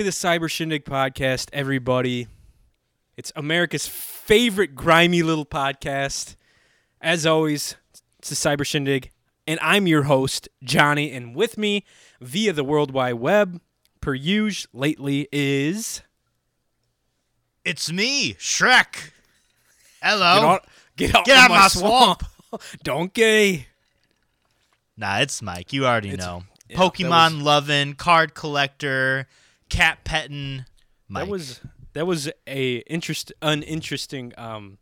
To 0.00 0.04
the 0.04 0.10
Cyber 0.12 0.50
Shindig 0.50 0.86
podcast, 0.86 1.50
everybody. 1.52 2.26
It's 3.18 3.32
America's 3.36 3.86
favorite 3.86 4.74
grimy 4.74 5.22
little 5.22 5.44
podcast. 5.44 6.36
As 7.02 7.26
always, 7.26 7.76
it's 8.18 8.30
the 8.30 8.34
Cyber 8.34 8.64
Shindig, 8.64 9.10
and 9.46 9.60
I'm 9.60 9.86
your 9.86 10.04
host, 10.04 10.48
Johnny. 10.64 11.12
And 11.12 11.34
with 11.36 11.58
me, 11.58 11.84
via 12.18 12.54
the 12.54 12.64
World 12.64 12.92
Wide 12.92 13.12
Web, 13.16 13.60
per 14.00 14.14
usual, 14.14 14.70
lately 14.72 15.28
is. 15.30 16.00
It's 17.66 17.92
me, 17.92 18.32
Shrek. 18.38 19.10
Hello. 20.02 20.34
Get 20.34 20.44
out, 20.44 20.66
get 20.96 21.14
out, 21.14 21.24
Get 21.26 21.36
of 21.36 21.44
out 21.44 21.50
my 21.50 21.56
my 21.58 21.68
swamp. 21.68 22.22
Donkey. 22.82 23.66
Nah, 24.96 25.18
it's 25.18 25.42
Mike. 25.42 25.74
You 25.74 25.84
already 25.84 26.08
It's- 26.12 26.26
know. 26.26 26.44
yeah, 26.70 26.78
Pokemon 26.78 27.34
was- 27.34 27.42
loving, 27.42 27.92
card 27.96 28.32
collector, 28.32 29.28
cat 29.70 30.04
petting. 30.04 30.66
Mike. 31.08 31.24
That 31.24 31.30
was 31.30 31.60
that 31.94 32.06
was 32.06 32.30
a 32.46 32.76
interest 32.78 33.32
uninteresting 33.40 34.32
um 34.36 34.78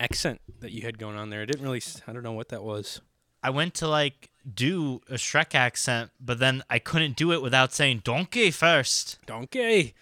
accent 0.00 0.40
that 0.60 0.72
you 0.72 0.82
had 0.82 0.98
going 0.98 1.16
on 1.16 1.30
there. 1.30 1.42
I 1.42 1.44
didn't 1.44 1.62
really 1.62 1.82
I 2.06 2.12
don't 2.12 2.22
know 2.22 2.32
what 2.32 2.48
that 2.48 2.62
was. 2.62 3.00
I 3.42 3.50
went 3.50 3.74
to 3.74 3.88
like 3.88 4.30
do 4.52 5.00
a 5.08 5.14
Shrek 5.14 5.54
accent, 5.54 6.10
but 6.20 6.38
then 6.38 6.62
I 6.68 6.78
couldn't 6.78 7.16
do 7.16 7.32
it 7.32 7.42
without 7.42 7.72
saying 7.72 8.02
donkey 8.04 8.50
first. 8.50 9.18
Donkey. 9.26 9.94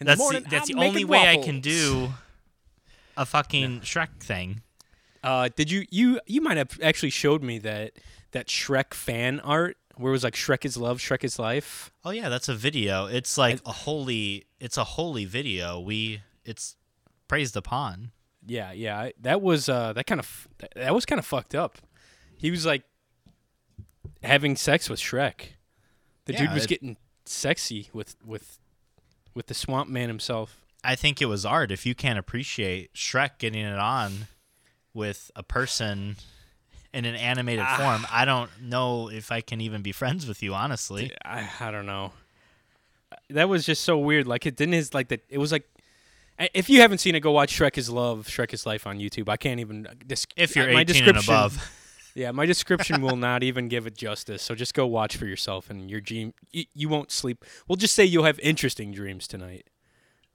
In 0.00 0.06
That's 0.06 0.18
morning, 0.18 0.44
the, 0.44 0.48
that's 0.48 0.70
I'm 0.70 0.78
the 0.78 0.86
only 0.86 1.04
way 1.04 1.28
I 1.28 1.36
can 1.36 1.60
do 1.60 2.08
a 3.16 3.26
fucking 3.26 3.80
Shrek 3.80 4.20
thing. 4.20 4.62
Uh, 5.22 5.50
did 5.54 5.70
you 5.70 5.84
you 5.90 6.20
you 6.26 6.40
might 6.40 6.56
have 6.56 6.78
actually 6.82 7.10
showed 7.10 7.42
me 7.42 7.58
that 7.58 7.92
that 8.32 8.46
Shrek 8.48 8.94
fan 8.94 9.40
art 9.40 9.76
where 10.00 10.10
it 10.10 10.12
was 10.12 10.24
like 10.24 10.34
Shrek 10.34 10.64
is 10.64 10.76
love, 10.76 10.98
Shrek 10.98 11.22
is 11.24 11.38
life. 11.38 11.92
Oh 12.04 12.10
yeah, 12.10 12.28
that's 12.28 12.48
a 12.48 12.54
video. 12.54 13.06
It's 13.06 13.36
like 13.38 13.60
a 13.66 13.72
holy. 13.72 14.46
It's 14.58 14.76
a 14.76 14.84
holy 14.84 15.24
video. 15.24 15.78
We. 15.78 16.22
It's 16.44 16.76
praised 17.28 17.56
upon. 17.56 18.10
Yeah, 18.46 18.72
yeah. 18.72 19.10
That 19.20 19.42
was 19.42 19.68
uh 19.68 19.92
that 19.92 20.06
kind 20.06 20.18
of 20.18 20.48
that, 20.74 20.94
was 20.94 21.04
kind 21.04 21.18
of 21.18 21.26
fucked 21.26 21.54
up. 21.54 21.78
He 22.36 22.50
was 22.50 22.64
like 22.64 22.82
having 24.22 24.56
sex 24.56 24.88
with 24.88 24.98
Shrek. 25.00 25.54
The 26.24 26.32
dude 26.32 26.52
was 26.52 26.64
it- 26.64 26.68
getting 26.68 26.96
sexy 27.24 27.90
with 27.92 28.16
with 28.24 28.58
with 29.34 29.46
the 29.46 29.54
swamp 29.54 29.88
man 29.88 30.08
himself. 30.08 30.56
I 30.82 30.94
think 30.96 31.20
it 31.20 31.26
was 31.26 31.44
art. 31.44 31.70
If 31.70 31.84
you 31.84 31.94
can't 31.94 32.18
appreciate 32.18 32.94
Shrek 32.94 33.38
getting 33.38 33.64
it 33.66 33.78
on 33.78 34.28
with 34.94 35.30
a 35.36 35.42
person 35.42 36.16
in 36.92 37.04
an 37.04 37.14
animated 37.14 37.64
Ah. 37.68 37.76
form, 37.76 38.06
I 38.10 38.24
don't 38.24 38.50
know 38.62 39.08
if 39.10 39.30
I 39.32 39.40
can 39.40 39.60
even 39.60 39.82
be 39.82 39.92
friends 39.92 40.26
with 40.26 40.42
you, 40.42 40.54
honestly. 40.54 41.12
I 41.24 41.48
I 41.60 41.70
don't 41.70 41.86
know. 41.86 42.12
That 43.28 43.48
was 43.48 43.64
just 43.66 43.82
so 43.84 43.98
weird. 43.98 44.26
Like 44.26 44.46
it 44.46 44.56
didn't 44.56 44.74
his 44.74 44.94
like 44.94 45.08
that. 45.08 45.24
It 45.28 45.38
was 45.38 45.52
like. 45.52 45.64
If 46.54 46.70
you 46.70 46.80
haven't 46.80 46.98
seen 46.98 47.14
it, 47.14 47.20
go 47.20 47.32
watch 47.32 47.54
Shrek 47.58 47.76
is 47.76 47.90
Love, 47.90 48.26
Shrek 48.26 48.54
is 48.54 48.64
Life 48.64 48.86
on 48.86 48.98
YouTube. 48.98 49.28
I 49.28 49.36
can't 49.36 49.60
even. 49.60 49.86
Dis- 50.06 50.26
If 50.36 50.56
you're 50.56 50.70
uh, 50.70 50.72
my 50.72 50.80
18 50.80 51.08
and 51.08 51.18
above. 51.18 51.70
Yeah, 52.14 52.32
my 52.32 52.44
description 52.44 53.02
will 53.02 53.14
not 53.16 53.44
even 53.44 53.68
give 53.68 53.86
it 53.86 53.96
justice. 53.96 54.42
So 54.42 54.56
just 54.56 54.74
go 54.74 54.84
watch 54.84 55.16
for 55.16 55.26
yourself, 55.26 55.70
and 55.70 55.88
your 55.88 56.00
dream 56.00 56.34
you, 56.50 56.64
you 56.74 56.88
won't 56.88 57.12
sleep. 57.12 57.44
We'll 57.68 57.76
just 57.76 57.94
say 57.94 58.04
you'll 58.04 58.24
have 58.24 58.40
interesting 58.40 58.90
dreams 58.90 59.28
tonight, 59.28 59.68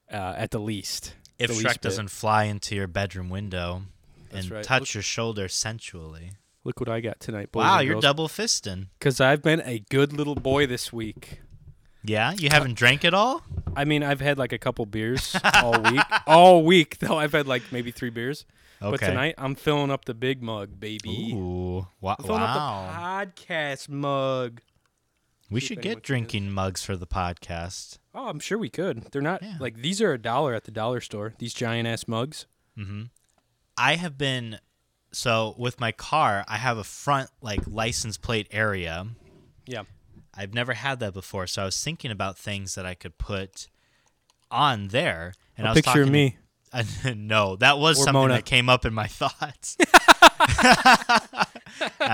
uh, 0.09 0.35
at 0.37 0.51
the 0.51 0.59
least. 0.59 1.15
If 1.37 1.49
the 1.49 1.55
Shrek 1.55 1.73
bit. 1.73 1.81
doesn't 1.81 2.11
fly 2.11 2.45
into 2.45 2.75
your 2.75 2.87
bedroom 2.87 3.29
window 3.29 3.81
That's 4.29 4.45
and 4.45 4.53
right. 4.53 4.63
touch 4.63 4.81
Look- 4.81 4.93
your 4.93 5.03
shoulder 5.03 5.49
sensually. 5.49 6.31
Look 6.65 6.79
what 6.79 6.89
I 6.89 6.99
got 6.99 7.19
tonight, 7.19 7.51
boys 7.51 7.61
Wow, 7.63 7.79
you're 7.79 8.01
double 8.01 8.27
fisting. 8.27 8.87
Because 8.99 9.21
I've 9.21 9.43
been 9.43 9.61
a 9.61 9.79
good 9.91 10.11
little 10.11 10.33
boy 10.35 10.65
this 10.65 10.91
week. 10.91 11.41
Yeah, 12.03 12.33
you 12.33 12.49
haven't 12.49 12.73
drank 12.73 13.05
it 13.05 13.13
all? 13.13 13.43
I 13.75 13.85
mean, 13.85 14.01
I've 14.03 14.19
had 14.19 14.37
like 14.39 14.51
a 14.51 14.57
couple 14.57 14.85
beers 14.87 15.35
all 15.61 15.79
week. 15.79 16.01
all 16.27 16.63
week, 16.63 16.97
though. 16.99 17.17
I've 17.17 17.33
had 17.33 17.47
like 17.47 17.61
maybe 17.71 17.91
three 17.91 18.09
beers. 18.09 18.45
Okay. 18.81 18.91
But 18.91 18.99
tonight, 18.99 19.35
I'm 19.37 19.53
filling 19.55 19.91
up 19.91 20.05
the 20.05 20.13
big 20.15 20.41
mug, 20.41 20.79
baby. 20.79 21.33
Ooh, 21.33 21.87
wa- 22.01 22.15
I'm 22.19 22.25
filling 22.25 22.41
wow. 22.41 22.89
up 22.89 23.35
the 23.35 23.41
podcast 23.43 23.87
mug. 23.89 24.61
we 25.49 25.59
should 25.59 25.81
get 25.81 26.01
drinking 26.03 26.51
mugs 26.51 26.83
for 26.83 26.95
the 26.95 27.07
podcast. 27.07 27.99
Oh, 28.13 28.27
I'm 28.27 28.39
sure 28.39 28.57
we 28.57 28.69
could. 28.69 29.03
They're 29.11 29.21
not 29.21 29.43
Yeah. 29.43 29.57
like 29.59 29.77
these 29.77 30.01
are 30.01 30.13
a 30.13 30.17
dollar 30.17 30.53
at 30.55 30.63
the 30.63 30.71
dollar 30.71 30.99
store. 30.99 31.33
These 31.37 31.53
giant 31.53 31.87
ass 31.87 32.07
mugs. 32.07 32.47
Mm-hmm. 32.77 33.03
I 33.77 33.95
have 33.95 34.17
been 34.17 34.59
so 35.15 35.55
with 35.57 35.79
my 35.79 35.91
car, 35.91 36.43
I 36.47 36.57
have 36.57 36.77
a 36.77 36.83
front 36.83 37.29
like 37.41 37.61
license 37.67 38.17
plate 38.17 38.47
area. 38.51 39.07
Yeah. 39.65 39.83
I've 40.37 40.53
never 40.53 40.73
had 40.73 40.99
that 40.99 41.13
before, 41.13 41.47
so 41.47 41.61
I 41.61 41.65
was 41.65 41.81
thinking 41.81 42.11
about 42.11 42.37
things 42.37 42.75
that 42.75 42.85
I 42.85 42.93
could 42.93 43.17
put 43.17 43.67
on 44.51 44.89
there. 44.89 45.33
And 45.57 45.65
A 45.65 45.69
I 45.69 45.73
was 45.73 45.81
picture 45.81 46.01
of 46.03 46.09
me. 46.09 46.37
No, 47.15 47.55
that 47.57 47.77
was 47.79 47.97
Or 47.99 48.03
something 48.03 48.21
Mona. 48.21 48.33
that 48.33 48.45
came 48.45 48.67
up 48.69 48.83
in 48.85 48.93
my 48.93 49.07
thoughts. 49.21 49.77
I 50.89 51.45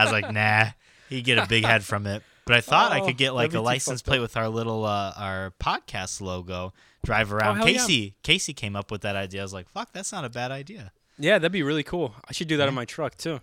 was 0.04 0.12
like, 0.12 0.32
nah, 0.32 0.68
he'd 1.10 1.24
get 1.24 1.38
a 1.40 1.48
big 1.48 1.66
head 1.66 1.84
from 1.84 2.06
it. 2.08 2.24
But 2.46 2.56
I 2.58 2.62
thought 2.62 2.92
I 2.92 3.00
Oh, 3.02 3.06
could 3.06 3.18
get 3.18 3.34
like 3.34 3.54
a 3.54 3.60
license 3.60 4.02
plate 4.02 4.18
up. 4.18 4.22
with 4.24 4.38
our 4.38 4.50
little 4.50 4.86
uh, 4.86 5.14
our 5.18 5.54
podcast 5.60 6.22
logo. 6.22 6.74
Drive 7.04 7.34
around. 7.34 7.58
hell 7.58 7.68
yeah. 7.70 7.78
Casey 7.80 8.16
Casey 8.24 8.54
came 8.54 8.76
up 8.76 8.92
with 8.92 9.02
that 9.02 9.16
idea. 9.16 9.42
I 9.42 9.44
was 9.44 9.54
like, 9.54 9.70
fuck, 9.70 9.92
that's 9.94 10.12
not 10.12 10.26
a 10.26 10.30
bad 10.30 10.52
idea. 10.52 10.92
Yeah, 11.22 11.38
that'd 11.38 11.52
be 11.52 11.62
really 11.62 11.84
cool. 11.84 12.16
I 12.28 12.34
should 12.34 12.48
do 12.48 12.58
that 12.58 12.68
on 12.68 12.74
my 12.74 12.86
truck 12.86 13.16
too. 13.16 13.42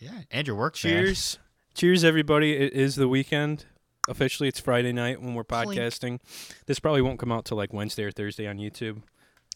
Yeah, 0.00 0.22
and 0.32 0.46
your 0.46 0.56
work. 0.56 0.74
Cheers. 0.74 1.38
Cheers, 1.74 2.02
everybody. 2.02 2.56
It 2.56 2.72
is 2.72 2.96
the 2.96 3.06
weekend. 3.06 3.66
Officially, 4.08 4.48
it's 4.48 4.58
Friday 4.58 4.92
night 4.92 5.22
when 5.22 5.34
we're 5.34 5.44
podcasting. 5.44 6.18
This 6.66 6.80
probably 6.80 7.02
won't 7.02 7.20
come 7.20 7.30
out 7.30 7.44
till 7.44 7.56
like 7.56 7.72
Wednesday 7.72 8.02
or 8.02 8.10
Thursday 8.10 8.48
on 8.48 8.56
YouTube. 8.58 9.02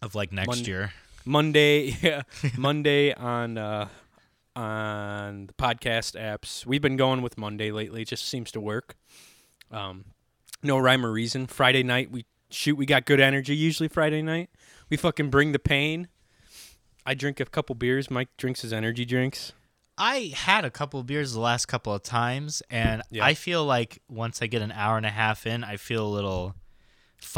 of 0.00 0.14
like 0.14 0.30
next 0.30 0.46
Mon- 0.46 0.64
year. 0.64 0.92
Monday, 1.24 1.96
yeah, 2.02 2.22
Monday 2.56 3.12
on 3.12 3.58
uh, 3.58 3.88
on 4.54 5.46
the 5.46 5.54
podcast 5.54 6.14
apps. 6.14 6.64
We've 6.64 6.82
been 6.82 6.96
going 6.96 7.22
with 7.22 7.36
Monday 7.36 7.72
lately. 7.72 8.02
It 8.02 8.08
just 8.08 8.28
seems 8.28 8.52
to 8.52 8.60
work. 8.60 8.94
Um, 9.72 10.04
no 10.62 10.78
rhyme 10.78 11.04
or 11.04 11.10
reason. 11.10 11.48
Friday 11.48 11.82
night 11.82 12.12
we 12.12 12.24
shoot. 12.50 12.76
We 12.76 12.86
got 12.86 13.04
good 13.04 13.18
energy 13.18 13.56
usually. 13.56 13.88
Friday 13.88 14.22
night 14.22 14.48
we 14.90 14.96
fucking 14.96 15.30
bring 15.30 15.50
the 15.50 15.58
pain. 15.58 16.06
I 17.06 17.14
drink 17.14 17.40
a 17.40 17.44
couple 17.44 17.74
beers. 17.74 18.10
Mike 18.10 18.28
drinks 18.36 18.62
his 18.62 18.72
energy 18.72 19.04
drinks. 19.04 19.52
I 19.96 20.32
had 20.34 20.64
a 20.64 20.70
couple 20.70 21.02
beers 21.04 21.32
the 21.34 21.40
last 21.40 21.66
couple 21.66 21.94
of 21.94 22.02
times, 22.02 22.62
and 22.68 23.02
Yeah. 23.10 23.24
I 23.24 23.34
feel 23.34 23.64
like 23.64 24.00
once 24.08 24.42
I 24.42 24.46
get 24.46 24.60
an 24.62 24.72
hour 24.72 24.96
and 24.96 25.06
a 25.06 25.10
half 25.10 25.46
in, 25.46 25.62
I 25.62 25.76
feel 25.76 26.04
a 26.06 26.08
little 26.08 26.40
Well, 26.40 26.54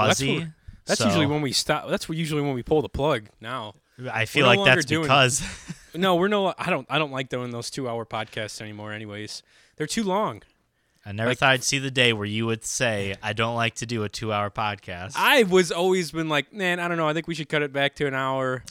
that's 0.08 0.20
fuzzy. 0.20 0.46
That's 0.86 1.00
So, 1.00 1.06
usually 1.06 1.26
when 1.26 1.42
we 1.42 1.52
stop. 1.52 1.88
That's 1.90 2.08
usually 2.08 2.42
when 2.42 2.54
we 2.54 2.62
pull 2.62 2.80
the 2.80 2.88
plug. 2.88 3.28
Now, 3.40 3.74
I 4.10 4.24
feel 4.24 4.46
like 4.46 4.64
that's 4.64 4.84
doing- 4.86 5.02
because 5.02 5.42
no, 5.94 6.14
we're 6.16 6.28
no. 6.28 6.54
I 6.58 6.70
don't. 6.70 6.86
I 6.88 6.98
don't 6.98 7.10
like 7.12 7.28
doing 7.28 7.50
those 7.50 7.70
two-hour 7.70 8.06
podcasts 8.06 8.60
anymore. 8.60 8.92
Anyways, 8.92 9.42
they're 9.76 9.86
too 9.86 10.04
long. 10.04 10.42
I 11.04 11.12
never 11.12 11.30
Like- 11.30 11.38
thought 11.38 11.50
I'd 11.52 11.64
see 11.64 11.78
the 11.78 11.90
day 11.90 12.12
where 12.12 12.24
you 12.26 12.46
would 12.46 12.64
say, 12.64 13.14
"I 13.22 13.32
don't 13.32 13.54
like 13.56 13.74
to 13.76 13.86
do 13.86 14.02
a 14.04 14.08
two-hour 14.08 14.50
podcast." 14.50 15.12
I 15.16 15.42
was 15.42 15.70
always 15.72 16.10
been 16.12 16.28
like, 16.28 16.52
man, 16.52 16.78
I 16.80 16.88
don't 16.88 16.96
know. 16.96 17.08
I 17.08 17.12
think 17.14 17.26
we 17.28 17.34
should 17.34 17.48
cut 17.48 17.62
it 17.62 17.72
back 17.72 17.94
to 17.96 18.06
an 18.06 18.14
hour. 18.14 18.64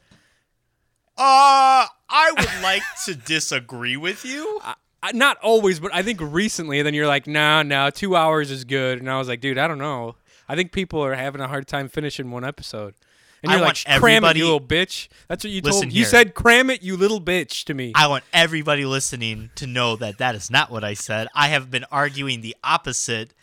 Uh, 1.18 1.86
I 2.10 2.34
would 2.38 2.64
like 2.64 2.84
to 3.06 3.16
disagree 3.16 3.98
with 3.98 4.26
you. 4.26 4.60
I, 5.04 5.12
not 5.12 5.38
always, 5.38 5.80
but 5.80 5.94
I 5.94 6.02
think 6.02 6.20
recently. 6.22 6.82
Then 6.82 6.94
you're 6.94 7.08
like, 7.08 7.28
nah, 7.28 7.62
nah, 7.64 7.92
two 7.92 8.16
hours 8.16 8.50
is 8.50 8.64
good. 8.64 9.00
And 9.00 9.10
I 9.10 9.18
was 9.18 9.28
like, 9.28 9.40
dude, 9.40 9.58
I 9.58 9.68
don't 9.68 9.78
know. 9.78 10.16
I 10.50 10.56
think 10.56 10.72
people 10.72 11.04
are 11.04 11.14
having 11.16 11.42
a 11.42 11.48
hard 11.48 11.68
time 11.68 11.90
finishing 11.90 12.32
one 12.32 12.44
episode. 12.44 12.96
And 13.44 13.52
you're 13.52 13.62
want 13.62 13.86
like, 13.88 14.00
cram 14.00 14.24
it, 14.24 14.38
you 14.38 14.46
little 14.46 14.60
bitch. 14.60 15.08
That's 15.28 15.44
what 15.44 15.52
you 15.52 15.62
told 15.62 15.86
me. 15.86 15.92
You 15.92 16.06
said, 16.06 16.34
cram 16.34 16.72
it, 16.72 16.82
you 16.82 16.98
little 16.98 17.22
bitch, 17.22 17.66
to 17.66 17.76
me. 17.76 17.92
I 17.94 18.08
want 18.08 18.24
everybody 18.34 18.86
listening 18.86 19.52
to 19.56 19.68
know 19.68 19.96
that 19.98 20.18
that 20.18 20.34
is 20.34 20.50
not 20.50 20.72
what 20.72 20.84
I 20.84 20.96
said. 20.96 21.28
I 21.36 21.50
have 21.50 21.70
been 21.70 21.86
arguing 21.92 22.42
the 22.42 22.56
opposite 22.64 23.34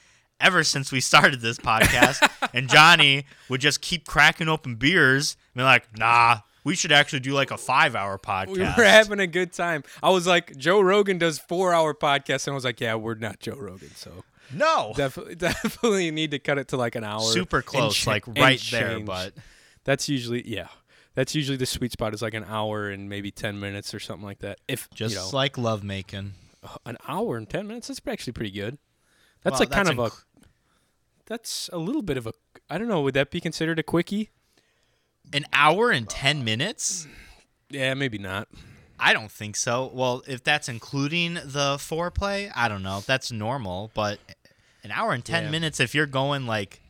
ever 0.41 0.65
since 0.65 0.91
we 0.91 1.01
started 1.01 1.41
this 1.41 1.59
podcast. 1.59 2.29
and 2.55 2.69
Johnny 2.69 3.27
would 3.49 3.61
just 3.61 3.81
keep 3.81 4.07
cracking 4.07 4.49
open 4.49 4.75
beers 4.75 5.37
and 5.55 5.61
be 5.61 5.65
like, 5.65 5.97
nah, 5.97 6.39
we 6.65 6.75
should 6.75 6.93
actually 6.93 7.21
do 7.21 7.33
like 7.33 7.51
a 7.51 7.57
five 7.59 7.95
hour 7.95 8.19
podcast. 8.19 8.49
we 8.49 8.61
were 8.61 8.89
having 8.89 9.21
a 9.21 9.27
good 9.27 9.53
time. 9.53 9.83
I 10.03 10.11
was 10.11 10.27
like, 10.27 10.57
Joe 10.57 10.81
Rogan 10.81 11.19
does 11.19 11.39
four 11.39 11.73
hour 11.73 11.95
podcasts. 11.95 12.47
And 12.47 12.53
I 12.53 12.55
was 12.55 12.65
like, 12.65 12.81
yeah, 12.81 12.95
we're 12.95 13.15
not 13.15 13.41
Joe 13.41 13.57
Rogan. 13.57 13.91
So 13.95 14.25
no. 14.55 14.93
definitely, 14.97 15.35
definitely 15.37 16.11
need 16.11 16.31
to 16.33 16.39
cut 16.39 16.59
it 16.59 16.69
to 16.69 16.77
like 16.77 16.95
an 16.95 17.05
hour. 17.05 17.21
Super 17.21 17.63
close, 17.63 17.97
cha- 17.97 18.11
like 18.11 18.27
right 18.27 18.63
there, 18.71 19.01
but 19.01 19.35
That's 19.85 20.09
usually 20.09 20.49
yeah. 20.49 20.69
That's 21.15 21.35
usually 21.35 21.59
the 21.59 21.67
sweet 21.67 21.93
spot 21.93 22.15
is 22.15 22.23
like 22.23 22.33
an 22.35 22.45
hour 22.45 22.89
and 22.89 23.09
maybe 23.09 23.31
ten 23.31 23.61
minutes 23.61 23.93
or 23.93 24.01
something 24.01 24.25
like 24.25 24.39
that. 24.39 24.61
If 24.67 24.89
just 24.91 25.15
you 25.15 25.21
know, 25.21 25.31
like 25.33 25.59
lovemaking. 25.59 26.35
Uh, 26.65 26.77
an 26.87 26.97
hour 27.07 27.37
and 27.37 27.49
ten 27.51 27.67
minutes, 27.67 27.89
that's 27.89 28.01
actually 28.07 28.33
pretty 28.33 28.53
good. 28.53 28.79
That's 29.43 29.55
Well, 29.55 29.61
like 29.61 29.71
kind 29.71 29.89
that's 29.89 29.99
of 29.99 30.13
a. 30.13 30.47
That's 31.27 31.71
a 31.73 31.79
little 31.79 32.03
bit 32.03 32.17
of 32.17 32.27
a. 32.27 32.33
I 32.71 32.79
don't 32.79 32.89
know. 32.89 33.03
Would 33.03 33.15
that 33.15 33.31
be 33.31 33.41
considered 33.41 33.79
a 33.79 33.83
quickie? 33.83 34.31
An 35.33 35.45
hour 35.53 35.91
and 35.91 36.09
10 36.09 36.45
minutes? 36.45 37.07
Yeah, 37.71 37.95
maybe 37.95 38.19
not. 38.19 38.49
I 38.99 39.13
don't 39.15 39.31
think 39.33 39.57
so. 39.57 39.91
Well, 39.93 40.23
if 40.27 40.45
that's 40.45 40.69
including 40.69 41.35
the 41.35 41.77
foreplay, 41.79 42.53
I 42.55 42.69
don't 42.69 42.83
know. 42.83 43.03
That's 43.07 43.33
normal, 43.33 43.91
but 43.95 44.19
an 44.85 44.91
hour 44.93 45.13
and 45.13 45.25
10 45.25 45.45
Yeah. 45.45 45.51
minutes 45.51 45.81
if 45.81 45.95
you're 45.95 46.07
going 46.07 46.47
like 46.47 46.81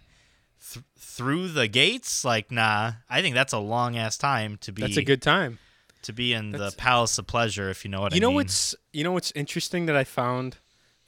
th- 0.72 0.84
through 0.98 1.48
the 1.48 1.68
gates, 1.68 2.24
like 2.24 2.50
nah. 2.50 2.92
I 3.08 3.22
think 3.22 3.34
that's 3.34 3.52
a 3.52 3.58
long 3.58 3.96
ass 3.96 4.16
time 4.18 4.58
to 4.62 4.72
be 4.72 4.82
That's 4.82 4.96
a 4.96 5.02
good 5.04 5.22
time. 5.22 5.58
to 6.02 6.12
be 6.12 6.32
in 6.34 6.50
the 6.50 6.72
palace 6.76 7.16
of 7.18 7.26
pleasure, 7.26 7.70
if 7.70 7.84
you 7.84 7.90
know 7.90 8.00
what 8.02 8.12
you 8.12 8.16
I 8.16 8.20
know 8.20 8.28
mean. 8.28 8.36
what's 8.36 8.74
you 8.92 9.04
know 9.04 9.12
what's 9.12 9.30
interesting 9.36 9.86
that 9.86 9.96
I 9.96 10.04
found 10.04 10.58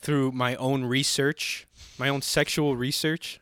through 0.01 0.33
my 0.33 0.55
own 0.57 0.85
research, 0.85 1.67
my 1.99 2.09
own 2.09 2.23
sexual 2.23 2.77
research. 2.77 3.41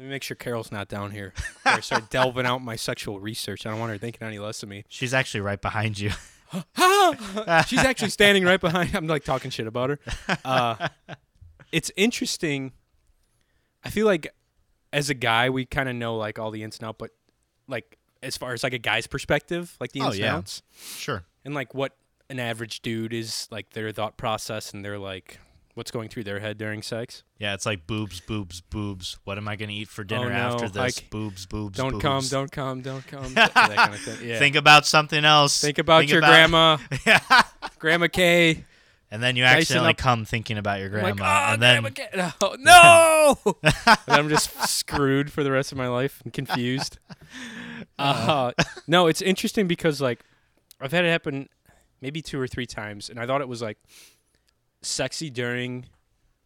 Let 0.00 0.04
me 0.06 0.10
make 0.12 0.22
sure 0.22 0.34
Carol's 0.34 0.72
not 0.72 0.88
down 0.88 1.10
here. 1.10 1.34
I 1.66 1.80
start 1.80 2.08
delving 2.08 2.46
out 2.46 2.62
my 2.62 2.74
sexual 2.74 3.20
research. 3.20 3.66
I 3.66 3.70
don't 3.70 3.78
want 3.78 3.92
her 3.92 3.98
thinking 3.98 4.26
any 4.26 4.38
less 4.38 4.62
of 4.62 4.70
me. 4.70 4.84
She's 4.88 5.12
actually 5.12 5.42
right 5.42 5.60
behind 5.60 5.98
you. 5.98 6.08
She's 7.66 7.80
actually 7.84 8.08
standing 8.08 8.44
right 8.46 8.58
behind. 8.58 8.94
I'm 8.94 9.06
like 9.06 9.24
talking 9.24 9.50
shit 9.50 9.66
about 9.66 9.90
her. 9.90 9.98
Uh, 10.42 10.88
it's 11.70 11.90
interesting. 11.98 12.72
I 13.84 13.90
feel 13.90 14.06
like 14.06 14.34
as 14.90 15.10
a 15.10 15.14
guy, 15.14 15.50
we 15.50 15.66
kind 15.66 15.86
of 15.86 15.94
know 15.96 16.16
like 16.16 16.38
all 16.38 16.50
the 16.50 16.62
ins 16.62 16.78
and 16.78 16.88
outs, 16.88 16.96
but 16.98 17.10
like 17.68 17.98
as 18.22 18.38
far 18.38 18.54
as 18.54 18.62
like 18.62 18.72
a 18.72 18.78
guy's 18.78 19.06
perspective, 19.06 19.76
like 19.80 19.92
the 19.92 20.00
Oh, 20.00 20.06
ins 20.06 20.14
and 20.14 20.24
yeah. 20.24 20.34
outs, 20.36 20.62
sure. 20.96 21.24
and 21.44 21.52
like 21.52 21.74
what 21.74 21.94
an 22.30 22.40
average 22.40 22.80
dude 22.80 23.12
is 23.12 23.48
like 23.50 23.74
their 23.74 23.92
thought 23.92 24.16
process 24.16 24.72
and 24.72 24.82
their 24.82 24.98
like 24.98 25.38
what's 25.80 25.90
going 25.90 26.10
through 26.10 26.22
their 26.24 26.40
head 26.40 26.58
during 26.58 26.82
sex. 26.82 27.22
Yeah, 27.38 27.54
it's 27.54 27.64
like 27.64 27.86
boobs, 27.86 28.20
boobs, 28.20 28.60
boobs. 28.60 29.16
What 29.24 29.38
am 29.38 29.48
I 29.48 29.56
gonna 29.56 29.72
eat 29.72 29.88
for 29.88 30.04
dinner 30.04 30.26
Oh, 30.26 30.28
no, 30.28 30.34
after 30.34 30.68
this? 30.68 30.76
like, 30.76 31.08
boobs, 31.08 31.46
boobs. 31.46 31.78
Don't 31.78 31.92
boobs. 31.92 32.02
come, 32.02 32.24
don't 32.28 32.52
come, 32.52 32.82
don't 32.82 33.06
come. 33.06 33.32
that 33.34 33.54
kind 33.54 33.94
of 33.94 33.98
thing. 34.00 34.28
Yeah. 34.28 34.38
Think 34.38 34.56
about 34.56 34.84
something 34.84 35.24
else. 35.24 35.58
Think 35.58 35.78
about 35.78 36.06
your 36.06 36.18
about- 36.18 36.28
grandma, 36.28 36.76
Grandma 37.78 38.08
K. 38.08 38.62
and 39.10 39.22
then 39.22 39.36
you 39.36 39.42
Dicing 39.42 39.58
accidentally 39.60 39.90
up- 39.92 39.96
come 39.96 40.26
thinking 40.26 40.58
about 40.58 40.80
your 40.80 40.90
grandma, 40.90 41.08
like, 41.08 41.20
oh, 41.20 41.52
and 41.54 41.62
then 41.62 41.82
Grandma 41.82 41.88
Kay. 41.94 42.56
No, 42.58 43.36
no! 43.54 43.56
and 43.62 43.96
I'm 44.08 44.28
just 44.28 44.50
screwed 44.68 45.32
for 45.32 45.42
the 45.42 45.50
rest 45.50 45.72
of 45.72 45.78
my 45.78 45.88
life 45.88 46.20
and 46.24 46.32
confused. 46.34 46.98
Uh, 47.98 48.52
no, 48.86 49.06
it's 49.06 49.22
interesting 49.22 49.66
because 49.66 49.98
like 50.02 50.20
I've 50.78 50.92
had 50.92 51.06
it 51.06 51.10
happen 51.10 51.48
maybe 52.02 52.20
two 52.20 52.38
or 52.38 52.46
three 52.46 52.66
times, 52.66 53.08
and 53.08 53.18
I 53.18 53.26
thought 53.26 53.40
it 53.40 53.48
was 53.48 53.62
like 53.62 53.78
sexy 54.82 55.30
during, 55.30 55.86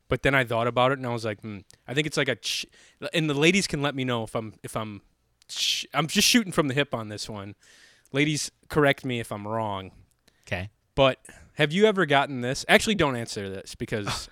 but 0.09 0.23
then 0.23 0.35
I 0.35 0.45
thought 0.45 0.67
about 0.67 0.93
it 0.93 0.99
and 0.99 1.07
I 1.07 1.11
was 1.13 1.25
like, 1.25 1.41
hmm, 1.41 1.59
I 1.87 1.95
think 1.95 2.07
it's 2.07 2.17
like 2.17 2.29
a, 2.29 2.37
ch- 2.37 2.67
and 3.13 3.29
the 3.29 3.35
ladies 3.35 3.67
can 3.67 3.83
let 3.83 3.95
me 3.95 4.05
know 4.05 4.23
if 4.25 4.35
I'm 4.35 4.55
if 4.63 4.77
I'm, 4.77 5.03
sh- 5.49 5.87
I'm 5.95 6.07
just 6.07 6.29
shooting 6.29 6.53
from 6.53 6.69
the 6.69 6.75
hip 6.75 6.95
on 6.95 7.09
this 7.09 7.29
one. 7.29 7.55
Ladies, 8.13 8.51
correct 8.69 9.05
me 9.05 9.21
if 9.21 9.33
I'm 9.33 9.47
wrong. 9.47 9.91
okay. 10.47 10.71
But 10.95 11.19
have 11.55 11.73
you 11.73 11.87
ever 11.87 12.07
gotten 12.07 12.41
this? 12.41 12.65
Actually, 12.69 12.95
don't 12.95 13.17
answer 13.17 13.49
this 13.51 13.75
because 13.75 14.29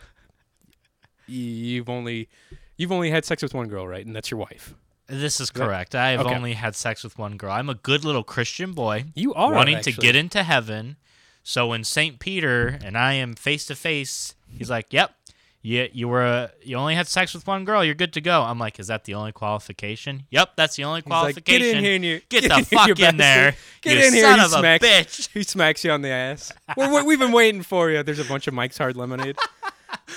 you've 1.26 1.88
only 1.88 2.28
you've 2.76 2.93
only 2.93 3.10
had 3.10 3.25
sex 3.25 3.43
with 3.43 3.54
one 3.54 3.69
girl, 3.69 3.87
right? 3.87 4.04
And 4.04 4.14
that's 4.14 4.31
your 4.31 4.38
wife. 4.38 4.75
This 5.08 5.40
is 5.40 5.50
correct. 5.50 5.94
I 5.94 6.10
have 6.10 6.20
okay. 6.20 6.34
only 6.34 6.52
had 6.54 6.75
sex 6.75 7.04
with 7.04 7.19
one 7.19 7.37
girl. 7.37 7.52
I'm 7.52 7.69
a 7.69 7.75
good 7.75 8.04
little 8.04 8.22
Christian 8.22 8.72
boy, 8.72 9.06
You 9.14 9.34
are 9.34 9.52
wanting 9.52 9.76
actually. 9.76 9.93
to 9.94 10.00
get 10.00 10.16
into 10.16 10.43
heaven. 10.43 10.96
So 11.43 11.67
when 11.69 11.85
Saint 11.85 12.19
Peter 12.21 12.79
and 12.85 12.97
I 12.97 13.15
am 13.15 13.35
face 13.35 13.67
to 13.67 13.75
face, 13.75 14.35
he's 14.49 14.71
like, 14.71 14.93
"Yep, 14.93 15.12
you 15.61 15.89
you 15.93 16.06
were 16.09 16.23
uh, 16.23 16.49
you 16.62 16.77
only 16.77 16.94
had 16.94 17.09
sex 17.09 17.35
with 17.35 17.47
one 17.47 17.65
girl. 17.65 17.85
You're 17.85 17.94
good 17.97 18.12
to 18.12 18.21
go." 18.21 18.43
I'm 18.43 18.59
like, 18.61 18.79
"Is 18.79 18.87
that 18.87 19.05
the 19.05 19.15
only 19.15 19.33
qualification?" 19.33 20.25
Yep, 20.31 20.50
that's 20.56 20.77
the 20.77 20.85
only 20.85 21.00
He's 21.00 21.06
like, 21.11 21.21
qualification. 21.21 21.61
get 21.62 21.77
in 21.77 21.85
here 21.85 21.94
and 21.97 22.05
you 22.05 22.21
Get 22.29 22.43
get 22.49 22.50
the 22.50 22.56
in 22.59 22.65
fuck 22.65 22.99
in 23.00 23.17
there. 23.17 23.56
Get 23.81 23.99
you 23.99 24.05
in 24.06 24.12
here, 24.15 24.23
son 24.23 24.39
he 24.39 24.44
of 24.44 24.53
a 24.53 24.59
smacks- 24.59 24.87
bitch. 24.87 25.29
He 25.35 25.43
smacks 25.43 25.85
you 25.85 25.91
on 25.91 26.03
the 26.03 26.11
ass. 26.11 26.53
We're, 26.77 27.05
we've 27.05 27.19
been 27.19 27.33
waiting 27.33 27.62
for 27.62 27.91
you. 27.91 28.03
There's 28.05 28.19
a 28.21 28.25
bunch 28.25 28.47
of 28.47 28.55
Mike's 28.55 28.79
Hard 28.79 28.97
Lemonade. 28.97 29.37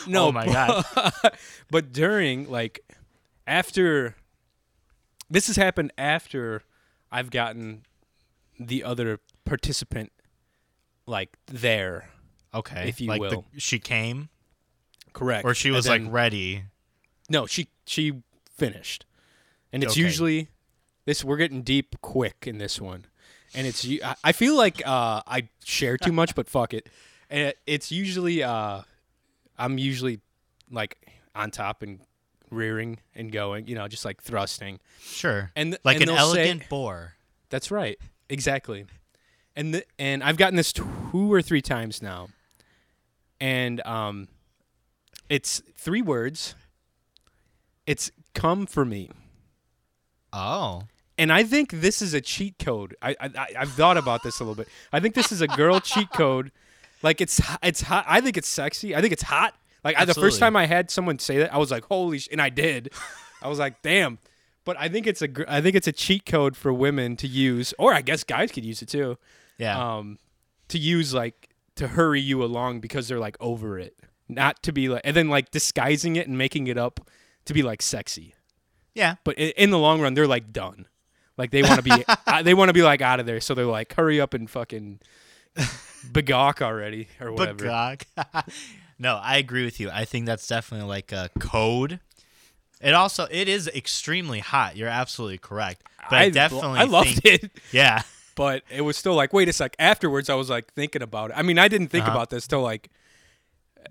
No, 0.08 0.28
Oh 0.28 0.32
my 0.32 0.46
God. 0.46 0.84
but 1.72 1.92
during 1.94 2.50
like 2.50 2.80
after 3.48 4.16
this 5.30 5.48
has 5.48 5.56
happened 5.56 5.92
after 5.98 6.64
I've 7.12 7.30
gotten 7.30 7.84
the 8.60 8.84
other 8.84 9.20
participant 9.46 10.12
like 11.06 11.38
there. 11.48 12.10
Okay, 12.54 12.88
If 12.88 13.02
you 13.02 13.10
like 13.10 13.20
will. 13.20 13.46
The, 13.54 13.60
she 13.60 13.80
came, 13.80 14.30
Correct. 15.14 15.44
or 15.46 15.54
she 15.54 15.72
was 15.72 15.86
then- 15.86 16.06
like 16.06 16.14
ready. 16.14 16.64
No, 17.30 17.46
she 17.48 17.68
she 17.86 18.22
finished, 18.56 19.06
and 19.74 19.84
it's 19.84 19.94
Okay. 19.94 20.02
usually 20.02 20.48
this. 21.06 21.24
We're 21.24 21.38
getting 21.38 21.64
deep 21.64 22.00
quick 22.02 22.46
in 22.48 22.60
this 22.60 22.80
one, 22.80 23.06
and 23.54 23.66
it's. 23.68 23.86
I 24.24 24.32
feel 24.32 24.56
like 24.56 24.86
uh, 24.88 25.22
I 25.28 25.50
share 25.64 25.98
too 25.98 26.12
much, 26.12 26.36
but 26.36 26.48
fuck 26.48 26.74
it. 26.74 26.88
And 27.30 27.42
it, 27.50 27.58
it's 27.66 27.92
usually 27.92 28.44
uh, 28.44 28.84
I'm 29.58 29.78
usually 29.80 30.22
like 30.72 30.98
on 31.34 31.50
top 31.52 31.82
and 31.82 32.00
rearing 32.52 33.00
and 33.16 33.32
going, 33.32 33.68
you 33.68 33.74
know, 33.76 33.88
just 33.88 34.06
like 34.06 34.22
thrusting, 34.22 34.80
Sure, 35.02 35.52
and 35.56 35.78
like 35.84 35.96
and 36.00 36.10
an 36.10 36.16
they'll 36.16 36.32
say- 36.32 36.42
elegant 36.50 36.70
boar. 36.70 37.16
that's 37.50 37.72
right, 37.72 37.98
exactly. 38.30 38.86
And 39.56 39.74
the, 39.74 39.86
and 39.98 40.24
I've 40.24 40.38
gotten 40.38 40.56
this 40.56 40.74
two 40.74 41.32
or 41.32 41.42
three 41.42 41.62
times 41.62 42.02
now, 42.02 42.28
and 43.40 43.86
um, 43.86 44.28
it's 45.30 45.62
three 45.78 46.02
words. 46.02 46.56
It's 47.88 48.12
come 48.34 48.66
for 48.66 48.84
me. 48.84 49.10
Oh, 50.34 50.84
And 51.18 51.32
I 51.32 51.44
think 51.44 51.72
this 51.72 52.02
is 52.02 52.14
a 52.14 52.20
cheat 52.20 52.60
code. 52.60 52.96
I, 53.02 53.16
I 53.20 53.48
I've 53.60 53.72
thought 53.72 53.96
about 53.96 54.24
this 54.24 54.40
a 54.40 54.44
little 54.44 54.56
bit. 54.56 54.68
I 54.92 55.00
think 55.00 55.16
this 55.16 55.32
is 55.32 55.42
a 55.42 55.48
girl 55.48 55.80
cheat 55.82 56.12
code. 56.12 56.52
Like 57.02 57.22
it's 57.22 57.40
it's 57.64 57.82
hot. 57.82 58.06
I 58.08 58.20
think 58.20 58.36
it's 58.36 58.50
sexy. 58.50 58.96
I 58.96 59.02
think 59.02 59.14
it's 59.14 59.24
hot. 59.24 59.56
Like 59.84 59.98
I, 59.98 60.04
the 60.04 60.14
first 60.16 60.40
time 60.40 60.56
I 60.58 60.66
had 60.66 60.92
someone 60.92 61.20
say 61.20 61.38
that, 61.38 61.54
I 61.54 61.58
was 61.58 61.72
like, 61.72 61.86
"Holy!" 61.86 62.20
Sh-, 62.20 62.28
and 62.32 62.42
I 62.42 62.50
did. 62.50 62.92
I 63.42 63.48
was 63.48 63.60
like, 63.60 63.82
"Damn!" 63.82 64.18
But 64.66 64.78
I 64.80 64.90
think 64.90 65.06
it's 65.08 65.22
a 65.22 65.28
gr- 65.28 65.44
I 65.48 65.62
think 65.62 65.76
it's 65.76 65.88
a 65.88 65.92
cheat 65.94 66.26
code 66.26 66.58
for 66.58 66.74
women 66.74 67.16
to 67.18 67.28
use, 67.28 67.74
or 67.78 67.94
I 67.94 68.02
guess 68.02 68.24
guys 68.24 68.52
could 68.52 68.66
use 68.66 68.82
it 68.82 68.90
too. 68.90 69.18
Yeah. 69.58 69.98
Um, 69.98 70.20
to 70.70 70.78
use 70.78 71.14
like 71.14 71.50
to 71.76 71.90
hurry 71.90 72.22
you 72.22 72.44
along 72.44 72.80
because 72.80 73.08
they're 73.08 73.20
like 73.20 73.38
over 73.40 73.78
it, 73.78 73.96
not 74.28 74.64
to 74.64 74.72
be 74.72 74.90
like, 74.90 75.02
and 75.04 75.16
then 75.16 75.30
like 75.30 75.52
disguising 75.52 76.16
it 76.16 76.28
and 76.28 76.38
making 76.38 76.68
it 76.68 76.78
up 76.78 77.10
to 77.46 77.54
be 77.54 77.62
like 77.62 77.82
sexy 77.82 78.36
yeah. 78.96 79.16
but 79.24 79.38
in, 79.38 79.52
in 79.58 79.70
the 79.70 79.78
long 79.78 80.02
run 80.02 80.16
they're 80.16 80.26
like 80.26 80.52
done 80.52 80.88
like 81.38 81.52
they 81.52 81.62
want 81.62 81.76
to 81.76 81.84
be 81.84 82.04
uh, 82.28 82.42
they 82.42 82.54
want 82.56 82.70
to 82.70 82.74
be 82.74 82.82
like 82.82 83.02
out 83.02 83.20
of 83.20 83.26
there 83.28 83.40
so 83.40 83.54
they're 83.54 83.66
like 83.66 83.94
hurry 83.94 84.20
up 84.20 84.34
and 84.34 84.50
fucking 84.50 85.00
begawk 86.12 86.62
already 86.62 87.10
or 87.22 87.32
whatever 87.32 87.66
Bagog. 87.66 88.04
no, 89.00 89.16
I 89.22 89.38
agree 89.38 89.64
with 89.64 89.80
you. 89.80 89.90
I 89.90 90.06
think 90.06 90.26
that's 90.26 90.48
definitely 90.48 90.88
like 90.88 91.12
a 91.12 91.30
code. 91.40 92.00
It 92.82 92.94
also 92.94 93.28
it 93.32 93.48
is 93.48 93.68
extremely 93.70 94.40
hot. 94.40 94.76
You're 94.76 94.90
absolutely 94.90 95.38
correct. 95.38 95.84
But 96.10 96.16
I, 96.18 96.24
I, 96.24 96.30
definitely 96.30 96.80
I 96.80 96.84
loved 96.84 97.22
think, 97.22 97.44
it 97.44 97.52
Yeah. 97.72 98.02
But 98.36 98.64
it 98.70 98.82
was 98.82 98.98
still 98.98 99.16
like 99.16 99.34
wait 99.34 99.48
a 99.50 99.54
sec 99.54 99.76
afterwards 99.80 100.30
i 100.30 100.36
was 100.36 100.50
like 100.50 100.72
thinking 100.74 101.02
about 101.02 101.32
it 101.32 101.38
i 101.38 101.42
mean 101.42 101.58
i 101.58 101.68
didn't 101.68 101.88
think 101.88 102.04
Uh-huh. 102.06 102.12
about 102.16 102.30
this 102.30 102.48
till 102.48 102.62
like 102.62 102.90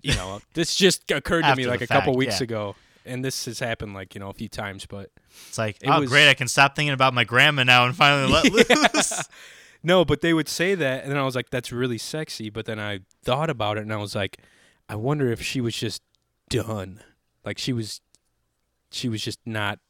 you 0.02 0.14
know 0.14 0.40
this 0.54 0.74
just 0.74 1.10
occurred 1.10 1.42
to 1.44 1.56
me 1.56 1.66
like 1.66 1.80
a 1.80 1.86
couple 1.86 2.14
weeks 2.14 2.40
yeah. 2.40 2.44
ago 2.44 2.76
and 3.06 3.24
this 3.24 3.44
has 3.44 3.58
happened 3.58 3.94
like 3.94 4.14
you 4.14 4.18
know 4.20 4.28
a 4.30 4.32
few 4.34 4.48
times 4.48 4.86
but 4.86 5.10
It's 5.48 5.58
like, 5.58 5.76
It 5.82 5.88
oh 5.88 6.00
was- 6.00 6.10
great, 6.10 6.28
I 6.30 6.34
can 6.34 6.48
stop 6.48 6.74
thinking 6.76 6.92
about 6.94 7.12
my 7.14 7.24
grandma 7.24 7.62
now 7.64 7.84
and 7.86 7.94
finally 7.96 8.32
let 8.32 8.50
loose. 8.94 9.22
No, 9.86 10.02
but 10.02 10.22
they 10.22 10.32
would 10.32 10.48
say 10.48 10.74
that, 10.74 11.02
and 11.02 11.10
then 11.12 11.18
I 11.18 11.24
was 11.24 11.34
like, 11.36 11.50
"That's 11.50 11.70
really 11.70 11.98
sexy." 11.98 12.48
But 12.48 12.64
then 12.64 12.80
I 12.80 13.00
thought 13.22 13.50
about 13.50 13.76
it, 13.76 13.82
and 13.82 13.92
I 13.92 13.98
was 13.98 14.14
like, 14.14 14.38
"I 14.88 14.96
wonder 14.96 15.30
if 15.30 15.42
she 15.42 15.60
was 15.60 15.76
just 15.76 16.00
done, 16.48 17.02
like 17.44 17.58
she 17.58 17.74
was, 17.74 18.00
she 18.90 19.10
was 19.10 19.20
just 19.22 19.40
not, 19.44 19.80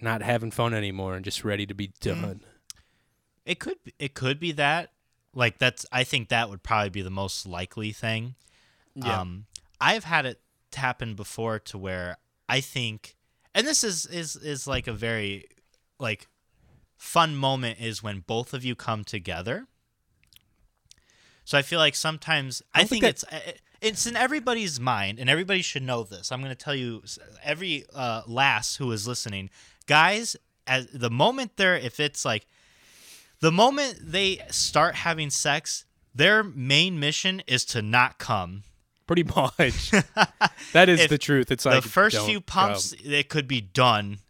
not 0.00 0.22
having 0.22 0.50
fun 0.50 0.74
anymore, 0.74 1.14
and 1.14 1.24
just 1.24 1.44
ready 1.44 1.64
to 1.66 1.74
be 1.74 1.88
Mm-hmm. 2.00 2.20
done." 2.22 2.40
It 3.48 3.58
could 3.58 3.78
it 3.98 4.12
could 4.12 4.38
be 4.38 4.52
that. 4.52 4.90
Like 5.34 5.56
that's 5.58 5.86
I 5.90 6.04
think 6.04 6.28
that 6.28 6.50
would 6.50 6.62
probably 6.62 6.90
be 6.90 7.00
the 7.00 7.10
most 7.10 7.46
likely 7.46 7.92
thing. 7.92 8.34
Yeah. 8.94 9.22
Um 9.22 9.46
I've 9.80 10.04
had 10.04 10.26
it 10.26 10.40
happen 10.74 11.14
before 11.14 11.58
to 11.58 11.78
where 11.78 12.18
I 12.46 12.60
think 12.60 13.16
and 13.54 13.66
this 13.66 13.82
is 13.82 14.04
is 14.04 14.36
is 14.36 14.66
like 14.66 14.86
a 14.86 14.92
very 14.92 15.46
like 15.98 16.28
fun 16.98 17.34
moment 17.34 17.80
is 17.80 18.02
when 18.02 18.20
both 18.20 18.52
of 18.52 18.66
you 18.66 18.74
come 18.74 19.02
together. 19.02 19.66
So 21.46 21.56
I 21.56 21.62
feel 21.62 21.78
like 21.78 21.94
sometimes 21.94 22.62
I, 22.74 22.80
don't 22.80 22.88
think, 22.88 23.02
think 23.02 23.10
it's 23.10 23.24
uh, 23.24 23.52
it's 23.80 24.06
in 24.06 24.14
everybody's 24.14 24.78
mind 24.78 25.18
and 25.18 25.30
everybody 25.30 25.62
should 25.62 25.84
know 25.84 26.02
this. 26.02 26.30
I'm 26.30 26.40
going 26.40 26.50
to 26.50 26.54
tell 26.54 26.74
you 26.74 27.02
every 27.42 27.86
uh 27.94 28.22
lass 28.26 28.76
who 28.76 28.92
is 28.92 29.08
listening, 29.08 29.48
guys, 29.86 30.36
as 30.66 30.86
the 30.88 31.08
moment 31.08 31.52
they're 31.56 31.78
if 31.78 31.98
it's 31.98 32.26
like 32.26 32.46
the 33.40 33.52
moment 33.52 33.98
they 34.00 34.40
start 34.50 34.96
having 34.96 35.30
sex, 35.30 35.84
their 36.14 36.42
main 36.42 36.98
mission 36.98 37.42
is 37.46 37.64
to 37.66 37.82
not 37.82 38.18
come. 38.18 38.64
Pretty 39.06 39.24
much. 39.24 39.90
that 40.72 40.88
is 40.88 41.00
If 41.00 41.08
the 41.08 41.18
truth. 41.18 41.50
It's 41.50 41.64
like 41.64 41.82
the 41.82 41.88
first 41.88 42.18
few 42.20 42.40
pumps, 42.40 42.94
it 43.02 43.28
could 43.28 43.48
be 43.48 43.60
done. 43.60 44.18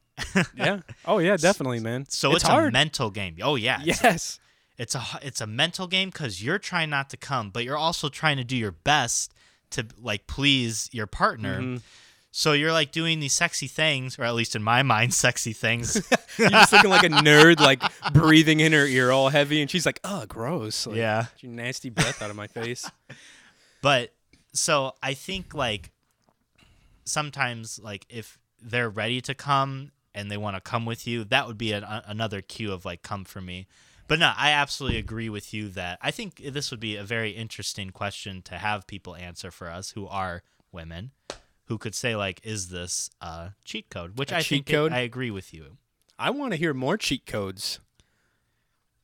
Yeah. 0.57 0.81
Oh 1.05 1.19
yeah, 1.19 1.37
definitely, 1.37 1.79
man. 1.79 2.07
So 2.09 2.33
it's, 2.33 2.43
it's, 2.43 2.51
a 2.51 2.71
mental 2.73 3.11
game. 3.11 3.37
Oh 3.41 3.55
yeah, 3.55 3.81
yes. 3.85 4.41
it's 4.77 4.95
a 4.97 5.03
it's 5.23 5.41
a 5.41 5.47
mental 5.47 5.87
game 5.87 6.11
because 6.11 6.43
you're 6.43 6.59
trying 6.59 6.91
not 6.91 7.09
to 7.11 7.17
come, 7.17 7.51
but 7.51 7.65
you're 7.65 7.77
also 7.77 8.09
trying 8.09 8.37
to 8.37 8.45
do 8.45 8.57
your 8.57 8.73
best 8.73 9.33
to 9.71 9.87
like 10.01 10.27
please 10.27 10.89
your 10.93 11.07
partner. 11.07 11.61
Mhm. 11.61 11.83
So 12.39 12.53
you're 12.53 12.71
like 12.71 12.93
doing 12.93 13.19
these 13.19 13.33
sexy 13.33 13.67
things, 13.67 14.17
or 14.17 14.23
at 14.23 14.33
least 14.33 14.55
in 14.55 14.63
my 14.63 14.85
mind, 14.85 15.13
sexy 15.13 15.53
things. 15.53 15.97
You're 16.39 16.51
just 16.51 16.73
looking 16.73 16.89
like 16.89 17.03
a 17.03 17.09
nerd, 17.09 17.59
like 17.59 17.83
breathing 18.13 18.61
in 18.61 18.71
her 18.75 18.87
ear 18.87 19.11
all 19.11 19.31
heavy, 19.31 19.61
and 19.61 19.69
she's 19.69 19.85
like, 19.85 19.99
"Oh, 20.05 20.25
gross! 20.25 20.87
Like, 20.87 20.99
yeah. 20.99 21.27
nasty 21.43 21.91
breath 21.91 22.23
out 22.23 22.31
of 22.31 22.37
my 22.37 22.47
face." 22.63 22.89
But 23.83 24.15
so 24.53 24.95
I 25.03 25.15
think 25.15 25.53
like 25.53 25.91
sometimes 27.05 27.81
like 27.83 28.07
if 28.09 28.39
they're 28.63 28.89
ready 28.89 29.21
to 29.23 29.35
come 29.35 29.91
and 30.15 30.31
they 30.31 30.37
want 30.37 30.55
to 30.55 30.61
come 30.61 30.87
with 30.87 31.09
you, 31.09 31.25
that 31.25 31.49
would 31.49 31.59
be 31.59 31.73
an, 31.73 31.83
a, 31.83 32.05
another 32.07 32.41
cue 32.41 32.71
of 32.71 32.85
like 32.85 33.03
come 33.03 33.25
for 33.25 33.41
me. 33.41 33.67
But 34.07 34.21
no, 34.21 34.33
I 34.37 34.53
absolutely 34.53 35.01
agree 35.01 35.29
with 35.29 35.53
you 35.53 35.71
that 35.71 35.99
I 36.01 36.13
think 36.13 36.37
this 36.37 36.71
would 36.71 36.79
be 36.79 36.95
a 36.95 37.03
very 37.03 37.33
interesting 37.33 37.91
question 37.91 38.43
to 38.43 38.59
have 38.59 38.87
people 38.87 39.17
answer 39.17 39.51
for 39.51 39.69
us 39.69 39.91
who 39.91 40.07
are 40.07 40.45
women, 40.71 41.11
who 41.69 41.79
could 41.79 41.95
say 41.95 42.17
like, 42.17 42.41
"Is 42.45 42.69
this 42.69 43.11
a 43.21 43.53
cheat 43.65 43.89
code?" 43.91 44.19
Which 44.19 44.33
A 44.33 44.37
I 44.37 44.41
cheat 44.41 44.67
think 44.67 44.71
it- 44.71 44.73
code? 44.73 44.93
I 44.93 45.01
agree 45.01 45.31
with 45.31 45.55
you. 45.55 45.77
I 46.19 46.31
want 46.31 46.53
to 46.53 46.57
hear 46.57 46.75
more 46.75 46.97
cheat 46.97 47.27
codes. 47.27 47.79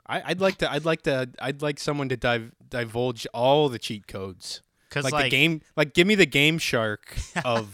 I, 0.06 0.22
I'd 0.26 0.40
like 0.40 0.58
to. 0.58 0.70
I'd 0.70 0.84
like 0.84 1.02
to. 1.02 1.30
I'd 1.40 1.62
like 1.62 1.78
someone 1.78 2.08
to 2.10 2.16
div- 2.16 2.52
divulge 2.68 3.26
all 3.32 3.68
the 3.68 3.78
cheat 3.78 4.06
codes, 4.06 4.60
Because 4.88 5.04
like, 5.04 5.12
like, 5.14 5.24
the 5.24 5.30
game. 5.30 5.62
Like, 5.76 5.94
give 5.94 6.06
me 6.06 6.14
the 6.14 6.26
GameShark 6.26 7.42
of 7.44 7.72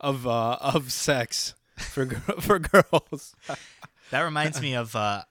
of 0.00 0.26
uh, 0.26 0.58
of 0.60 0.92
sex 0.92 1.54
for 1.76 2.06
for 2.40 2.58
girls. 2.58 3.34
that 4.10 4.20
reminds 4.22 4.60
me 4.60 4.74
of 4.74 4.94
uh, 4.94 5.22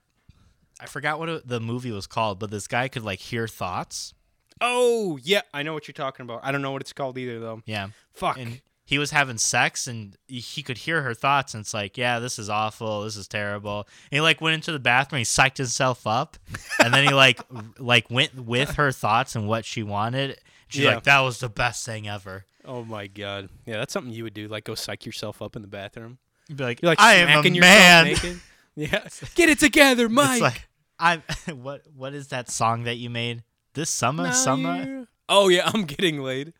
I 0.79 0.85
forgot 0.87 1.19
what 1.19 1.47
the 1.47 1.59
movie 1.59 1.91
was 1.91 2.07
called, 2.07 2.39
but 2.39 2.49
this 2.49 2.67
guy 2.67 2.87
could 2.87 3.03
like 3.03 3.19
hear 3.19 3.47
thoughts. 3.47 4.13
Oh 4.61 5.19
yeah, 5.21 5.41
I 5.53 5.61
know 5.63 5.73
what 5.73 5.87
you're 5.87 5.93
talking 5.93 6.23
about. 6.23 6.39
I 6.43 6.51
don't 6.51 6.61
know 6.63 6.71
what 6.71 6.81
it's 6.81 6.93
called 6.93 7.17
either 7.17 7.39
though. 7.39 7.61
Yeah. 7.65 7.89
Fuck. 8.13 8.37
and 8.39 8.59
he 8.89 8.97
was 8.97 9.11
having 9.11 9.37
sex 9.37 9.85
and 9.87 10.15
he- 10.27 10.63
could 10.63 10.79
hear 10.79 11.03
her 11.03 11.13
thoughts 11.13 11.53
and 11.53 11.61
it's 11.61 11.73
like 11.73 11.97
yeah 11.97 12.17
this 12.19 12.39
is 12.39 12.49
awful 12.49 13.03
this 13.03 13.15
is 13.15 13.27
terrible 13.27 13.87
and 14.11 14.17
he 14.17 14.21
like 14.21 14.41
went 14.41 14.55
into 14.55 14.71
the 14.71 14.79
bathroom 14.79 15.19
he 15.19 15.23
psyched 15.25 15.57
himself 15.57 16.07
up 16.07 16.37
and 16.83 16.93
then 16.93 17.03
he 17.07 17.13
like 17.25 17.39
like 17.77 18.09
went 18.09 18.33
with 18.35 18.71
her 18.75 18.91
thoughts 18.91 19.35
and 19.35 19.47
what 19.47 19.63
she 19.63 19.83
wanted 19.83 20.37
she's 20.67 20.83
Yeah. 20.83 20.95
like 20.95 21.03
that 21.03 21.19
was 21.19 21.39
the 21.39 21.49
best 21.49 21.85
thing 21.85 22.07
ever 22.07 22.45
oh 22.65 22.83
my 22.83 23.07
god. 23.07 23.49
Yeah, 23.65 23.77
that's 23.77 23.93
something 23.93 24.13
you 24.13 24.23
would 24.25 24.33
do. 24.35 24.47
Like, 24.47 24.65
go 24.65 24.75
psych 24.75 25.03
yourself 25.05 25.41
up 25.41 25.55
in 25.55 25.63
the 25.63 25.67
bathroom. 25.67 26.19
You'd 26.47 26.57
be 26.57 26.63
like, 26.65 26.81
You're 26.81 26.91
like 26.91 26.99
i 26.99 27.15
am 27.15 27.27
a 27.43 27.47
yourself 27.49 27.61
man. 27.61 28.41
Yeah. 28.75 29.07
Get 29.35 29.49
it 29.49 29.59
together, 29.59 30.07
Mike. 30.09 30.33
it's 30.33 30.41
like 30.41 30.67
i'm 30.99 31.23
what 31.63 31.83
what 31.95 32.13
is 32.13 32.27
that 32.27 32.49
song 32.51 32.83
that 32.83 32.97
you 32.97 33.09
made 33.09 33.43
this 33.73 33.89
summer 33.89 34.23
Now 34.25 34.31
summer 34.33 35.07
Oh 35.31 35.47
yeah, 35.47 35.69
I'm 35.73 35.83
getting 35.85 36.21
laid. 36.21 36.53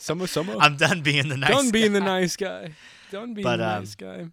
Summer, 0.00 0.26
summer. 0.26 0.56
i'm 0.58 0.76
done 0.76 1.02
being 1.02 1.28
the 1.28 1.36
nice 1.36 1.50
Done 1.50 1.70
being 1.70 1.92
guy. 1.92 1.98
the 1.98 2.04
nice 2.04 2.36
guy. 2.36 2.70
Done 3.10 3.34
being 3.34 3.42
But, 3.44 3.58
the 3.58 3.68
um, 3.68 3.78
nice 3.80 3.94
guy. 3.94 4.26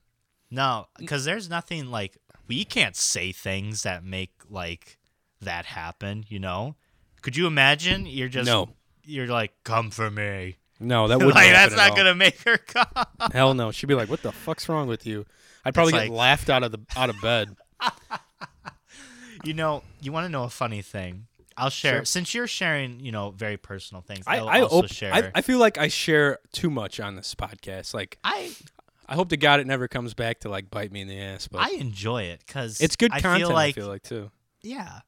No, 0.50 0.88
because 0.98 1.26
there's 1.26 1.50
nothing 1.50 1.92
like 1.92 2.18
we 2.48 2.64
can't 2.64 2.96
say 2.96 3.32
things 3.34 3.84
that 3.84 4.04
make 4.04 4.32
like 4.50 4.98
that 5.42 5.66
happen. 5.66 6.24
You 6.30 6.40
know? 6.40 6.76
Could 7.22 7.36
you 7.36 7.48
imagine? 7.48 8.06
You're 8.06 8.30
just 8.30 8.48
No. 8.48 8.70
You're 9.04 9.28
like, 9.28 9.52
come 9.66 9.90
for 9.92 10.10
me. 10.10 10.56
No, 10.80 11.08
that 11.10 11.18
wouldn't. 11.18 11.36
like 11.36 11.52
that's 11.52 11.74
at 11.74 11.78
not 11.78 11.98
gonna 11.98 12.16
make 12.16 12.40
her 12.44 12.58
come. 12.58 12.88
Hell 13.34 13.54
no. 13.54 13.72
She'd 13.72 13.88
be 13.88 13.96
like, 13.96 14.10
"What 14.10 14.22
the 14.22 14.32
fuck's 14.32 14.70
wrong 14.70 14.88
with 14.88 15.06
you?" 15.06 15.26
I'd 15.66 15.74
probably 15.74 15.94
It's 15.94 16.04
get 16.04 16.10
like- 16.12 16.18
laughed 16.18 16.50
out 16.50 16.64
of 16.64 16.72
the 16.72 16.80
out 16.96 17.10
of 17.10 17.20
bed. 17.22 17.56
You 19.44 19.54
know? 19.54 19.84
You 20.02 20.12
want 20.12 20.26
to 20.26 20.30
know 20.30 20.44
a 20.44 20.50
funny 20.50 20.82
thing? 20.82 21.28
I'll 21.58 21.70
share 21.72 21.98
Sure. 21.98 22.06
since 22.06 22.34
you're 22.34 22.48
sharing. 22.48 23.00
You 23.00 23.12
know, 23.12 23.32
very 23.32 23.58
personal 23.58 24.02
things. 24.02 24.24
I 24.28 24.38
I'll 24.38 24.48
I, 24.50 24.62
also 24.62 24.80
op- 24.84 24.88
share. 24.92 25.14
I 25.14 25.32
I 25.36 25.42
feel 25.42 25.60
like 25.60 25.78
I 25.78 25.88
share 25.88 26.40
too 26.54 26.70
much 26.70 27.00
on 27.00 27.16
this 27.16 27.34
podcast. 27.36 27.94
Like 27.94 28.20
I 28.24 28.52
I 29.10 29.16
hope 29.16 29.30
to 29.30 29.38
God 29.38 29.60
it 29.60 29.68
never 29.68 29.88
comes 29.88 30.14
back 30.14 30.42
to 30.42 30.50
like 30.50 30.70
bite 30.70 30.92
me 30.92 31.02
in 31.02 31.08
the 31.08 31.20
ass. 31.20 31.48
But 31.48 31.62
I 31.62 31.72
enjoy 31.72 32.24
it 32.24 32.44
because 32.46 32.80
it's 32.80 32.96
good 32.96 33.12
I 33.12 33.22
content. 33.22 33.48
Feel 33.48 33.54
like, 33.56 33.78
I 33.78 33.82
feel 33.82 33.88
like 33.88 34.04
too. 34.04 34.32
Yeah. 34.62 35.00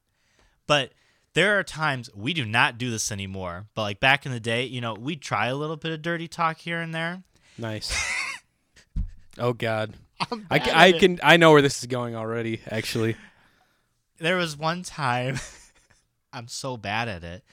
But 0.68 0.92
there 1.34 1.60
are 1.60 1.64
times 1.64 2.10
we 2.16 2.34
do 2.34 2.46
not 2.46 2.78
do 2.78 2.90
this 2.92 3.12
anymore. 3.12 3.68
But 3.76 3.84
like 3.84 4.00
back 4.00 4.26
in 4.26 4.32
the 4.32 4.40
day, 4.40 4.66
you 4.66 4.82
know, 4.82 4.94
we'd 4.94 5.22
try 5.22 5.48
a 5.48 5.56
little 5.56 5.78
bit 5.78 5.92
of 5.92 6.02
dirty 6.02 6.28
talk 6.28 6.58
here 6.58 6.80
and 6.82 6.94
there. 6.94 7.24
Nice. 7.58 7.94
oh 9.38 9.54
God. 9.54 9.94
I, 10.20 10.26
bad 10.36 10.64
ca- 10.64 10.70
at 10.72 10.78
I 10.78 10.92
can 10.94 11.20
I 11.24 11.38
know 11.38 11.52
where 11.52 11.62
this 11.62 11.80
is 11.80 11.86
going 11.86 12.16
already. 12.16 12.62
Actually. 12.70 13.16
there 14.18 14.36
was 14.38 14.58
one 14.58 14.84
time 14.84 15.40
I'm 16.34 16.48
so 16.48 16.78
bad 16.78 17.08
at 17.08 17.24
it. 17.24 17.44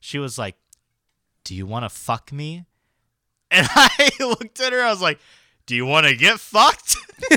She 0.00 0.18
was 0.18 0.38
like, 0.38 0.56
"Do 1.44 1.54
you 1.54 1.66
want 1.66 1.84
to 1.84 1.88
fuck 1.88 2.32
me?" 2.32 2.64
And 3.50 3.66
I 3.74 4.10
looked 4.20 4.60
at 4.60 4.72
her. 4.72 4.82
I 4.82 4.90
was 4.90 5.00
like, 5.00 5.18
"Do 5.66 5.76
you 5.76 5.86
want 5.86 6.06
to 6.06 6.16
get 6.16 6.40
fucked?" 6.40 6.96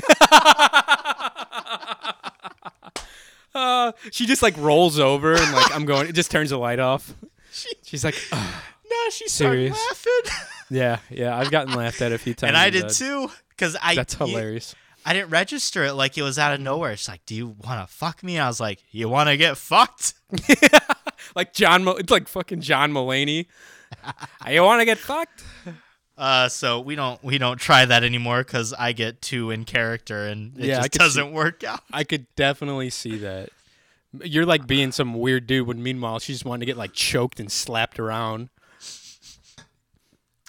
Uh, 3.52 3.90
she 4.12 4.26
just 4.26 4.42
like 4.44 4.56
rolls 4.58 5.00
over 5.00 5.32
and 5.34 5.52
like 5.52 5.74
I'm 5.74 5.84
going. 5.84 6.08
It 6.08 6.12
just 6.12 6.30
turns 6.30 6.50
the 6.50 6.56
light 6.58 6.78
off. 6.78 7.12
She- 7.52 7.68
She's 7.82 8.04
like, 8.04 8.14
no, 8.32 8.96
she 9.10 9.26
started 9.28 9.74
Serious? 9.74 9.86
laughing, 9.88 10.32
yeah, 10.70 10.98
yeah. 11.10 11.36
I've 11.36 11.50
gotten 11.50 11.74
laughed 11.74 12.00
at 12.00 12.12
a 12.12 12.18
few 12.18 12.32
times. 12.32 12.48
and 12.50 12.56
I 12.56 12.70
did 12.70 12.82
bed. 12.82 12.90
too. 12.92 13.28
Cause 13.58 13.76
I 13.82 13.96
That's 13.96 14.18
you- 14.20 14.26
hilarious. 14.26 14.76
I 15.04 15.12
didn't 15.12 15.30
register 15.30 15.84
it 15.84 15.94
like 15.94 16.18
it 16.18 16.22
was 16.22 16.38
out 16.38 16.52
of 16.52 16.60
nowhere. 16.60 16.92
It's 16.92 17.08
like, 17.08 17.24
"Do 17.26 17.34
you 17.34 17.56
want 17.64 17.86
to 17.88 17.92
fuck 17.94 18.22
me?" 18.22 18.38
I 18.38 18.46
was 18.48 18.60
like, 18.60 18.82
"You 18.90 19.08
want 19.08 19.28
to 19.28 19.36
get 19.36 19.56
fucked?" 19.56 20.14
like 21.34 21.52
John, 21.52 21.86
it's 21.88 22.10
like 22.10 22.28
fucking 22.28 22.60
John 22.60 22.92
Mulaney. 22.92 23.46
you 24.50 24.62
want 24.62 24.80
to 24.80 24.84
get 24.84 24.98
fucked? 24.98 25.42
Uh, 26.16 26.48
so 26.48 26.80
we 26.80 26.94
don't 26.96 27.22
we 27.24 27.38
don't 27.38 27.58
try 27.58 27.84
that 27.84 28.04
anymore 28.04 28.44
because 28.44 28.74
I 28.74 28.92
get 28.92 29.22
too 29.22 29.50
in 29.50 29.64
character 29.64 30.26
and 30.26 30.58
it 30.58 30.66
Yeah, 30.66 30.76
just 30.80 30.92
doesn't 30.92 31.32
work 31.32 31.64
out. 31.64 31.80
I 31.92 32.04
could 32.04 32.26
definitely 32.36 32.90
see 32.90 33.16
that. 33.18 33.48
You're 34.22 34.44
like 34.44 34.66
being 34.66 34.92
some 34.92 35.14
weird 35.14 35.46
dude 35.46 35.66
when 35.66 35.82
meanwhile 35.82 36.18
she 36.18 36.32
just 36.32 36.44
wanted 36.44 36.60
to 36.60 36.66
get 36.66 36.76
like 36.76 36.92
choked 36.92 37.40
and 37.40 37.50
slapped 37.50 37.98
around. 37.98 38.50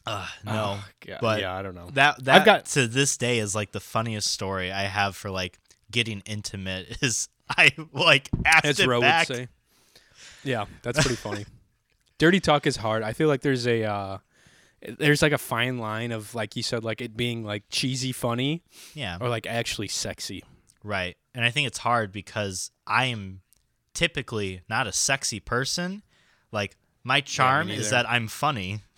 Uh, 0.06 0.28
no, 0.46 0.80
Oh, 0.80 0.86
God. 1.06 1.18
but 1.22 1.42
yeah, 1.42 1.54
I 1.54 1.62
don't 1.62 1.76
know. 1.76 1.90
that 1.94 2.24
that 2.26 2.40
I've 2.42 2.46
got- 2.46 2.66
to 2.68 2.88
this 2.88 3.18
day 3.18 3.40
is 3.40 3.54
like 3.54 3.72
the 3.72 3.80
funniest 3.80 4.32
story 4.32 4.72
I 4.72 4.84
have 4.84 5.16
for 5.16 5.30
like 5.30 5.60
getting 5.92 6.22
intimate 6.26 6.98
is 7.02 7.30
I 7.50 7.72
like 7.94 8.30
asked 8.46 8.66
As 8.66 8.80
it 8.80 8.88
Ro 8.88 9.02
back. 9.02 9.30
would 9.30 9.38
say. 9.38 9.48
Yeah, 10.44 10.66
that's 10.82 11.00
pretty 11.02 11.16
funny. 11.18 11.46
Dirty 12.18 12.40
talk 12.40 12.66
is 12.66 12.78
hard. 12.78 13.04
I 13.04 13.14
feel 13.14 13.28
like 13.28 13.42
there's 13.42 13.68
a 13.68 13.84
uh, 13.84 14.18
there's 14.98 15.22
like 15.22 15.34
a 15.34 15.38
fine 15.38 15.78
line 15.78 16.12
of 16.12 16.34
like 16.34 16.56
you 16.56 16.64
said, 16.64 16.84
like 16.84 17.02
it 17.02 17.16
being 17.18 17.44
like 17.44 17.64
cheesy 17.70 18.12
funny 18.12 18.64
Yeah, 18.96 19.18
or 19.22 19.30
like 19.30 19.46
actually 19.46 19.88
sexy. 19.90 20.44
right. 20.84 21.16
And 21.36 21.46
I 21.46 21.50
think 21.52 21.68
it's 21.68 21.78
hard 21.80 22.12
because 22.12 22.72
I 22.88 23.06
am 23.06 23.42
typically 23.94 24.62
not 24.70 24.88
a 24.88 24.92
sexy 24.92 25.40
person. 25.40 26.02
Like 26.52 26.76
my 27.04 27.22
charm 27.22 27.70
is 27.70 27.90
that 27.92 28.10
I'm 28.10 28.28
funny. 28.28 28.82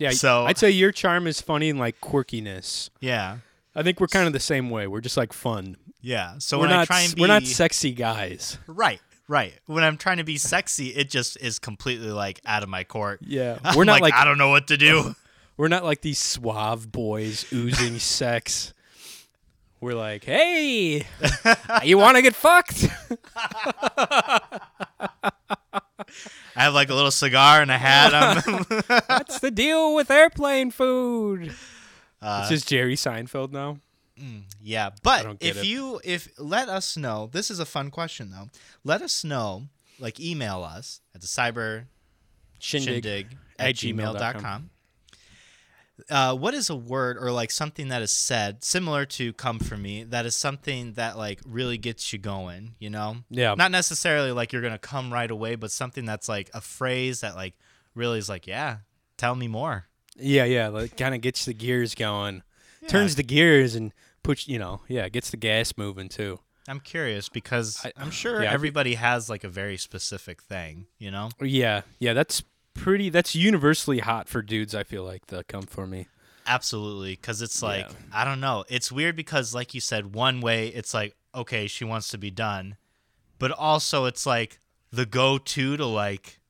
Yeah, 0.00 0.10
So- 0.10 0.46
I'd 0.46 0.58
say 0.58 0.70
your 0.70 0.90
charm 0.92 1.26
is 1.28 1.40
funny 1.40 1.70
and 1.70 1.78
like 1.78 2.00
quirkiness. 2.00 2.90
Yeah, 3.00 3.36
I 3.76 3.82
think 3.84 4.00
we're 4.00 4.08
kind 4.08 4.26
of 4.26 4.32
the 4.32 4.40
same 4.40 4.68
way. 4.70 4.86
We're 4.88 5.00
just 5.02 5.16
like 5.16 5.32
fun. 5.32 5.76
yeah. 6.00 6.38
So 6.38 6.58
we're 6.58 6.66
not 6.68 6.80
I 6.80 6.84
try 6.86 7.00
and 7.02 7.14
be 7.14 7.20
we're 7.20 7.28
not 7.28 7.44
sexy 7.46 7.92
guys. 7.92 8.58
right, 8.66 9.00
right. 9.28 9.52
When 9.66 9.84
I'm 9.84 9.96
trying 9.98 10.16
to 10.16 10.24
be 10.24 10.38
sexy, 10.38 10.88
it 10.88 11.08
just 11.10 11.36
is 11.40 11.58
completely 11.60 12.10
like 12.10 12.40
out 12.46 12.62
of 12.64 12.68
my 12.68 12.82
court. 12.82 13.20
Yeah, 13.22 13.58
I'm 13.64 13.76
we're 13.76 13.84
not 13.84 14.00
like, 14.00 14.14
I 14.14 14.24
don't 14.24 14.38
know 14.38 14.48
what 14.48 14.66
to 14.68 14.76
do. 14.76 15.14
we're 15.56 15.68
not 15.68 15.84
like 15.84 16.00
these 16.00 16.18
suave 16.18 16.90
boys 16.90 17.44
oozing 17.52 17.98
sex. 18.00 18.72
We're 19.82 19.94
like, 19.94 20.24
hey, 20.24 21.06
you 21.84 21.96
want 21.98 22.16
to 22.16 22.22
get 22.22 22.34
fucked? 22.34 22.86
I 26.56 26.64
have 26.64 26.74
like 26.74 26.90
a 26.90 26.94
little 26.94 27.10
cigar 27.10 27.62
and 27.62 27.70
a 27.70 27.78
hat. 27.78 28.12
I'm, 28.14 28.79
What's 29.30 29.40
the 29.40 29.50
deal 29.52 29.94
with 29.94 30.10
airplane 30.10 30.72
food? 30.72 31.54
uh, 32.20 32.40
it's 32.42 32.48
just 32.50 32.68
Jerry 32.68 32.96
Seinfeld 32.96 33.52
now. 33.52 33.78
yeah, 34.60 34.90
but 35.04 35.36
if 35.40 35.58
it. 35.58 35.64
you 35.66 36.00
if 36.02 36.28
let 36.36 36.68
us 36.68 36.96
know, 36.96 37.28
this 37.30 37.48
is 37.48 37.60
a 37.60 37.64
fun 37.64 37.90
question 37.92 38.30
though. 38.32 38.48
Let 38.82 39.02
us 39.02 39.22
know, 39.22 39.68
like 40.00 40.18
email 40.18 40.64
us 40.64 41.00
at 41.14 41.20
the 41.20 41.28
cyber 41.28 41.84
Shindig. 42.58 43.04
shindig 43.04 43.26
at 43.58 43.68
at 43.68 43.74
gmail.com. 43.76 44.70
Uh, 46.10 46.34
what 46.34 46.54
is 46.54 46.68
a 46.70 46.74
word 46.76 47.16
or 47.20 47.30
like 47.30 47.50
something 47.52 47.88
that 47.88 48.02
is 48.02 48.10
said 48.10 48.64
similar 48.64 49.04
to 49.04 49.32
come 49.34 49.58
for 49.58 49.76
me 49.76 50.02
that 50.02 50.24
is 50.26 50.34
something 50.34 50.94
that 50.94 51.16
like 51.18 51.38
really 51.44 51.76
gets 51.76 52.10
you 52.10 52.18
going 52.18 52.74
you 52.78 52.88
know 52.88 53.18
Yeah. 53.28 53.54
not 53.54 53.70
necessarily 53.70 54.32
like 54.32 54.50
you're 54.50 54.62
gonna 54.62 54.78
come 54.78 55.12
right 55.12 55.30
away 55.30 55.56
but 55.56 55.70
something 55.70 56.06
that's 56.06 56.26
like 56.26 56.48
a 56.54 56.62
phrase 56.62 57.20
that 57.20 57.34
like 57.36 57.52
really 57.94 58.18
is 58.18 58.30
like 58.30 58.46
yeah 58.46 58.78
tell 59.20 59.34
me 59.34 59.46
more 59.48 59.86
Yeah, 60.16 60.44
yeah. 60.44 60.68
Like 60.68 60.96
kind 60.96 61.14
of 61.14 61.20
gets 61.20 61.44
the 61.44 61.54
gears 61.54 61.94
going, 61.94 62.42
turns 62.88 63.14
the 63.16 63.22
gears 63.22 63.74
and 63.74 63.92
puts 64.22 64.48
you 64.48 64.58
know, 64.58 64.80
yeah, 64.88 65.08
gets 65.08 65.30
the 65.30 65.36
gas 65.36 65.74
moving 65.76 66.08
too. 66.08 66.40
i'm 66.68 66.80
curious 66.80 67.28
because 67.28 67.80
I- 67.84 67.92
i'm 67.96 68.10
sure 68.10 68.42
yeah, 68.42 68.52
everybody 68.52 68.94
has 68.94 69.28
like 69.30 69.44
a 69.44 69.48
very 69.48 69.76
specific 69.78 70.42
thing 70.42 70.86
you 70.98 71.10
know 71.10 71.30
Yeah, 71.40 71.82
yeah. 71.98 72.12
That's 72.14 72.42
pretty. 72.74 73.10
That's 73.10 73.34
universally 73.34 73.98
hot 74.00 74.28
for 74.28 74.40
dudes. 74.42 74.74
I 74.74 74.84
feel 74.84 75.04
like 75.04 75.26
the 75.26 75.42
come 75.44 75.62
for 75.76 75.86
me. 75.86 76.06
Absolutely, 76.46 77.12
because 77.16 77.42
it's 77.42 77.62
like 77.62 77.86
Yeah. 77.88 77.96
I 78.20 78.24
don't 78.24 78.40
know. 78.40 78.64
It's 78.68 78.90
weird 78.92 79.16
because, 79.16 79.54
like 79.54 79.74
you 79.74 79.80
said, 79.80 80.14
one 80.14 80.40
way 80.40 80.68
it's 80.68 80.92
like 80.94 81.14
okay, 81.34 81.66
she 81.66 81.84
wants 81.84 82.08
to 82.08 82.18
be 82.18 82.30
done, 82.30 82.76
but 83.38 83.50
also 83.52 84.04
it's 84.06 84.24
like 84.26 84.58
the 84.92 85.06
go-to 85.06 85.76
to 85.76 85.86
like, 85.86 86.40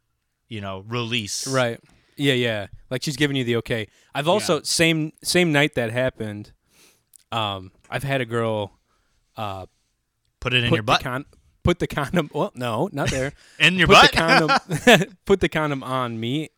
you 0.49 0.61
know, 0.61 0.85
release. 0.89 1.47
Right. 1.47 1.81
Yeah, 2.21 2.35
yeah. 2.35 2.67
Like 2.91 3.03
she's 3.03 3.17
giving 3.17 3.37
you 3.37 3.45
the 3.45 3.57
okay. 3.57 3.89
I've 4.15 4.29
also 4.29 4.63
same 4.63 5.13
same 5.23 5.53
night 5.53 5.75
that 5.75 5.91
happened. 5.91 6.53
Um, 7.33 7.73
I've 7.89 8.03
had 8.03 8.21
a 8.21 8.27
girl 8.27 8.73
uh 9.37 9.67
Put 10.41 10.55
it 10.55 10.65
in 10.65 10.71
put 10.71 10.77
your 10.77 10.83
butt. 10.83 11.03
con- 11.03 11.27
put 11.63 11.79
the 11.79 11.87
condom. 11.87 12.31
Well, 12.35 12.51
no, 12.55 12.89
not 12.93 13.11
there. 13.11 13.33
in 13.59 13.75
your 13.77 13.87
put 13.87 13.95
butt. 13.95 14.11
the 14.11 14.17
condom. 14.17 15.17
put 15.27 15.41
the 15.41 15.49
condom 15.49 15.83
on 15.83 16.19
me. 16.19 16.51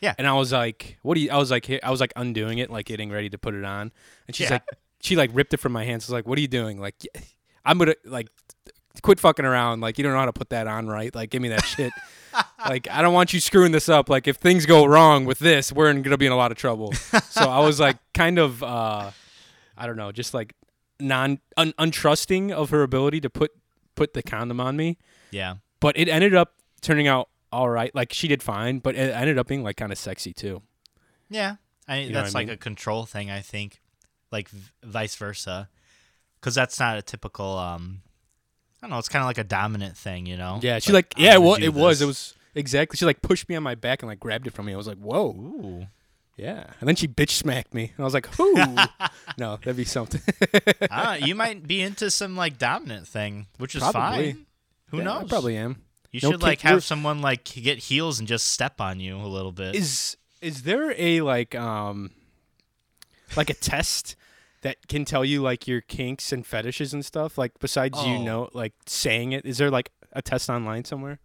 Yeah. 0.00 0.14
And 0.18 0.26
I 0.26 0.32
was 0.34 0.52
like, 0.52 0.98
"What 1.02 1.14
do 1.14 1.20
you?" 1.20 1.30
I 1.30 1.36
was 1.36 1.50
like, 1.50 1.68
I 1.82 1.90
was 1.90 2.00
like 2.00 2.12
undoing 2.16 2.58
it, 2.58 2.70
like 2.70 2.86
getting 2.86 3.10
ready 3.10 3.28
to 3.30 3.38
put 3.38 3.54
it 3.54 3.64
on, 3.64 3.92
and 4.26 4.34
she's 4.36 4.46
Yeah. 4.48 4.54
like, 4.54 4.62
she 5.00 5.16
like 5.16 5.30
ripped 5.34 5.52
it 5.54 5.58
from 5.60 5.72
my 5.72 5.84
hands. 5.84 6.04
I 6.04 6.06
was 6.06 6.12
like, 6.18 6.26
"What 6.26 6.38
are 6.38 6.40
you 6.40 6.48
doing?" 6.48 6.80
Like, 6.80 6.94
I'm 7.64 7.76
gonna 7.78 7.94
like 8.06 8.28
quit 9.00 9.20
fucking 9.20 9.44
around. 9.44 9.80
Like, 9.80 9.98
you 9.98 10.04
don't 10.04 10.12
know 10.12 10.18
how 10.18 10.26
to 10.26 10.32
put 10.32 10.50
that 10.50 10.66
on 10.66 10.86
right. 10.86 11.14
Like, 11.14 11.30
give 11.30 11.42
me 11.42 11.48
that 11.48 11.64
shit. 11.64 11.92
like, 12.68 12.88
I 12.90 13.02
don't 13.02 13.14
want 13.14 13.32
you 13.32 13.40
screwing 13.40 13.72
this 13.72 13.88
up. 13.88 14.08
Like, 14.08 14.28
if 14.28 14.36
things 14.36 14.66
go 14.66 14.84
wrong 14.84 15.24
with 15.24 15.38
this, 15.38 15.72
we're 15.72 15.90
in, 15.90 16.02
gonna 16.02 16.18
be 16.18 16.26
in 16.26 16.32
a 16.32 16.36
lot 16.36 16.50
of 16.52 16.58
trouble. 16.58 16.92
so 16.92 17.42
I 17.42 17.60
was 17.60 17.80
like, 17.80 17.96
kind 18.14 18.38
of, 18.38 18.62
uh, 18.62 19.10
I 19.76 19.86
don't 19.86 19.96
know, 19.96 20.12
just 20.12 20.34
like 20.34 20.54
non 20.98 21.40
un, 21.56 21.72
untrusting 21.78 22.52
of 22.52 22.70
her 22.70 22.82
ability 22.82 23.20
to 23.22 23.30
put 23.30 23.52
put 23.96 24.14
the 24.14 24.22
condom 24.22 24.60
on 24.60 24.76
me 24.76 24.96
yeah. 25.30 25.56
but 25.80 25.98
it 25.98 26.08
ended 26.08 26.34
up 26.34 26.54
turning 26.80 27.08
out 27.08 27.28
all 27.52 27.68
right. 27.68 27.94
Like 27.94 28.12
she 28.12 28.28
did 28.28 28.42
fine, 28.42 28.78
but 28.78 28.94
it 28.94 29.14
ended 29.14 29.38
up 29.38 29.48
being 29.48 29.62
like 29.62 29.76
kind 29.76 29.92
of 29.92 29.98
sexy 29.98 30.32
too. 30.32 30.62
Yeah, 31.28 31.56
I 31.88 32.04
know 32.04 32.12
that's 32.12 32.34
like 32.34 32.46
mean? 32.46 32.54
a 32.54 32.56
control 32.56 33.06
thing. 33.06 33.30
I 33.30 33.40
think, 33.40 33.80
like 34.30 34.48
v- 34.48 34.70
vice 34.84 35.16
versa, 35.16 35.68
because 36.40 36.54
that's 36.54 36.78
not 36.78 36.96
a 36.96 37.02
typical. 37.02 37.58
um 37.58 38.02
I 38.82 38.86
don't 38.86 38.90
know. 38.90 38.98
It's 38.98 39.08
kind 39.08 39.22
of 39.22 39.26
like 39.26 39.38
a 39.38 39.44
dominant 39.44 39.96
thing, 39.96 40.26
you 40.26 40.36
know. 40.36 40.58
Yeah, 40.62 40.78
she 40.78 40.92
Like, 40.92 41.12
like 41.16 41.22
yeah, 41.24 41.34
it 41.34 41.42
was 41.42 41.58
it 41.60 41.74
was 41.74 42.00
it 42.02 42.06
was 42.06 42.34
exactly. 42.54 42.96
She 42.96 43.04
like 43.04 43.20
pushed 43.22 43.48
me 43.48 43.54
on 43.56 43.62
my 43.62 43.74
back 43.74 44.02
and 44.02 44.08
like 44.08 44.20
grabbed 44.20 44.46
it 44.46 44.52
from 44.54 44.66
me. 44.66 44.72
I 44.72 44.76
was 44.76 44.86
like, 44.88 44.98
whoa, 44.98 45.30
Ooh. 45.32 45.86
yeah. 46.36 46.64
And 46.80 46.88
then 46.88 46.96
she 46.96 47.06
bitch 47.06 47.30
smacked 47.30 47.74
me, 47.74 47.92
and 47.96 48.00
I 48.00 48.04
was 48.04 48.14
like, 48.14 48.26
whoo, 48.38 48.54
no, 49.38 49.56
that'd 49.56 49.76
be 49.76 49.84
something. 49.84 50.22
Ah, 50.90 51.14
you 51.14 51.34
might 51.34 51.66
be 51.66 51.82
into 51.88 52.10
some 52.10 52.36
like 52.36 52.58
dominant 52.58 53.06
thing, 53.06 53.46
which 53.58 53.74
is 53.74 53.82
Probably. 53.82 54.32
fine. 54.32 54.46
Who 54.90 54.98
Yeah, 54.98 55.04
knows? 55.04 55.22
I 55.24 55.28
probably 55.28 55.56
am. 55.56 55.82
You 56.10 56.20
No 56.22 56.30
should 56.32 56.42
like 56.42 56.58
kick- 56.60 56.64
we're- 56.64 56.74
have 56.76 56.84
someone 56.84 57.20
like 57.20 57.44
get 57.44 57.78
heels 57.78 58.18
and 58.18 58.26
just 58.26 58.48
step 58.48 58.80
on 58.80 58.98
you 58.98 59.16
a 59.16 59.28
little 59.28 59.52
bit. 59.52 59.74
Is 59.76 60.16
is 60.40 60.62
there 60.62 60.92
a 60.96 61.20
like 61.20 61.54
um 61.54 62.10
like 63.36 63.50
a 63.50 63.54
test 63.54 64.16
that 64.62 64.88
can 64.88 65.04
tell 65.04 65.24
you 65.24 65.42
like 65.42 65.66
your 65.66 65.80
kinks 65.80 66.32
and 66.32 66.46
fetishes 66.46 66.92
and 66.92 67.04
stuff? 67.04 67.38
Like 67.38 67.58
besides 67.58 67.98
you 68.04 68.14
Oh. 68.16 68.22
know 68.22 68.48
like 68.52 68.74
saying 68.86 69.32
it, 69.32 69.44
is 69.46 69.58
there 69.58 69.70
like 69.70 69.90
a 70.12 70.22
test 70.22 70.50
online 70.50 70.84
somewhere? 70.84 71.18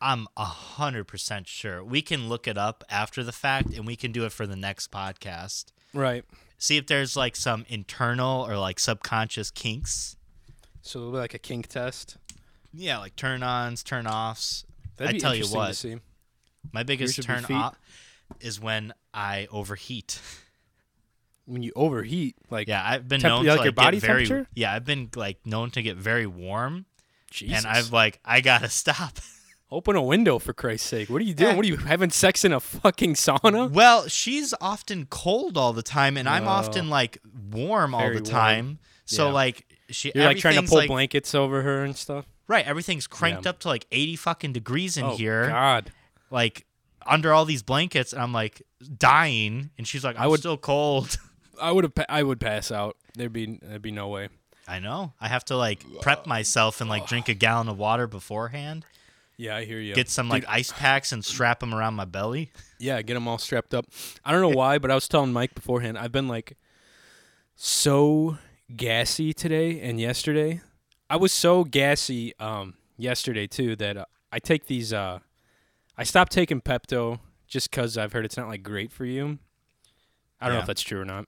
I'm 0.00 0.28
a 0.36 0.44
hundred 0.44 1.04
percent 1.08 1.48
sure. 1.48 1.82
We 1.82 2.02
can 2.02 2.28
look 2.28 2.46
it 2.46 2.56
up 2.56 2.84
after 2.88 3.24
the 3.24 3.32
fact, 3.32 3.70
and 3.74 3.84
we 3.84 3.96
can 3.96 4.12
do 4.12 4.24
it 4.24 4.30
for 4.32 4.46
the 4.46 4.54
next 4.54 4.92
podcast. 4.92 5.72
Right. 5.92 6.24
See 6.56 6.76
if 6.76 6.86
there's 6.86 7.16
like 7.16 7.34
some 7.34 7.64
internal 7.68 8.46
or 8.48 8.56
like 8.58 8.78
subconscious 8.78 9.50
kinks. 9.50 10.16
So 10.82 11.00
it'll 11.00 11.12
be 11.12 11.18
like 11.18 11.34
a 11.34 11.38
kink 11.38 11.66
test. 11.66 12.16
Yeah, 12.72 12.98
like 12.98 13.16
turn 13.16 13.42
ons, 13.42 13.82
turn 13.82 14.06
offs. 14.06 14.64
I 15.00 15.12
be 15.12 15.18
tell 15.20 15.34
you 15.34 15.46
what, 15.46 15.74
see. 15.76 15.96
my 16.72 16.82
biggest 16.84 17.16
Yours 17.16 17.26
would 17.28 17.36
be 17.48 17.54
turn 17.54 17.56
off 17.56 17.78
is 18.40 18.60
when 18.60 18.92
I 19.12 19.48
overheat. 19.50 20.20
when 21.48 21.62
you 21.62 21.72
overheat, 21.74 22.36
like 22.50 22.68
Yeah, 22.68 22.82
I've 22.84 23.08
been 23.08 23.20
Temp- 23.20 23.32
known 23.32 23.46
like 23.46 23.54
to 23.54 23.56
like 23.58 23.64
your 23.64 23.72
body 23.72 23.98
very. 23.98 24.26
temperature? 24.26 24.48
Yeah, 24.54 24.72
I've 24.74 24.84
been 24.84 25.10
like 25.16 25.38
known 25.44 25.70
to 25.72 25.82
get 25.82 25.96
very 25.96 26.26
warm, 26.26 26.84
Jesus. 27.30 27.56
and 27.64 27.66
I've 27.66 27.92
like 27.92 28.20
I 28.24 28.40
gotta 28.40 28.68
stop. 28.82 29.18
open 29.70 29.96
a 29.96 30.02
window 30.02 30.38
for 30.38 30.52
Christ's 30.54 30.88
sake. 30.88 31.10
What 31.10 31.20
are 31.20 31.24
you 31.24 31.34
doing? 31.34 31.52
Eh. 31.52 31.56
What 31.56 31.64
are 31.64 31.68
you 31.68 31.76
having 31.92 32.10
sex 32.10 32.44
in 32.44 32.52
a 32.52 32.60
fucking 32.60 33.14
sauna? 33.14 33.70
Well, 33.70 34.08
she's 34.08 34.54
often 34.60 35.06
cold 35.06 35.56
all 35.58 35.72
the 35.72 35.82
time, 35.82 36.16
and 36.16 36.28
I'm 36.28 36.44
Oh. 36.44 36.50
often 36.50 36.88
like 36.88 37.18
warm 37.50 37.94
all 37.94 38.00
Very 38.00 38.16
the 38.20 38.22
warm. 38.22 38.32
time. 38.32 38.78
So 39.04 39.26
Yeah. 39.28 39.32
like 39.32 39.66
she, 39.90 40.12
You're 40.14 40.24
like 40.24 40.38
trying 40.38 40.56
to 40.56 40.62
pull 40.68 40.78
like- 40.78 40.88
blankets 40.88 41.34
over 41.34 41.62
her 41.62 41.82
and 41.84 41.96
stuff. 41.96 42.24
Right, 42.46 42.66
everything's 42.66 43.06
cranked 43.06 43.44
Yeah. 43.44 43.50
up 43.50 43.58
to 43.60 43.68
like 43.68 43.86
80 43.92 44.16
fucking 44.16 44.52
degrees 44.54 44.96
in 44.96 45.04
oh 45.04 45.16
here, 45.16 45.48
God. 45.48 45.92
like 46.30 46.64
under 47.06 47.32
all 47.34 47.44
these 47.44 47.62
blankets, 47.62 48.12
and 48.14 48.22
I'm 48.22 48.32
like 48.32 48.62
dying, 48.96 49.70
and 49.78 49.86
she's 49.86 50.02
like, 50.04 50.16
"I'm 50.16 50.22
I 50.22 50.26
would- 50.28 50.40
still 50.40 50.56
cold." 50.56 51.16
I 51.60 51.72
would 51.72 51.84
have. 51.84 51.92
I 52.08 52.22
would 52.22 52.40
pass 52.40 52.70
out. 52.70 52.96
There'd 53.14 53.32
be. 53.32 53.58
There'd 53.62 53.82
be 53.82 53.90
no 53.92 54.08
way. 54.08 54.28
I 54.66 54.80
know. 54.80 55.14
I 55.20 55.28
have 55.28 55.44
to 55.46 55.56
like 55.56 55.82
prep 56.02 56.26
myself 56.26 56.80
and 56.80 56.90
like 56.90 57.06
drink 57.06 57.28
a 57.28 57.34
gallon 57.34 57.68
of 57.68 57.78
water 57.78 58.06
beforehand. 58.06 58.84
Yeah, 59.38 59.56
I 59.56 59.64
hear 59.64 59.78
you. 59.78 59.94
Get 59.94 60.08
some 60.10 60.28
like 60.28 60.44
ice 60.48 60.72
packs 60.72 61.12
and 61.12 61.24
strap 61.24 61.60
them 61.60 61.72
around 61.74 61.94
my 61.94 62.04
belly. 62.04 62.50
Yeah, 62.78 63.00
get 63.02 63.14
them 63.14 63.26
all 63.28 63.38
strapped 63.38 63.72
up. 63.72 63.86
I 64.24 64.32
don't 64.32 64.42
know 64.42 64.56
why, 64.56 64.78
but 64.78 64.90
I 64.90 64.94
was 64.94 65.08
telling 65.08 65.32
Mike 65.32 65.54
beforehand. 65.54 65.96
I've 65.96 66.12
been 66.12 66.28
like 66.28 66.56
so 67.54 68.38
gassy 68.76 69.32
today 69.32 69.80
and 69.80 70.00
yesterday. 70.00 70.60
I 71.08 71.16
was 71.16 71.32
so 71.32 71.64
gassy 71.64 72.34
um 72.38 72.74
yesterday 72.96 73.46
too 73.46 73.76
that 73.76 73.96
uh, 73.96 74.04
I 74.32 74.38
take 74.38 74.66
these. 74.66 74.92
uh 74.92 75.20
I 75.96 76.04
stopped 76.04 76.30
taking 76.32 76.60
Pepto 76.60 77.18
just 77.46 77.70
because 77.70 77.96
I've 77.96 78.12
heard 78.12 78.24
it's 78.24 78.36
not 78.36 78.48
like 78.48 78.62
great 78.62 78.92
for 78.92 79.04
you. 79.04 79.38
I 80.40 80.46
don't 80.46 80.54
know 80.54 80.60
if 80.60 80.66
that's 80.66 80.82
true 80.82 81.00
or 81.00 81.04
not, 81.04 81.26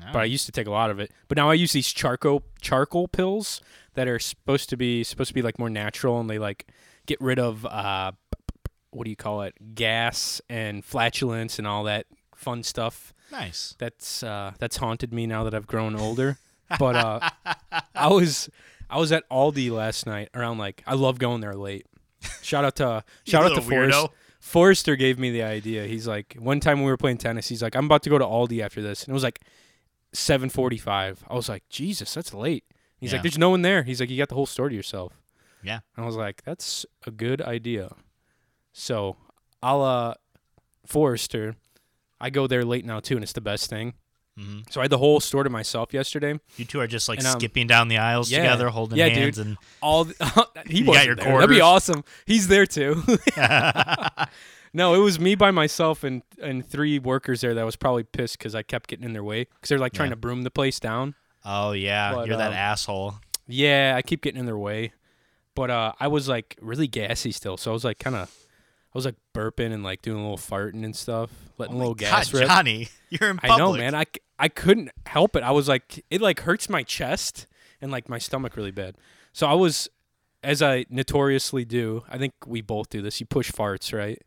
Oh. 0.00 0.06
but 0.12 0.22
I 0.22 0.24
used 0.24 0.46
to 0.46 0.52
take 0.52 0.66
a 0.66 0.70
lot 0.70 0.90
of 0.90 0.98
it. 0.98 1.10
But 1.28 1.36
now 1.36 1.50
I 1.50 1.54
use 1.54 1.72
these 1.72 1.92
charcoal 1.92 2.42
charcoal 2.60 3.08
pills 3.08 3.60
that 3.94 4.08
are 4.08 4.18
supposed 4.18 4.68
to 4.70 4.76
be 4.76 5.04
supposed 5.04 5.28
to 5.28 5.34
be 5.34 5.42
like 5.42 5.58
more 5.58 5.70
natural 5.70 6.18
and 6.20 6.28
they 6.30 6.38
like 6.38 6.66
get 7.06 7.20
rid 7.20 7.38
of 7.38 7.66
uh 7.66 8.12
what 8.90 9.04
do 9.04 9.10
you 9.10 9.16
call 9.16 9.42
it 9.42 9.74
gas 9.74 10.40
and 10.48 10.84
flatulence 10.84 11.58
and 11.58 11.66
all 11.66 11.84
that 11.84 12.06
fun 12.34 12.62
stuff 12.62 13.12
nice. 13.30 13.74
that's 13.78 14.22
uh 14.22 14.52
that's 14.58 14.76
haunted 14.76 15.12
me 15.12 15.26
now 15.26 15.44
that 15.44 15.54
I've 15.54 15.66
grown 15.66 15.96
older 15.96 16.38
but 16.78 16.96
uh 16.96 17.28
I 17.94 18.08
was 18.12 18.48
I 18.88 18.98
was 18.98 19.12
at 19.12 19.28
Aldi 19.30 19.70
last 19.70 20.06
night 20.06 20.28
around 20.34 20.58
like 20.58 20.82
I 20.86 20.94
love 20.94 21.18
going 21.18 21.40
there 21.40 21.54
late 21.54 21.86
shout 22.42 22.64
out 22.64 22.76
to 22.76 23.04
shout 23.24 23.44
out 23.44 23.54
to 23.54 23.62
Forrest 23.62 23.98
weirdo. 23.98 24.08
Forrester 24.40 24.96
gave 24.96 25.18
me 25.18 25.30
the 25.30 25.42
idea 25.42 25.86
he's 25.86 26.06
like 26.06 26.36
one 26.38 26.60
time 26.60 26.78
when 26.78 26.86
we 26.86 26.90
were 26.90 26.96
playing 26.96 27.18
tennis 27.18 27.48
he's 27.48 27.62
like 27.62 27.74
I'm 27.74 27.86
about 27.86 28.02
to 28.04 28.10
go 28.10 28.18
to 28.18 28.24
Aldi 28.24 28.62
after 28.62 28.82
this 28.82 29.04
and 29.04 29.10
it 29.10 29.14
was 29.14 29.22
like 29.22 29.40
7:45 30.14 31.18
I 31.28 31.34
was 31.34 31.48
like 31.48 31.62
Jesus 31.68 32.14
that's 32.14 32.32
late 32.34 32.64
he's 32.98 33.10
Yeah. 33.10 33.16
like 33.16 33.22
there's 33.22 33.38
no 33.38 33.50
one 33.50 33.62
there 33.62 33.82
he's 33.82 34.00
like 34.00 34.10
you 34.10 34.18
got 34.18 34.28
the 34.28 34.34
whole 34.34 34.46
store 34.46 34.68
to 34.68 34.74
yourself 34.74 35.12
Yeah. 35.62 35.80
and 35.96 36.04
I 36.04 36.06
was 36.06 36.16
like, 36.16 36.42
that's 36.44 36.84
a 37.06 37.10
good 37.10 37.40
idea. 37.40 37.94
So, 38.72 39.16
a 39.62 39.76
la 39.76 40.14
Forrester, 40.86 41.56
I 42.20 42.30
go 42.30 42.46
there 42.46 42.64
late 42.64 42.84
now 42.84 43.00
too, 43.00 43.14
and 43.16 43.22
it's 43.22 43.32
the 43.32 43.40
best 43.40 43.68
thing. 43.70 43.94
hmm 44.36 44.60
So 44.70 44.80
I 44.80 44.84
had 44.84 44.90
the 44.90 44.98
whole 44.98 45.20
store 45.20 45.44
to 45.44 45.50
myself 45.50 45.92
yesterday. 45.92 46.38
You 46.56 46.64
two 46.64 46.80
are 46.80 46.86
just 46.88 47.08
like 47.08 47.18
And, 47.18 47.28
um, 47.28 47.38
skipping 47.38 47.66
down 47.68 47.88
the 47.88 47.98
aisles 47.98 48.30
yeah. 48.30 48.38
together, 48.38 48.68
holding 48.70 48.98
Yeah, 48.98 49.08
hands, 49.08 49.36
dude. 49.36 49.46
and 49.46 49.56
All 49.80 50.04
the, 50.04 50.14
he 50.66 50.78
You 50.78 50.86
got 50.86 51.06
your 51.06 51.14
there. 51.16 51.32
That'd 51.34 51.50
be 51.50 51.60
awesome. 51.60 52.02
He's 52.26 52.48
there 52.48 52.66
too. 52.66 53.02
no, 54.72 54.94
it 54.94 54.98
was 54.98 55.18
me 55.20 55.34
by 55.34 55.50
myself 55.50 56.02
and 56.04 56.22
and 56.42 56.66
three 56.66 56.98
workers 56.98 57.40
there 57.40 57.54
that 57.54 57.64
was 57.64 57.76
probably 57.76 58.04
pissed 58.04 58.38
because 58.38 58.54
I 58.54 58.62
kept 58.62 58.88
getting 58.88 59.04
in 59.04 59.12
their 59.12 59.24
way 59.24 59.44
because 59.44 59.68
they're 59.68 59.78
like 59.78 59.92
trying 59.92 60.08
Yeah. 60.10 60.14
to 60.14 60.20
broom 60.20 60.42
the 60.42 60.50
place 60.50 60.80
down. 60.80 61.14
oh 61.44 61.72
yeah, 61.72 62.14
But, 62.14 62.26
you're 62.28 62.36
that 62.36 62.48
um, 62.48 62.54
asshole. 62.54 63.14
Yeah, 63.46 63.94
I 63.96 64.02
keep 64.02 64.22
getting 64.22 64.38
in 64.40 64.46
their 64.46 64.56
way. 64.58 64.92
But 65.54 65.70
uh, 65.70 65.92
I 66.00 66.08
was 66.08 66.28
like 66.28 66.56
really 66.62 66.86
gassy 66.88 67.30
still, 67.32 67.56
so 67.58 67.70
I 67.70 67.74
was 67.74 67.84
like 67.84 67.98
kind 67.98 68.16
of, 68.16 68.30
I 68.94 68.96
was 68.98 69.04
like 69.04 69.16
burping 69.34 69.72
and 69.72 69.82
like 69.84 70.00
doing 70.00 70.18
a 70.18 70.22
little 70.22 70.38
farting 70.38 70.82
and 70.84 70.96
stuff, 70.96 71.30
letting 71.58 71.74
Oh 71.74 71.78
a 71.78 71.80
little 71.80 71.94
God, 71.94 72.08
gas 72.10 72.32
rip. 72.32 72.46
Johnny, 72.46 72.88
you're 73.10 73.28
in 73.28 73.36
public. 73.36 73.52
I 73.52 73.58
know, 73.58 73.72
man. 73.74 73.94
I, 73.94 74.04
I 74.38 74.48
couldn't 74.48 74.90
help 75.04 75.36
it. 75.36 75.42
I 75.42 75.50
was 75.50 75.68
like, 75.68 76.02
it 76.10 76.22
like 76.22 76.40
hurts 76.40 76.70
my 76.70 76.82
chest 76.82 77.46
and 77.82 77.90
like 77.92 78.08
my 78.08 78.16
stomach 78.16 78.56
really 78.56 78.70
bad. 78.70 78.94
So 79.34 79.46
I 79.46 79.52
was, 79.52 79.90
as 80.42 80.62
I 80.62 80.86
notoriously 80.88 81.66
do, 81.66 82.02
I 82.08 82.16
think 82.16 82.32
we 82.46 82.62
both 82.62 82.88
do 82.88 83.02
this. 83.02 83.20
You 83.20 83.26
push 83.26 83.50
farts, 83.52 83.92
right? 83.96 84.22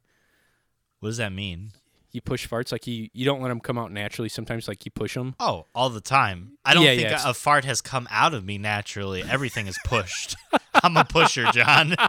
What 1.06 1.10
does 1.10 1.18
that 1.18 1.32
mean? 1.32 1.72
You 2.13 2.22
push 2.22 2.48
farts 2.48 2.72
like 2.72 2.88
you 2.88 3.10
you 3.13 3.26
don't 3.26 3.41
let 3.44 3.50
them 3.50 3.60
come 3.60 3.78
out 3.78 3.91
naturally. 3.91 4.28
Sometimes 4.28 4.68
like 4.68 4.86
you 4.86 4.91
push 4.91 5.13
them. 5.13 5.36
Oh, 5.39 5.68
all 5.76 5.91
the 5.91 6.02
time. 6.02 6.54
I 6.65 6.74
don't 6.74 6.82
Yeah, 6.84 6.89
think 6.96 7.02
yeah, 7.02 7.08
a, 7.08 7.12
it's- 7.12 7.26
a 7.26 7.34
fart 7.36 7.63
has 7.65 7.80
come 7.82 8.08
out 8.10 8.34
of 8.34 8.44
me 8.44 8.58
naturally. 8.58 9.22
Everything 9.22 9.68
is 9.68 9.78
pushed. 9.86 10.36
I'm 10.84 10.98
a 10.98 11.06
pusher, 11.06 11.46
John. 11.54 11.96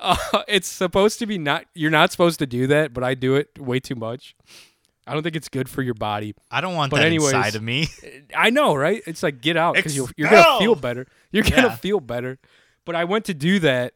Uh, 0.00 0.16
it's 0.46 0.68
supposed 0.68 1.18
to 1.18 1.26
be 1.26 1.38
not. 1.38 1.64
You're 1.74 1.90
not 1.90 2.12
supposed 2.12 2.38
to 2.38 2.46
do 2.46 2.68
that, 2.68 2.92
but 2.94 3.02
I 3.02 3.14
do 3.14 3.34
it 3.34 3.58
way 3.58 3.80
too 3.80 3.96
much. 3.96 4.36
I 5.08 5.14
don't 5.14 5.22
think 5.24 5.34
it's 5.34 5.48
good 5.48 5.68
for 5.68 5.82
your 5.82 5.94
body. 5.94 6.34
I 6.52 6.60
don't 6.60 6.74
want 6.76 6.90
But 6.90 6.98
that 6.98 7.06
anyways- 7.06 7.32
inside 7.32 7.54
of 7.56 7.62
me. 7.62 7.88
I 8.36 8.50
know, 8.50 8.74
right? 8.76 9.02
It's 9.06 9.22
like 9.24 9.40
get 9.40 9.56
out 9.56 9.74
because 9.74 9.96
you're 9.96 10.08
you're 10.16 10.30
gonna 10.30 10.58
feel 10.60 10.74
better. 10.76 11.06
You're 11.32 11.42
gonna 11.44 11.62
Yeah. 11.68 11.76
feel 11.76 11.98
better. 12.00 12.38
But 12.84 12.94
I 12.94 13.04
went 13.04 13.24
to 13.24 13.34
do 13.34 13.58
that, 13.60 13.94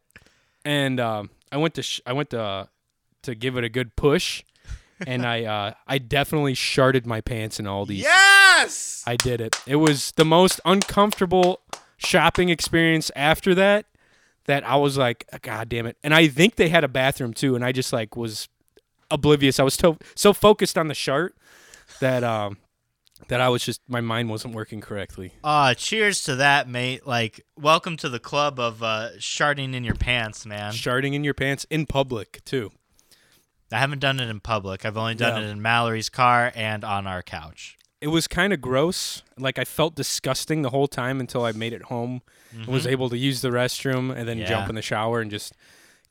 and 0.65 0.99
um, 0.99 1.29
I 1.51 1.57
went 1.57 1.75
to 1.75 1.83
sh- 1.83 2.01
I 2.05 2.11
went 2.13 2.31
to 2.31 2.41
uh, 2.41 2.65
to 3.23 3.35
give 3.35 3.57
it 3.57 3.63
a 3.63 3.69
good 3.69 3.95
push, 3.95 4.43
and 5.05 5.25
I 5.25 5.43
uh, 5.55 5.73
I 5.87 5.97
definitely 5.97 6.53
sharted 6.53 7.05
my 7.05 7.21
pants 7.21 7.59
in 7.59 7.65
Aldi's. 7.65 8.01
Yes. 8.01 9.03
I 9.05 9.15
did 9.15 9.41
it. 9.41 9.55
It 9.65 9.77
was 9.77 10.11
the 10.11 10.25
most 10.25 10.61
uncomfortable 10.65 11.61
shopping 11.97 12.49
experience 12.49 13.11
after 13.15 13.55
that 13.55 13.85
that 14.45 14.63
I 14.65 14.75
was 14.75 14.97
like, 14.97 15.25
God 15.41 15.69
damn 15.69 15.85
it. 15.85 15.97
And 16.03 16.13
I 16.13 16.27
think 16.27 16.55
they 16.55 16.69
had 16.69 16.83
a 16.83 16.87
bathroom 16.87 17.33
too, 17.33 17.55
and 17.55 17.63
I 17.63 17.71
just 17.71 17.93
like 17.93 18.15
was 18.15 18.49
oblivious. 19.09 19.59
I 19.59 19.63
was 19.63 19.73
so 19.75 19.97
so 20.15 20.33
focused 20.33 20.77
on 20.77 20.87
the 20.87 20.95
chart 20.95 21.35
that 21.99 22.23
um 22.23 22.57
that 23.29 23.39
I 23.39 23.49
was 23.49 23.63
just 23.63 23.81
my 23.87 24.01
mind 24.01 24.29
wasn't 24.29 24.53
working 24.53 24.81
correctly. 24.81 25.33
Uh, 25.43 25.73
cheers 25.73 26.23
to 26.25 26.35
that, 26.35 26.67
mate. 26.67 27.07
Like, 27.07 27.45
welcome 27.57 27.95
to 27.97 28.09
the 28.09 28.19
club 28.19 28.59
of 28.59 28.83
uh, 28.83 29.09
sharding 29.17 29.73
in 29.73 29.83
your 29.83 29.95
pants, 29.95 30.45
man. 30.45 30.73
Sharting 30.73 31.13
in 31.13 31.23
your 31.23 31.33
pants 31.33 31.65
in 31.69 31.85
public 31.85 32.43
too. 32.43 32.71
I 33.73 33.79
haven't 33.79 33.99
done 33.99 34.19
it 34.19 34.29
in 34.29 34.39
public. 34.39 34.85
I've 34.85 34.97
only 34.97 35.15
done 35.15 35.41
Yeah. 35.41 35.47
it 35.47 35.51
in 35.51 35.61
Mallory's 35.61 36.09
car 36.09 36.51
and 36.55 36.83
on 36.83 37.07
our 37.07 37.21
couch. 37.23 37.77
It 38.01 38.07
was 38.07 38.27
kind 38.27 38.53
of 38.53 38.61
gross. 38.61 39.23
Like 39.37 39.57
I 39.57 39.63
felt 39.65 39.95
disgusting 39.95 40.61
the 40.61 40.69
whole 40.69 40.87
time 40.87 41.19
until 41.19 41.43
I 41.45 41.51
made 41.53 41.73
it 41.73 41.83
home 41.83 42.21
and 42.51 42.67
was 42.67 42.85
able 42.85 43.09
to 43.09 43.17
use 43.17 43.41
the 43.41 43.49
restroom 43.49 44.15
and 44.15 44.27
then 44.27 44.37
Yeah. 44.39 44.45
jump 44.45 44.69
in 44.69 44.75
the 44.75 44.81
shower 44.81 45.21
and 45.21 45.31
just 45.31 45.53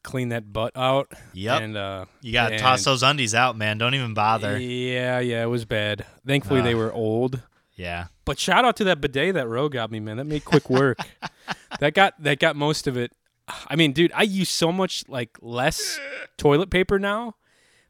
clean 0.03 0.31
that 0.31 0.53
butt 0.53 0.73
out. 0.77 1.13
Yep. 1.35 1.61
And 1.63 1.77
uh 1.77 2.05
You 2.23 2.33
gotta 2.33 2.55
and- 2.55 2.63
toss 2.63 2.83
those 2.85 3.03
undies 3.03 3.35
out, 3.35 3.57
man. 3.57 3.79
Don't 3.79 3.95
even 3.95 4.15
bother. 4.15 4.59
Yeah, 4.59 5.21
yeah, 5.21 5.43
it 5.45 5.47
was 5.51 5.65
bad. 5.65 6.05
Thankfully 6.27 6.61
they 6.63 6.75
Ah. 6.75 6.79
were 6.79 6.93
old. 6.93 7.43
Yeah. 7.75 8.07
But 8.25 8.39
shout 8.39 8.65
out 8.65 8.77
to 8.77 8.85
that 8.85 9.01
bidet 9.01 9.35
that 9.35 9.47
Roe 9.49 9.69
got 9.69 9.91
me, 9.91 10.01
man. 10.01 10.17
That 10.17 10.25
made 10.27 10.45
quick 10.45 10.69
work. 10.71 10.99
that 11.81 11.95
got 11.95 12.15
that 12.23 12.39
got 12.41 12.57
most 12.57 12.87
of 12.87 12.97
it. 12.97 13.13
I 13.69 13.77
mean, 13.77 13.93
dude, 13.93 14.13
I 14.15 14.23
use 14.23 14.49
so 14.51 14.73
much 14.73 15.05
like 15.09 15.31
less 15.43 16.01
toilet 16.39 16.71
paper 16.71 16.99
now 16.99 17.35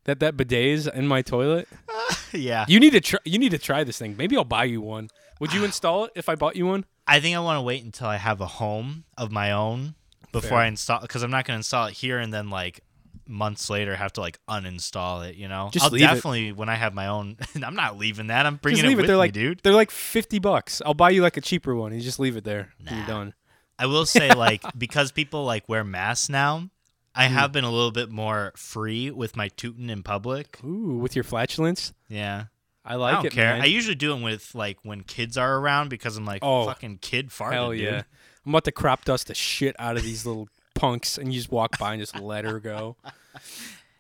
that 0.05 0.21
that 0.21 0.37
bidet 0.37 0.67
is 0.67 0.87
in 0.87 1.07
my 1.07 1.23
toilet. 1.23 1.69
yeah. 2.33 2.65
You 2.69 2.81
need 2.81 2.93
to 2.93 3.01
try. 3.01 3.21
You 3.25 3.39
need 3.39 3.51
to 3.51 3.59
try 3.59 3.85
this 3.85 3.99
thing. 3.99 4.17
Maybe 4.17 4.37
I'll 4.37 4.45
buy 4.45 4.65
you 4.65 4.81
one. 4.81 5.09
Would 5.41 5.53
you 5.53 5.65
install 5.71 6.05
it 6.07 6.13
if 6.15 6.29
I 6.29 6.35
bought 6.35 6.57
you 6.57 6.67
one? 6.67 6.85
I 7.07 7.21
think 7.21 7.37
I 7.37 7.41
want 7.41 7.57
to 7.59 7.63
wait 7.63 7.83
until 7.85 8.07
I 8.09 8.17
have 8.17 8.41
a 8.41 8.47
home 8.47 9.05
of 9.19 9.33
my 9.33 9.51
own 9.53 9.95
before 10.31 10.51
Fair. 10.51 10.59
I 10.59 10.67
install 10.67 11.01
because 11.01 11.23
I'm 11.23 11.31
not 11.31 11.45
gonna 11.45 11.59
install 11.59 11.87
it 11.87 11.95
here 11.95 12.19
and 12.19 12.33
then 12.33 12.49
like 12.51 12.81
months 13.27 13.71
later 13.71 13.95
have 13.97 14.13
to 14.15 14.21
like 14.21 14.39
uninstall 14.49 15.29
it. 15.29 15.37
You 15.37 15.49
know, 15.49 15.71
Just 15.73 15.85
I'll 15.87 15.91
leave 15.91 16.03
it. 16.03 16.07
definitely 16.07 16.53
when 16.53 16.69
I 16.69 16.75
have 16.77 16.95
my 16.95 17.07
own. 17.09 17.37
I'm 17.63 17.75
not 17.75 17.99
leaving 17.99 18.29
that. 18.29 18.47
I'm 18.47 18.57
bringing 18.57 18.79
just 18.83 18.89
leave 18.89 18.99
it 18.99 19.01
it. 19.01 19.03
with 19.03 19.07
They're 19.09 19.17
me, 19.17 19.21
like, 19.21 19.33
dude. 19.33 19.61
They're 19.63 19.73
like 19.75 19.91
fifty 19.91 20.39
bucks. 20.39 20.81
I'll 20.87 20.95
buy 20.95 21.11
you 21.11 21.23
like 21.23 21.37
a 21.37 21.41
cheaper 21.41 21.75
one. 21.75 21.93
You 21.93 22.01
just 22.01 22.21
leave 22.21 22.37
it 22.37 22.45
there. 22.45 22.73
and 22.79 22.87
Nah. 22.91 22.97
You're 22.99 23.07
done. 23.07 23.35
I 23.79 23.87
will 23.87 24.07
say 24.07 24.33
like 24.33 24.63
because 24.79 25.11
people 25.13 25.45
like 25.45 25.69
wear 25.69 25.83
masks 25.85 26.29
now. 26.29 26.69
I 27.15 27.25
have 27.25 27.53
been 27.53 27.65
a 27.65 27.71
little 27.71 27.91
bit 27.91 28.11
more 28.11 28.53
free 28.57 29.11
with 29.11 29.37
my 29.37 29.49
tootin' 29.49 29.91
in 29.91 30.03
public. 30.03 30.59
Ooh, 30.65 30.97
with 30.99 31.15
your 31.15 31.25
flatulence, 31.25 31.93
Yeah. 32.09 32.45
I 32.85 32.97
like 32.97 33.13
I 33.13 33.17
don't 33.17 33.27
it. 33.27 33.33
care. 33.33 33.53
man. 33.53 33.61
I 33.63 33.67
usually 33.67 33.95
do 33.95 34.09
them 34.09 34.23
with 34.23 34.55
like 34.57 34.79
when 34.83 35.03
kids 35.03 35.37
are 35.39 35.59
around 35.59 35.89
because 35.91 36.17
I'm 36.17 36.25
like 36.25 36.41
Oh, 36.43 36.67
fucking 36.67 36.99
kid 36.99 37.29
farted. 37.31 37.53
Hell 37.53 37.73
dude. 37.73 38.05
I'm 38.45 38.53
about 38.53 38.65
to 38.65 38.73
crop 38.73 39.05
dust 39.05 39.29
the 39.29 39.35
shit 39.35 39.77
out 39.79 39.97
of 39.97 40.03
these 40.03 40.27
little 40.27 40.49
punks, 40.75 41.17
and 41.17 41.33
you 41.33 41.39
just 41.39 41.53
walk 41.53 41.79
by 41.79 41.93
and 41.93 42.03
just 42.03 42.19
let 42.19 42.45
her 42.45 42.59
go. 42.59 42.97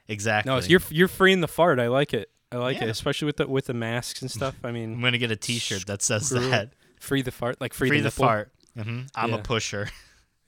Exactly. 0.08 0.50
No, 0.50 0.56
it's, 0.58 0.68
you're 0.68 0.80
you're 0.90 1.06
freeing 1.08 1.40
the 1.42 1.48
fart. 1.48 1.78
I 1.78 1.88
like 1.88 2.12
it. 2.12 2.28
I 2.50 2.56
like 2.56 2.78
Yeah. 2.78 2.84
it, 2.86 2.90
especially 2.90 3.26
with 3.26 3.36
the 3.36 3.46
with 3.46 3.66
the 3.66 3.74
masks 3.74 4.20
and 4.20 4.30
stuff. 4.30 4.56
I 4.64 4.72
mean, 4.72 4.92
I'm 4.94 5.00
gonna 5.00 5.18
get 5.18 5.30
a 5.30 5.36
T-shirt 5.36 5.86
that 5.86 6.02
says 6.02 6.26
Screw 6.26 6.50
that. 6.50 6.72
free 6.98 7.22
the 7.22 7.30
fart, 7.30 7.60
like 7.60 7.72
free, 7.74 7.88
Free 7.88 7.98
the, 8.00 8.04
the 8.04 8.10
fart. 8.10 8.52
hmm 8.76 9.02
I'm 9.14 9.30
Yeah. 9.30 9.36
a 9.36 9.42
pusher. 9.42 9.88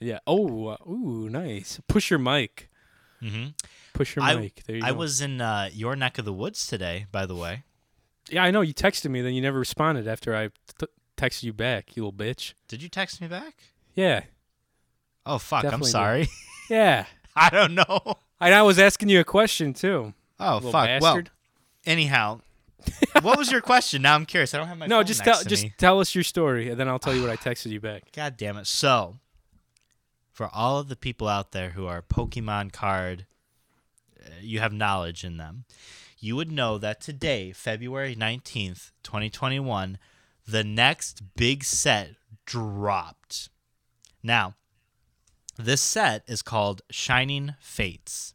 Yeah. 0.05 0.19
Oh, 0.27 0.69
uh, 0.69 0.77
ooh, 0.89 1.29
nice. 1.31 1.81
Push 1.89 2.11
your 2.11 2.19
mic. 2.19 2.69
Mm-hmm. 3.23 3.49
Push 3.95 4.17
your 4.17 4.25
I- 4.25 4.37
mic. 4.37 4.63
There 4.67 4.77
you 4.77 4.85
I 4.85 4.91
go. 4.91 4.97
was 4.99 5.21
in 5.21 5.41
uh, 5.41 5.71
your 5.73 5.97
neck 5.97 6.19
of 6.19 6.25
the 6.25 6.33
woods 6.33 6.67
today, 6.67 7.07
by 7.11 7.27
the 7.27 7.35
way. 7.35 7.63
Yeah, 8.31 8.43
I 8.45 8.51
know. 8.51 8.61
You 8.63 8.75
texted 8.75 9.11
me, 9.11 9.21
then 9.21 9.35
you 9.35 9.43
never 9.43 9.59
responded 9.59 10.09
after 10.09 10.35
I 10.35 10.49
t- 10.79 10.87
texted 11.17 11.43
you 11.45 11.53
back. 11.53 11.95
You 11.97 12.05
little 12.07 12.19
bitch. 12.19 12.55
Did 12.69 12.83
you 12.83 12.89
text 12.89 13.21
me 13.21 13.27
back? 13.29 13.55
Yeah. 13.95 14.23
Oh 15.27 15.39
fuck! 15.39 15.63
Definitely 15.63 15.75
I'm 15.77 15.81
did. 15.81 15.91
sorry. 15.91 16.29
Yeah. 16.71 17.05
I 17.37 17.51
don't 17.51 17.75
know. 17.75 18.15
And 18.41 18.55
I 18.55 18.63
was 18.63 18.79
asking 18.79 19.11
you 19.11 19.21
a 19.21 19.25
question 19.25 19.75
too. 19.75 20.15
Oh 20.41 20.61
fuck! 20.61 21.03
Well, 21.03 21.23
anyhow, 21.85 22.41
what 23.21 23.37
was 23.39 23.53
your 23.53 23.61
question? 23.61 24.01
Now 24.03 24.15
I'm 24.15 24.25
curious. 24.25 24.55
I 24.55 24.59
don't 24.59 24.69
have 24.69 24.79
my 24.79 24.87
no, 24.95 25.03
just 25.03 25.23
tell 25.25 25.43
just 25.45 25.65
me. 25.65 25.75
tell 25.77 26.01
us 26.01 26.15
your 26.15 26.25
story, 26.25 26.71
and 26.71 26.81
then 26.81 26.89
I'll 26.89 26.99
tell 26.99 27.15
you 27.15 27.21
what 27.21 27.31
I 27.31 27.37
texted 27.51 27.71
you 27.71 27.81
back. 27.81 28.13
God 28.13 28.37
damn 28.39 28.57
it! 28.57 28.67
So, 28.67 29.17
for 30.35 30.51
all 30.53 30.79
of 30.79 30.89
the 30.89 30.97
people 30.97 31.29
out 31.29 31.53
there 31.53 31.71
who 31.71 31.87
are 31.87 32.03
Pokemon 32.03 32.73
card, 32.73 33.25
uh, 34.21 34.31
you 34.43 34.59
have 34.59 34.73
knowledge 34.73 35.25
in 35.25 35.37
them. 35.37 35.65
You 36.19 36.35
would 36.37 36.51
know 36.51 36.77
that 36.79 37.01
today, 37.01 37.53
February 37.53 38.15
nineteenth, 38.15 38.91
twenty 39.03 39.31
twenty 39.31 39.61
one, 39.61 39.97
the 40.47 40.65
next 40.65 41.23
big 41.37 41.63
set 41.63 42.17
dropped. 42.45 43.49
Now, 44.23 44.55
this 45.57 45.81
set 45.81 46.25
is 46.27 46.43
called 46.43 46.83
Shining 46.91 47.55
Fates. 47.61 48.35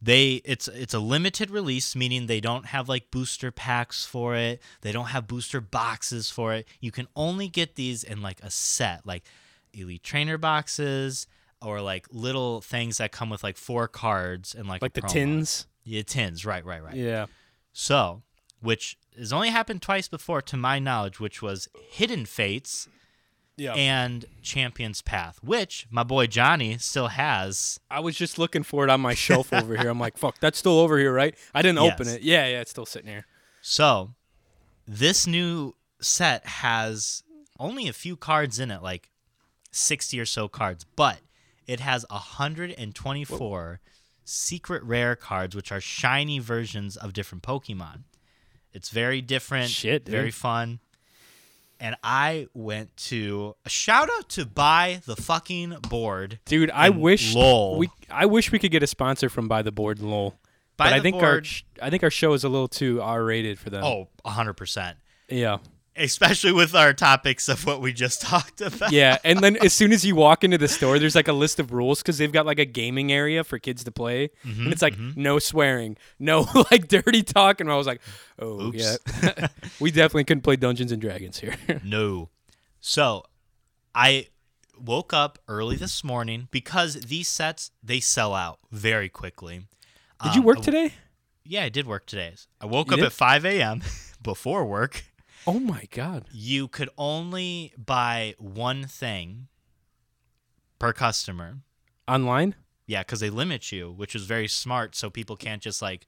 They 0.00 0.40
it's 0.46 0.66
it's 0.68 0.94
a 0.94 0.98
limited 0.98 1.50
release, 1.50 1.94
meaning 1.94 2.26
they 2.26 2.40
don't 2.40 2.66
have 2.66 2.88
like 2.88 3.10
booster 3.10 3.50
packs 3.50 4.06
for 4.06 4.34
it. 4.34 4.62
They 4.80 4.92
don't 4.92 5.06
have 5.06 5.26
booster 5.26 5.60
boxes 5.60 6.30
for 6.30 6.54
it. 6.54 6.66
You 6.80 6.90
can 6.90 7.06
only 7.14 7.48
get 7.48 7.74
these 7.74 8.02
in 8.02 8.22
like 8.22 8.40
a 8.42 8.50
set, 8.50 9.04
like 9.04 9.24
elite 9.72 10.02
trainer 10.02 10.38
boxes 10.38 11.26
or 11.62 11.80
like 11.80 12.06
little 12.10 12.60
things 12.60 12.98
that 12.98 13.12
come 13.12 13.30
with 13.30 13.42
like 13.42 13.56
four 13.56 13.86
cards 13.88 14.54
and 14.54 14.68
like 14.68 14.82
Like 14.82 14.94
the 14.94 15.02
promo. 15.02 15.08
tins. 15.12 15.66
Yeah, 15.84 16.02
tins. 16.02 16.44
Right, 16.44 16.64
right, 16.64 16.82
right. 16.82 16.94
Yeah. 16.94 17.26
So, 17.72 18.22
which 18.60 18.98
has 19.18 19.32
only 19.32 19.48
happened 19.50 19.82
twice 19.82 20.08
before, 20.08 20.42
to 20.42 20.56
my 20.56 20.78
knowledge, 20.78 21.20
which 21.20 21.40
was 21.42 21.68
Hidden 21.90 22.26
Fates 22.26 22.88
Yeah. 23.56 23.74
and 23.74 24.24
Champion's 24.42 25.02
Path, 25.02 25.38
which 25.42 25.86
my 25.90 26.02
boy 26.02 26.26
Johnny 26.26 26.78
still 26.78 27.08
has. 27.08 27.78
I 27.90 28.00
was 28.00 28.16
just 28.16 28.38
looking 28.38 28.62
for 28.62 28.84
it 28.84 28.90
on 28.90 29.00
my 29.00 29.14
shelf 29.14 29.52
over 29.52 29.76
here. 29.76 29.88
I'm 29.90 30.00
like, 30.00 30.16
fuck, 30.18 30.38
that's 30.40 30.58
still 30.58 30.78
over 30.78 30.98
here, 30.98 31.12
right? 31.12 31.34
I 31.54 31.62
didn't 31.62 31.78
open 31.78 32.08
it. 32.08 32.22
Yeah, 32.22 32.46
yeah, 32.46 32.60
it's 32.60 32.70
still 32.70 32.86
sitting 32.86 33.08
here. 33.08 33.26
So, 33.62 34.10
this 34.86 35.26
new 35.26 35.74
set 36.00 36.46
has 36.46 37.22
only 37.58 37.88
a 37.88 37.92
few 37.92 38.16
cards 38.16 38.58
in 38.58 38.70
it, 38.70 38.82
like 38.82 39.10
60 39.70 40.18
or 40.20 40.26
so 40.26 40.48
cards, 40.48 40.84
but 40.96 41.18
it 41.66 41.80
has 41.80 42.04
124 42.10 43.80
secret 44.24 44.82
rare 44.82 45.16
cards, 45.16 45.56
which 45.56 45.72
are 45.72 45.80
shiny 45.80 46.38
versions 46.38 46.96
of 46.96 47.12
different 47.12 47.42
Pokemon. 47.42 48.02
It's 48.72 48.88
very 48.90 49.20
different, 49.20 49.68
Shit, 49.70 50.04
dude. 50.04 50.12
very 50.12 50.30
fun. 50.30 50.80
And 51.82 51.96
I 52.04 52.46
went 52.52 52.94
to 53.08 53.56
a 53.64 53.70
shout 53.70 54.10
out 54.18 54.28
to 54.30 54.44
buy 54.44 55.00
the 55.06 55.16
fucking 55.16 55.76
board. 55.88 56.38
Dude, 56.44 56.70
I 56.70 56.90
wish 56.90 57.34
lol. 57.34 57.78
we 57.78 57.88
I 58.10 58.26
wish 58.26 58.52
we 58.52 58.58
could 58.58 58.70
get 58.70 58.82
a 58.82 58.86
sponsor 58.86 59.30
from 59.30 59.48
buy 59.48 59.62
the 59.62 59.72
Board 59.72 59.98
Lol. 60.00 60.32
Buy 60.76 60.86
but 60.90 60.92
I 60.92 61.00
think 61.00 61.16
our 61.16 61.36
board. 61.36 61.46
sh- 61.46 61.62
I 61.80 61.88
think 61.88 62.02
our 62.02 62.10
show 62.10 62.34
is 62.34 62.44
a 62.44 62.50
little 62.50 62.68
too 62.68 63.00
R 63.00 63.24
rated 63.24 63.58
for 63.58 63.70
them. 63.70 63.82
Oh, 63.82 64.08
100%. 64.26 64.94
Yeah. 65.30 65.58
Especially 66.00 66.52
with 66.52 66.74
our 66.74 66.92
topics 66.94 67.48
of 67.48 67.66
what 67.66 67.80
we 67.80 67.92
just 67.92 68.20
talked 68.32 68.60
about. 68.60 68.90
Yeah, 68.90 69.18
and 69.22 69.40
then 69.40 69.56
as 69.62 69.72
soon 69.72 69.92
as 69.92 70.04
you 70.04 70.14
walk 70.16 70.42
into 70.44 70.56
the 70.58 70.66
store, 70.68 70.98
there's 70.98 71.14
like 71.14 71.28
a 71.28 71.32
list 71.32 71.60
of 71.60 71.72
rules 71.72 72.00
because 72.00 72.16
they've 72.18 72.32
got 72.32 72.46
like 72.46 72.58
a 72.58 72.64
gaming 72.64 73.12
area 73.12 73.44
for 73.44 73.58
kids 73.58 73.84
to 73.84 73.92
play, 73.92 74.30
Mm-hmm, 74.44 74.62
and 74.64 74.72
it's 74.72 74.82
like 74.82 74.98
no 74.98 75.38
swearing, 75.38 75.96
no 76.18 76.46
like 76.70 76.88
dirty 76.88 77.22
talk, 77.22 77.60
and 77.60 77.70
I 77.70 77.76
was 77.76 77.86
like, 77.86 78.00
oh 78.38 78.68
Oops. 78.68 78.98
yeah, 79.22 79.48
we 79.80 79.90
definitely 79.90 80.24
couldn't 80.24 80.42
play 80.42 80.56
Dungeons 80.56 80.90
and 80.90 81.00
Dragons 81.02 81.38
here. 81.38 81.54
No. 81.84 82.30
So 82.80 83.24
I 83.94 84.28
woke 84.78 85.12
up 85.12 85.38
early 85.48 85.76
this 85.76 86.02
morning 86.02 86.48
because 86.50 86.94
these 86.94 87.28
sets 87.28 87.70
they 87.82 88.00
sell 88.00 88.32
out 88.34 88.58
very 88.72 89.08
quickly. 89.10 89.66
Did 90.24 90.34
you 90.34 90.40
Um, 90.40 90.46
work 90.46 90.58
I- 90.58 90.62
today? 90.62 90.94
Yeah, 91.44 91.64
I 91.64 91.68
did 91.68 91.86
work 91.86 92.06
today. 92.06 92.34
I 92.60 92.66
woke 92.66 92.88
You 92.88 92.94
up 92.94 92.98
did? 93.00 93.06
at 93.06 93.12
5 93.12 93.44
a.m. 93.44 93.82
before 94.22 94.64
work. 94.64 95.04
Oh 95.46 95.58
my 95.58 95.84
god! 95.90 96.26
You 96.32 96.68
could 96.68 96.90
only 96.98 97.72
buy 97.78 98.34
one 98.38 98.84
thing 98.84 99.48
per 100.78 100.92
customer. 100.92 101.58
Online? 102.06 102.54
Yeah, 102.86 103.02
because 103.02 103.20
they 103.20 103.30
limit 103.30 103.70
you, 103.72 103.90
which 103.92 104.14
is 104.14 104.24
very 104.24 104.48
smart, 104.48 104.94
so 104.96 105.10
people 105.10 105.36
can't 105.36 105.62
just 105.62 105.80
like 105.80 106.06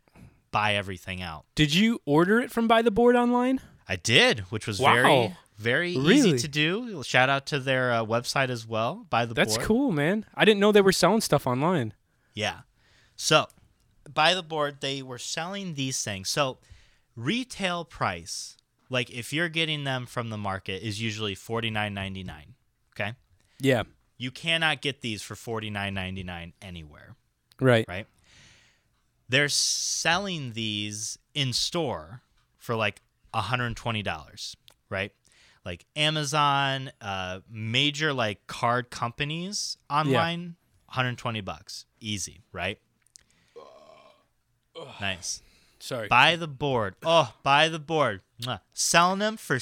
buy 0.50 0.74
everything 0.74 1.22
out. 1.22 1.44
Did 1.54 1.74
you 1.74 2.00
order 2.04 2.40
it 2.40 2.50
from 2.50 2.66
Buy 2.68 2.82
the 2.82 2.90
Board 2.90 3.16
online? 3.16 3.60
I 3.88 3.96
did, 3.96 4.40
which 4.50 4.66
was 4.66 4.80
Wow. 4.80 4.92
very, 4.94 5.36
very 5.58 5.92
easy 5.92 6.38
to 6.38 6.48
do. 6.48 7.02
Shout 7.04 7.28
out 7.28 7.46
to 7.46 7.58
their 7.58 7.92
uh, 7.92 8.04
website 8.04 8.50
as 8.50 8.66
well. 8.66 9.06
By 9.10 9.24
the 9.24 9.34
That's 9.34 9.56
board. 9.56 9.66
cool, 9.66 9.92
man. 9.92 10.26
I 10.34 10.44
didn't 10.44 10.60
know 10.60 10.72
they 10.72 10.80
were 10.80 10.92
selling 10.92 11.20
stuff 11.20 11.46
online. 11.46 11.94
Yeah. 12.34 12.60
So, 13.16 13.46
Buy 14.12 14.34
the 14.34 14.42
board, 14.42 14.78
they 14.80 15.00
were 15.02 15.18
selling 15.18 15.74
these 15.74 16.02
things. 16.02 16.28
So, 16.28 16.58
retail 17.14 17.84
price, 17.84 18.56
like 18.92 19.10
if 19.10 19.32
you're 19.32 19.48
getting 19.48 19.84
them 19.84 20.06
from 20.06 20.30
the 20.30 20.38
market, 20.38 20.86
is 20.86 21.00
usually 21.00 21.34
forty 21.34 21.70
nine 21.70 21.94
ninety 21.94 22.22
nine. 22.22 22.54
Okay. 22.94 23.14
Yeah, 23.58 23.84
You 24.18 24.30
cannot 24.30 24.82
get 24.82 25.00
these 25.00 25.22
for 25.22 25.34
forty 25.34 25.70
nine 25.70 25.94
ninety 25.94 26.22
nine 26.22 26.52
anywhere, 26.60 27.16
right. 27.60 27.86
right? 27.88 28.06
they're 29.32 29.48
selling 29.48 30.52
these 30.52 31.18
in 31.34 31.54
store 31.54 32.20
for 32.58 32.76
like 32.76 33.00
$120, 33.32 34.56
right? 34.90 35.10
Like 35.64 35.86
Amazon, 35.96 36.92
uh, 37.00 37.40
major 37.50 38.12
like 38.12 38.46
card 38.46 38.90
companies 38.90 39.78
online, 39.88 40.56
120 40.86 41.40
bucks. 41.40 41.86
Easy, 41.98 42.42
right? 42.52 42.78
Nice. 45.00 45.42
Sorry. 45.78 46.08
Buy 46.08 46.36
the 46.36 46.48
board. 46.48 46.96
Oh, 47.02 47.32
buy 47.42 47.68
the 47.68 47.78
board. 47.78 48.20
Selling 48.72 49.18
them 49.20 49.36
for 49.36 49.56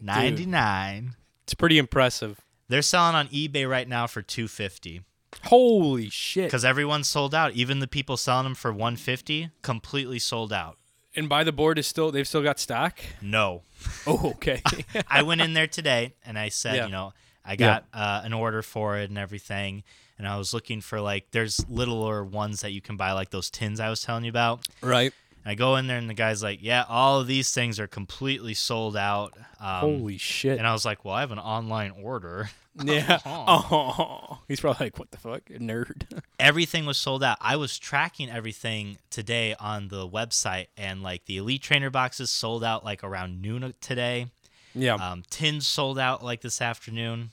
69.99. 0.00 1.14
It's 1.44 1.54
pretty 1.54 1.78
impressive. 1.78 2.40
They're 2.68 2.82
selling 2.82 3.14
on 3.16 3.28
eBay 3.28 3.68
right 3.68 3.88
now 3.88 4.06
for 4.06 4.20
250 4.22 5.02
Holy 5.44 6.08
shit. 6.10 6.44
because 6.46 6.64
everyone's 6.64 7.08
sold 7.08 7.34
out. 7.34 7.52
Even 7.52 7.78
the 7.78 7.86
people 7.86 8.16
selling 8.16 8.44
them 8.44 8.54
for 8.54 8.70
150 8.72 9.50
completely 9.62 10.18
sold 10.18 10.52
out. 10.52 10.76
And 11.16 11.28
by 11.28 11.42
the 11.44 11.52
board 11.52 11.78
is 11.78 11.86
still 11.86 12.10
they've 12.12 12.28
still 12.28 12.42
got 12.42 12.58
stock? 12.58 12.98
No. 13.22 13.62
Oh, 14.06 14.30
okay. 14.36 14.60
I 15.08 15.22
went 15.22 15.40
in 15.40 15.52
there 15.54 15.66
today 15.68 16.14
and 16.26 16.36
I 16.38 16.48
said, 16.48 16.74
Yeah. 16.76 16.86
you 16.86 16.92
know, 16.92 17.12
I 17.44 17.54
got 17.56 17.84
uh, 17.94 18.22
an 18.24 18.32
order 18.32 18.60
for 18.62 18.98
it 18.98 19.08
and 19.08 19.16
everything. 19.18 19.84
And 20.18 20.26
I 20.26 20.36
was 20.36 20.52
looking 20.52 20.80
for 20.80 21.00
like, 21.00 21.30
there's 21.30 21.64
littler 21.70 22.24
ones 22.24 22.62
that 22.62 22.72
you 22.72 22.80
can 22.80 22.96
buy, 22.96 23.12
like 23.12 23.30
those 23.30 23.50
tins 23.50 23.78
I 23.78 23.88
was 23.88 24.00
telling 24.02 24.24
you 24.24 24.30
about. 24.30 24.66
right. 24.82 25.12
I 25.50 25.54
go 25.54 25.76
in 25.76 25.86
there 25.86 25.98
and 25.98 26.08
the 26.10 26.14
guy's 26.14 26.42
like, 26.42 26.58
yeah, 26.62 26.84
all 26.88 27.20
of 27.20 27.26
these 27.26 27.52
things 27.52 27.80
are 27.80 27.86
completely 27.86 28.54
sold 28.54 28.96
out. 28.96 29.34
Um, 29.60 29.80
Holy 29.98 30.18
shit. 30.18 30.58
And 30.58 30.66
I 30.66 30.72
was 30.72 30.84
like, 30.84 31.04
well, 31.04 31.14
I 31.14 31.20
have 31.20 31.32
an 31.32 31.38
online 31.38 31.92
order. 32.02 32.50
yeah. 32.84 33.18
Oh. 33.26 34.38
He's 34.46 34.60
probably 34.60 34.86
like, 34.86 34.98
what 34.98 35.10
the 35.10 35.18
fuck? 35.18 35.42
A 35.50 35.58
nerd. 35.58 36.20
Everything 36.40 36.86
was 36.86 36.96
sold 36.98 37.22
out. 37.24 37.38
I 37.40 37.56
was 37.56 37.78
tracking 37.78 38.30
everything 38.30 38.98
today 39.10 39.54
on 39.58 39.88
the 39.88 40.08
website, 40.08 40.68
and 40.76 41.02
like 41.02 41.24
the 41.24 41.38
Elite 41.38 41.62
Trainer 41.62 41.90
boxes 41.90 42.30
sold 42.30 42.62
out 42.62 42.84
like 42.84 43.02
around 43.02 43.42
noon 43.42 43.74
today. 43.80 44.28
yeah. 44.74 44.94
Um, 44.94 45.22
tins 45.30 45.66
sold 45.66 45.98
out 45.98 46.24
like 46.24 46.40
this 46.42 46.62
afternoon. 46.62 47.30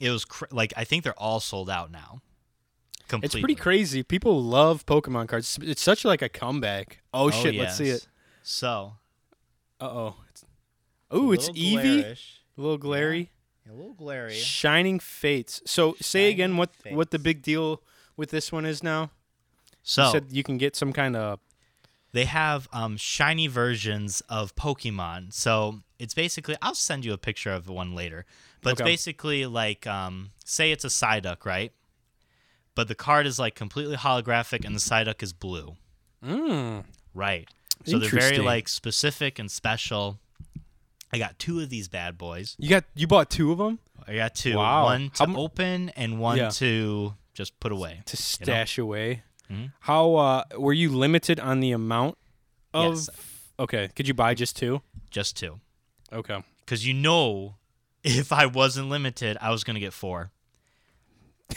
It 0.00 0.10
was 0.10 0.24
cr- 0.24 0.44
like 0.50 0.72
I 0.76 0.84
think 0.84 1.04
they're 1.04 1.18
all 1.18 1.40
sold 1.40 1.70
out 1.70 1.90
now. 1.90 2.20
It's 3.22 3.34
pretty 3.34 3.54
crazy. 3.54 4.02
People 4.02 4.42
love 4.42 4.86
Pokemon 4.86 5.28
cards. 5.28 5.58
It's 5.62 5.82
such 5.82 6.04
like 6.04 6.22
a 6.22 6.28
comeback. 6.28 7.02
Oh, 7.12 7.30
shit, 7.30 7.54
let's 7.54 7.76
see 7.76 7.88
it. 7.88 8.06
So, 8.42 8.94
Uh 9.80 9.84
oh. 9.84 10.14
Oh, 11.10 11.32
it's 11.32 11.48
little 11.48 11.62
Eevee. 11.62 12.02
glarish, 12.04 12.24
A 12.56 12.60
little 12.60 12.78
glary. 12.78 13.30
a 13.68 13.72
little 13.74 13.92
glary. 13.94 14.34
Shining 14.34 14.98
Fates. 14.98 15.60
So 15.66 15.94
say 16.00 16.30
again 16.30 16.56
what 16.56 16.70
what 16.90 17.10
the 17.10 17.18
big 17.18 17.42
deal 17.42 17.82
with 18.16 18.30
this 18.30 18.50
one 18.50 18.64
is 18.64 18.82
now. 18.82 19.10
So 19.82 20.06
You 20.06 20.10
said 20.12 20.26
you 20.30 20.42
can 20.42 20.56
get 20.58 20.74
some 20.76 20.92
kind 20.92 21.14
of 21.16 21.38
they 22.12 22.24
have 22.26 22.68
um, 22.72 22.96
shiny 22.96 23.46
versions 23.46 24.22
of 24.28 24.54
Pokemon. 24.54 25.32
So 25.32 25.80
it's 25.98 26.14
basically 26.14 26.56
I'll 26.62 26.74
send 26.74 27.04
you 27.04 27.12
a 27.12 27.18
picture 27.18 27.52
of 27.52 27.68
one 27.68 27.94
later. 27.94 28.24
But 28.62 28.72
it's 28.72 28.82
basically 28.82 29.44
like 29.46 29.86
um, 29.86 30.30
say 30.44 30.72
it's 30.72 30.84
a 30.84 30.88
Psyduck, 30.88 31.44
right? 31.44 31.72
But 32.74 32.88
the 32.88 32.94
card 32.94 33.26
is 33.26 33.38
like 33.38 33.54
completely 33.54 33.96
holographic 33.96 34.64
and 34.64 34.74
the 34.74 34.80
Psyduck 34.80 35.22
is 35.22 35.32
blue. 35.32 35.76
mm, 36.24 36.84
Right. 37.14 37.48
So 37.84 37.98
they're 37.98 38.08
very 38.08 38.38
like 38.38 38.68
specific 38.68 39.38
and 39.38 39.50
special. 39.50 40.20
I 41.12 41.18
got 41.18 41.38
two 41.38 41.60
of 41.60 41.68
these 41.68 41.88
bad 41.88 42.16
boys. 42.16 42.54
You 42.58 42.68
got 42.70 42.84
you 42.94 43.06
bought 43.06 43.28
two 43.28 43.52
of 43.52 43.58
them 43.58 43.78
I 44.06 44.14
got 44.16 44.34
two. 44.34 44.56
Wow. 44.56 44.84
One 44.84 45.10
to 45.10 45.24
How 45.24 45.30
m- 45.30 45.36
open 45.36 45.88
and 45.90 46.18
one 46.20 46.38
Yeah. 46.38 46.48
to 46.50 47.14
just 47.34 47.58
put 47.60 47.72
away. 47.72 48.02
to 48.06 48.16
stash 48.16 48.78
away. 48.78 49.22
Mhm. 49.50 49.72
How 49.80 50.14
uh 50.14 50.44
were 50.56 50.72
you 50.72 50.90
limited 50.90 51.38
on 51.40 51.60
the 51.60 51.72
amount 51.72 52.16
of 52.72 52.94
Yes. 52.94 53.10
Okay, 53.58 53.88
could 53.94 54.08
you 54.08 54.14
buy 54.14 54.32
just 54.34 54.56
two? 54.56 54.80
Just 55.10 55.36
two. 55.36 55.60
Okay. 56.12 56.42
Because 56.60 56.86
you 56.86 56.94
know, 56.94 57.56
if 58.02 58.32
I 58.32 58.46
wasn't 58.46 58.88
limited, 58.88 59.36
I 59.40 59.50
was 59.50 59.62
gonna 59.64 59.80
get 59.80 59.92
four. 59.92 60.30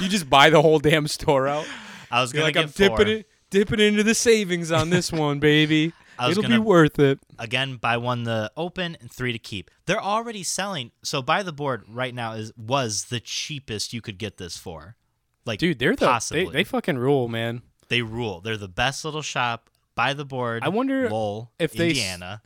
You 0.00 0.08
just 0.08 0.28
buy 0.28 0.50
the 0.50 0.60
whole 0.62 0.78
damn 0.78 1.06
store 1.08 1.48
out. 1.48 1.66
I 2.10 2.20
was 2.20 2.32
You're 2.32 2.42
gonna 2.42 2.48
like 2.48 2.56
I'm 2.56 2.68
four. 2.68 2.96
dipping 2.98 3.18
it 3.18 3.28
dipping 3.50 3.80
into 3.80 4.02
the 4.02 4.14
savings 4.14 4.72
on 4.72 4.90
this 4.90 5.12
one, 5.12 5.38
baby. 5.38 5.92
It'll 6.20 6.42
gonna 6.42 6.54
be 6.54 6.58
worth 6.58 6.98
it. 6.98 7.18
again 7.38 7.76
buy 7.76 7.96
one 7.96 8.24
the 8.24 8.52
open 8.56 8.96
and 9.00 9.10
three 9.10 9.32
to 9.32 9.38
keep. 9.38 9.70
They're 9.86 10.02
already 10.02 10.42
selling. 10.42 10.92
So 11.02 11.20
buy 11.22 11.42
the 11.42 11.52
board 11.52 11.84
right 11.88 12.14
now 12.14 12.32
is 12.34 12.52
was 12.56 13.04
the 13.06 13.18
cheapest 13.20 13.92
you 13.92 14.00
could 14.00 14.18
get 14.18 14.36
this 14.36 14.56
for. 14.56 14.96
Like 15.44 15.58
Dude, 15.58 15.78
they're 15.78 15.96
the 15.96 16.06
possibly. 16.06 16.44
they, 16.46 16.50
they 16.50 16.64
fucking 16.64 16.98
rule, 16.98 17.28
man. 17.28 17.62
They 17.88 18.02
rule. 18.02 18.40
They're 18.40 18.56
the 18.56 18.68
best 18.68 19.04
little 19.04 19.22
shop. 19.22 19.68
Buy 19.94 20.14
the 20.14 20.24
board. 20.24 20.62
I 20.62 20.68
wonder 20.68 21.10
Lowell, 21.10 21.50
if 21.58 21.72
they 21.72 21.88
Indiana. 21.88 22.40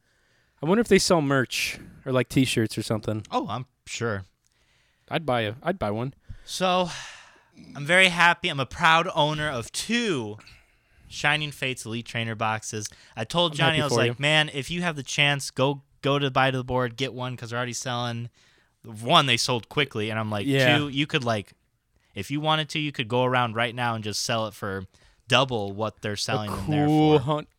I 0.63 0.67
wonder 0.67 0.81
if 0.81 0.89
they 0.89 0.99
sell 0.99 1.21
merch 1.21 1.79
or 2.07 2.13
like 2.13 2.29
t-shirts 2.29 2.79
or 2.79 2.83
something. 2.83 3.25
Oh, 3.31 3.47
I'm 3.49 3.67
sure. 3.87 4.25
I'd 5.11 5.27
buy 5.27 5.43
a 5.43 5.55
I'd 5.63 5.79
buy 5.79 5.91
one. 5.91 6.15
So, 6.45 6.89
I'm 7.75 7.85
very 7.87 8.09
happy. 8.09 8.49
I'm 8.49 8.61
a 8.61 8.67
proud 8.67 9.09
owner 9.15 9.49
of 9.51 9.71
two 9.73 10.39
Shining 11.09 11.51
Fates 11.51 11.85
Elite 11.85 12.07
Trainer 12.07 12.35
boxes. 12.35 12.89
I 13.17 13.25
told 13.25 13.53
I'm 13.53 13.59
Johnny, 13.59 13.81
I 13.81 13.85
was 13.85 13.93
like, 13.93 14.13
you. 14.13 14.17
man, 14.19 14.51
if 14.53 14.71
you 14.71 14.83
have 14.83 14.97
the 14.97 15.03
chance, 15.03 15.51
go 15.51 15.83
go 16.03 16.19
to 16.19 16.31
buy 16.31 16.51
to 16.51 16.57
the 16.57 16.65
board, 16.65 16.97
get 16.97 17.13
one 17.15 17.35
because 17.35 17.51
they're 17.51 17.59
already 17.59 17.73
selling. 17.73 18.29
One, 18.85 19.27
they 19.27 19.37
sold 19.37 19.69
quickly, 19.69 20.11
and 20.11 20.19
I'm 20.19 20.31
like, 20.31 20.47
Yeah. 20.47 20.79
two, 20.79 20.89
you 20.89 21.07
could 21.07 21.25
like, 21.25 21.53
if 22.15 22.31
you 22.31 22.41
wanted 22.41 22.69
to, 22.71 22.79
you 22.79 22.93
could 22.93 23.09
go 23.09 23.25
around 23.25 23.57
right 23.57 23.75
now 23.75 23.95
and 23.95 24.05
just 24.05 24.23
sell 24.23 24.47
it 24.47 24.55
for 24.55 24.85
double 25.29 25.73
what 25.73 26.03
they're 26.03 26.15
selling 26.17 26.53
a 26.53 26.57
them 26.57 26.71
there 26.71 26.87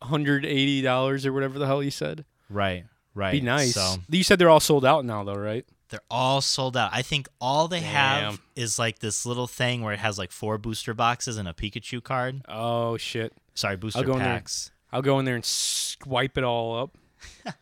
hundred 0.02 0.46
eighty 0.46 0.80
dollars 0.80 1.26
or 1.26 1.32
whatever 1.32 1.58
the 1.58 1.66
hell 1.66 1.82
you 1.82 1.90
said. 1.90 2.24
Right, 2.48 2.84
right. 3.14 3.32
Be 3.32 3.40
nice. 3.40 3.74
So 3.74 3.96
You 4.08 4.22
said 4.24 4.38
they're 4.38 4.48
all 4.50 4.60
sold 4.60 4.84
out 4.84 5.04
now, 5.04 5.22
though, 5.24 5.34
right? 5.34 5.66
They're 5.90 6.00
all 6.10 6.40
sold 6.40 6.76
out. 6.76 6.90
I 6.92 7.02
think 7.02 7.28
all 7.40 7.68
they 7.68 7.80
have 7.80 8.40
is 8.54 8.78
like 8.78 8.98
this 8.98 9.24
little 9.24 9.46
thing 9.46 9.82
where 9.82 9.92
it 9.92 9.98
has 10.00 10.18
like 10.18 10.30
four 10.32 10.58
booster 10.58 10.94
boxes 10.94 11.36
and 11.36 11.48
a 11.48 11.52
Pikachu 11.52 12.02
card. 12.02 12.42
Oh 12.48 12.96
shit! 12.96 13.32
Sorry, 13.54 13.76
booster 13.76 14.02
go 14.04 14.12
in 14.12 14.18
there. 14.18 14.26
packs. 14.28 14.70
I'll 14.92 15.02
go 15.02 15.18
in 15.18 15.24
there 15.24 15.34
and 15.34 15.44
swipe 15.44 16.38
it 16.38 16.44
all 16.44 16.78
up. 16.82 16.98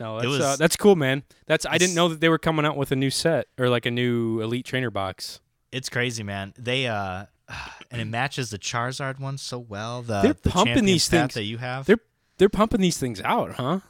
no, 0.00 0.16
that's 0.16 0.26
was- 0.28 0.40
uh, 0.40 0.56
that's 0.56 0.76
cool, 0.76 0.96
man. 0.96 1.22
That's 1.46 1.66
I 1.66 1.78
didn't 1.78 1.94
know 1.94 2.08
that 2.08 2.20
they 2.20 2.28
were 2.28 2.38
coming 2.38 2.64
out 2.64 2.76
with 2.76 2.92
a 2.92 2.96
new 2.96 3.10
set 3.10 3.46
or 3.58 3.68
like 3.68 3.86
a 3.86 3.90
new 3.90 4.40
Elite 4.40 4.64
Trainer 4.64 4.90
box. 4.90 5.40
It's 5.72 5.88
crazy, 5.88 6.22
man. 6.22 6.54
They 6.56 6.86
uh, 6.86 7.26
and 7.90 8.00
it 8.00 8.06
matches 8.06 8.50
the 8.50 8.58
Charizard 8.58 9.18
one 9.20 9.38
so 9.38 9.58
well. 9.58 10.02
The 10.02 10.20
They're 10.22 10.32
the 10.34 10.50
pumping 10.50 10.84
these 10.84 11.08
things. 11.08 11.34
that 11.34 11.44
you 11.44 11.58
have. 11.58 11.86
They're 11.86 11.98
they're 12.38 12.48
pumping 12.48 12.80
these 12.80 12.98
things 12.98 13.20
out, 13.22 13.52
huh? 13.52 13.80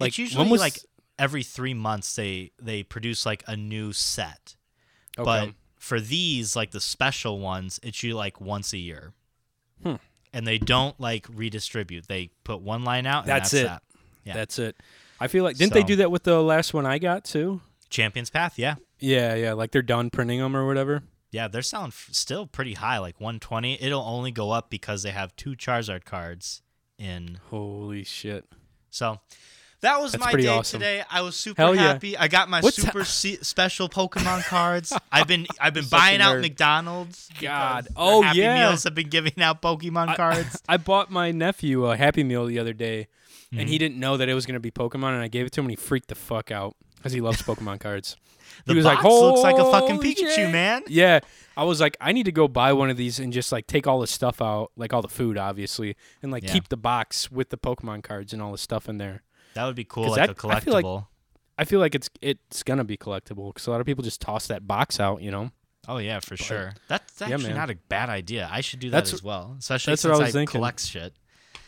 Like 0.00 0.08
it's 0.08 0.18
usually 0.18 0.50
was- 0.50 0.60
like 0.60 0.78
every 1.18 1.42
three 1.42 1.74
months 1.74 2.14
they 2.16 2.52
they 2.60 2.82
produce 2.82 3.24
like 3.26 3.42
a 3.46 3.56
new 3.56 3.92
set. 3.92 4.56
Okay. 5.18 5.24
But 5.24 5.54
for 5.78 6.00
these, 6.00 6.56
like 6.56 6.70
the 6.72 6.80
special 6.80 7.38
ones, 7.38 7.78
it's 7.82 8.02
usually 8.02 8.18
like 8.18 8.40
once 8.40 8.72
a 8.72 8.78
year. 8.78 9.12
Hmm. 9.82 9.94
And 10.32 10.46
they 10.46 10.58
don't 10.58 10.98
like 10.98 11.26
redistribute. 11.32 12.08
They 12.08 12.30
put 12.42 12.60
one 12.60 12.82
line 12.84 13.06
out. 13.06 13.24
And 13.24 13.28
That's 13.28 13.50
that's, 13.52 13.62
it. 13.62 13.66
That. 13.66 13.82
Yeah. 14.24 14.34
that's 14.34 14.58
it. 14.58 14.76
I 15.20 15.28
feel 15.28 15.44
like 15.44 15.56
didn't 15.56 15.74
they 15.74 15.82
do 15.84 15.96
that 15.96 16.10
with 16.10 16.24
the 16.24 16.42
last 16.42 16.74
one 16.74 16.86
I 16.86 16.98
got 16.98 17.24
too? 17.24 17.60
Champions 17.90 18.30
Path, 18.30 18.58
yeah, 18.58 18.74
Yeah, 18.98 19.34
yeah. 19.36 19.52
Like 19.52 19.70
they're 19.70 19.82
done 19.82 20.10
printing 20.10 20.40
them 20.40 20.56
or 20.56 20.66
whatever. 20.66 21.04
yeah. 21.30 21.46
They're 21.46 21.62
selling 21.62 21.88
f- 21.88 22.08
still 22.10 22.46
pretty 22.46 22.74
high, 22.74 22.98
like 22.98 23.20
120. 23.20 23.80
It'll 23.80 24.02
only 24.02 24.32
go 24.32 24.50
up 24.50 24.70
because 24.70 25.04
they 25.04 25.12
have 25.12 25.36
two 25.36 25.50
Charizard 25.50 26.04
cards 26.04 26.62
in 26.98 27.38
Holy 27.50 28.02
shit! 28.02 28.46
So 28.90 29.20
that 29.84 30.00
was 30.00 30.12
That's 30.12 30.24
my 30.24 30.32
day 30.32 30.48
awesome. 30.48 30.80
today. 30.80 31.02
I 31.10 31.22
was 31.22 31.36
super 31.36 31.62
Hell 31.62 31.74
yeah. 31.74 31.82
happy. 31.82 32.16
I 32.18 32.28
got 32.28 32.48
my 32.50 32.60
What's 32.60 32.76
super 32.76 32.98
ha- 33.00 33.04
se- 33.04 33.38
special 33.42 33.88
Pokemon 33.88 34.44
cards. 34.48 34.92
I've 35.12 35.26
been 35.28 35.46
I've 35.60 35.72
been 35.74 35.86
buying 35.90 36.20
out. 36.20 36.40
McDonald's. 36.40 37.28
God. 37.40 37.88
Oh, 37.96 38.20
their 38.20 38.28
Happy 38.28 38.38
yeah. 38.40 38.68
Meals 38.68 38.84
have 38.84 38.94
been 38.94 39.08
giving 39.08 39.40
out 39.40 39.62
Pokemon 39.62 40.16
cards. 40.16 40.62
I 40.68 40.76
bought 40.76 41.10
my 41.10 41.30
nephew 41.30 41.86
a 41.86 41.96
Happy 41.96 42.24
Meal 42.24 42.46
the 42.46 42.58
other 42.58 42.72
day, 42.72 43.06
and 43.52 43.60
Mm-hmm. 43.60 43.68
he 43.68 43.78
didn't 43.78 44.00
know 44.00 44.16
that 44.16 44.28
it 44.28 44.34
was 44.34 44.46
gonna 44.46 44.60
be 44.60 44.70
Pokemon, 44.72 45.14
and 45.14 45.22
I 45.22 45.28
gave 45.28 45.46
it 45.46 45.52
to 45.52 45.60
him, 45.60 45.66
and 45.66 45.70
he 45.72 45.76
freaked 45.76 46.08
the 46.08 46.14
fuck 46.16 46.50
out 46.50 46.74
because 46.96 47.12
he 47.12 47.20
loves 47.20 47.40
Pokemon 47.42 47.78
cards. 47.80 48.16
the 48.66 48.72
he 48.72 48.76
was 48.76 48.84
box 48.84 49.04
like, 49.04 49.12
looks 49.12 49.40
like 49.42 49.58
a 49.58 49.70
fucking 49.70 49.98
Pikachu, 50.00 50.34
shit." 50.34 50.50
man. 50.50 50.82
Yeah, 50.88 51.20
I 51.56 51.64
was 51.64 51.80
like, 51.80 51.96
I 52.00 52.12
need 52.12 52.24
to 52.24 52.32
go 52.32 52.48
buy 52.48 52.72
one 52.72 52.90
of 52.90 52.96
these 52.96 53.20
and 53.20 53.32
just 53.32 53.52
like 53.52 53.66
take 53.66 53.86
all 53.86 54.00
the 54.00 54.06
stuff 54.06 54.40
out, 54.42 54.72
like 54.76 54.92
all 54.92 55.02
the 55.02 55.08
food, 55.08 55.36
obviously, 55.38 55.94
and 56.22 56.32
like 56.32 56.42
Yeah. 56.44 56.52
keep 56.52 56.68
the 56.68 56.76
box 56.76 57.30
with 57.30 57.50
the 57.50 57.58
Pokemon 57.58 58.02
cards 58.02 58.32
and 58.32 58.40
all 58.42 58.50
the 58.52 58.58
stuff 58.58 58.88
in 58.88 58.98
there. 58.98 59.22
That 59.54 59.64
would 59.66 59.76
be 59.76 59.84
cool, 59.84 60.10
like 60.10 60.30
a 60.30 60.34
that- 60.34 60.44
I 60.50 60.60
feel 60.60 60.74
like- 60.74 61.04
I 61.56 61.64
feel 61.64 61.78
like 61.80 61.94
it's 61.94 62.10
it's 62.20 62.62
gonna 62.64 62.82
be 62.84 62.96
collectible 62.96 63.54
because 63.54 63.66
a 63.66 63.70
lot 63.70 63.80
of 63.80 63.86
people 63.86 64.02
just 64.02 64.20
toss 64.20 64.48
that 64.48 64.66
box 64.66 64.98
out, 64.98 65.22
you 65.22 65.30
know. 65.30 65.50
oh 65.86 65.98
yeah, 65.98 66.18
for 66.20 66.36
sure. 66.36 66.74
That's 66.88 67.20
actually 67.22 67.52
not 67.54 67.70
a 67.70 67.76
bad 67.88 68.08
idea. 68.08 68.48
I 68.50 68.60
should 68.60 68.80
do 68.80 68.90
that 68.90 69.04
That's- 69.04 69.12
as 69.14 69.22
well, 69.22 69.56
especially 69.58 69.92
that's 69.92 70.02
since 70.02 70.12
what 70.12 70.20
I 70.20 70.24
was 70.24 70.32
thinking. 70.32 70.58
collect 70.58 70.80
shit. 70.84 71.12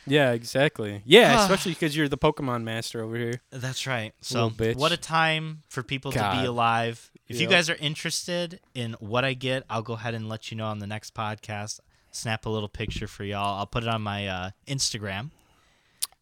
Yeah, 0.08 0.32
exactly. 0.32 1.02
Yeah, 1.04 1.40
especially 1.42 1.72
because 1.72 1.96
you're 1.96 2.08
the 2.08 2.18
Pokemon 2.18 2.62
master 2.64 3.02
over 3.02 3.16
here. 3.16 3.40
That's 3.50 3.86
right. 3.86 4.12
So, 4.20 4.50
what 4.76 4.92
a 4.92 4.96
time 4.96 5.62
for 5.68 5.82
people 5.82 6.12
to 6.12 6.36
be 6.40 6.46
alive. 6.46 7.10
If 7.28 7.40
you 7.40 7.46
guys 7.48 7.68
are 7.70 7.74
interested 7.76 8.60
in 8.74 8.94
what 9.00 9.24
I 9.24 9.34
get, 9.34 9.64
I'll 9.68 9.82
go 9.82 9.94
ahead 9.94 10.14
and 10.14 10.28
let 10.28 10.50
you 10.50 10.56
know 10.56 10.66
on 10.66 10.78
the 10.80 10.86
next 10.86 11.14
podcast. 11.14 11.80
snap 12.12 12.46
a 12.46 12.48
little 12.48 12.68
picture 12.68 13.06
for 13.06 13.24
y'all. 13.24 13.58
I'll 13.58 13.66
put 13.66 13.82
it 13.82 13.88
on 13.90 14.00
my 14.00 14.26
uh, 14.26 14.50
Instagram. 14.66 15.30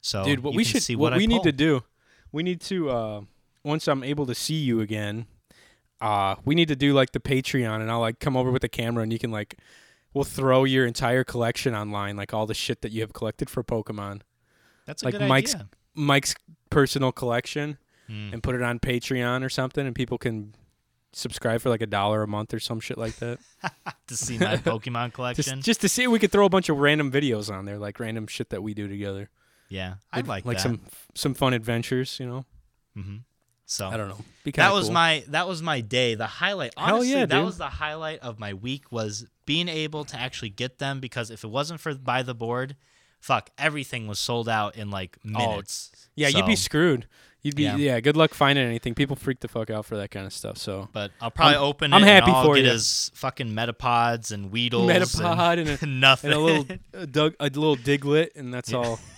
So 0.07 0.23
Dude, 0.23 0.41
what 0.41 0.55
we 0.55 0.65
should 0.65 0.83
see 0.83 0.97
what, 0.97 1.13
what, 1.13 1.17
we 1.19 1.25
I 1.25 1.27
need 1.27 1.43
to 1.45 1.53
do, 1.53 1.83
we 2.31 2.43
need 2.43 2.61
to 2.63 2.91
uh 2.91 3.21
once 3.65 3.89
I'm 3.89 4.05
able 4.05 4.27
to 4.27 4.35
see 4.35 4.57
you 4.57 4.81
again, 4.83 5.25
uh 6.01 6.35
we 6.45 6.55
need 6.55 6.69
to 6.69 6.77
do 6.77 6.93
like 6.93 7.13
the 7.13 7.21
Patreon 7.21 7.81
and 7.81 7.91
I'll 7.91 8.01
like 8.01 8.19
come 8.21 8.37
over 8.37 8.51
with 8.51 8.61
the 8.63 8.69
camera 8.69 9.03
and 9.03 9.11
you 9.13 9.19
can 9.19 9.31
like 9.31 9.57
we'll 10.13 10.25
throw 10.25 10.65
your 10.65 10.85
entire 10.87 11.25
collection 11.25 11.75
online, 11.75 12.17
like 12.17 12.35
all 12.35 12.45
the 12.47 12.53
shit 12.55 12.83
that 12.83 12.93
you 12.93 13.01
have 13.01 13.13
collected 13.15 13.49
for 13.49 13.65
Pokemon. 13.65 14.21
That's 14.87 15.03
a 15.03 15.07
like 15.07 15.15
good 15.19 15.27
Mike's- 15.29 15.55
idea. 15.55 15.69
Mike's 15.95 16.35
personal 16.71 17.11
collection 17.13 17.79
Mm. 18.11 18.35
and 18.35 18.43
put 18.43 18.55
it 18.55 18.61
on 18.61 18.79
Patreon 18.81 19.43
or 19.43 19.49
something 19.49 19.87
and 19.87 19.95
people 19.97 20.19
can 20.19 20.55
subscribe 21.15 21.63
for 21.63 21.71
like 21.71 21.81
a 21.81 21.87
dollar 21.87 22.23
a 22.23 22.29
month 22.29 22.53
or 22.53 22.61
some 22.61 22.79
shit 22.79 22.99
like 22.99 23.17
that. 23.17 23.39
to 24.09 24.15
see 24.15 24.37
my 24.37 24.57
Pokemon 24.73 25.15
collection. 25.15 25.43
just 25.63 25.65
just 25.65 25.81
to 25.81 25.89
see 25.89 26.03
if 26.05 26.11
we 26.11 26.19
could 26.19 26.31
throw 26.31 26.45
a 26.45 26.51
bunch 26.51 26.69
of 26.69 26.77
random 26.77 27.11
videos 27.11 27.51
on 27.51 27.65
there, 27.65 27.79
like 27.79 27.99
random 27.99 28.27
shit 28.27 28.51
that 28.51 28.63
we 28.63 28.75
do 28.75 28.87
together. 28.89 29.31
Yeah, 29.69 29.95
I'd 30.13 30.27
like, 30.27 30.45
like 30.45 30.57
that. 30.59 30.63
some 30.63 30.81
some 31.15 31.35
fun 31.35 31.53
adventures, 31.55 32.19
you 32.21 32.27
know. 32.27 32.45
hmm 32.95 33.17
So 33.67 33.89
I 33.89 33.97
don't 33.97 34.09
know. 34.09 34.19
That 34.55 34.73
was 34.73 34.87
cool. 34.87 34.95
my 34.95 35.25
that 35.29 35.49
was 35.49 35.63
my 35.63 35.81
day. 35.81 36.15
The 36.15 36.27
highlight. 36.27 36.73
Hell 36.77 36.97
Honestly, 36.97 37.13
yeah, 37.13 37.27
that 37.27 37.37
dude. 37.37 37.45
was 37.47 37.59
the 37.59 37.69
highlight 37.69 38.21
of 38.21 38.39
my 38.39 38.55
week 38.55 38.93
was 38.93 39.27
being 39.47 39.69
able 39.69 40.05
to 40.07 40.17
actually 40.19 40.51
get 40.51 40.79
them 40.79 41.01
because 41.01 41.31
if 41.31 41.45
it 41.45 41.49
wasn't 41.51 41.81
for 41.81 41.95
by 41.95 42.23
the 42.23 42.35
board, 42.35 42.77
fuck, 43.21 43.51
everything 43.59 44.07
was 44.07 44.19
sold 44.19 44.49
out 44.49 44.77
in 44.77 44.91
like 44.91 45.19
minutes. 45.25 45.91
Yeah, 46.15 46.29
you'd 46.29 46.47
be 46.47 46.57
screwed. 46.57 47.07
You'd 47.43 47.57
be 47.57 47.65
Yeah. 47.65 47.77
yeah. 47.77 48.01
Good 48.01 48.17
luck 48.17 48.33
finding 48.33 48.65
anything. 48.67 48.95
People 48.95 49.17
freak 49.17 49.41
the 49.41 49.49
fuck 49.49 49.69
out 49.69 49.85
for 49.85 49.97
that 49.99 50.11
kind 50.11 50.25
of 50.25 50.33
stuff. 50.33 50.57
So 50.57 50.89
But 50.95 51.11
I'll 51.21 51.31
probably 51.31 51.57
I'm- 51.57 51.65
open 51.65 51.93
it. 51.93 51.97
I'm 51.97 52.03
happy 52.03 52.33
for 52.33 52.55
get 52.55 52.65
you. 52.65 52.71
is 52.71 53.11
fucking 53.15 53.49
Metapods 53.49 54.33
and 54.33 54.51
Weedles 54.51 54.89
Metapod 54.91 55.59
and 55.59 55.69
a, 55.69 55.79
and 55.83 56.01
nothing. 56.01 56.31
and 56.33 56.41
a 56.41 56.43
little 56.43 56.67
a, 56.95 57.07
Doug, 57.07 57.35
a 57.41 57.45
little 57.45 57.77
Diglett, 57.77 58.31
and 58.37 58.53
that's 58.55 58.71
Yeah. 58.71 58.79
all. 58.79 59.01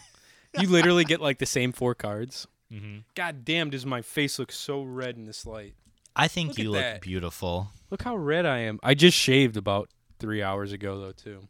You 0.61 0.69
literally 0.69 1.05
get 1.05 1.21
like 1.21 1.38
the 1.38 1.47
same 1.47 1.73
four 1.73 1.95
cards. 1.95 2.47
hmm 2.71 2.99
God 3.14 3.45
damn, 3.45 3.71
does 3.71 3.87
my 3.87 4.03
face 4.03 4.38
look 4.38 4.53
so 4.53 4.83
red 4.83 5.16
in 5.16 5.25
this 5.25 5.47
light? 5.47 5.75
I 6.14 6.29
think 6.29 6.51
Look 6.51 6.59
you 6.59 6.71
look 6.71 6.81
that. 6.81 7.01
beautiful. 7.03 7.69
Look 7.90 8.03
how 8.03 8.16
red 8.16 8.47
I 8.47 8.59
am. 8.61 8.81
I 8.83 8.95
just 8.95 9.16
shaved 9.19 9.57
about 9.57 9.90
three 10.19 10.42
hours 10.42 10.73
ago 10.73 10.99
though 11.01 11.12
too. 11.12 11.49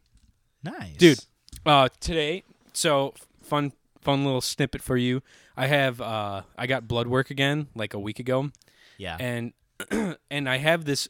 Nice, 0.64 0.96
Dude. 0.96 1.20
Uh, 1.64 1.88
today, 2.00 2.42
so 2.72 3.14
fun, 3.42 3.72
fun 4.00 4.24
little 4.24 4.40
snippet 4.40 4.82
for 4.82 4.96
you. 4.96 5.22
I 5.56 5.66
have 5.68 6.00
uh, 6.00 6.42
I 6.58 6.66
got 6.66 6.88
blood 6.88 7.06
work 7.06 7.30
again 7.30 7.68
like 7.76 7.94
a 7.94 7.98
week 8.00 8.18
ago. 8.18 8.50
Yeah. 8.98 9.16
and 9.20 9.52
and 10.30 10.48
I 10.48 10.56
have 10.58 10.84
this 10.84 11.08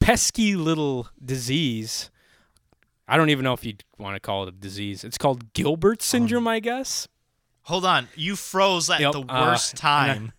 pesky 0.00 0.56
little 0.56 1.08
disease. 1.24 2.10
I 3.06 3.16
don't 3.16 3.30
even 3.30 3.44
know 3.44 3.52
if 3.52 3.64
you'd 3.64 3.84
want 3.98 4.16
to 4.16 4.20
call 4.20 4.44
it 4.44 4.48
a 4.48 4.52
disease. 4.52 5.04
It's 5.04 5.18
called 5.18 5.52
Gilbert 5.52 6.00
syndrome, 6.02 6.46
I 6.48 6.60
guess. 6.60 7.08
Hold 7.70 7.84
on, 7.84 8.08
you 8.16 8.36
froze 8.36 8.90
at 8.90 9.00
Yep, 9.00 9.12
the 9.12 9.20
uh, 9.22 9.46
worst 9.46 9.72
and 9.72 9.80
I- 9.80 10.06
time. 10.06 10.32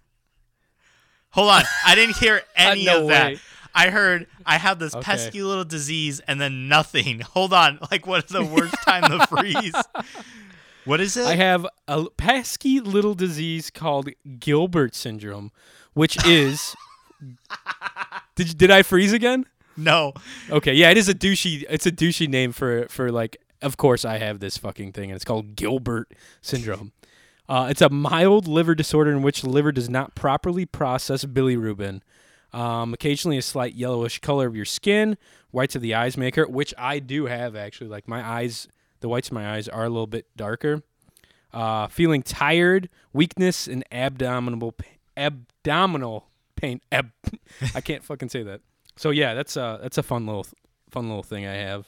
Hold 1.32 1.50
on, 1.50 1.64
I 1.86 1.96
didn't 1.96 2.18
hear 2.18 2.42
any 2.56 2.86
no 2.86 3.02
of 3.04 3.08
that. 3.08 3.32
way. 3.34 3.40
I 3.74 3.90
heard 3.90 4.28
I 4.46 4.58
have 4.58 4.80
this 4.80 4.94
Okay. 4.94 5.04
pesky 5.04 5.42
little 5.44 5.64
disease 5.64 6.20
and 6.28 6.42
then 6.42 6.68
nothing. 6.68 7.22
Hold 7.34 7.54
on, 7.54 7.80
like 7.90 8.06
what 8.06 8.26
is 8.26 8.32
the 8.32 8.44
worst 8.44 8.76
time 8.86 9.04
to 9.04 9.26
freeze? 9.28 9.74
What 10.84 11.00
is 11.00 11.16
it? 11.16 11.28
I 11.28 11.36
have 11.36 11.68
a 11.88 12.06
pesky 12.18 12.80
little 12.80 13.14
disease 13.14 13.70
called 13.70 14.10
Gilbert 14.40 14.96
syndrome, 14.96 15.52
which 15.94 16.18
is. 16.26 16.76
did 18.36 18.58
did 18.58 18.72
I 18.72 18.82
freeze 18.82 19.14
again? 19.14 19.46
no. 19.78 20.14
Okay, 20.50 20.74
yeah, 20.74 20.90
it 20.90 20.98
is 20.98 21.08
a 21.08 21.14
douchey. 21.14 21.64
It's 21.70 21.86
a 21.86 21.92
douchey 21.92 22.28
name 22.28 22.52
for 22.52 22.88
for 22.90 23.12
like. 23.12 23.38
Of 23.62 23.78
course, 23.78 24.04
I 24.06 24.18
have 24.18 24.40
this 24.40 24.58
fucking 24.58 24.94
thing, 24.94 25.12
and 25.12 25.16
it's 25.16 25.24
called 25.24 25.56
Gilbert 25.56 26.12
syndrome. 26.42 26.94
Uh, 27.52 27.68
it's 27.70 27.82
a 27.82 27.90
mild 27.90 28.48
liver 28.48 28.74
disorder 28.74 29.12
in 29.12 29.22
which 29.22 29.42
the 29.42 29.50
liver 29.50 29.74
does 29.74 29.90
not 29.90 30.16
properly 30.16 30.66
process 30.66 31.26
bilirubin. 31.26 32.00
Um, 32.54 32.94
occasionally, 32.94 33.38
a 33.38 33.42
slight 33.42 33.76
yellowish 33.76 34.20
color 34.20 34.48
of 34.48 34.56
your 34.56 34.64
skin, 34.64 35.18
whites 35.52 35.76
of 35.76 35.82
the 35.82 35.94
eyes 35.94 36.16
maker, 36.16 36.48
which 36.48 36.74
I 36.78 37.00
do 37.00 37.26
have 37.26 37.58
actually. 37.58 37.90
Like 37.90 38.08
my 38.08 38.26
eyes, 38.26 38.70
the 39.02 39.10
whites 39.10 39.28
of 39.28 39.34
my 39.34 39.54
eyes 39.54 39.68
are 39.68 39.84
a 39.84 39.90
little 39.90 40.08
bit 40.08 40.28
darker. 40.38 40.82
Uh, 41.54 41.88
feeling 41.88 42.24
tired, 42.24 42.88
weakness, 43.12 43.68
and 43.68 43.84
abdominal 43.92 44.74
abdominal 45.18 46.28
pain. 46.56 46.80
Ab- 46.90 47.12
I 47.76 47.82
can't 47.82 48.02
fucking 48.02 48.30
say 48.30 48.44
that. 48.44 48.62
So 48.96 49.10
yeah, 49.10 49.34
that's 49.34 49.58
a 49.58 49.78
that's 49.82 49.98
a 49.98 50.04
fun 50.04 50.26
little 50.26 50.48
fun 50.90 51.10
little 51.10 51.22
thing 51.22 51.46
I 51.46 51.56
have 51.56 51.86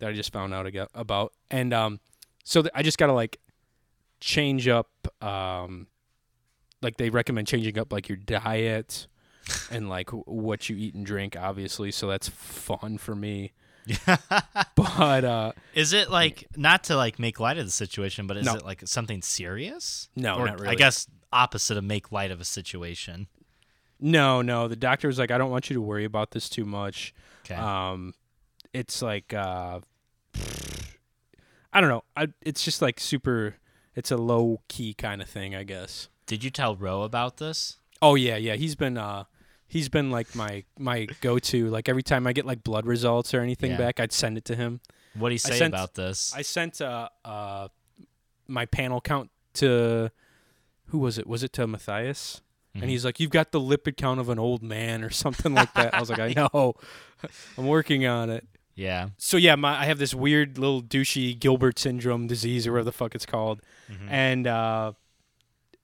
that 0.00 0.08
I 0.08 0.12
just 0.14 0.32
found 0.32 0.52
out 0.52 0.68
about, 0.96 1.32
and 1.48 1.72
um, 1.72 2.00
so 2.42 2.62
th- 2.62 2.72
I 2.74 2.82
just 2.82 2.98
gotta 2.98 3.12
like 3.12 3.38
change 4.20 4.68
up 4.68 4.88
um, 5.22 5.86
like 6.82 6.96
they 6.96 7.10
recommend 7.10 7.46
changing 7.46 7.78
up 7.78 7.92
like 7.92 8.08
your 8.08 8.16
diet 8.16 9.06
and 9.70 9.88
like 9.88 10.10
what 10.10 10.68
you 10.68 10.76
eat 10.76 10.94
and 10.94 11.04
drink, 11.06 11.36
obviously. 11.38 11.90
So 11.90 12.08
that's 12.08 12.28
fun 12.28 12.98
for 12.98 13.14
me. 13.14 13.52
But 14.74 15.24
uh, 15.24 15.52
is 15.74 15.92
it 15.92 16.10
like 16.10 16.46
not 16.56 16.84
to 16.84 16.96
like 16.96 17.18
make 17.18 17.40
light 17.40 17.56
of 17.58 17.64
the 17.64 17.70
situation, 17.70 18.26
but 18.26 18.36
is 18.36 18.44
No. 18.44 18.54
it 18.54 18.64
like 18.64 18.82
something 18.86 19.22
serious? 19.22 20.08
No, 20.16 20.36
Or, 20.36 20.46
not 20.46 20.66
I 20.66 20.74
guess 20.74 21.06
opposite 21.32 21.76
of 21.76 21.84
make 21.84 22.12
light 22.12 22.30
of 22.30 22.40
a 22.40 22.44
situation. 22.44 23.28
no, 24.00 24.42
no, 24.42 24.68
the 24.68 24.76
doctor 24.76 25.08
was 25.08 25.18
like, 25.18 25.30
I 25.30 25.38
don't 25.38 25.50
want 25.50 25.70
you 25.70 25.74
to 25.74 25.80
worry 25.80 26.04
about 26.04 26.32
this 26.32 26.48
too 26.48 26.64
much. 26.66 27.14
Okay. 27.44 27.54
Um, 27.54 28.12
it's 28.74 29.00
like 29.02 29.32
uh, 29.32 29.80
I 31.72 31.80
don't 31.80 31.90
know. 31.90 32.04
I, 32.16 32.28
it's 32.42 32.64
just 32.64 32.80
like 32.82 32.98
super. 33.00 33.56
It's 33.96 34.10
a 34.12 34.16
low 34.16 34.60
key 34.68 34.94
kind 34.94 35.20
of 35.22 35.28
thing, 35.28 35.54
I 35.56 35.64
guess. 35.64 36.08
Did 36.26 36.44
you 36.44 36.50
tell 36.50 36.76
Ro 36.76 37.02
about 37.02 37.38
this? 37.38 37.76
Oh 38.02 38.14
yeah, 38.14 38.36
yeah. 38.36 38.54
He's 38.54 38.74
been 38.74 38.98
uh, 38.98 39.24
he's 39.66 39.88
been 39.88 40.10
like 40.10 40.34
my 40.34 40.64
my 40.78 41.06
go 41.22 41.38
to. 41.38 41.68
Like 41.68 41.88
every 41.88 42.02
time 42.02 42.26
I 42.26 42.32
get 42.32 42.44
like 42.44 42.62
blood 42.62 42.86
results 42.86 43.32
or 43.32 43.40
anything 43.40 43.70
Yeah. 43.72 43.78
back, 43.78 43.98
I'd 44.00 44.12
send 44.12 44.36
it 44.36 44.44
to 44.46 44.54
him. 44.54 44.80
What 45.14 45.30
do 45.30 45.34
you 45.34 45.38
say 45.38 45.56
sent- 45.58 45.72
about 45.74 45.94
this? 45.94 46.34
I 46.36 46.42
sent 46.42 46.80
uh 46.80 47.08
uh 47.24 47.68
my 48.46 48.66
panel 48.66 49.00
count 49.00 49.30
to 49.54 50.10
who 50.88 50.98
was 50.98 51.16
it? 51.18 51.26
Was 51.26 51.42
it 51.42 51.52
to 51.54 51.66
Matthias? 51.66 52.42
And 52.78 52.90
he's 52.90 53.06
like, 53.06 53.18
"You've 53.18 53.30
got 53.30 53.52
the 53.52 53.58
lipid 53.58 53.96
count 53.96 54.20
of 54.20 54.28
an 54.28 54.38
old 54.38 54.62
man 54.62 55.02
or 55.02 55.08
something 55.08 55.54
like 55.54 55.72
that." 55.72 55.94
I 55.94 56.00
was 56.00 56.10
like, 56.10 56.18
"I 56.18 56.34
know, 56.36 56.74
I'm 57.56 57.66
working 57.66 58.04
on 58.04 58.28
it." 58.28 58.46
Yeah. 58.76 59.08
So 59.18 59.36
yeah, 59.36 59.56
my 59.56 59.80
I 59.80 59.86
have 59.86 59.98
this 59.98 60.14
weird 60.14 60.56
little 60.58 60.80
douchey 60.82 61.36
Gilbert 61.38 61.78
syndrome 61.80 62.28
disease 62.28 62.66
or 62.66 62.72
whatever 62.72 62.84
the 62.84 62.92
fuck 62.92 63.14
it's 63.16 63.26
called, 63.26 63.60
Mhm. 63.90 64.08
and 64.10 64.46
uh, 64.46 64.92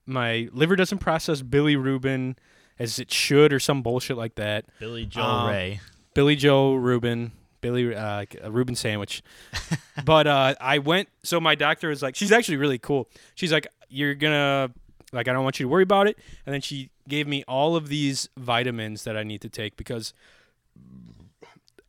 my 0.05 0.47
liver 0.53 0.75
doesn't 0.75 0.99
process 0.99 1.41
bilirubin 1.41 2.35
as 2.79 2.99
it 2.99 3.11
should 3.11 3.53
or 3.53 3.59
some 3.59 3.81
bullshit 3.81 4.17
like 4.17 4.35
that. 4.35 4.65
Billy 4.79 5.05
Joe 5.05 5.21
um, 5.21 5.49
Ray. 5.49 5.79
Billy 6.13 6.35
Joe 6.35 6.73
Rubin, 6.75 7.31
Billy 7.61 7.95
uh, 7.95 8.25
a 8.41 8.51
Reuben 8.51 8.75
sandwich. 8.75 9.23
but 10.05 10.27
uh, 10.27 10.55
I 10.59 10.79
went. 10.79 11.09
So 11.23 11.39
my 11.39 11.55
doctor 11.55 11.89
was 11.89 12.01
like, 12.01 12.15
she's 12.15 12.31
actually 12.31 12.57
really 12.57 12.77
cool. 12.79 13.09
She's 13.35 13.51
like, 13.51 13.67
you're 13.89 14.15
gonna 14.15 14.71
like, 15.11 15.27
I 15.27 15.33
don't 15.33 15.43
want 15.43 15.59
you 15.59 15.65
to 15.65 15.69
worry 15.69 15.83
about 15.83 16.07
it. 16.07 16.17
And 16.45 16.53
then 16.53 16.61
she 16.61 16.89
gave 17.07 17.27
me 17.27 17.43
all 17.47 17.75
of 17.75 17.87
these 17.89 18.29
vitamins 18.37 19.03
that 19.03 19.15
I 19.17 19.23
need 19.23 19.41
to 19.41 19.49
take 19.49 19.77
because 19.77 20.13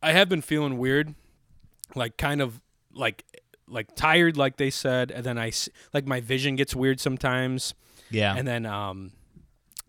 I 0.05 0.11
have 0.11 0.29
been 0.29 0.41
feeling 0.41 0.77
weird, 0.77 1.15
like 1.95 2.15
kind 2.17 2.41
of 2.41 2.61
like 2.93 3.25
like 3.67 3.95
tired, 3.95 4.37
like 4.37 4.57
they 4.57 4.69
said, 4.69 5.09
and 5.09 5.25
then 5.25 5.39
I 5.39 5.51
like 5.93 6.05
my 6.05 6.21
vision 6.21 6.55
gets 6.55 6.75
weird 6.75 6.99
sometimes. 6.99 7.73
Yeah. 8.11 8.35
and 8.37 8.47
then 8.47 8.67
um 8.67 9.13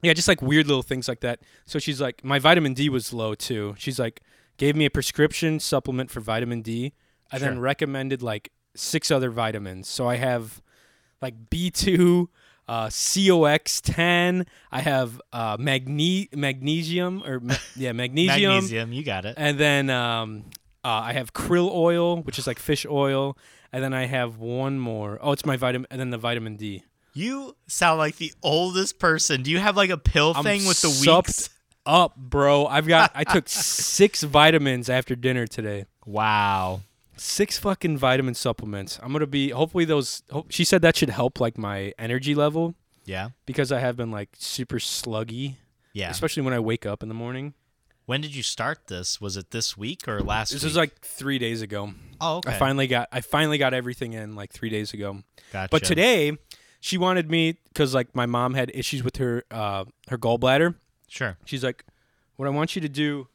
yeah 0.02 0.14
just 0.14 0.26
like 0.26 0.40
weird 0.40 0.66
little 0.66 0.82
things 0.82 1.06
like 1.06 1.20
that. 1.20 1.40
So 1.66 1.78
she's 1.78 2.00
like 2.00 2.24
my 2.24 2.38
vitamin 2.38 2.72
d 2.72 2.88
was 2.88 3.12
low 3.12 3.34
too. 3.34 3.74
She's 3.76 3.98
like 3.98 4.22
gave 4.56 4.74
me 4.74 4.86
a 4.86 4.90
prescription 4.90 5.60
supplement 5.60 6.10
for 6.10 6.20
vitamin 6.20 6.62
d. 6.62 6.94
And 7.30 7.42
then 7.42 7.58
recommended 7.58 8.22
like 8.22 8.52
six 8.74 9.10
other 9.10 9.30
vitamins. 9.30 9.86
So 9.88 10.08
i 10.08 10.16
have 10.16 10.62
like 11.20 11.50
b2 11.50 12.28
uh, 12.68 12.86
CoQ10 12.88 14.46
i 14.72 14.80
have 14.80 15.20
uh, 15.32 15.56
magne- 15.58 16.28
magnesium 16.34 17.22
or 17.24 17.40
ma- 17.40 17.54
yeah 17.76 17.92
magnesium, 17.92 18.52
Magnesium, 18.54 18.92
you 18.92 19.04
got 19.04 19.24
it. 19.24 19.34
and 19.36 19.58
then 19.58 19.90
um, 19.90 20.44
uh, 20.84 20.88
i 20.88 21.12
have 21.12 21.32
krill 21.32 21.70
oil 21.72 22.22
which 22.22 22.38
is 22.38 22.46
like 22.46 22.58
fish 22.58 22.84
oil 22.88 23.36
and 23.72 23.82
then 23.82 23.92
i 23.94 24.06
have 24.06 24.38
one 24.38 24.78
more 24.78 25.18
oh 25.22 25.32
it's 25.32 25.44
my 25.46 25.56
vitamin 25.56 25.86
and 25.90 26.00
then 26.00 26.10
the 26.10 26.18
vitamin 26.18 26.56
d 26.56 26.82
You 27.14 27.56
sound 27.66 27.98
like 27.98 28.16
the 28.16 28.30
oldest 28.42 28.98
person. 28.98 29.42
Do 29.42 29.50
you 29.50 29.58
have 29.58 29.74
like 29.74 29.88
a 29.88 29.96
pill 29.96 30.34
I'm 30.36 30.44
thing 30.44 30.66
with 30.66 30.82
the 30.82 30.88
supped 30.92 31.28
weeks? 31.28 31.48
up, 31.86 32.12
bro. 32.14 32.66
I've 32.66 32.86
got 32.86 33.10
I 33.14 33.24
took 33.24 33.48
six 33.98 34.22
vitamins 34.22 34.90
after 34.90 35.16
dinner 35.16 35.46
today. 35.46 35.86
Wow. 36.04 36.82
Six 37.16 37.58
fucking 37.58 37.98
vitamin 37.98 38.34
supplements. 38.34 38.98
I'm 39.02 39.12
gonna 39.12 39.26
be 39.26 39.50
hopefully 39.50 39.84
those. 39.84 40.22
Hope, 40.30 40.50
she 40.50 40.64
said 40.64 40.82
that 40.82 40.96
should 40.96 41.10
help 41.10 41.40
like 41.40 41.56
my 41.56 41.92
energy 41.98 42.34
level 42.34 42.74
Yeah. 43.04 43.30
because 43.46 43.72
I 43.72 43.78
have 43.80 43.96
been 43.96 44.10
like 44.10 44.30
super 44.38 44.78
sluggy, 44.78 45.56
Yeah. 45.92 46.10
especially 46.10 46.42
when 46.42 46.52
I 46.54 46.60
wake 46.60 46.84
up 46.86 47.02
in 47.02 47.08
the 47.08 47.14
morning. 47.14 47.54
When 48.04 48.20
did 48.20 48.34
you 48.36 48.42
start 48.44 48.86
this? 48.86 49.20
Was 49.20 49.36
it 49.36 49.50
this 49.50 49.76
week 49.76 50.06
or 50.06 50.20
last 50.20 50.50
week? 50.52 50.56
This 50.56 50.62
week? 50.62 50.68
was 50.70 50.76
like 50.76 51.00
three 51.00 51.38
days 51.38 51.60
ago. 51.62 51.92
oh, 52.20 52.36
okay. 52.36 52.50
I 52.54 52.58
finally 52.58 52.86
got 52.86 53.08
I 53.10 53.20
finally 53.20 53.58
got 53.58 53.72
everything 53.74 54.12
in 54.12 54.34
like 54.36 54.52
three 54.52 54.68
days 54.70 54.92
ago. 54.94 55.22
Gotcha. 55.52 55.68
But 55.70 55.84
today, 55.84 56.36
she 56.80 56.98
wanted 56.98 57.30
me 57.30 57.58
because 57.72 57.94
like 57.94 58.14
my 58.14 58.26
mom 58.26 58.54
had 58.54 58.70
issues 58.74 59.02
with 59.02 59.16
her 59.16 59.44
uh, 59.50 59.86
her 60.08 60.18
gallbladder. 60.18 60.74
Sure. 61.08 61.36
She's 61.46 61.64
like, 61.64 61.84
"What 62.36 62.46
I 62.46 62.50
want 62.50 62.76
you 62.76 62.82
to 62.82 62.88
do, 62.88 63.26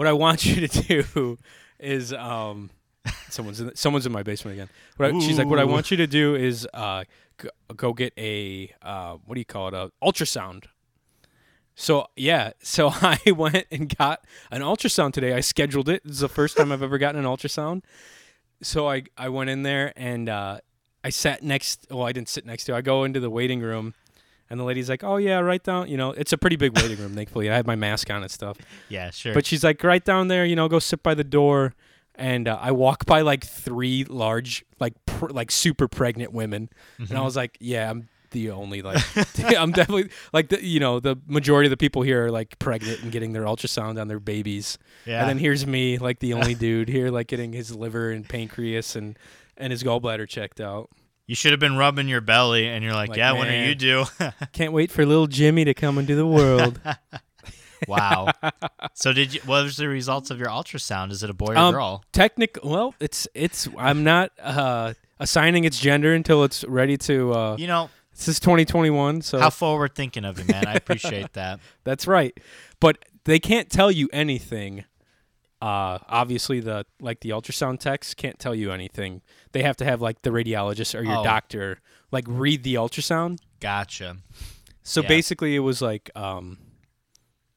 what 0.00 0.06
I 0.06 0.14
want 0.14 0.46
you 0.46 0.66
to 0.66 1.04
do, 1.04 1.38
is 1.78 2.14
um, 2.14 2.70
someone's 3.28 3.60
in 3.60 3.66
the, 3.66 3.76
someone's 3.76 4.06
in 4.06 4.12
my 4.12 4.22
basement 4.22 4.54
again. 4.54 4.68
I, 4.98 5.10
she's 5.20 5.36
like, 5.36 5.46
what 5.46 5.58
I 5.58 5.64
want 5.64 5.90
you 5.90 5.98
to 5.98 6.06
do 6.06 6.34
is 6.34 6.66
uh, 6.72 7.04
go, 7.36 7.50
go 7.76 7.92
get 7.92 8.14
a 8.16 8.72
uh, 8.80 9.18
what 9.26 9.34
do 9.34 9.42
you 9.42 9.44
call 9.44 9.68
it, 9.68 9.74
a 9.74 9.92
ultrasound." 10.02 10.64
So 11.74 12.06
yeah, 12.16 12.52
so 12.62 12.88
I 12.94 13.18
went 13.30 13.66
and 13.70 13.94
got 13.94 14.24
an 14.50 14.62
ultrasound 14.62 15.12
today. 15.12 15.34
I 15.34 15.40
scheduled 15.40 15.90
it. 15.90 16.00
Is 16.06 16.20
the 16.20 16.30
first 16.30 16.56
time 16.56 16.72
I've 16.72 16.82
ever 16.82 16.96
gotten 16.96 17.22
an 17.22 17.26
ultrasound. 17.26 17.82
So 18.62 18.88
I 18.88 19.02
I 19.18 19.28
went 19.28 19.50
in 19.50 19.64
there 19.64 19.92
and 19.96 20.30
uh, 20.30 20.60
I 21.04 21.10
sat 21.10 21.42
next. 21.42 21.88
Well, 21.90 22.06
I 22.06 22.12
didn't 22.12 22.30
sit 22.30 22.46
next 22.46 22.64
to. 22.64 22.74
I 22.74 22.80
go 22.80 23.04
into 23.04 23.20
the 23.20 23.28
waiting 23.28 23.60
room, 23.60 23.92
and 24.50 24.58
the 24.60 24.64
lady's 24.64 24.88
like, 24.90 25.02
"Oh 25.04 25.16
yeah, 25.16 25.38
right 25.38 25.62
down. 25.62 25.88
You 25.88 25.96
know, 25.96 26.10
it's 26.10 26.32
a 26.32 26.38
pretty 26.38 26.56
big 26.56 26.76
waiting 26.76 26.98
room. 26.98 27.14
Thankfully, 27.14 27.48
I 27.50 27.54
had 27.56 27.66
my 27.66 27.76
mask 27.76 28.10
on 28.10 28.22
and 28.22 28.30
stuff. 28.30 28.58
Yeah, 28.88 29.10
sure. 29.10 29.32
But 29.32 29.46
she's 29.46 29.62
like, 29.64 29.82
right 29.84 30.04
down 30.04 30.28
there. 30.28 30.44
You 30.44 30.56
know, 30.56 30.68
go 30.68 30.78
sit 30.78 31.02
by 31.02 31.14
the 31.14 31.24
door." 31.24 31.74
And 32.16 32.48
uh, 32.48 32.58
I 32.60 32.72
walk 32.72 33.06
by 33.06 33.22
like 33.22 33.44
three 33.46 34.04
large, 34.04 34.64
like 34.78 34.92
pr- 35.06 35.30
like 35.30 35.50
super 35.50 35.88
pregnant 35.88 36.32
women, 36.34 36.68
and 36.98 37.12
I 37.16 37.22
was 37.22 37.34
like, 37.34 37.56
"Yeah, 37.60 37.88
I'm 37.88 38.08
the 38.32 38.50
only 38.50 38.82
like, 38.82 39.02
I'm 39.56 39.72
definitely 39.72 40.10
like 40.32 40.50
the 40.50 40.62
you 40.62 40.80
know 40.80 41.00
the 41.00 41.16
majority 41.26 41.66
of 41.68 41.70
the 41.70 41.78
people 41.78 42.02
here 42.02 42.26
are 42.26 42.30
like 42.30 42.58
pregnant 42.58 43.02
and 43.02 43.10
getting 43.10 43.32
their 43.32 43.44
ultrasound 43.44 43.98
on 43.98 44.08
their 44.08 44.20
babies." 44.20 44.76
yeah. 45.06 45.20
And 45.20 45.30
then 45.30 45.38
here's 45.38 45.66
me, 45.66 45.96
like 45.96 46.18
the 46.18 46.34
only 46.34 46.54
dude 46.66 46.88
here, 46.88 47.10
like 47.10 47.28
getting 47.28 47.52
his 47.54 47.74
liver 47.74 48.10
and 48.10 48.28
pancreas 48.28 48.96
and 48.96 49.18
and 49.56 49.70
his 49.70 49.82
gallbladder 49.82 50.28
checked 50.28 50.60
out. 50.60 50.90
You 51.30 51.36
should 51.36 51.52
have 51.52 51.60
been 51.60 51.76
rubbing 51.76 52.08
your 52.08 52.20
belly, 52.20 52.66
and 52.66 52.82
you're 52.82 52.92
like, 52.92 53.10
Like, 53.10 53.18
yeah, 53.18 53.30
when 53.30 53.46
are 53.46 53.50
man. 53.52 53.68
you 53.68 53.74
due? 53.76 54.04
Can't 54.52 54.72
wait 54.72 54.90
for 54.90 55.06
little 55.06 55.28
Jimmy 55.28 55.64
to 55.64 55.74
come 55.74 55.96
into 55.96 56.16
the 56.16 56.26
world. 56.26 56.80
wow. 57.86 58.32
so 58.94 59.12
did 59.12 59.34
you? 59.34 59.40
What 59.44 59.62
was 59.62 59.76
the 59.76 59.86
results 59.88 60.32
of 60.32 60.38
your 60.40 60.48
ultrasound? 60.48 61.12
Is 61.12 61.22
it 61.22 61.30
a 61.30 61.32
boy 61.32 61.54
or 61.54 61.56
Um, 61.56 61.72
girl? 61.74 62.04
Technic, 62.12 62.58
well, 62.64 62.96
it's 62.98 63.28
it's. 63.32 63.68
I'm 63.78 64.02
not 64.02 64.32
uh, 64.42 64.94
assigning 65.20 65.62
its 65.62 65.78
gender 65.78 66.12
until 66.14 66.42
it's 66.42 66.64
ready 66.64 66.96
to. 66.96 67.32
Uh, 67.32 67.56
You 67.60 67.68
know 67.68 67.90
this 68.10 68.26
is 68.26 68.40
2021, 68.40 69.22
so 69.22 69.38
how 69.38 69.50
forward 69.50 69.94
thinking 69.94 70.24
of 70.24 70.36
you, 70.40 70.44
man. 70.46 70.66
I 70.66 70.74
appreciate 70.74 71.32
that. 71.34 71.60
that's 71.84 72.08
right. 72.08 72.36
But 72.80 72.98
they 73.24 73.38
can't 73.38 73.70
tell 73.70 73.92
you 73.92 74.08
anything. 74.12 74.84
Uh, 75.60 75.98
obviously, 76.08 76.60
the 76.60 76.86
like 77.00 77.20
the 77.20 77.30
ultrasound 77.30 77.80
techs 77.80 78.14
can't 78.14 78.38
tell 78.38 78.54
you 78.54 78.72
anything. 78.72 79.20
They 79.52 79.62
have 79.62 79.76
to 79.78 79.84
have 79.84 80.00
like 80.00 80.22
the 80.22 80.30
radiologist 80.30 80.98
or 80.98 81.02
your 81.02 81.18
Oh. 81.18 81.24
doctor 81.24 81.80
like 82.10 82.24
read 82.26 82.62
the 82.62 82.74
ultrasound. 82.74 83.38
Gotcha. 83.60 84.16
So 84.82 85.02
Yeah. 85.02 85.08
basically, 85.08 85.54
it 85.54 85.60
was 85.60 85.82
like 85.82 86.10
um, 86.16 86.56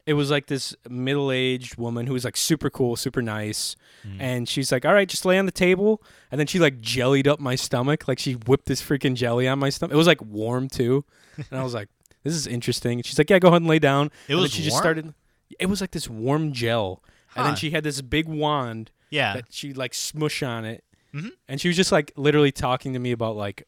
it 0.05 0.13
was 0.15 0.29
like 0.29 0.47
this 0.47 0.75
middle-aged 0.89 1.77
woman 1.77 2.07
who 2.07 2.13
was 2.13 2.25
like 2.25 2.35
super 2.35 2.69
cool, 2.69 2.97
super 2.97 3.21
nice, 3.21 3.77
Mm. 4.05 4.17
and 4.19 4.49
she's 4.49 4.69
like, 4.69 4.83
"All 4.85 4.93
right, 4.93 5.07
just 5.07 5.23
lay 5.23 5.39
on 5.39 5.45
the 5.45 5.51
table," 5.53 6.03
and 6.29 6.37
then 6.37 6.45
she 6.47 6.59
like 6.59 6.81
jellied 6.81 7.25
up 7.25 7.39
my 7.39 7.55
stomach, 7.55 8.05
like 8.05 8.19
she 8.19 8.33
whipped 8.33 8.65
this 8.65 8.81
freaking 8.81 9.13
jelly 9.15 9.47
on 9.47 9.59
my 9.59 9.69
stomach. 9.69 9.93
It 9.93 9.97
was 9.97 10.07
like 10.07 10.21
warm 10.21 10.67
too, 10.67 11.05
and 11.49 11.57
I 11.57 11.63
was 11.63 11.73
like, 11.73 11.87
"This 12.23 12.33
is 12.33 12.45
interesting." 12.47 12.99
And 12.99 13.05
she's 13.05 13.17
like, 13.17 13.29
"Yeah, 13.29 13.39
go 13.39 13.47
ahead 13.47 13.61
and 13.61 13.69
lay 13.69 13.79
down." 13.79 14.07
It 14.27 14.33
and 14.33 14.41
was 14.41 14.51
then 14.51 14.57
she 14.57 14.63
just 14.63 14.73
warm? 14.73 14.83
started. 14.83 15.13
It 15.57 15.67
was 15.67 15.79
like 15.79 15.91
this 15.91 16.09
warm 16.09 16.51
gel, 16.51 17.01
and 17.35 17.43
Huh. 17.43 17.43
then 17.49 17.55
she 17.55 17.71
had 17.71 17.83
this 17.83 18.01
big 18.01 18.27
wand 18.27 18.91
Yeah. 19.09 19.33
that 19.35 19.45
she 19.51 19.73
like 19.73 19.93
smush 19.93 20.41
on 20.43 20.65
it, 20.65 20.83
Mhm. 21.13 21.31
and 21.47 21.59
she 21.61 21.67
was 21.67 21.77
just 21.77 21.91
like 21.91 22.11
literally 22.15 22.51
talking 22.51 22.93
to 22.93 22.99
me 22.99 23.11
about 23.11 23.35
like 23.35 23.67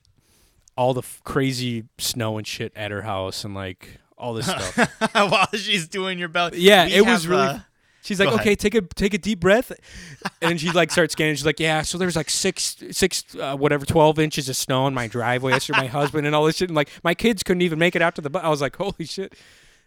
all 0.78 0.94
the 0.94 1.02
f- 1.02 1.22
crazy 1.24 1.84
snow 1.98 2.38
and 2.38 2.46
shit 2.46 2.74
at 2.76 2.92
her 2.92 3.04
house 3.04 3.44
and 3.44 3.54
like 3.56 4.00
all 4.18 4.34
this 4.34 4.46
stuff. 4.46 4.78
While 5.14 5.48
she's 5.54 5.88
doing 5.88 6.20
your 6.20 6.28
belly. 6.30 6.60
Yeah, 6.60 6.86
it 6.86 7.06
was 7.06 7.28
really. 7.28 7.42
uh, 7.48 7.60
She's 8.04 8.20
like, 8.20 8.30
go 8.30 8.36
ahead. 8.36 8.46
okay, 8.46 8.56
take 8.56 8.76
a 8.76 8.82
take 8.82 9.16
a 9.16 9.18
deep 9.18 9.40
breath, 9.40 9.72
and 10.42 10.62
she 10.62 10.70
like 10.72 10.92
starts 10.92 11.14
scanning. 11.14 11.34
She's 11.36 11.46
like, 11.46 11.60
yeah, 11.60 11.82
so 11.82 11.98
there's 11.98 12.16
like 12.16 12.30
six 12.30 12.78
six 12.92 13.24
uh, 13.36 13.56
whatever 13.58 13.84
twelve 13.84 14.20
inches 14.20 14.48
of 14.48 14.56
snow 14.56 14.84
on 14.84 14.94
my 14.94 15.08
driveway. 15.08 15.54
That's 15.54 15.68
my 15.70 15.88
husband 15.88 16.28
and 16.28 16.36
all 16.36 16.46
this 16.46 16.58
shit. 16.58 16.70
And 16.70 16.76
like 16.76 16.90
my 17.04 17.16
kids 17.16 17.42
couldn't 17.42 17.64
even 17.64 17.80
make 17.80 17.96
it 17.96 18.04
out 18.04 18.14
to 18.16 18.22
the. 18.22 18.30
Bu- 18.30 18.40
I 18.40 18.50
was 18.50 18.62
like, 18.62 18.76
holy 18.76 19.06
shit! 19.06 19.34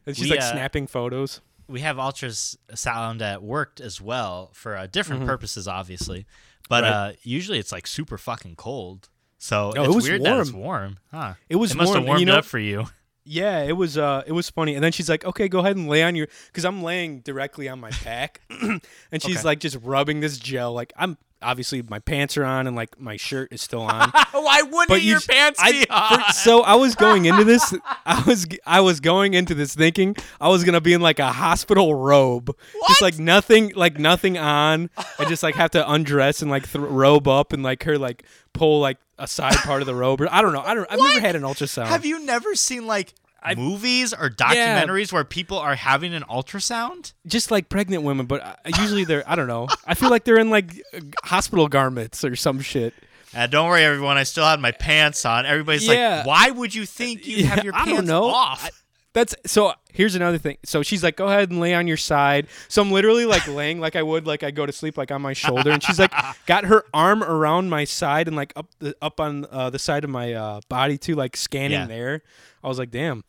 And 0.05 0.17
she's 0.17 0.25
We, 0.25 0.31
like 0.33 0.41
uh, 0.41 0.51
snapping 0.51 0.89
photos. 0.89 1.41
We 1.69 1.81
have 1.81 1.97
ultrasound 1.97 3.21
at 3.23 3.43
worked 3.43 3.81
as 3.81 4.01
well 4.01 4.51
for 4.55 4.77
uh, 4.77 4.87
different 4.87 5.27
purposes, 5.27 5.69
obviously. 5.69 6.27
But 6.69 6.85
Mm-hmm. 6.85 6.93
Right. 6.93 7.09
uh, 7.11 7.13
usually 7.23 7.59
it's 7.59 7.73
like 7.73 7.87
super 7.87 8.19
fucking 8.19 8.57
cold. 8.57 9.09
So 9.39 9.73
No, 9.75 9.85
it 9.85 9.91
was 9.95 10.09
weird 10.09 10.23
that 10.25 10.39
it's 10.41 10.51
warm. 10.53 10.65
warm, 10.65 10.99
huh? 11.13 11.35
It 11.49 11.57
was 11.57 11.71
it 11.73 11.77
must 11.77 11.89
warm, 11.89 12.01
have 12.01 12.07
warmed 12.09 12.21
you 12.21 12.27
know- 12.27 12.39
up 12.39 12.45
for 12.45 12.59
you. 12.59 12.87
Yeah, 13.31 13.63
it 13.63 13.77
was 13.77 13.99
uh 13.99 14.23
it 14.27 14.33
was 14.33 14.49
funny. 14.49 14.75
And 14.75 14.83
then 14.83 14.93
she's 14.93 15.09
like, 15.09 15.25
"Okay, 15.25 15.49
go 15.49 15.59
ahead 15.59 15.77
and 15.77 15.87
lay 15.89 16.03
on 16.03 16.17
your 16.17 16.29
cuz 16.55 16.65
I'm 16.65 16.83
laying 16.83 17.21
directly 17.21 17.69
on 17.69 17.79
my 17.79 17.91
back." 18.05 18.41
and 18.51 18.81
she's 19.23 19.39
Okay. 19.39 19.45
like 19.45 19.61
just 19.61 19.77
rubbing 19.83 20.21
this 20.21 20.39
gel 20.39 20.73
like 20.73 20.93
I'm 20.97 21.19
obviously 21.41 21.83
my 21.83 22.01
pants 22.01 22.37
are 22.37 22.45
on 22.45 22.67
and 22.67 22.75
like 22.75 22.99
my 22.99 23.17
shirt 23.17 23.53
is 23.53 23.61
still 23.63 23.83
on. 23.83 24.11
Why 24.33 24.63
wouldn't 24.63 24.89
But 24.89 25.03
you 25.03 25.11
your 25.11 25.21
j- 25.21 25.33
pants 25.35 25.61
I- 25.63 25.73
be 25.73 25.85
for- 25.85 25.93
on? 25.93 26.33
so 26.33 26.63
I 26.63 26.75
was 26.77 26.95
going 26.95 27.27
into 27.27 27.45
this 27.45 27.75
I 28.07 28.23
was 28.27 28.47
I 28.67 28.81
was 28.81 28.99
going 29.01 29.35
into 29.35 29.55
this 29.55 29.75
thinking 29.75 30.17
I 30.41 30.49
was 30.49 30.65
going 30.65 30.73
to 30.75 30.81
be 30.81 30.95
in 30.95 31.01
like 31.03 31.19
a 31.19 31.31
hospital 31.33 31.95
robe. 31.95 32.57
Just 32.89 33.03
like 33.03 33.19
nothing 33.19 33.73
like 33.77 33.99
nothing 33.99 34.39
on. 34.39 34.89
I 35.19 35.27
just 35.27 35.43
like 35.43 35.55
have 35.57 35.71
to 35.73 35.89
undress 35.91 36.41
and 36.41 36.51
like 36.51 36.65
th- 36.71 36.83
robe 36.83 37.29
up 37.29 37.53
and 37.53 37.63
like 37.63 37.83
her 37.85 37.99
like 37.99 38.25
pull 38.55 38.81
like 38.81 38.97
a 39.19 39.27
side 39.27 39.57
part 39.57 39.83
of 39.83 39.87
the 39.87 39.95
robe. 39.95 40.21
Or, 40.21 40.29
I 40.33 40.43
don't 40.43 40.53
know. 40.53 40.63
I 40.63 40.75
don't 40.75 40.87
I've 40.91 40.99
never 40.99 41.21
had 41.21 41.37
an 41.37 41.43
ultrasound. 41.43 41.87
Have 41.87 42.05
you 42.07 42.25
never 42.25 42.55
seen 42.55 42.87
like 42.87 43.15
movies 43.57 44.13
or 44.13 44.29
documentaries 44.31 45.13
where 45.13 45.25
people 45.25 45.59
are 45.59 45.75
having 45.75 46.13
an 46.15 46.23
ultrasound? 46.25 47.13
just 47.27 47.51
like 47.51 47.69
pregnant 47.69 48.03
women, 48.03 48.27
but 48.27 48.43
uh, 48.43 48.55
usually 48.79 49.05
they're 49.05 49.29
I 49.29 49.35
don't 49.37 49.49
know. 49.49 49.69
I 49.87 49.95
feel 49.95 50.11
like 50.11 50.25
they're 50.25 50.39
in 50.39 50.51
like 50.51 50.83
hospital 51.25 51.69
garments 51.69 52.25
or 52.25 52.37
some 52.37 52.61
shit. 52.61 52.95
Uh, 53.37 53.47
don't 53.47 53.69
worry, 53.69 53.85
everyone. 53.85 54.17
I 54.17 54.23
still 54.23 54.45
had 54.45 54.59
my 54.61 54.73
pants 54.73 55.25
on. 55.27 55.45
Everybody's 55.45 55.87
Yeah. 55.87 56.17
like, 56.19 56.27
"Why 56.27 56.51
would 56.51 56.75
you 56.75 56.87
think 56.87 57.27
you 57.27 57.45
have 57.45 57.63
your 57.63 57.75
I 57.75 57.85
pants 57.85 57.93
don't 57.93 58.07
know. 58.07 58.25
off?" 58.31 58.71
That's 59.19 59.35
so. 59.47 59.73
Here's 59.93 60.15
another 60.15 60.39
thing. 60.39 60.59
So 60.65 60.85
she's 60.85 61.03
like, 61.03 61.17
"Go 61.17 61.27
ahead 61.27 61.51
and 61.51 61.59
lay 61.59 61.75
on 61.75 61.89
your 61.89 61.97
side." 61.97 62.47
So 62.69 62.81
I'm 62.83 62.93
literally 62.93 63.25
like 63.25 63.49
laying 63.61 63.81
like 63.81 63.97
I 63.97 64.03
would 64.05 64.29
like 64.29 64.45
I 64.45 64.53
go 64.53 64.65
to 64.65 64.73
sleep 64.73 64.97
like 64.97 65.11
on 65.11 65.21
my 65.21 65.33
shoulder, 65.33 65.73
and 65.73 65.83
she's 65.83 65.99
like 65.99 66.13
got 66.47 66.67
her 66.67 66.85
arm 66.95 67.25
around 67.25 67.69
my 67.69 67.83
side 67.83 68.29
and 68.29 68.37
like 68.37 68.53
up 68.55 68.69
the 68.79 68.95
up 69.03 69.19
on 69.19 69.45
uh, 69.51 69.71
the 69.71 69.79
side 69.81 70.05
of 70.05 70.11
my 70.11 70.33
uh, 70.35 70.61
body 70.69 70.97
too, 70.99 71.17
like 71.17 71.37
scanning 71.37 71.73
Yeah. 71.81 71.87
there. 71.87 72.23
I 72.63 72.69
was 72.69 72.79
like, 72.79 72.93
"Damn," 72.93 73.25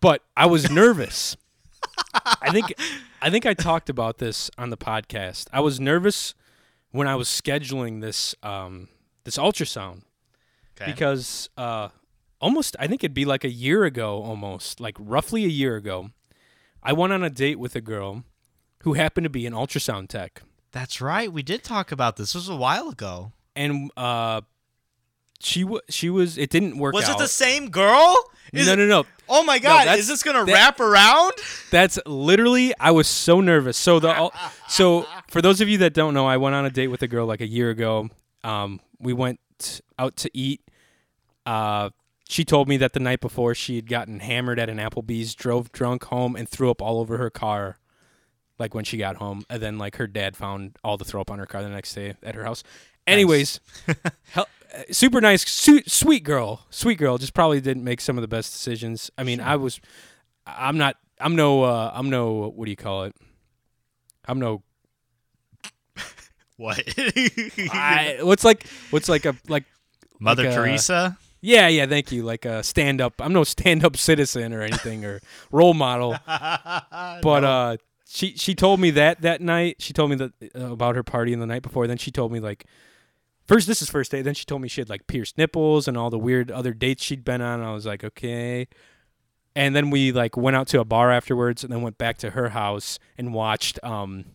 but 0.00 0.22
I 0.36 0.46
was 0.46 0.68
nervous. 0.68 1.36
I 2.42 2.50
think 2.50 2.74
I 3.22 3.30
think 3.30 3.46
I 3.46 3.54
talked 3.54 3.88
about 3.88 4.18
this 4.18 4.50
on 4.58 4.70
the 4.70 4.76
podcast. 4.76 5.46
I 5.52 5.60
was 5.60 5.78
nervous 5.78 6.34
when 6.90 7.06
I 7.06 7.14
was 7.14 7.28
scheduling 7.28 8.00
this 8.00 8.34
um, 8.42 8.88
this 9.22 9.38
ultrasound 9.38 10.02
Okay. 10.80 10.90
because 10.90 11.48
uh, 11.56 11.88
almost 12.40 12.76
I 12.78 12.86
think 12.86 13.02
it'd 13.04 13.14
be 13.14 13.24
like 13.24 13.44
a 13.44 13.50
year 13.50 13.84
ago, 13.84 14.22
almost 14.22 14.80
like 14.80 14.96
roughly 14.98 15.44
a 15.44 15.48
year 15.48 15.76
ago, 15.76 16.10
I 16.82 16.92
went 16.92 17.12
on 17.12 17.22
a 17.24 17.30
date 17.30 17.58
with 17.58 17.74
a 17.76 17.80
girl 17.80 18.24
who 18.82 18.94
happened 18.94 19.24
to 19.24 19.30
be 19.30 19.44
an 19.46 19.52
ultrasound 19.52 20.08
tech, 20.08 20.42
That's 20.72 21.00
right. 21.00 21.32
We 21.32 21.42
did 21.42 21.64
talk 21.64 21.90
about 21.92 22.16
this. 22.16 22.28
This 22.32 22.46
was 22.46 22.48
a 22.48 22.56
while 22.56 22.88
ago. 22.88 23.32
and 23.56 23.90
uh, 23.96 24.42
she 25.40 25.62
was 25.64 25.82
she 25.88 26.10
was 26.10 26.36
it 26.38 26.50
didn't 26.50 26.78
work 26.78 26.94
Was 26.94 27.04
out. 27.08 27.16
it 27.16 27.18
the 27.18 27.28
same 27.28 27.70
girl? 27.70 28.16
Is 28.52 28.66
no, 28.66 28.72
it- 28.72 28.76
no, 28.76 28.86
no. 28.86 29.04
Oh 29.28 29.44
my 29.44 29.58
god! 29.58 29.80
that's- 29.86 29.98
is 30.00 30.08
this 30.08 30.22
gonna 30.22 30.44
that- 30.44 30.52
wrap 30.52 30.80
around? 30.80 31.32
That's 31.70 31.98
literally 32.06 32.72
I 32.80 32.90
was 32.92 33.06
so 33.08 33.40
nervous. 33.40 33.76
So 33.76 34.00
the 34.00 34.30
so 34.68 35.06
for 35.28 35.42
those 35.42 35.60
of 35.60 35.68
you 35.68 35.78
that 35.78 35.92
don't 35.94 36.14
know, 36.14 36.26
I 36.26 36.36
went 36.38 36.54
on 36.54 36.64
a 36.64 36.70
date 36.70 36.88
with 36.88 37.02
a 37.02 37.08
girl 37.08 37.26
like 37.26 37.40
a 37.40 37.46
year 37.46 37.70
ago. 37.70 38.08
Um, 38.44 38.80
we 39.00 39.12
went 39.12 39.38
out 39.98 40.16
to 40.18 40.30
eat. 40.32 40.60
Uh, 41.46 41.90
she 42.28 42.44
told 42.44 42.68
me 42.68 42.76
that 42.76 42.92
the 42.92 43.00
night 43.00 43.20
before 43.20 43.54
she 43.54 43.76
had 43.76 43.88
gotten 43.88 44.20
hammered 44.20 44.58
at 44.58 44.68
an 44.68 44.76
Applebee's, 44.78 45.34
drove 45.34 45.72
drunk 45.72 46.04
home, 46.04 46.36
and 46.36 46.48
threw 46.48 46.70
up 46.70 46.80
all 46.82 47.00
over 47.00 47.16
her 47.18 47.30
car. 47.30 47.78
Like 48.58 48.74
when 48.74 48.84
she 48.84 48.96
got 48.98 49.16
home, 49.16 49.44
and 49.48 49.62
then 49.62 49.78
like 49.78 49.96
her 49.96 50.06
dad 50.08 50.36
found 50.36 50.76
all 50.82 50.96
the 50.96 51.04
throw 51.04 51.20
up 51.20 51.30
on 51.30 51.38
her 51.38 51.46
car 51.46 51.62
the 51.62 51.68
next 51.68 51.94
day 51.94 52.14
at 52.22 52.34
her 52.34 52.42
house. 52.44 52.64
Anyways, 53.06 53.60
hel- 54.32 54.48
uh, 54.74 54.82
super 54.90 55.20
nice, 55.20 55.48
su- 55.48 55.82
sweet 55.86 56.24
girl, 56.24 56.66
sweet 56.68 56.98
girl. 56.98 57.18
Just 57.18 57.34
probably 57.34 57.60
didn't 57.60 57.84
make 57.84 58.00
some 58.00 58.18
of 58.18 58.22
the 58.22 58.28
best 58.28 58.52
decisions. 58.52 59.10
I 59.16 59.22
mean, 59.22 59.40
I 59.40 59.54
was, 59.56 59.80
I'm 60.44 60.76
not, 60.76 60.96
I'm 61.20 61.36
no, 61.36 61.62
uh, 61.62 61.92
I'm 61.94 62.10
no, 62.10 62.52
what 62.54 62.64
do 62.64 62.70
you 62.72 62.76
call 62.76 63.04
it? 63.04 63.14
I'm 64.26 64.40
no, 64.40 64.62
What? 66.56 66.82
I, 67.70 68.18
what's 68.22 68.42
like, 68.44 68.66
what's 68.90 69.08
like 69.08 69.24
a 69.24 69.36
like 69.48 69.64
Mother 70.18 70.42
like 70.44 70.52
a- 70.52 70.56
Teresa? 70.56 71.16
Yeah, 71.40 71.68
yeah, 71.68 71.86
thank 71.86 72.10
you. 72.10 72.22
Like 72.22 72.44
a 72.44 72.62
stand 72.62 73.00
up. 73.00 73.14
I'm 73.20 73.32
no 73.32 73.44
stand 73.56 73.84
up 73.84 73.96
citizen 73.96 74.52
or 74.52 74.62
anything 74.62 75.04
or 75.04 75.20
role 75.50 75.74
model. 75.74 76.16
But 77.22 77.44
uh 77.44 77.76
she 78.06 78.36
she 78.36 78.54
told 78.54 78.80
me 78.80 78.90
that 78.92 79.20
that 79.22 79.40
night. 79.40 79.76
She 79.80 79.92
told 79.92 80.10
me 80.10 80.16
that 80.16 80.32
uh, 80.54 80.72
about 80.72 80.96
her 80.96 81.02
party 81.02 81.32
in 81.32 81.40
the 81.40 81.46
night 81.46 81.62
before. 81.62 81.86
Then 81.86 81.98
she 81.98 82.10
told 82.10 82.32
me 82.32 82.40
like 82.40 82.64
first 83.46 83.66
this 83.66 83.82
is 83.82 83.90
first 83.90 84.10
day. 84.10 84.22
Then 84.22 84.34
she 84.34 84.44
told 84.44 84.62
me 84.62 84.68
she 84.68 84.80
had 84.80 84.88
like 84.88 85.06
pierced 85.06 85.36
nipples 85.36 85.86
and 85.86 85.96
all 85.96 86.08
the 86.10 86.18
weird 86.18 86.50
other 86.50 86.72
dates 86.72 87.04
she'd 87.04 87.24
been 87.24 87.42
on. 87.42 87.62
I 87.62 87.72
was 87.72 87.86
like, 87.86 88.02
okay. 88.02 88.66
And 89.54 89.74
then 89.74 89.90
we 89.90 90.12
like 90.12 90.36
went 90.36 90.56
out 90.56 90.68
to 90.68 90.80
a 90.80 90.84
bar 90.84 91.10
afterwards, 91.10 91.64
and 91.64 91.72
then 91.72 91.82
went 91.82 91.98
back 91.98 92.16
to 92.18 92.30
her 92.30 92.50
house 92.50 92.98
and 93.18 93.34
watched 93.34 93.82
um, 93.84 94.26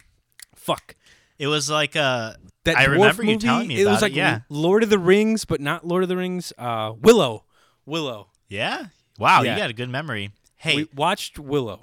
fuck 0.54 0.96
It 1.40 1.48
was 1.48 1.70
like 1.70 1.96
a. 1.96 2.38
that 2.66 2.78
I 2.78 2.86
remember 2.86 3.24
you 3.26 3.38
telling 3.38 3.68
me 3.68 3.82
it 3.82 3.86
was 3.86 4.00
about 4.00 4.12
it, 4.12 4.14
yeah. 4.16 4.40
Lord 4.50 4.84
of 4.84 4.90
the 4.90 5.00
Rings, 5.00 5.46
but 5.46 5.60
not 5.62 5.86
Lord 5.86 6.04
of 6.04 6.10
the 6.10 6.18
Rings. 6.18 6.54
Uh, 6.58 6.94
Willow, 7.02 7.44
Willow. 7.86 8.28
Yeah. 8.48 8.86
Wow, 9.20 9.42
Yeah. 9.44 9.54
you 9.54 9.58
got 9.62 9.70
a 9.70 9.74
good 9.74 9.90
memory. 9.90 10.32
Hey, 10.56 10.76
We 10.78 10.88
watched 10.96 11.38
Willow. 11.40 11.82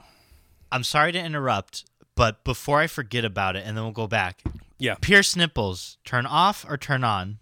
I'm 0.72 0.84
sorry 0.84 1.12
to 1.12 1.18
interrupt, 1.18 1.84
but 2.14 2.44
before 2.44 2.80
I 2.80 2.86
forget 2.86 3.24
about 3.24 3.56
it, 3.56 3.64
and 3.66 3.76
then 3.76 3.84
we'll 3.84 3.92
go 3.92 4.06
back. 4.06 4.42
Yeah. 4.78 4.94
Pierce 5.00 5.36
nipples, 5.36 5.98
turn 6.04 6.26
off 6.26 6.64
or 6.68 6.76
turn 6.78 7.04
on? 7.04 7.38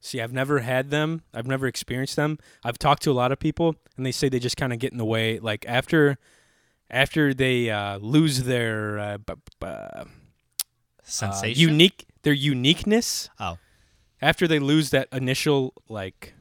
See, 0.00 0.20
I've 0.20 0.32
never 0.32 0.60
had 0.60 0.90
them. 0.90 1.22
I've 1.34 1.46
never 1.46 1.66
experienced 1.66 2.16
them. 2.16 2.38
I've 2.64 2.78
talked 2.78 3.02
to 3.02 3.10
a 3.10 3.12
lot 3.12 3.32
of 3.32 3.38
people, 3.38 3.76
and 3.96 4.04
they 4.06 4.12
say 4.12 4.28
they 4.30 4.38
just 4.38 4.56
kind 4.56 4.72
of 4.72 4.78
get 4.78 4.92
in 4.92 4.98
the 4.98 5.04
way. 5.04 5.38
Like 5.38 5.64
after, 5.68 6.18
after 6.90 7.34
they 7.34 7.70
uh, 7.70 7.98
lose 7.98 8.44
their 8.44 8.98
uh, 8.98 9.18
b- 9.18 9.34
b- 9.60 9.66
uh, 11.10 11.32
Sensation. 11.32 11.60
unique, 11.60 12.06
their 12.22 12.32
uniqueness. 12.32 13.28
Oh. 13.38 13.58
After 14.22 14.46
they 14.46 14.58
lose 14.58 14.90
that 14.90 15.08
initial 15.12 15.74
like 15.88 16.34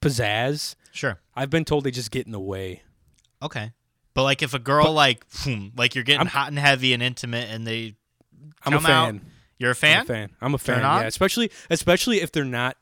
pizzazz, 0.00 0.74
Sure. 0.92 1.20
I've 1.36 1.50
been 1.50 1.64
told 1.64 1.84
they 1.84 1.92
just 1.92 2.10
get 2.10 2.26
in 2.26 2.32
the 2.32 2.40
way. 2.40 2.82
Okay. 3.40 3.72
But 4.12 4.24
like 4.24 4.42
if 4.42 4.54
a 4.54 4.58
girl 4.58 4.92
like 4.92 5.24
boom, 5.44 5.72
like 5.76 5.94
you're 5.94 6.04
getting 6.04 6.20
I'm- 6.20 6.26
hot 6.28 6.48
and 6.48 6.58
heavy 6.58 6.92
and 6.92 7.02
intimate 7.02 7.48
and 7.48 7.66
they 7.66 7.94
I'm 8.64 8.72
a 8.74 8.76
Come 8.76 8.86
out. 8.86 9.06
fan. 9.06 9.30
you're 9.58 9.70
a 9.70 9.72
I'm 9.72 9.76
fan? 9.76 10.02
a 10.02 10.04
fan. 10.04 10.30
I'm 10.40 10.54
a 10.54 10.58
fan. 10.58 10.80
Yeah, 10.80 11.02
especially 11.02 11.50
especially 11.70 12.20
if 12.20 12.32
they're 12.32 12.44
not 12.44 12.76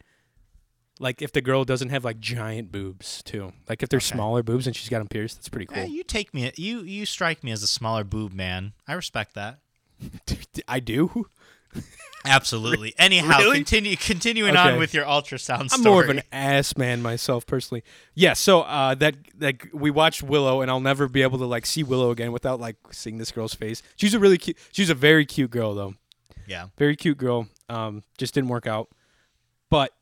like 0.98 1.20
if 1.22 1.30
the 1.32 1.40
girl 1.42 1.64
doesn't 1.64 1.90
have 1.90 2.04
like 2.04 2.18
giant 2.18 2.72
boobs 2.72 3.22
too. 3.24 3.52
Like 3.68 3.82
if 3.82 3.88
they're 3.90 3.98
Okay. 3.98 4.06
smaller 4.06 4.42
boobs 4.42 4.66
and 4.66 4.74
she's 4.74 4.88
got 4.88 4.98
them 4.98 5.08
pierced, 5.08 5.36
that's 5.36 5.48
pretty 5.50 5.66
cool. 5.66 5.78
Eh, 5.78 5.84
you 5.86 6.02
take 6.04 6.32
me 6.32 6.50
you 6.56 6.80
you 6.80 7.04
strike 7.04 7.44
me 7.44 7.50
as 7.52 7.62
a 7.62 7.66
smaller 7.68 8.04
boob 8.04 8.32
man. 8.32 8.72
I 8.86 8.94
respect 8.94 9.34
that. 9.34 9.58
I 10.68 10.80
do. 10.80 11.26
Absolutely. 12.24 12.94
Anyhow, 12.98 13.38
Really? 13.38 13.56
continue 13.58 13.96
continuing 13.96 14.56
Okay. 14.56 14.72
on 14.72 14.78
with 14.78 14.92
your 14.92 15.04
ultrasound 15.04 15.68
I'm 15.72 15.82
more 15.82 16.02
of 16.02 16.10
an 16.10 16.22
ass 16.32 16.76
man 16.76 17.00
myself 17.00 17.46
personally. 17.46 17.84
Yeah, 18.14 18.32
so 18.32 18.62
uh, 18.62 18.94
that 18.96 19.14
like 19.38 19.68
we 19.72 19.90
watched 19.90 20.22
Willow, 20.22 20.60
and 20.60 20.70
I'll 20.70 20.80
never 20.80 21.08
be 21.08 21.22
able 21.22 21.38
to 21.38 21.46
like 21.46 21.64
see 21.66 21.82
Willow 21.82 22.10
again 22.10 22.32
without 22.32 22.60
like 22.60 22.76
seeing 22.90 23.18
this 23.18 23.30
girl's 23.30 23.54
face. 23.54 23.82
She's 23.96 24.14
a 24.14 24.18
really 24.18 24.38
cute. 24.38 24.56
She's 24.72 24.90
a 24.90 24.94
very 24.94 25.24
cute 25.26 25.50
girl 25.50 25.74
though. 25.74 25.94
yeah. 26.46 26.66
Very 26.76 26.96
cute 26.96 27.18
girl. 27.18 27.48
Um, 27.68 28.02
just 28.18 28.34
didn't 28.34 28.48
work 28.48 28.66
out. 28.66 28.88
But 29.70 29.92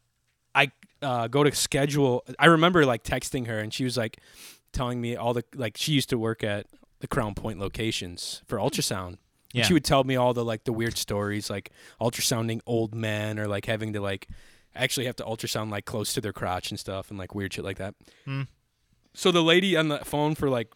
I 0.55 0.70
uh, 1.03 1.26
go 1.28 1.44
to 1.44 1.55
schedule. 1.55 2.24
I 2.38 2.47
remember 2.47 2.86
like 2.86 3.03
texting 3.05 3.47
her, 3.49 3.59
and 3.59 3.72
she 3.74 3.84
was 3.84 3.97
like 3.97 4.18
telling 4.72 5.01
me 5.01 5.16
all 5.16 5.34
the 5.34 5.44
like 5.55 5.76
she 5.76 5.92
used 5.92 6.09
to 6.11 6.18
work 6.18 6.42
at 6.42 6.66
the 7.01 7.07
Crown 7.09 7.34
Point 7.34 7.59
locations 7.59 8.42
for 8.47 8.57
ultrasound. 8.59 9.18
And 9.57 9.62
Yeah. 9.62 9.66
she 9.68 9.72
would 9.74 9.84
tell 9.84 10.04
me 10.04 10.16
all 10.16 10.34
the 10.34 10.44
like 10.44 10.64
the 10.64 10.72
weird 10.72 10.96
stories, 10.98 11.48
like 11.50 11.70
ultrasounding 12.00 12.61
old 12.66 12.94
men, 12.94 13.38
or 13.38 13.48
like 13.48 13.64
having 13.66 13.92
to 13.94 14.00
like 14.00 14.28
actually 14.74 15.07
have 15.07 15.16
to 15.16 15.24
ultrasound 15.24 15.70
like 15.70 15.84
close 15.86 16.12
to 16.14 16.20
their 16.20 16.32
crotch 16.32 16.70
and 16.70 16.78
stuff, 16.78 17.09
and 17.11 17.18
like 17.18 17.34
weird 17.34 17.52
shit 17.54 17.64
like 17.64 17.78
that. 17.78 17.94
Hmm. 18.24 18.42
So 19.14 19.32
the 19.32 19.42
lady 19.42 19.76
on 19.76 19.88
the 19.88 19.98
phone 20.00 20.34
for 20.34 20.50
like 20.50 20.72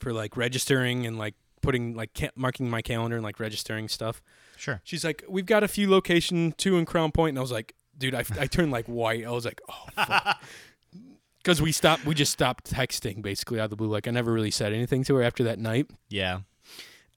for 0.00 0.12
like 0.12 0.36
registering 0.36 1.06
and 1.06 1.16
like 1.18 1.34
putting 1.62 1.94
like 1.94 2.10
ca- 2.18 2.30
marking 2.36 2.68
my 2.68 2.82
calendar 2.82 3.16
and 3.16 3.24
like 3.24 3.38
registering 3.40 3.88
stuff. 3.88 4.20
Sure. 4.56 4.80
She's 4.84 5.04
like, 5.04 5.24
"We've 5.28 5.46
got 5.46 5.62
a 5.62 5.68
few 5.68 5.88
location 5.90 6.52
two 6.56 6.76
in 6.76 6.84
Crown 6.84 7.12
Point," 7.12 7.30
and 7.30 7.38
I 7.38 7.42
was 7.42 7.52
like, 7.52 7.74
"Dude, 7.96 8.14
I, 8.14 8.24
I 8.40 8.46
turned 8.46 8.72
like 8.72 8.86
white. 8.86 9.24
I 9.24 9.30
was 9.30 9.44
like, 9.44 9.60
oh, 9.68 10.32
because 11.38 11.62
we 11.62 11.72
stopped. 11.72 12.04
We 12.04 12.14
just 12.14 12.32
stopped 12.32 12.70
texting 12.70 13.22
basically 13.22 13.60
out 13.60 13.64
of 13.64 13.70
the 13.70 13.76
blue. 13.76 13.88
Like 13.88 14.08
I 14.08 14.10
never 14.10 14.32
really 14.32 14.50
said 14.50 14.72
anything 14.72 15.04
to 15.04 15.14
her 15.16 15.22
after 15.22 15.44
that 15.44 15.58
night, 15.58 15.90
Yeah. 16.08 16.40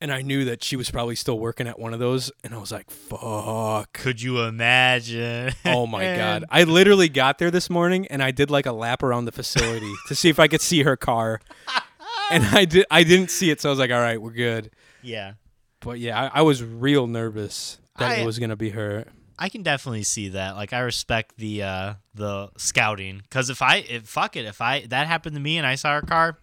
And 0.02 0.12
I 0.14 0.22
knew 0.22 0.46
that 0.46 0.64
she 0.64 0.76
was 0.76 0.90
probably 0.90 1.16
still 1.16 1.38
working 1.40 1.68
at 1.68 1.78
one 1.80 1.94
of 1.94 2.00
those, 2.00 2.32
and 2.44 2.54
I 2.54 2.58
was 2.58 2.72
like, 2.72 2.90
fuck. 2.90 3.92
Could 3.94 4.22
you 4.22 4.40
imagine? 4.44 5.54
Oh 5.66 5.86
my 5.88 6.04
god! 6.16 6.46
I 6.50 6.64
literally 6.64 7.10
got 7.10 7.38
there 7.38 7.52
this 7.52 7.70
morning 7.70 8.08
and 8.08 8.22
I 8.24 8.32
did 8.32 8.50
like 8.50 8.66
a 8.66 8.72
lap 8.72 9.04
around 9.04 9.26
the 9.26 9.32
facility 9.32 9.92
to 10.08 10.16
see 10.16 10.30
if 10.30 10.40
I 10.40 10.48
could 10.48 10.62
see 10.62 10.84
her 10.84 10.96
car, 10.98 11.40
and 12.32 12.44
I 12.46 12.66
did. 12.66 12.86
I 12.92 13.04
didn't 13.04 13.30
see 13.32 13.50
it, 13.52 13.62
so 13.62 13.70
I 13.70 13.72
was 13.72 13.80
like, 13.80 13.92
"All 13.92 14.00
right, 14.00 14.22
we're 14.22 14.32
good." 14.32 14.72
Yeah. 15.02 15.34
But 15.82 16.00
yeah, 16.00 16.30
I, 16.34 16.40
I 16.40 16.42
was 16.42 16.62
real 16.64 17.08
nervous 17.08 17.78
that 17.98 18.12
I- 18.12 18.16
it 18.16 18.26
was 18.26 18.40
gonna 18.40 18.56
be 18.58 18.72
her. 18.72 19.06
I 19.42 19.48
can 19.48 19.64
definitely 19.64 20.04
see 20.04 20.30
that. 20.30 20.58
Like 20.58 20.74
I 20.74 20.80
respect 20.80 21.38
the 21.38 21.64
uh 21.64 21.94
the 22.14 22.50
scouting 22.58 23.22
cuz 23.30 23.50
if 23.50 23.62
I 23.62 23.78
if 23.78 24.04
fuck 24.04 24.36
it 24.36 24.44
if 24.46 24.60
I 24.60 24.86
that 24.88 25.08
happened 25.08 25.36
to 25.38 25.42
me 25.42 25.58
and 25.58 25.66
I 25.66 25.76
saw 25.76 25.94
her 25.96 26.02
car, 26.02 26.38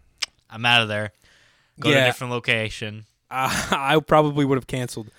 I'm 0.49 0.65
out 0.65 0.81
of 0.81 0.89
there. 0.89 1.13
Go 1.79 1.91
to 1.91 1.97
a 2.05 2.07
different 2.07 2.33
location. 2.33 3.05
Uh, 3.37 3.49
I 3.71 4.01
probably 4.01 4.45
would 4.45 4.57
have 4.57 4.67
canceled. 4.67 5.11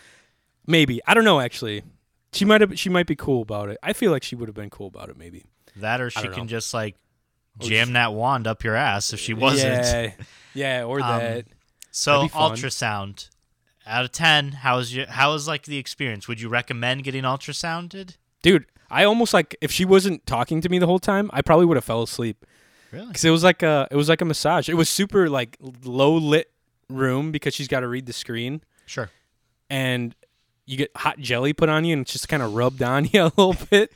Maybe 0.66 1.00
I 1.08 1.14
don't 1.14 1.24
know. 1.26 1.40
Actually, 1.40 1.84
she 2.34 2.46
might 2.46 2.62
have. 2.62 2.78
She 2.80 2.90
might 2.90 3.08
be 3.08 3.16
cool 3.16 3.42
about 3.42 3.70
it. 3.70 3.78
I 3.84 3.94
feel 3.94 4.12
like 4.12 4.24
she 4.24 4.36
would 4.36 4.48
have 4.48 4.56
been 4.56 4.70
cool 4.70 4.88
about 4.88 5.10
it. 5.10 5.18
Maybe. 5.18 5.46
That 5.78 6.02
or 6.02 6.10
she 6.10 6.28
can 6.30 6.32
know. 6.44 6.46
just 6.46 6.74
like 6.74 6.96
jam 7.60 7.94
that 7.94 8.14
wand 8.14 8.48
up 8.48 8.64
your 8.64 8.76
ass 8.76 9.14
if 9.14 9.20
she 9.20 9.34
wasn't. 9.34 9.84
Yeah, 9.84 10.12
yeah, 10.54 10.84
or 10.84 11.00
Um, 11.02 11.08
that. 11.20 11.46
So 11.92 12.12
That'd 12.24 12.32
be 12.32 12.34
fun. 12.34 12.52
ultrasound 12.52 13.30
out 13.88 14.04
of 14.06 14.12
10, 14.12 14.52
how 14.52 14.78
is 14.80 14.94
your 14.94 15.08
how 15.08 15.32
was 15.34 15.48
like 15.48 15.64
the 15.64 15.78
experience? 15.78 16.28
Would 16.28 16.42
you 16.42 16.50
recommend 16.50 17.04
getting 17.04 17.24
ultrasounded? 17.24 18.18
Dude, 18.44 18.66
I 18.90 19.04
almost 19.06 19.34
like 19.34 19.56
if 19.62 19.72
she 19.72 19.86
wasn't 19.86 20.26
talking 20.26 20.62
to 20.62 20.70
me 20.70 20.78
the 20.80 20.86
whole 20.88 21.00
time, 21.00 21.30
I 21.34 21.42
probably 21.42 21.66
would 21.66 21.78
have 21.78 21.86
fell 21.86 22.04
asleep 22.04 22.46
Really? 22.92 23.08
because 23.08 23.24
it 23.26 23.30
was 23.30 23.44
like 23.44 23.64
a 23.64 23.88
it 23.90 23.96
was 23.96 24.10
like 24.10 24.22
a 24.22 24.26
massage. 24.26 24.68
It 24.70 24.76
was 24.76 24.90
super 24.90 25.30
like 25.30 25.58
low 25.84 26.14
lit 26.16 26.52
room 26.90 27.32
because 27.32 27.54
she's 27.54 27.68
got 27.68 27.82
to 27.82 27.88
read 27.88 28.06
the 28.06 28.14
screen 28.14 28.62
Sure. 28.86 29.10
and 29.70 30.16
you 30.66 30.78
get 30.78 30.92
hot 30.96 31.20
jelly 31.20 31.54
put 31.54 31.70
on 31.70 31.86
you 31.86 31.94
and 31.94 32.02
it's 32.04 32.12
just 32.14 32.28
kind 32.30 32.42
of 32.44 32.54
rubbed 32.56 32.82
on 32.84 33.06
you 33.12 33.24
a 33.24 33.32
little 33.36 33.56
bit. 33.70 33.92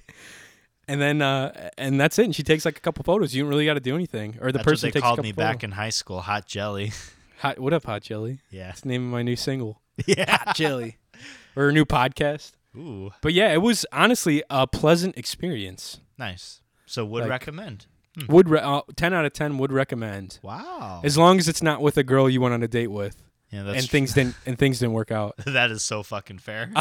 And 0.88 1.00
then, 1.02 1.22
uh, 1.22 1.70
and 1.78 2.00
that's 2.02 2.20
it. 2.20 2.26
And 2.26 2.36
she 2.36 2.44
takes 2.44 2.66
like 2.66 2.76
a 2.78 2.82
couple 2.82 3.04
photos. 3.04 3.34
You 3.34 3.44
don't 3.44 3.50
really 3.50 3.66
got 3.66 3.76
to 3.76 3.80
do 3.80 3.96
anything. 3.96 4.38
Or 4.42 4.52
the 4.52 4.58
That's 4.58 4.66
person 4.66 4.88
what 4.88 4.94
they 4.96 5.00
called 5.00 5.22
me 5.22 5.32
back 5.32 5.64
in 5.64 5.72
high 5.72 5.90
school, 5.90 6.22
hot 6.22 6.46
jelly. 6.46 6.92
Hot, 7.40 7.58
what 7.58 7.74
up, 7.74 7.86
Hot 7.86 8.04
Jelly? 8.04 8.38
yeah. 8.52 8.68
That's 8.68 8.82
the 8.82 8.90
name 8.90 9.04
of 9.06 9.12
my 9.12 9.24
new 9.24 9.36
single, 9.36 9.82
Yeah. 10.06 10.38
Hot 10.46 10.56
Jelly, 10.56 11.00
or 11.56 11.70
a 11.70 11.74
new 11.74 11.86
podcast. 11.86 12.52
Ooh, 12.78 13.10
But 13.22 13.34
yeah, 13.34 13.52
it 13.52 13.64
was 13.64 13.84
honestly 13.92 14.44
a 14.52 14.68
pleasant 14.68 15.18
experience. 15.18 16.02
nice. 16.20 16.62
So 16.86 17.04
would 17.06 17.22
Like- 17.22 17.30
recommend. 17.32 17.88
Would 18.28 18.50
re- 18.50 18.60
uh, 18.60 18.82
ten 18.96 19.14
out 19.14 19.26
of 19.26 19.34
ten 19.34 19.58
would 19.58 19.72
recommend, 19.72 20.40
Wow. 20.44 21.02
as 21.04 21.18
long 21.18 21.40
as 21.40 21.48
it's 21.48 21.62
not 21.62 21.82
with 21.82 21.98
a 21.98 22.04
girl 22.04 22.30
you 22.30 22.42
went 22.42 22.54
on 22.54 22.62
a 22.62 22.68
date 22.68 22.88
with, 22.88 23.16
yeah, 23.52 23.64
that's 23.64 23.80
and 23.80 23.90
things 23.90 24.14
didn't 24.14 24.36
and 24.46 24.58
things 24.58 24.80
didn't 24.80 24.94
work 24.94 25.12
out. 25.12 25.36
that 25.46 25.72
is 25.72 25.82
so 25.82 26.04
fucking 26.04 26.40
fair. 26.40 26.72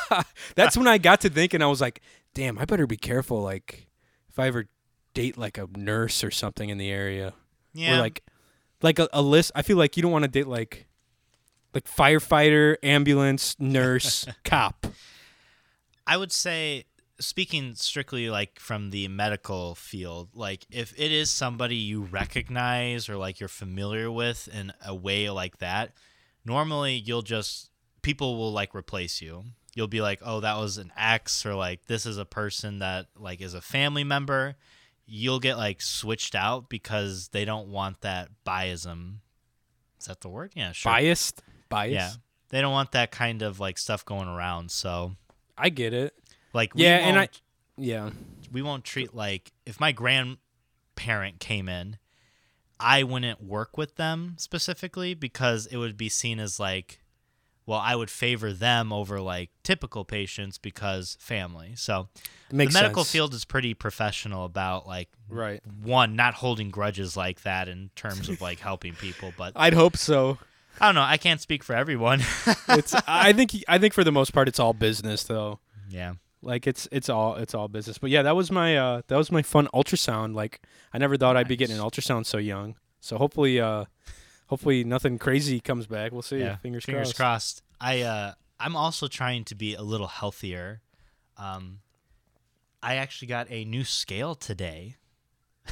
That's 0.54 0.76
when 0.76 0.86
I 0.86 0.98
got 0.98 1.22
to 1.22 1.30
thinking. 1.30 1.62
I 1.62 1.66
was 1.66 1.80
like, 1.80 2.00
damn, 2.34 2.58
I 2.58 2.64
better 2.66 2.86
be 2.86 2.96
careful. 2.96 3.42
Like, 3.42 3.88
if 4.28 4.38
I 4.38 4.46
ever 4.48 4.66
date 5.14 5.36
like 5.38 5.58
a 5.58 5.66
nurse 5.76 6.22
or 6.22 6.30
something 6.30 6.68
in 6.68 6.78
the 6.78 6.90
area, 6.90 7.32
yeah. 7.72 7.96
or 7.96 8.00
like, 8.00 8.22
like 8.82 8.98
a, 8.98 9.08
a 9.12 9.22
list. 9.22 9.52
I 9.54 9.62
feel 9.62 9.76
like 9.76 9.96
you 9.96 10.02
don't 10.02 10.12
want 10.12 10.24
to 10.24 10.30
date 10.30 10.46
like, 10.46 10.86
like 11.74 11.84
firefighter, 11.84 12.76
ambulance, 12.82 13.56
nurse, 13.58 14.26
cop. 14.44 14.86
I 16.06 16.16
would 16.16 16.32
say 16.32 16.84
speaking 17.20 17.74
strictly 17.74 18.30
like 18.30 18.58
from 18.58 18.90
the 18.90 19.08
medical 19.08 19.74
field, 19.74 20.30
like 20.34 20.66
if 20.70 20.92
it 20.98 21.12
is 21.12 21.30
somebody 21.30 21.76
you 21.76 22.02
recognize 22.02 23.08
or 23.08 23.16
like 23.16 23.40
you're 23.40 23.48
familiar 23.48 24.10
with 24.10 24.48
in 24.52 24.72
a 24.84 24.94
way 24.94 25.30
like 25.30 25.58
that, 25.58 25.92
normally 26.44 26.94
you'll 26.94 27.22
just 27.22 27.70
people 28.02 28.36
will 28.36 28.52
like 28.52 28.74
replace 28.74 29.20
you. 29.20 29.44
You'll 29.74 29.86
be 29.86 30.00
like, 30.00 30.20
"Oh, 30.24 30.40
that 30.40 30.56
was 30.56 30.78
an 30.78 30.92
ex," 30.96 31.44
or 31.46 31.54
like, 31.54 31.86
"This 31.86 32.06
is 32.06 32.18
a 32.18 32.24
person 32.24 32.80
that 32.80 33.06
like 33.16 33.40
is 33.40 33.54
a 33.54 33.60
family 33.60 34.04
member." 34.04 34.56
You'll 35.06 35.40
get 35.40 35.56
like 35.56 35.80
switched 35.80 36.34
out 36.34 36.68
because 36.68 37.28
they 37.28 37.44
don't 37.44 37.68
want 37.68 38.00
that 38.02 38.28
biasm. 38.46 39.18
Is 40.00 40.06
that 40.06 40.20
the 40.20 40.28
word? 40.28 40.52
Yeah, 40.54 40.72
sure. 40.72 40.92
Biased, 40.92 41.42
biased. 41.68 41.94
Yeah, 41.94 42.10
they 42.50 42.60
don't 42.60 42.72
want 42.72 42.92
that 42.92 43.10
kind 43.10 43.42
of 43.42 43.60
like 43.60 43.78
stuff 43.78 44.04
going 44.04 44.28
around. 44.28 44.70
So 44.70 45.16
I 45.56 45.70
get 45.70 45.92
it. 45.92 46.14
Like, 46.58 46.72
Yeah, 46.74 46.96
and 46.98 47.18
I, 47.18 47.28
yeah, 47.76 48.10
we 48.52 48.62
won't 48.62 48.84
treat 48.84 49.14
like 49.14 49.52
if 49.64 49.78
my 49.78 49.92
grandparent 49.92 51.38
came 51.38 51.68
in, 51.68 51.98
I 52.80 53.02
wouldn't 53.02 53.42
work 53.42 53.76
with 53.78 53.96
them 53.96 54.34
specifically 54.38 55.14
because 55.14 55.66
it 55.66 55.76
would 55.76 55.96
be 55.96 56.08
seen 56.08 56.38
as 56.38 56.58
like, 56.60 57.00
well, 57.66 57.78
I 57.78 57.94
would 57.94 58.10
favor 58.10 58.52
them 58.52 58.92
over 58.92 59.20
like 59.20 59.50
typical 59.62 60.04
patients 60.04 60.58
because 60.58 61.16
family. 61.20 61.74
So 61.76 62.08
the 62.50 62.56
medical 62.56 63.04
sense. 63.04 63.12
field 63.12 63.34
is 63.34 63.44
pretty 63.44 63.74
professional 63.74 64.44
about 64.44 64.86
like 64.86 65.08
right. 65.28 65.60
one 65.82 66.16
not 66.16 66.34
holding 66.34 66.70
grudges 66.70 67.16
like 67.16 67.42
that 67.42 67.68
in 67.68 67.90
terms 67.94 68.28
of 68.28 68.40
like 68.40 68.58
helping 68.58 68.94
people. 68.94 69.32
But 69.36 69.52
I'd 69.56 69.74
hope 69.74 69.96
so. 69.96 70.38
I 70.80 70.86
don't 70.86 70.94
know. 70.94 71.02
I 71.02 71.16
can't 71.16 71.40
speak 71.40 71.62
for 71.62 71.74
everyone. 71.74 72.22
It's 72.70 72.94
I 73.06 73.32
think 73.32 73.52
I 73.66 73.78
think 73.78 73.94
for 73.94 74.04
the 74.04 74.12
most 74.12 74.32
part 74.32 74.46
it's 74.48 74.60
all 74.60 74.72
business 74.72 75.24
though. 75.24 75.60
yeah. 75.88 76.14
Like 76.42 76.66
it's 76.66 76.88
it's 76.92 77.08
all 77.08 77.34
it's 77.34 77.54
all 77.54 77.68
business. 77.68 77.98
But 77.98 78.10
yeah, 78.10 78.22
that 78.22 78.36
was 78.36 78.50
my 78.50 78.76
uh 78.76 79.02
that 79.08 79.16
was 79.16 79.32
my 79.32 79.42
fun 79.42 79.68
ultrasound. 79.74 80.34
Like 80.34 80.60
I 80.92 80.98
never 80.98 81.16
thought 81.16 81.36
I'd 81.36 81.48
be 81.48 81.56
getting 81.56 81.76
an 81.76 81.82
ultrasound 81.82 82.26
so 82.26 82.38
young. 82.38 82.76
So 83.00 83.18
hopefully 83.18 83.60
uh 83.60 83.86
hopefully 84.46 84.84
nothing 84.84 85.18
crazy 85.18 85.60
comes 85.60 85.86
back. 85.86 86.12
We'll 86.12 86.22
see. 86.22 86.38
Yeah. 86.38 86.56
Fingers, 86.56 86.84
Fingers 86.84 87.12
crossed. 87.12 87.16
crossed. 87.16 87.62
I 87.80 88.02
uh 88.02 88.32
I'm 88.60 88.76
also 88.76 89.08
trying 89.08 89.44
to 89.46 89.54
be 89.54 89.74
a 89.74 89.82
little 89.82 90.06
healthier. 90.06 90.80
Um 91.36 91.80
I 92.82 92.94
actually 92.96 93.28
got 93.28 93.48
a 93.50 93.64
new 93.64 93.82
scale 93.84 94.34
today. 94.36 94.96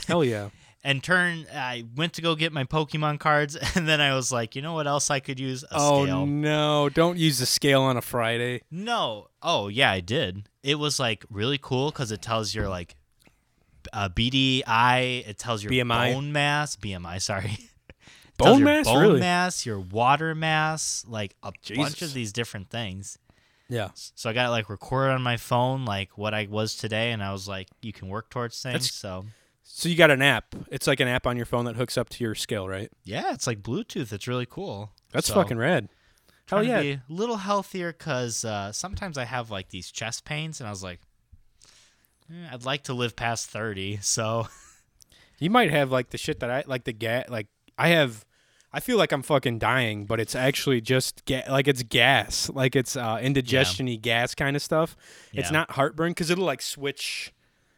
Hell 0.08 0.24
yeah. 0.24 0.50
And 0.86 1.02
turn 1.02 1.46
I 1.52 1.82
went 1.96 2.12
to 2.12 2.22
go 2.22 2.36
get 2.36 2.52
my 2.52 2.62
Pokemon 2.62 3.18
cards 3.18 3.56
and 3.74 3.88
then 3.88 4.00
I 4.00 4.14
was 4.14 4.30
like, 4.30 4.54
you 4.54 4.62
know 4.62 4.72
what 4.72 4.86
else 4.86 5.10
I 5.10 5.18
could 5.18 5.40
use? 5.40 5.64
A 5.64 5.68
oh 5.72 6.04
scale. 6.04 6.26
no, 6.26 6.88
don't 6.88 7.18
use 7.18 7.40
the 7.40 7.46
scale 7.46 7.82
on 7.82 7.96
a 7.96 8.02
Friday. 8.02 8.62
No. 8.70 9.26
Oh, 9.42 9.66
yeah, 9.66 9.90
I 9.90 9.98
did. 9.98 10.48
It 10.62 10.76
was 10.76 11.00
like 11.00 11.24
really 11.28 11.58
cool 11.60 11.90
cuz 11.90 12.12
it 12.12 12.22
tells 12.22 12.54
your 12.54 12.68
like 12.68 12.94
uh, 13.92 14.08
BDI, 14.08 15.26
it 15.28 15.38
tells 15.38 15.64
your 15.64 15.72
BMI? 15.72 16.14
bone 16.14 16.32
mass, 16.32 16.76
BMI, 16.76 17.20
sorry. 17.20 17.58
Bone 18.38 18.62
mass, 18.62 18.84
bone 18.84 19.00
really? 19.00 19.20
mass, 19.20 19.64
your 19.64 19.80
water 19.80 20.34
mass, 20.34 21.06
like 21.08 21.34
a 21.42 21.52
bunch 21.74 22.02
of 22.02 22.12
these 22.12 22.32
different 22.34 22.68
things. 22.68 23.18
Yeah. 23.70 23.88
So 23.94 24.28
I 24.28 24.34
got 24.34 24.48
it 24.48 24.50
like 24.50 24.68
recorded 24.68 25.14
on 25.14 25.22
my 25.22 25.38
phone, 25.38 25.86
like 25.86 26.18
what 26.18 26.34
I 26.34 26.46
was 26.50 26.76
today, 26.76 27.12
and 27.12 27.22
I 27.22 27.32
was 27.32 27.48
like, 27.48 27.68
you 27.80 27.94
can 27.94 28.08
work 28.08 28.28
towards 28.28 28.60
things. 28.60 28.74
That's- 28.74 28.92
so 28.92 29.24
So 29.78 29.90
you 29.90 29.94
got 29.94 30.10
an 30.10 30.22
app. 30.22 30.54
It's 30.70 30.86
like 30.86 31.00
an 31.00 31.08
app 31.08 31.26
on 31.26 31.36
your 31.36 31.44
phone 31.44 31.66
that 31.66 31.76
hooks 31.76 31.98
up 31.98 32.08
to 32.08 32.24
your 32.24 32.34
scale, 32.34 32.66
right? 32.66 32.90
yeah, 33.04 33.34
it's 33.34 33.46
like 33.46 33.60
Bluetooth. 33.60 34.10
It's 34.10 34.26
really 34.26 34.46
cool. 34.46 34.92
That's 35.12 35.26
So, 35.26 35.34
fucking 35.34 35.58
rad. 35.58 35.90
Hell 36.48 36.64
yeah. 36.64 36.80
be 36.80 36.90
a 36.92 37.02
little 37.10 37.36
healthier 37.36 37.92
because 37.92 38.42
uh, 38.42 38.72
sometimes 38.72 39.18
I 39.18 39.26
have 39.26 39.50
like 39.50 39.68
these 39.68 39.90
chest 39.90 40.24
pains, 40.24 40.60
and 40.60 40.66
I 40.66 40.70
was 40.70 40.82
like, 40.82 41.00
eh, 42.30 42.48
I'd 42.50 42.64
like 42.64 42.84
to 42.84 42.94
live 42.94 43.16
past 43.16 43.50
thirty. 43.50 43.98
So 44.00 44.48
You 45.38 45.50
might 45.50 45.70
have 45.70 45.92
like 45.92 46.08
the 46.08 46.16
shit 46.16 46.40
that 46.40 46.50
I 46.50 46.64
like 46.66 46.84
the 46.84 46.94
gas. 46.94 47.28
Like 47.28 47.48
I 47.76 47.88
have, 47.88 48.24
I 48.72 48.80
feel 48.80 48.96
like 48.96 49.12
I'm 49.12 49.20
fucking 49.22 49.58
dying, 49.58 50.06
but 50.06 50.20
it's 50.20 50.34
actually 50.34 50.80
just 50.80 51.26
ga- 51.26 51.44
like 51.50 51.68
it's 51.68 51.82
gas, 51.82 52.48
like 52.48 52.74
it's 52.76 52.96
uh, 52.96 53.18
indigestion-y 53.20 53.96
gas 53.96 54.34
kind 54.34 54.56
of 54.56 54.62
stuff. 54.62 54.96
It's 55.34 55.50
not 55.50 55.72
heartburn 55.72 56.12
because 56.12 56.30
it'll 56.30 56.46
like 56.46 56.62
switch 56.62 57.34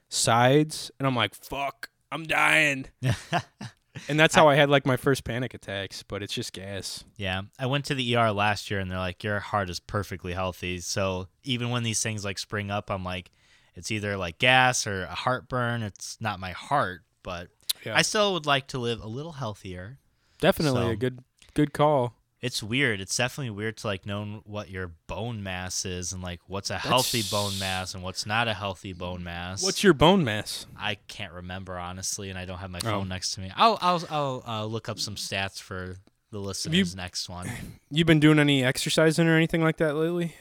sides, 0.08 0.90
and 0.98 1.06
I'm 1.06 1.16
like, 1.16 1.34
fuck, 1.34 1.87
I'm 2.10 2.24
dying. 2.24 2.86
and 4.08 4.18
that's 4.18 4.34
how 4.34 4.48
I 4.48 4.54
had 4.54 4.70
like 4.70 4.86
my 4.86 4.96
first 4.96 5.24
panic 5.24 5.54
attacks, 5.54 6.02
but 6.02 6.22
it's 6.22 6.32
just 6.32 6.52
gas. 6.52 7.04
yeah, 7.16 7.42
I 7.58 7.66
went 7.66 7.84
to 7.86 7.94
the 7.94 8.16
ER 8.16 8.30
last 8.32 8.70
year, 8.70 8.80
and 8.80 8.90
they're 8.90 8.98
like, 8.98 9.22
your 9.24 9.40
heart 9.40 9.70
is 9.70 9.80
perfectly 9.80 10.32
healthy. 10.32 10.80
So 10.80 11.28
even 11.44 11.70
when 11.70 11.82
these 11.82 12.02
things 12.02 12.24
like 12.24 12.38
spring 12.38 12.70
up, 12.70 12.90
I'm 12.90 13.04
like, 13.04 13.30
it's 13.74 13.90
either 13.90 14.16
like 14.16 14.38
gas 14.38 14.86
or 14.86 15.02
a 15.04 15.14
heartburn. 15.14 15.82
It's 15.82 16.16
not 16.20 16.40
my 16.40 16.52
heart, 16.52 17.02
but 17.22 17.48
Yeah. 17.84 17.96
I 17.96 18.02
still 18.02 18.32
would 18.34 18.46
like 18.46 18.66
to 18.68 18.78
live 18.78 19.00
a 19.02 19.06
little 19.08 19.32
healthier. 19.32 19.98
Definitely 20.40 20.82
So- 20.82 20.88
a 20.90 20.96
good 20.96 21.18
good 21.54 21.72
call. 21.72 22.14
It's 22.40 22.62
weird. 22.62 23.00
It's 23.00 23.16
definitely 23.16 23.50
weird 23.50 23.76
to 23.78 23.86
like 23.88 24.06
know 24.06 24.42
what 24.44 24.70
your 24.70 24.92
bone 25.08 25.42
mass 25.42 25.84
is 25.84 26.12
and 26.12 26.22
like 26.22 26.40
what's 26.46 26.70
a 26.70 26.78
healthy 26.78 27.22
bone 27.28 27.58
mass 27.58 27.94
and 27.94 28.02
what's 28.02 28.26
not 28.26 28.46
a 28.46 28.54
healthy 28.54 28.92
bone 28.92 29.24
mass. 29.24 29.62
What's 29.62 29.82
your 29.82 29.92
bone 29.92 30.22
mass? 30.22 30.64
I 30.78 30.94
can't 31.08 31.32
remember 31.32 31.76
honestly, 31.76 32.30
and 32.30 32.38
I 32.38 32.44
don't 32.44 32.58
have 32.58 32.70
my 32.70 32.78
Oh. 32.84 32.90
phone 32.90 33.08
next 33.08 33.32
to 33.32 33.40
me. 33.40 33.50
I'll 33.56 33.76
I'll 33.80 34.04
I'll 34.08 34.44
uh, 34.46 34.64
look 34.66 34.88
up 34.88 35.00
some 35.00 35.16
stats 35.16 35.60
for 35.60 35.96
the 36.30 36.38
listeners 36.38 36.94
next 36.94 37.28
one. 37.28 37.50
You 37.90 38.04
been 38.04 38.20
doing 38.20 38.38
any 38.38 38.62
exercising 38.62 39.26
or 39.26 39.34
anything 39.36 39.62
like 39.62 39.78
that 39.78 39.96
lately? 39.96 40.34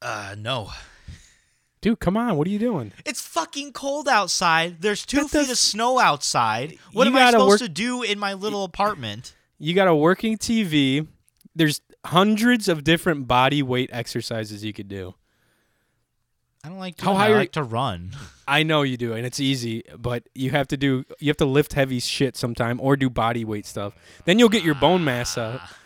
Uh, 0.00 0.36
no. 0.38 0.70
Dude, 1.80 1.98
come 2.00 2.16
on. 2.16 2.36
What 2.36 2.46
are 2.46 2.50
you 2.50 2.58
doing? 2.58 2.92
It's 3.06 3.20
fucking 3.20 3.72
cold 3.72 4.08
outside. 4.08 4.80
There's 4.82 5.04
two 5.06 5.18
That 5.18 5.28
feet 5.30 5.38
does- 5.38 5.50
of 5.50 5.58
snow 5.58 5.98
outside. 5.98 6.76
What 6.92 7.06
You 7.08 7.16
am 7.16 7.22
I 7.22 7.30
supposed 7.30 7.48
work- 7.48 7.58
to 7.60 7.68
do 7.68 8.02
in 8.02 8.18
my 8.18 8.34
little 8.34 8.62
apartment? 8.64 9.34
You 9.58 9.74
got 9.74 9.88
a 9.88 9.94
working 9.94 10.38
TV. 10.38 11.06
There's 11.54 11.80
hundreds 12.04 12.68
of 12.68 12.84
different 12.84 13.26
body 13.26 13.62
weight 13.62 13.90
exercises 13.92 14.64
you 14.64 14.72
could 14.72 14.88
do. 14.88 15.14
I 16.64 16.68
don't 16.68 16.78
like. 16.78 17.00
How 17.00 17.08
Doing 17.08 17.16
high 17.16 17.28
that. 17.28 17.34
I 17.34 17.38
like 17.38 17.52
to 17.52 17.62
run. 17.62 18.12
I 18.48 18.62
know 18.62 18.82
you 18.82 18.96
do, 18.96 19.12
and 19.12 19.24
it's 19.26 19.40
easy, 19.40 19.84
but 19.96 20.28
you 20.34 20.50
have 20.50 20.68
to 20.68 20.76
do 20.76 21.04
you 21.18 21.28
have 21.28 21.36
to 21.38 21.44
lift 21.44 21.74
heavy 21.74 22.00
shit 22.00 22.36
sometime 22.36 22.80
or 22.80 22.96
do 22.96 23.08
body 23.10 23.44
weight 23.44 23.66
stuff. 23.66 23.94
Then 24.24 24.38
you'll 24.38 24.48
get 24.48 24.64
your 24.64 24.74
bone 24.74 25.04
mass 25.04 25.36
up. 25.38 25.60
Ah. 25.62 25.76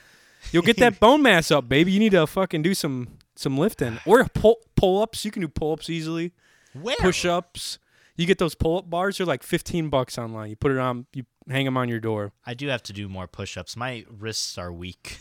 You'll 0.50 0.62
get 0.62 0.78
that 0.78 0.98
bone 1.00 1.22
mass 1.22 1.50
up, 1.50 1.68
baby. 1.68 1.92
You 1.92 1.98
need 1.98 2.12
to 2.12 2.26
fucking 2.26 2.62
do 2.62 2.74
some 2.74 3.18
some 3.36 3.58
lifting 3.58 3.98
or 4.06 4.24
pull 4.24 4.58
pull 4.76 5.02
ups. 5.02 5.24
You 5.24 5.30
can 5.30 5.42
do 5.42 5.48
pull 5.48 5.72
ups 5.72 5.90
easily. 5.90 6.32
Where? 6.80 6.96
Push 6.98 7.26
ups. 7.26 7.78
You 8.16 8.26
get 8.26 8.38
those 8.38 8.54
pull 8.54 8.78
up 8.78 8.88
bars. 8.88 9.18
They're 9.18 9.26
like 9.26 9.42
fifteen 9.42 9.88
bucks 9.88 10.16
online. 10.18 10.50
You 10.50 10.56
put 10.56 10.72
it 10.72 10.78
on. 10.78 11.06
You 11.12 11.24
hang 11.48 11.64
them 11.64 11.76
on 11.76 11.88
your 11.88 12.00
door. 12.00 12.32
I 12.46 12.54
do 12.54 12.68
have 12.68 12.82
to 12.84 12.92
do 12.92 13.08
more 13.08 13.26
push-ups. 13.26 13.76
My 13.76 14.04
wrists 14.10 14.56
are 14.58 14.72
weak. 14.72 15.18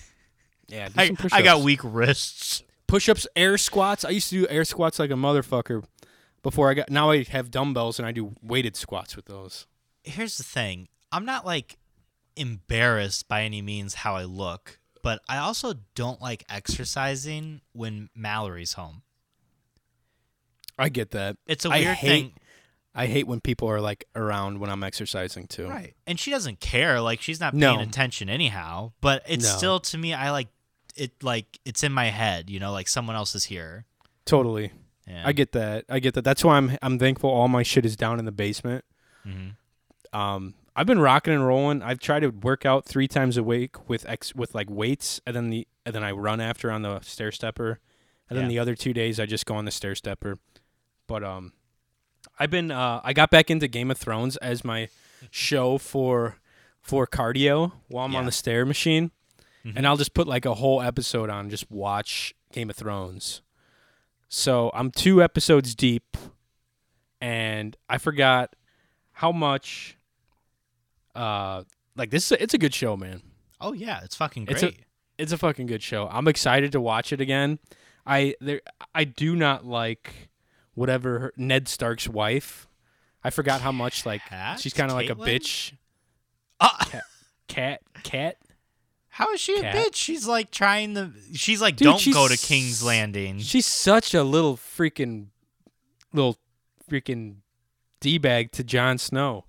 Yeah, 0.67 0.89
do 0.89 0.93
I, 0.97 1.07
some 1.07 1.17
I 1.31 1.41
got 1.41 1.61
weak 1.61 1.81
wrists. 1.83 2.63
push 2.87 3.09
ups, 3.09 3.27
air 3.35 3.57
squats. 3.57 4.05
I 4.05 4.09
used 4.09 4.29
to 4.29 4.41
do 4.41 4.47
air 4.49 4.63
squats 4.65 4.99
like 4.99 5.11
a 5.11 5.15
motherfucker 5.15 5.83
before 6.43 6.69
I 6.69 6.73
got. 6.75 6.89
Now 6.89 7.11
I 7.11 7.23
have 7.23 7.51
dumbbells 7.51 7.99
and 7.99 8.07
I 8.07 8.11
do 8.11 8.33
weighted 8.41 8.75
squats 8.75 9.15
with 9.15 9.25
those. 9.25 9.67
Here's 10.03 10.37
the 10.37 10.43
thing. 10.43 10.87
I'm 11.11 11.25
not 11.25 11.45
like 11.45 11.77
embarrassed 12.35 13.27
by 13.27 13.43
any 13.43 13.61
means 13.61 13.95
how 13.95 14.15
I 14.15 14.23
look, 14.23 14.79
but 15.03 15.21
I 15.27 15.37
also 15.37 15.73
don't 15.95 16.21
like 16.21 16.43
exercising 16.49 17.61
when 17.73 18.09
Mallory's 18.15 18.73
home. 18.73 19.03
I 20.79 20.89
get 20.89 21.11
that. 21.11 21.37
It's 21.45 21.65
a 21.65 21.69
weird 21.69 21.95
hate- 21.97 22.07
thing. 22.07 22.33
I 22.93 23.05
hate 23.07 23.25
when 23.27 23.39
people 23.39 23.69
are 23.69 23.79
like 23.79 24.05
around 24.15 24.59
when 24.59 24.69
I'm 24.69 24.83
exercising 24.83 25.47
too. 25.47 25.67
Right. 25.67 25.95
And 26.05 26.19
she 26.19 26.29
doesn't 26.31 26.59
care. 26.59 26.99
Like 26.99 27.21
she's 27.21 27.39
not 27.39 27.53
No. 27.53 27.75
paying 27.75 27.87
attention 27.87 28.29
anyhow. 28.29 28.91
But 29.01 29.23
it's 29.27 29.45
No. 29.45 29.57
still 29.57 29.79
to 29.79 29.97
me 29.97 30.13
I 30.13 30.31
like 30.31 30.49
it 30.97 31.23
like 31.23 31.59
it's 31.63 31.83
in 31.83 31.93
my 31.93 32.05
head, 32.07 32.49
you 32.49 32.59
know, 32.59 32.71
like 32.73 32.87
someone 32.89 33.15
else 33.15 33.33
is 33.33 33.45
here. 33.45 33.85
Totally. 34.25 34.71
Yeah. 35.07 35.23
I 35.25 35.31
get 35.31 35.53
that. 35.53 35.85
I 35.89 35.99
get 35.99 36.13
that. 36.15 36.23
That's 36.23 36.43
why 36.43 36.57
I'm 36.57 36.77
I'm 36.81 36.99
thankful 36.99 37.29
all 37.29 37.47
my 37.47 37.63
shit 37.63 37.85
is 37.85 37.95
down 37.95 38.19
in 38.19 38.25
the 38.25 38.31
basement. 38.31 38.83
Mhm. 39.25 39.55
Um 40.11 40.55
I've 40.75 40.87
been 40.87 40.99
rocking 40.99 41.33
and 41.33 41.45
rolling. 41.45 41.81
I've 41.81 41.99
tried 41.99 42.21
to 42.21 42.29
work 42.29 42.65
out 42.65 42.85
3 42.85 43.05
times 43.07 43.35
a 43.37 43.43
week 43.43 43.89
with 43.89 44.05
ex 44.07 44.33
with 44.35 44.53
like 44.55 44.69
weights 44.69 45.19
and 45.25 45.35
then 45.35 45.49
the 45.49 45.67
and 45.85 45.95
then 45.95 46.03
I 46.03 46.11
run 46.11 46.39
after 46.41 46.69
on 46.71 46.81
the 46.81 46.99
stair 47.01 47.31
stepper. 47.31 47.79
And 48.29 48.37
then 48.39 48.47
the 48.47 48.59
other 48.59 48.75
2 48.75 48.93
days 48.93 49.19
I 49.19 49.25
just 49.25 49.45
go 49.45 49.55
on 49.55 49.65
the 49.65 49.71
stair 49.71 49.95
stepper. 49.95 50.39
But 51.07 51.23
um 51.23 51.53
I've 52.39 52.49
been 52.51 52.71
uh 52.71 53.01
I 53.03 53.13
got 53.13 53.29
back 53.31 53.49
into 53.51 53.67
Game 53.67 53.91
of 53.91 53.97
Thrones 53.97 54.37
as 54.37 54.63
my 54.63 54.89
show 55.29 55.77
for 55.77 56.37
for 56.81 57.05
cardio 57.05 57.71
while 57.87 58.05
I'm 58.05 58.15
on 58.15 58.25
the 58.25 58.31
stair 58.31 58.65
machine. 58.65 59.11
Mhm. 59.65 59.73
And 59.75 59.87
I'll 59.87 59.97
just 59.97 60.13
put 60.15 60.27
like 60.27 60.45
a 60.45 60.55
whole 60.55 60.81
episode 60.81 61.29
on 61.29 61.49
just 61.49 61.69
watch 61.69 62.33
Game 62.51 62.69
of 62.71 62.75
Thrones. 62.75 63.41
So 64.27 64.71
I'm 64.73 64.89
two 64.91 65.21
episodes 65.21 65.75
deep 65.75 66.17
and 67.19 67.75
I 67.89 67.97
forgot 67.99 68.55
how 69.13 69.31
much 69.31 69.97
uh 71.15 71.63
like 71.95 72.09
this 72.09 72.31
it's 72.31 72.53
a 72.53 72.57
good 72.57 72.73
show, 72.73 72.95
man. 72.97 73.21
Oh 73.59 73.73
yeah, 73.73 74.01
it's 74.03 74.15
fucking 74.15 74.47
It's 74.49 74.63
a- 74.63 74.67
great. 74.71 74.85
It's 75.17 75.31
a 75.31 75.37
fucking 75.37 75.67
good 75.67 75.83
show. 75.83 76.07
I'm 76.11 76.27
excited 76.27 76.71
to 76.71 76.81
watch 76.81 77.13
it 77.13 77.21
again. 77.21 77.59
I 78.07 78.33
there 78.41 78.61
I 78.95 79.03
do 79.03 79.35
not 79.35 79.65
like 79.65 80.29
whatever 80.81 81.19
her, 81.19 81.33
Ned 81.37 81.67
Stark's 81.69 82.07
wife. 82.09 82.67
I 83.23 83.29
forgot 83.29 83.61
how 83.61 83.71
much 83.71 84.05
like 84.05 84.25
Cat? 84.25 84.59
she's 84.59 84.73
kind 84.73 84.89
of 84.91 84.97
like 84.97 85.09
a 85.09 85.15
bitch. 85.15 85.73
Ah, 86.59 87.01
Cat 87.47 87.81
cat. 88.03 88.37
how 89.09 89.31
is 89.33 89.39
she 89.41 89.55
a 89.59 89.63
bitch? 89.63 89.95
She's 89.95 90.27
like 90.27 90.51
trying 90.51 90.95
to 90.95 91.11
she's 91.33 91.61
like 91.61 91.75
Dude, 91.75 91.85
don't 91.85 91.99
she's 91.99 92.13
go 92.13 92.27
to 92.27 92.37
King's 92.37 92.83
Landing. 92.83 93.39
She's 93.39 93.65
such 93.65 94.13
a 94.13 94.23
little 94.23 94.57
freaking 94.57 95.27
little 96.13 96.37
freaking 96.89 97.37
d 97.99 98.17
bag 98.17 98.51
to 98.53 98.63
Jon 98.63 98.97
Snow. 98.97 99.45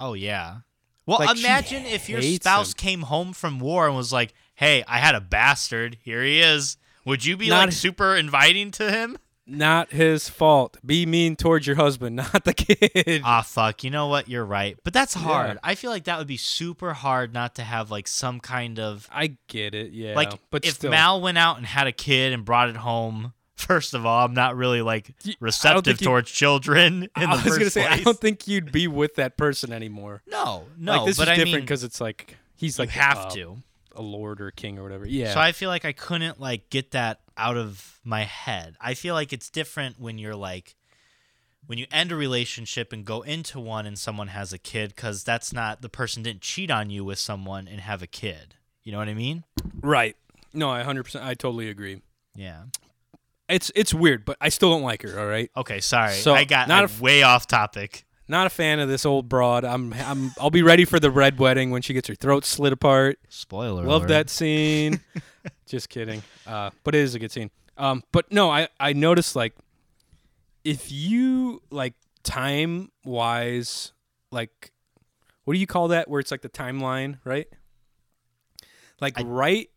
Oh 0.00 0.14
yeah. 0.14 0.58
Well, 1.04 1.18
Like, 1.18 1.36
imagine 1.38 1.84
if 1.84 2.08
your 2.08 2.22
spouse 2.22 2.70
him. 2.72 2.76
came 2.76 3.02
home 3.02 3.32
from 3.32 3.58
war 3.58 3.86
and 3.88 3.96
was 3.96 4.12
like, 4.12 4.34
"Hey, 4.54 4.84
I 4.86 4.98
had 4.98 5.14
a 5.16 5.20
bastard. 5.20 5.98
Here 6.02 6.22
he 6.22 6.40
is." 6.40 6.76
Would 7.04 7.24
you 7.24 7.36
be 7.36 7.48
Not- 7.48 7.64
like 7.66 7.72
super 7.72 8.14
inviting 8.14 8.70
to 8.72 8.88
him? 8.90 9.18
Not 9.52 9.92
his 9.92 10.28
fault. 10.28 10.78
Be 10.84 11.06
mean 11.06 11.36
towards 11.36 11.66
your 11.66 11.76
husband, 11.76 12.16
not 12.32 12.44
the 12.44 12.54
kid. 12.54 13.22
Ah, 13.24 13.42
fuck. 13.42 13.84
You 13.84 13.90
know 13.90 14.08
what? 14.08 14.28
You're 14.28 14.44
right. 14.44 14.76
But 14.82 14.92
that's 14.92 15.14
hard. 15.14 15.54
Yeah. 15.54 15.60
I 15.62 15.74
feel 15.74 15.90
like 15.90 16.04
that 16.04 16.18
would 16.18 16.26
be 16.26 16.36
super 16.36 16.94
hard 16.94 17.32
not 17.32 17.54
to 17.56 17.62
have 17.62 17.90
like 17.90 18.08
some 18.08 18.40
kind 18.40 18.78
of 18.80 19.08
I 19.12 19.36
get 19.48 19.74
it, 19.74 19.92
yeah. 19.92 20.14
like 20.14 20.38
but 20.50 20.64
if 20.64 20.74
still, 20.74 20.90
Mal 20.90 21.20
went 21.20 21.38
out 21.38 21.58
and 21.58 21.66
had 21.66 21.86
a 21.86 21.92
kid 21.92 22.32
and 22.32 22.44
brought 22.44 22.68
it 22.68 22.76
home. 22.76 23.32
First 23.56 23.94
of 23.94 24.04
all, 24.04 24.24
I'm 24.24 24.34
not 24.34 24.56
really 24.56 24.82
like 24.82 25.14
Y- 25.24 25.30
I 25.30 25.32
don't 25.32 25.40
receptive 25.40 26.00
towards 26.00 26.30
children 26.30 27.04
in 27.16 27.22
I 27.24 27.36
the 27.36 27.44
was 27.44 27.58
gonna 27.58 27.70
say. 27.70 27.86
I 27.86 28.00
don't 28.00 28.18
think 28.18 28.48
you'd 28.48 28.72
be 28.72 28.88
with 28.88 29.16
that 29.16 29.36
person 29.36 29.72
anymore. 29.72 30.22
no, 30.26 30.64
no, 30.78 30.96
like 30.96 31.06
this 31.06 31.18
but 31.18 31.28
is 31.28 31.28
I 31.28 31.36
different 31.36 31.64
because 31.64 31.84
it's 31.84 32.00
like 32.00 32.36
he's 32.56 32.78
you 32.78 32.82
like 32.82 32.90
have 32.90 33.18
uh, 33.18 33.30
to. 33.30 33.58
A 33.94 34.02
lord 34.02 34.40
or 34.40 34.48
a 34.48 34.52
king 34.52 34.78
or 34.78 34.82
whatever. 34.82 35.06
Yeah. 35.06 35.34
So 35.34 35.40
I 35.40 35.52
feel 35.52 35.68
like 35.70 35.84
I 35.84 35.92
couldn't 35.92 36.40
like 36.40 36.70
get 36.70 36.92
that 36.92 37.20
out 37.36 37.56
of 37.56 38.00
my 38.04 38.24
head. 38.24 38.76
I 38.80 38.94
feel 38.94 39.14
like 39.14 39.32
it's 39.32 39.50
different 39.50 39.98
when 40.00 40.18
you're 40.18 40.34
like 40.36 40.74
when 41.66 41.78
you 41.78 41.86
end 41.92 42.10
a 42.12 42.16
relationship 42.16 42.92
and 42.92 43.04
go 43.04 43.22
into 43.22 43.60
one 43.60 43.86
and 43.86 43.98
someone 43.98 44.28
has 44.28 44.52
a 44.52 44.58
kid 44.58 44.96
cuz 44.96 45.22
that's 45.24 45.52
not 45.52 45.80
the 45.80 45.88
person 45.88 46.22
didn't 46.22 46.40
cheat 46.42 46.70
on 46.70 46.90
you 46.90 47.04
with 47.04 47.18
someone 47.18 47.68
and 47.68 47.80
have 47.80 48.02
a 48.02 48.06
kid. 48.06 48.56
You 48.82 48.92
know 48.92 48.98
what 48.98 49.08
I 49.08 49.14
mean? 49.14 49.44
right. 49.80 50.16
No, 50.54 50.70
I 50.70 50.82
100% 50.82 51.22
I 51.22 51.34
totally 51.34 51.68
agree. 51.70 52.02
Yeah. 52.34 52.64
It's 53.48 53.70
it's 53.74 53.92
weird, 53.92 54.24
but 54.24 54.36
I 54.40 54.48
still 54.48 54.70
don't 54.70 54.82
like 54.82 55.02
her, 55.02 55.18
all 55.18 55.26
right? 55.26 55.50
Okay, 55.56 55.80
sorry. 55.80 56.14
So, 56.14 56.34
I 56.34 56.44
got 56.44 56.68
not 56.68 56.78
I'm 56.78 56.90
a 56.90 56.92
f- 56.92 57.00
way 57.00 57.22
off 57.22 57.46
topic. 57.46 58.04
Not 58.32 58.46
a 58.46 58.50
fan 58.50 58.80
of 58.80 58.88
this 58.88 59.04
old 59.04 59.28
broad. 59.28 59.62
I'm 59.64 59.92
I'm 59.92 60.32
I'll 60.40 60.50
be 60.50 60.62
ready 60.62 60.84
for 60.86 60.98
the 60.98 61.10
red 61.10 61.38
wedding 61.38 61.70
when 61.70 61.82
she 61.82 61.92
gets 61.92 62.08
her 62.08 62.14
throat 62.14 62.44
slit 62.46 62.72
apart. 62.72 63.18
Spoiler 63.28 63.84
Love 63.84 64.02
alert. 64.02 64.08
that 64.08 64.30
scene. 64.30 65.00
Just 65.66 65.88
kidding. 65.90 66.22
Uh, 66.46 66.70
but 66.82 66.94
it 66.94 67.00
is 67.02 67.14
a 67.14 67.18
good 67.18 67.30
scene. 67.30 67.50
Um, 67.76 68.02
but 68.10 68.32
no, 68.32 68.50
I 68.50 68.68
I 68.80 68.94
noticed 68.94 69.36
like 69.36 69.54
if 70.64 70.90
you 70.90 71.60
like 71.70 71.92
time 72.22 72.90
wise, 73.04 73.92
like 74.30 74.72
what 75.44 75.52
do 75.54 75.60
you 75.60 75.66
call 75.66 75.88
that? 75.88 76.08
Where 76.08 76.18
it's 76.20 76.30
like 76.30 76.40
the 76.42 76.48
timeline, 76.48 77.18
right? 77.24 77.46
Like 79.00 79.18
I- 79.20 79.24
right. 79.24 79.68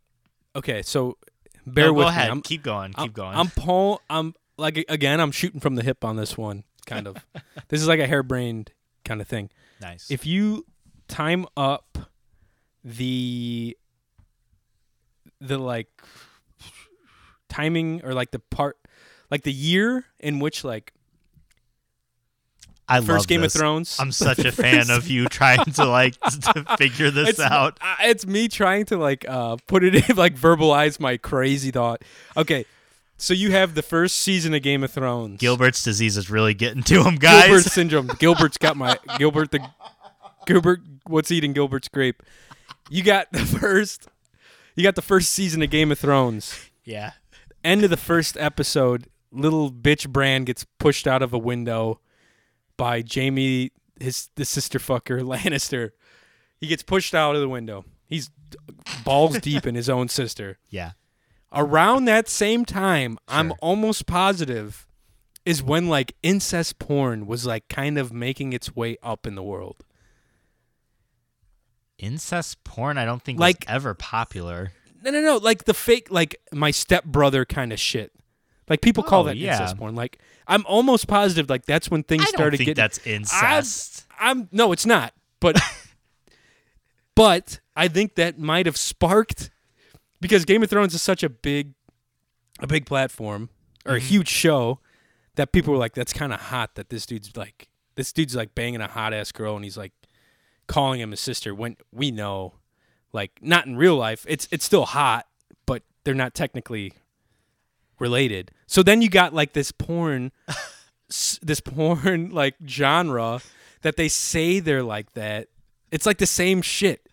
Okay, 0.55 0.81
so 0.81 1.17
bear 1.67 1.87
No, 1.87 1.93
with 1.93 2.03
go 2.05 2.09
me. 2.09 2.15
ahead. 2.15 2.29
I'm, 2.29 2.41
keep 2.41 2.63
going. 2.63 2.93
I'm, 2.95 3.03
Keep 3.07 3.13
going. 3.13 3.35
I'm 3.35 3.49
pull. 3.49 4.01
I'm 4.09 4.33
like 4.57 4.85
again. 4.87 5.19
I'm 5.19 5.31
shooting 5.31 5.59
from 5.59 5.75
the 5.75 5.83
hip 5.83 6.05
on 6.05 6.15
this 6.15 6.37
one. 6.37 6.63
Kind 6.85 7.07
of. 7.07 7.17
this 7.69 7.81
is 7.81 7.87
like 7.87 7.99
a 7.99 8.07
harebrained 8.07 8.71
kind 9.03 9.21
of 9.21 9.27
thing 9.27 9.49
nice. 9.81 10.09
if 10.09 10.25
you 10.25 10.65
time 11.07 11.45
up 11.55 11.97
the 12.83 13.77
the 15.39 15.57
like 15.57 15.87
timing 17.49 18.03
or 18.03 18.13
like 18.13 18.31
the 18.31 18.39
part 18.39 18.77
like 19.29 19.43
the 19.43 19.51
year 19.51 20.05
in 20.19 20.39
which 20.39 20.63
like 20.63 20.93
I 22.87 22.99
first 22.99 23.09
love 23.09 23.27
Game 23.27 23.41
this. 23.41 23.55
of 23.55 23.59
Thrones 23.59 23.97
I'm 23.99 24.11
such 24.11 24.39
a 24.39 24.51
fan 24.51 24.89
of 24.89 25.07
you 25.09 25.27
trying 25.27 25.63
to 25.65 25.85
like 25.85 26.19
to 26.21 26.65
figure 26.77 27.09
this 27.11 27.29
it's, 27.29 27.39
out. 27.39 27.79
uh, 27.81 27.95
it's 28.01 28.25
me 28.25 28.47
trying 28.47 28.85
to 28.85 28.97
like 28.97 29.25
uh 29.27 29.57
put 29.67 29.83
it 29.83 30.09
in 30.09 30.15
like 30.15 30.35
verbalize 30.35 30.99
my 30.99 31.17
crazy 31.17 31.71
thought. 31.71 32.03
Okay. 32.37 32.65
So 33.17 33.33
you 33.33 33.51
have 33.51 33.75
the 33.75 33.81
first 33.81 34.17
season 34.17 34.53
of 34.53 34.61
Game 34.61 34.83
of 34.83 34.91
Thrones. 34.91 35.39
Gilbert's 35.39 35.83
disease 35.83 36.17
is 36.17 36.29
really 36.29 36.53
getting 36.53 36.83
to 36.83 37.03
him, 37.03 37.15
guys. 37.15 37.45
Gilbert 37.47 37.63
syndrome. 37.71 38.07
Gilbert's 38.19 38.57
got 38.57 38.75
my 38.75 38.97
Gilbert 39.17 39.51
the 39.51 39.65
Gilbert 40.45 40.81
what's 41.07 41.31
eating 41.31 41.53
Gilbert's 41.53 41.87
grape. 41.87 42.21
You 42.89 43.03
got 43.03 43.31
the 43.31 43.39
first 43.59 44.07
you 44.75 44.83
got 44.83 44.95
the 44.95 45.01
first 45.01 45.29
season 45.29 45.61
of 45.61 45.69
Game 45.69 45.91
of 45.91 45.99
Thrones. 45.99 46.69
Yeah. 46.83 47.11
End 47.63 47.83
of 47.83 47.89
the 47.89 47.97
first 47.97 48.37
episode, 48.37 49.07
little 49.31 49.71
bitch 49.71 50.09
Bran 50.09 50.43
gets 50.43 50.65
pushed 50.77 51.07
out 51.07 51.21
of 51.21 51.33
a 51.33 51.37
window 51.37 51.99
by 52.77 53.03
Jaime 53.13 53.71
his 53.99 54.29
the 54.35 54.45
sister 54.45 54.77
fucker 54.77 55.21
Lannister. 55.23 55.91
He 56.59 56.67
gets 56.67 56.83
pushed 56.83 57.15
out 57.15 57.35
of 57.35 57.41
the 57.41 57.49
window. 57.49 57.85
He's 58.07 58.29
balls 59.03 59.39
deep 59.39 59.65
in 59.65 59.75
his 59.75 59.89
own 59.89 60.09
sister. 60.09 60.57
Yeah. 60.69 60.91
Around 61.55 62.05
that 62.05 62.27
same 62.27 62.65
time, 62.65 63.17
I'm 63.27 63.53
almost 63.61 64.05
positive 64.05 64.85
is 65.45 65.63
when 65.63 65.87
like 65.87 66.13
incest 66.21 66.79
porn 66.79 67.27
was 67.27 67.45
like 67.45 67.67
kind 67.69 67.97
of 67.97 68.11
making 68.11 68.51
its 68.53 68.75
way 68.75 68.97
up 69.01 69.25
in 69.25 69.35
the 69.35 69.43
world. 69.43 69.83
Incest 71.97 72.63
porn, 72.63 72.97
I 72.97 73.05
don't 73.05 73.21
think 73.21 73.39
Like- 73.39 73.59
was 73.67 73.75
ever 73.75 73.93
popular. 73.93 74.73
No, 75.01 75.11
no, 75.11 75.21
no, 75.21 75.37
like 75.37 75.65
the 75.65 75.73
fake 75.73 76.07
like 76.09 76.35
my 76.51 76.71
stepbrother 76.71 77.45
kind 77.45 77.71
of 77.71 77.79
shit. 77.79 78.11
Like 78.67 78.81
people 78.81 79.03
call 79.03 79.21
Oh, 79.21 79.25
that 79.25 79.37
yeah. 79.37 79.51
incest 79.53 79.77
porn. 79.77 79.93
Like 79.95 80.19
I'm 80.47 80.65
almost 80.65 81.07
positive 81.07 81.49
like 81.49 81.65
that's 81.65 81.89
when 81.91 82.03
things 82.03 82.23
I 82.23 82.25
don't 82.25 82.33
started 82.33 82.57
think 82.57 82.65
getting 82.69 82.81
that's 82.83 82.97
incest. 83.05 84.07
I'm 84.19 84.49
no, 84.51 84.71
it's 84.71 84.85
not. 84.85 85.13
But 85.39 85.61
but 87.15 87.59
I 87.75 87.87
think 87.87 88.15
that 88.15 88.39
might 88.39 88.65
have 88.65 88.77
sparked 88.77 89.51
because 90.21 90.45
Game 90.45 90.63
of 90.63 90.69
Thrones 90.69 90.93
is 90.93 91.01
such 91.01 91.23
a 91.23 91.29
big 91.29 91.73
a 92.59 92.67
big 92.67 92.85
platform 92.85 93.49
or 93.85 93.95
a 93.95 93.99
Mm-hmm. 93.99 94.07
huge 94.07 94.29
show 94.29 94.79
that 95.35 95.51
people 95.51 95.73
were 95.73 95.79
like, 95.79 95.93
that's 95.93 96.13
kind 96.13 96.31
of 96.33 96.39
hot 96.39 96.75
that 96.75 96.89
this 96.89 97.05
dude's 97.05 97.35
like 97.35 97.67
this 97.95 98.11
dude's 98.13 98.35
like 98.35 98.55
banging 98.55 98.81
a 98.81 98.87
hot 98.87 99.13
ass 99.13 99.31
girl 99.31 99.55
and 99.55 99.63
he's 99.63 99.77
like 99.77 99.91
calling 100.67 100.99
him 100.99 101.11
his 101.11 101.19
sister 101.19 101.53
when 101.53 101.75
we 101.91 102.11
know 102.11 102.53
like 103.13 103.31
not 103.41 103.65
in 103.67 103.75
real 103.77 103.95
life 103.95 104.25
it's 104.27 104.47
it's 104.51 104.65
still 104.65 104.85
hot 104.85 105.27
but 105.65 105.83
they're 106.03 106.13
not 106.15 106.33
technically 106.33 106.91
related. 107.99 108.51
So 108.67 108.83
then 108.83 109.01
you 109.01 109.09
got 109.09 109.33
like 109.33 109.53
this 109.53 109.71
porn 109.71 110.31
s- 111.09 111.39
this 111.41 111.59
porn 111.61 112.29
like 112.31 112.55
genre 112.67 113.41
that 113.81 113.95
they 113.97 114.07
say 114.07 114.59
they're 114.59 114.83
like 114.83 115.13
that. 115.13 115.47
It's 115.91 116.05
like 116.05 116.17
the 116.17 116.25
same 116.25 116.61
shit 116.61 117.04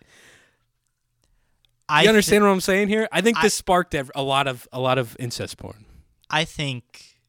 I 1.89 2.03
you 2.03 2.09
understand 2.09 2.43
what 2.43 2.49
i'm 2.49 2.61
saying 2.61 2.87
here 2.87 3.07
i 3.11 3.21
think 3.21 3.37
I- 3.37 3.41
this 3.43 3.53
sparked 3.53 3.93
a 3.93 4.21
lot 4.23 4.47
of 4.47 4.67
a 4.71 4.79
lot 4.79 4.97
of 4.97 5.15
incest 5.19 5.57
porn 5.57 5.85
I 6.29 6.45
think 6.45 7.19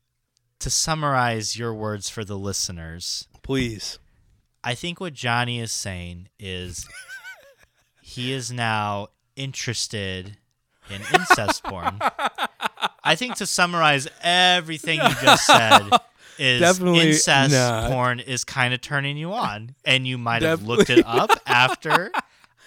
to 0.60 0.70
summarize 0.70 1.58
your 1.58 1.74
words 1.74 2.08
for 2.08 2.24
the 2.24 2.38
listeners, 2.38 3.28
please 3.42 3.98
I 4.62 4.74
think 4.74 4.98
what 4.98 5.12
Johnny 5.12 5.60
is 5.60 5.72
saying 5.72 6.30
is 6.38 6.88
he 8.02 8.32
is 8.32 8.50
now 8.50 9.08
interested 9.36 10.38
in 10.88 11.02
incest 11.12 11.64
porn. 11.64 11.98
I 13.04 13.14
think 13.14 13.34
to 13.36 13.46
summarize 13.46 14.08
everything 14.22 15.00
you 15.02 15.14
just 15.22 15.46
said 15.46 15.82
is 16.38 16.60
Definitely 16.60 17.08
incest 17.10 17.52
not. 17.52 17.90
porn 17.90 18.20
is 18.20 18.42
kind 18.44 18.72
of 18.72 18.80
turning 18.80 19.18
you 19.18 19.34
on, 19.34 19.74
and 19.84 20.06
you 20.06 20.16
might 20.16 20.40
have 20.40 20.62
looked 20.62 20.88
it 20.88 21.04
up 21.06 21.30
after. 21.46 22.10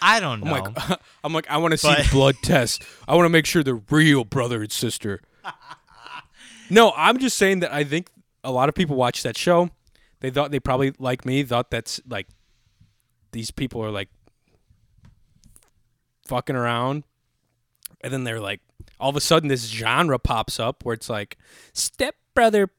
I 0.02 0.20
don't 0.20 0.44
know. 0.44 0.54
I'm 0.54 0.64
like, 0.74 1.00
I'm 1.24 1.34
like, 1.34 1.50
I 1.50 1.58
want 1.58 1.72
to 1.72 1.78
see 1.78 1.88
But- 1.96 2.12
blood 2.12 2.36
test. 2.44 2.84
I 3.08 3.16
want 3.16 3.26
to 3.26 3.30
make 3.30 3.46
sure 3.46 3.64
they're 3.64 3.82
real 3.90 4.24
brother 4.24 4.62
and 4.62 4.72
sister. 4.72 5.22
no, 6.70 6.94
I'm 6.96 7.18
just 7.18 7.38
saying 7.38 7.62
that 7.62 7.74
I 7.74 7.84
think 7.84 8.10
a 8.44 8.52
lot 8.52 8.70
of 8.70 8.76
people 8.76 8.96
watch 8.96 9.24
that 9.24 9.38
show. 9.38 9.70
They 10.20 10.30
thought 10.30 10.52
they 10.52 10.60
probably 10.60 10.94
like 11.00 11.26
me 11.26 11.44
thought 11.44 11.70
that's 11.70 12.02
like 12.10 12.28
these 13.32 13.52
people 13.52 13.84
are 13.84 13.92
like 13.92 14.10
fucking 16.28 16.56
around, 16.56 17.04
and 18.02 18.12
then 18.12 18.24
they're 18.24 18.40
like, 18.40 18.62
all 19.00 19.10
of 19.10 19.16
a 19.16 19.22
sudden 19.22 19.50
this 19.50 19.68
genre 19.68 20.18
pops 20.20 20.60
up 20.60 20.84
where 20.86 20.94
it's 20.94 21.10
like 21.10 21.38
step 21.74 22.16
brother. 22.34 22.70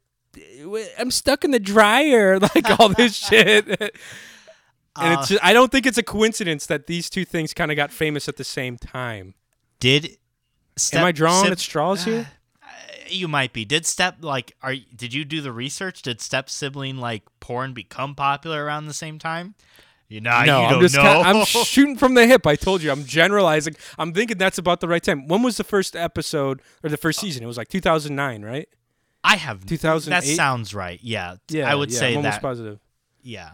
I'm 0.98 1.10
stuck 1.10 1.44
in 1.44 1.50
the 1.52 1.60
dryer, 1.60 2.38
like 2.54 2.78
all 2.80 2.88
this 2.90 3.16
shit. 3.16 3.96
And 5.00 5.14
Uh, 5.16 5.20
it's 5.20 5.28
just, 5.28 5.44
I 5.44 5.52
don't 5.52 5.70
think 5.72 5.86
it's 5.86 5.98
a 5.98 6.02
coincidence 6.02 6.66
that 6.66 6.86
these 6.86 7.08
two 7.10 7.24
things 7.24 7.54
kind 7.54 7.70
of 7.70 7.76
got 7.76 7.90
famous 7.92 8.28
at 8.28 8.36
the 8.36 8.44
same 8.44 8.76
time. 8.76 9.34
did 9.80 10.16
step, 10.76 11.00
Am 11.00 11.06
I 11.06 11.12
drawing 11.12 11.50
at 11.50 11.58
straws 11.58 12.04
here? 12.04 12.28
You 13.10 13.26
might 13.26 13.54
be. 13.54 13.64
Did 13.64 13.86
step 13.86 14.16
like 14.20 14.54
are 14.62 14.74
did 14.94 15.14
you 15.14 15.24
do 15.24 15.40
the 15.40 15.50
research? 15.50 16.02
Did 16.02 16.20
step 16.20 16.50
sibling 16.50 16.98
like 16.98 17.22
porn 17.40 17.72
become 17.72 18.14
popular 18.14 18.62
around 18.62 18.84
the 18.84 18.92
same 18.92 19.18
time? 19.18 19.54
You 20.08 20.20
know, 20.20 20.30
no, 20.44 20.44
you 20.44 20.66
I'm 20.66 20.72
don't 20.72 20.82
just 20.82 20.94
know. 20.94 21.02
kinda- 21.22 21.24
I'm 21.40 21.44
shooting 21.46 21.96
from 21.96 22.12
the 22.14 22.26
hip. 22.26 22.46
I 22.46 22.54
told 22.54 22.82
you, 22.82 22.90
I'm 22.90 23.04
generalizing. 23.06 23.76
I'm 23.98 24.12
thinking 24.12 24.36
that's 24.36 24.58
about 24.58 24.80
the 24.80 24.88
right 24.88 25.02
time. 25.02 25.26
When 25.26 25.42
was 25.42 25.56
the 25.56 25.64
first 25.64 25.96
episode 25.96 26.60
or 26.84 26.90
the 26.90 26.98
first 26.98 27.18
season? 27.20 27.42
It 27.42 27.46
was 27.46 27.56
like 27.56 27.68
2009, 27.68 28.42
right? 28.42 28.68
I 29.24 29.36
have 29.36 29.64
2008? 29.64 30.10
That 30.28 30.36
sounds 30.36 30.74
right. 30.74 31.00
Yeah, 31.02 31.36
Yeah, 31.48 31.70
I 31.70 31.74
would 31.74 31.90
yeah, 31.90 31.98
say 31.98 32.10
I'm 32.10 32.18
almost 32.18 32.34
that. 32.36 32.42
positive. 32.42 32.78
Yeah, 33.22 33.50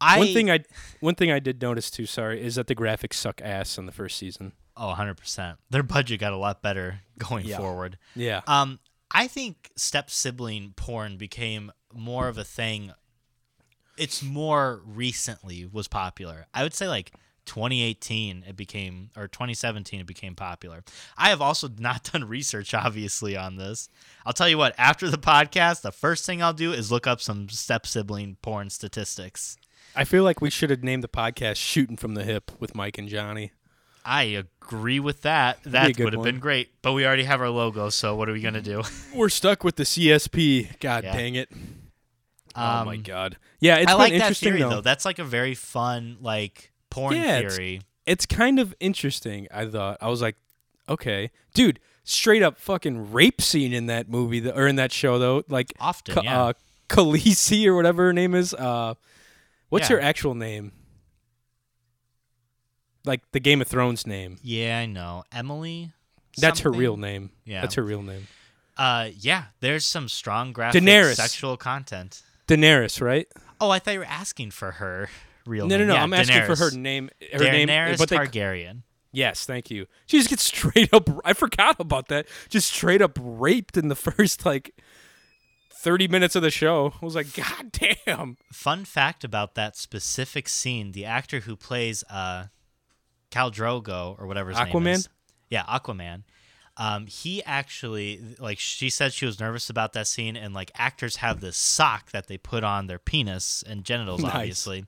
I 0.00 0.18
one 0.18 0.32
thing 0.32 0.50
I 0.50 0.60
one 1.00 1.14
thing 1.14 1.30
I 1.30 1.38
did 1.38 1.60
notice 1.62 1.90
too. 1.90 2.06
Sorry, 2.06 2.42
is 2.42 2.54
that 2.56 2.66
the 2.66 2.74
graphics 2.74 3.14
suck 3.14 3.40
ass 3.42 3.78
in 3.78 3.86
the 3.86 3.92
first 3.92 4.16
season. 4.16 4.52
oh 4.76 4.88
100 4.88 5.14
percent. 5.16 5.58
Their 5.70 5.82
budget 5.82 6.20
got 6.20 6.32
a 6.32 6.36
lot 6.36 6.62
better 6.62 7.00
going 7.18 7.46
Yeah. 7.46 7.58
forward. 7.58 7.98
Yeah, 8.14 8.42
Um, 8.46 8.78
I 9.10 9.26
think 9.26 9.70
step 9.76 10.10
sibling 10.10 10.74
porn 10.76 11.16
became 11.16 11.72
more 11.92 12.28
of 12.28 12.38
a 12.38 12.44
thing. 12.44 12.92
It's 13.96 14.22
more 14.22 14.80
recently 14.84 15.66
was 15.66 15.88
popular. 15.88 16.46
I 16.54 16.62
would 16.62 16.74
say 16.74 16.86
like 16.86 17.12
2018 17.46 18.44
it 18.46 18.54
became 18.56 19.10
or 19.16 19.26
2017 19.26 20.00
it 20.00 20.06
became 20.06 20.34
popular. 20.36 20.84
I 21.16 21.30
have 21.30 21.40
also 21.42 21.68
not 21.78 22.04
done 22.12 22.24
research 22.24 22.74
obviously 22.74 23.36
on 23.36 23.56
this. 23.56 23.88
I'll 24.24 24.32
tell 24.32 24.48
you 24.48 24.58
what, 24.58 24.74
after 24.78 25.10
the 25.10 25.18
podcast, 25.18 25.80
the 25.82 25.90
first 25.90 26.24
thing 26.26 26.42
I'll 26.42 26.52
do 26.52 26.72
is 26.72 26.92
look 26.92 27.06
up 27.06 27.20
some 27.20 27.48
step 27.48 27.86
sibling 27.86 28.36
porn 28.42 28.70
statistics. 28.70 29.56
I 29.96 30.04
feel 30.04 30.22
like 30.24 30.40
we 30.40 30.50
should 30.50 30.70
have 30.70 30.82
named 30.82 31.02
the 31.04 31.08
podcast 31.08 31.56
"Shooting 31.56 31.96
from 31.96 32.14
the 32.14 32.24
Hip" 32.24 32.52
with 32.60 32.74
Mike 32.74 32.98
and 32.98 33.08
Johnny. 33.08 33.52
I 34.04 34.22
agree 34.22 35.00
with 35.00 35.22
that. 35.22 35.62
That 35.64 35.98
would 35.98 36.14
have 36.14 36.22
been 36.22 36.38
great, 36.38 36.70
but 36.82 36.92
we 36.94 37.04
already 37.06 37.24
have 37.24 37.40
our 37.40 37.50
logo, 37.50 37.90
so 37.90 38.14
what 38.16 38.28
are 38.28 38.32
we 38.32 38.40
gonna 38.40 38.62
do? 38.62 38.82
We're 39.14 39.28
stuck 39.28 39.64
with 39.64 39.76
the 39.76 39.82
CSP. 39.84 40.78
God 40.80 41.04
Yeah. 41.04 41.12
dang 41.16 41.34
it! 41.34 41.48
oh 42.56 42.84
my 42.84 42.94
Um, 42.94 43.02
god. 43.02 43.36
Yeah, 43.60 43.76
it's 43.76 43.90
I 43.90 43.94
been 43.94 43.98
like 43.98 44.18
that 44.20 44.36
theory 44.36 44.60
though. 44.60 44.70
though. 44.70 44.80
That's 44.80 45.04
like 45.04 45.18
a 45.18 45.24
very 45.24 45.54
fun 45.54 46.16
like 46.20 46.72
porn 46.90 47.16
Yeah, 47.16 47.40
theory. 47.48 47.82
It's 48.06 48.24
kind 48.24 48.58
of 48.58 48.74
interesting. 48.80 49.48
I 49.52 49.66
thought 49.66 49.98
I 50.00 50.08
was 50.08 50.22
like, 50.22 50.36
okay, 50.88 51.30
dude, 51.52 51.78
straight 52.04 52.42
up 52.42 52.56
fucking 52.58 53.12
rape 53.12 53.42
scene 53.42 53.72
in 53.74 53.86
that 53.86 54.08
movie 54.08 54.48
or 54.50 54.66
in 54.66 54.76
that 54.76 54.92
show 54.92 55.18
though. 55.18 55.42
Like 55.48 55.72
Often, 55.80 56.14
Ka- 56.14 56.20
yeah. 56.22 56.42
uh, 56.44 56.52
Khaleesi 56.88 57.66
or 57.66 57.74
whatever 57.74 58.04
her 58.06 58.12
name 58.14 58.34
is. 58.34 58.54
Uh, 58.54 58.94
what's 59.68 59.88
Yeah. 59.90 59.96
her 59.96 60.02
actual 60.02 60.34
name? 60.34 60.72
Like 63.04 63.20
the 63.32 63.40
Game 63.40 63.60
of 63.60 63.68
Thrones 63.68 64.06
name. 64.06 64.38
yeah, 64.42 64.78
I 64.78 64.86
know. 64.86 65.24
Emily. 65.32 65.92
That's 66.36 66.60
her 66.60 66.70
real 66.70 66.96
name. 66.96 67.30
Yeah. 67.44 67.62
That's 67.62 67.74
her 67.74 67.82
real 67.82 68.02
name. 68.02 68.28
Uh, 68.76 69.08
yeah. 69.18 69.44
There's 69.60 69.84
some 69.84 70.08
strong 70.08 70.52
graphic 70.52 70.82
Daenerys. 70.82 71.14
sexual 71.14 71.56
content. 71.56 72.22
Daenerys, 72.46 73.00
right? 73.00 73.26
Oh, 73.60 73.70
I 73.70 73.78
thought 73.78 73.94
you 73.94 74.00
were 74.00 74.04
asking 74.04 74.50
for 74.52 74.72
her 74.72 75.08
real 75.46 75.66
name. 75.66 75.78
No, 75.80 75.84
no, 75.84 75.88
no. 75.88 75.94
Yeah, 75.94 76.02
I'm 76.02 76.12
asking 76.14 76.42
for 76.44 76.56
her 76.56 76.70
name. 76.70 77.10
Her 77.32 77.38
name. 77.38 77.68
Daenerys 77.68 77.98
But 77.98 78.08
they, 78.10 78.16
Targaryen. 78.16 78.82
yes, 79.10 79.46
thank 79.46 79.70
you. 79.70 79.86
She 80.06 80.18
just 80.18 80.30
gets 80.30 80.42
straight 80.54 80.92
up. 80.92 81.08
I 81.24 81.32
forgot 81.32 81.76
about 81.80 82.08
that. 82.08 82.26
Just 82.50 82.72
straight 82.72 83.02
up 83.02 83.18
raped 83.20 83.76
in 83.76 83.88
the 83.88 83.96
first 83.96 84.44
like 84.46 84.74
30 85.80 86.08
minutes 86.08 86.34
of 86.34 86.42
the 86.42 86.50
show. 86.50 86.92
I 87.00 87.04
was 87.04 87.14
like, 87.14 87.32
God 87.34 87.70
damn. 87.70 88.36
Fun 88.52 88.84
fact 88.84 89.22
about 89.22 89.54
that 89.54 89.76
specific 89.76 90.48
scene: 90.48 90.90
the 90.92 91.04
actor 91.04 91.40
who 91.40 91.54
plays 91.54 92.02
uh, 92.10 92.46
Khal 93.30 93.52
Drogo 93.52 94.18
or 94.18 94.26
whatever 94.26 94.50
his 94.50 94.58
name 94.58 94.66
Aquaman? 94.68 94.94
is, 94.94 95.08
yeah, 95.48 95.62
Aquaman. 95.64 96.24
Um, 96.76 97.06
he 97.06 97.42
actually 97.44 98.20
like 98.38 98.58
she 98.58 98.90
said 98.90 99.12
she 99.12 99.24
was 99.26 99.38
nervous 99.38 99.70
about 99.70 99.92
that 99.92 100.08
scene, 100.08 100.36
and 100.36 100.52
like 100.52 100.72
actors 100.74 101.16
have 101.16 101.40
this 101.40 101.56
sock 101.56 102.10
that 102.10 102.26
they 102.26 102.38
put 102.38 102.64
on 102.64 102.88
their 102.88 102.98
penis 102.98 103.62
and 103.66 103.84
genitals, 103.84 104.22
Nice. 104.22 104.34
obviously. 104.34 104.84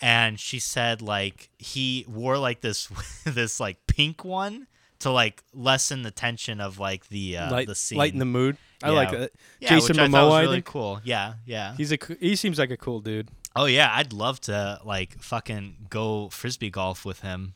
And 0.00 0.40
she 0.40 0.58
said 0.58 1.02
like 1.02 1.50
he 1.58 2.04
wore 2.08 2.38
like 2.38 2.62
this 2.62 2.88
this 3.24 3.60
like 3.60 3.86
pink 3.86 4.24
one 4.24 4.68
to 5.00 5.10
like 5.10 5.42
lessen 5.52 6.02
the 6.02 6.10
tension 6.10 6.60
of 6.60 6.78
like 6.78 7.08
the 7.08 7.36
uh, 7.36 7.50
Light, 7.50 7.66
the 7.68 7.74
scene. 7.74 7.98
lighten 7.98 8.18
the 8.18 8.24
mood. 8.24 8.56
I 8.84 8.90
Yeah. 8.90 8.94
like 8.94 9.10
that. 9.12 9.32
yeah, 9.60 9.68
Jason 9.70 9.96
which 9.96 9.98
I 9.98 10.06
Momoa, 10.08 10.28
was 10.30 10.42
really 10.42 10.56
think. 10.58 10.66
cool. 10.66 11.00
Yeah, 11.04 11.34
yeah. 11.46 11.74
He's 11.76 11.90
a 11.92 11.98
c- 12.00 12.16
he 12.20 12.36
seems 12.36 12.58
like 12.58 12.70
a 12.70 12.76
cool 12.76 13.00
dude. 13.00 13.28
Oh 13.56 13.64
yeah, 13.66 13.90
I'd 13.92 14.12
love 14.12 14.40
to 14.42 14.80
like 14.84 15.18
fucking 15.20 15.86
go 15.90 16.28
frisbee 16.28 16.70
golf 16.70 17.04
with 17.04 17.20
him. 17.20 17.54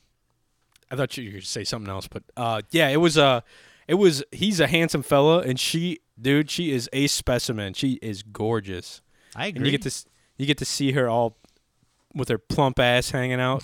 I 0.91 0.97
thought 0.97 1.17
you 1.17 1.25
were 1.25 1.31
going 1.33 1.43
to 1.43 1.47
say 1.47 1.65
something 1.65 1.91
else, 1.91 2.09
but 2.09 2.23
uh, 2.37 2.63
yeah, 2.71 2.89
it 2.89 2.97
was 2.97 3.19
uh, 3.19 3.43
it 3.87 3.95
was 3.95 4.23
he's 4.33 4.59
a 4.61 4.67
handsome 4.67 5.03
fella, 5.03 5.41
and 5.41 5.59
she, 5.61 5.99
dude, 6.21 6.51
she 6.51 6.71
is 6.73 6.89
a 6.93 7.07
specimen. 7.09 7.75
She 7.75 7.99
is 8.01 8.23
gorgeous, 8.23 9.03
I 9.37 9.47
agree. 9.49 9.59
and 9.59 9.67
you 9.67 9.73
get 9.73 9.83
to 9.91 10.05
you 10.39 10.47
get 10.47 10.59
to 10.59 10.65
see 10.65 10.93
her 10.93 11.09
all 11.09 11.37
with 12.15 12.29
her 12.31 12.39
plump 12.39 12.79
ass 12.79 13.11
hanging 13.11 13.41
out. 13.41 13.63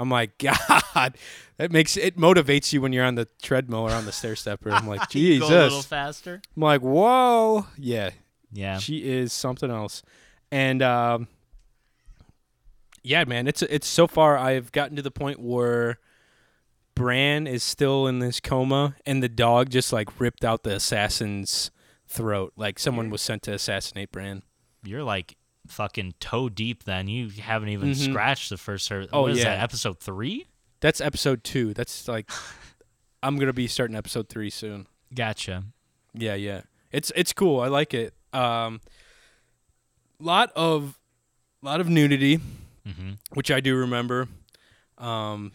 I'm 0.00 0.08
like, 0.10 0.38
God, 0.38 1.16
that 1.58 1.70
makes 1.70 1.96
it 1.96 2.16
motivates 2.16 2.72
you 2.72 2.80
when 2.80 2.92
you're 2.92 3.04
on 3.04 3.14
the 3.16 3.28
treadmill 3.42 3.80
or 3.80 3.90
on 3.92 4.06
the 4.06 4.12
stair 4.12 4.34
stepper. 4.34 4.70
I'm 4.72 4.86
like, 4.88 5.08
Jesus. 5.10 5.48
go 5.48 5.60
a 5.60 5.62
little 5.64 5.82
faster. 5.82 6.40
I'm 6.56 6.62
like, 6.62 6.80
whoa, 6.80 7.66
yeah, 7.76 8.10
Yeah. 8.52 8.78
she 8.78 8.98
is 9.08 9.32
something 9.32 9.70
else. 9.70 10.02
And 10.50 10.82
um, 10.82 11.28
yeah, 13.02 13.24
man, 13.24 13.46
it's 13.46 13.62
it's 13.62 13.86
so 13.86 14.06
far 14.06 14.36
I've 14.36 14.72
gotten 14.72 14.96
to 14.96 15.02
the 15.02 15.10
point 15.10 15.40
where 15.40 15.98
Bran 16.94 17.46
is 17.46 17.62
still 17.62 18.06
in 18.06 18.18
this 18.18 18.40
coma, 18.40 18.96
and 19.06 19.22
the 19.22 19.28
dog 19.28 19.70
just 19.70 19.92
like 19.92 20.20
ripped 20.20 20.44
out 20.44 20.64
the 20.64 20.74
assassin's 20.74 21.70
throat, 22.06 22.52
like 22.56 22.78
someone 22.78 23.08
was 23.10 23.22
sent 23.22 23.42
to 23.44 23.52
assassinate 23.54 24.10
Bran. 24.12 24.42
You're 24.84 25.04
like 25.04 25.36
fucking 25.70 26.14
toe 26.20 26.48
deep. 26.48 26.84
Then 26.84 27.08
you 27.08 27.28
haven't 27.30 27.68
even 27.70 27.90
Mhm. 27.92 28.10
scratched 28.10 28.50
the 28.50 28.56
first. 28.58 28.86
Sur- 28.86 29.06
Oh, 29.12 29.26
yeah. 29.28 29.44
that? 29.44 29.60
Episode 29.62 30.00
three. 30.00 30.46
That's 30.80 31.00
episode 31.00 31.44
two. 31.44 31.74
That's 31.74 32.08
like 32.08 32.30
I'm 33.22 33.38
gonna 33.38 33.52
be 33.52 33.66
starting 33.66 33.96
episode 33.96 34.28
three 34.28 34.50
soon. 34.50 34.86
Gotcha. 35.14 35.64
Yeah, 36.14 36.34
yeah. 36.34 36.62
It's 36.92 37.12
it's 37.14 37.32
cool. 37.32 37.60
I 37.60 37.68
like 37.68 37.92
it. 37.94 38.14
Um, 38.32 38.80
lot 40.18 40.52
of 40.56 40.98
lot 41.62 41.80
of 41.80 41.88
nudity. 41.88 42.40
hmm 42.86 43.12
which 43.32 43.50
I 43.50 43.60
do 43.60 43.76
remember. 43.76 44.28
Um, 44.98 45.52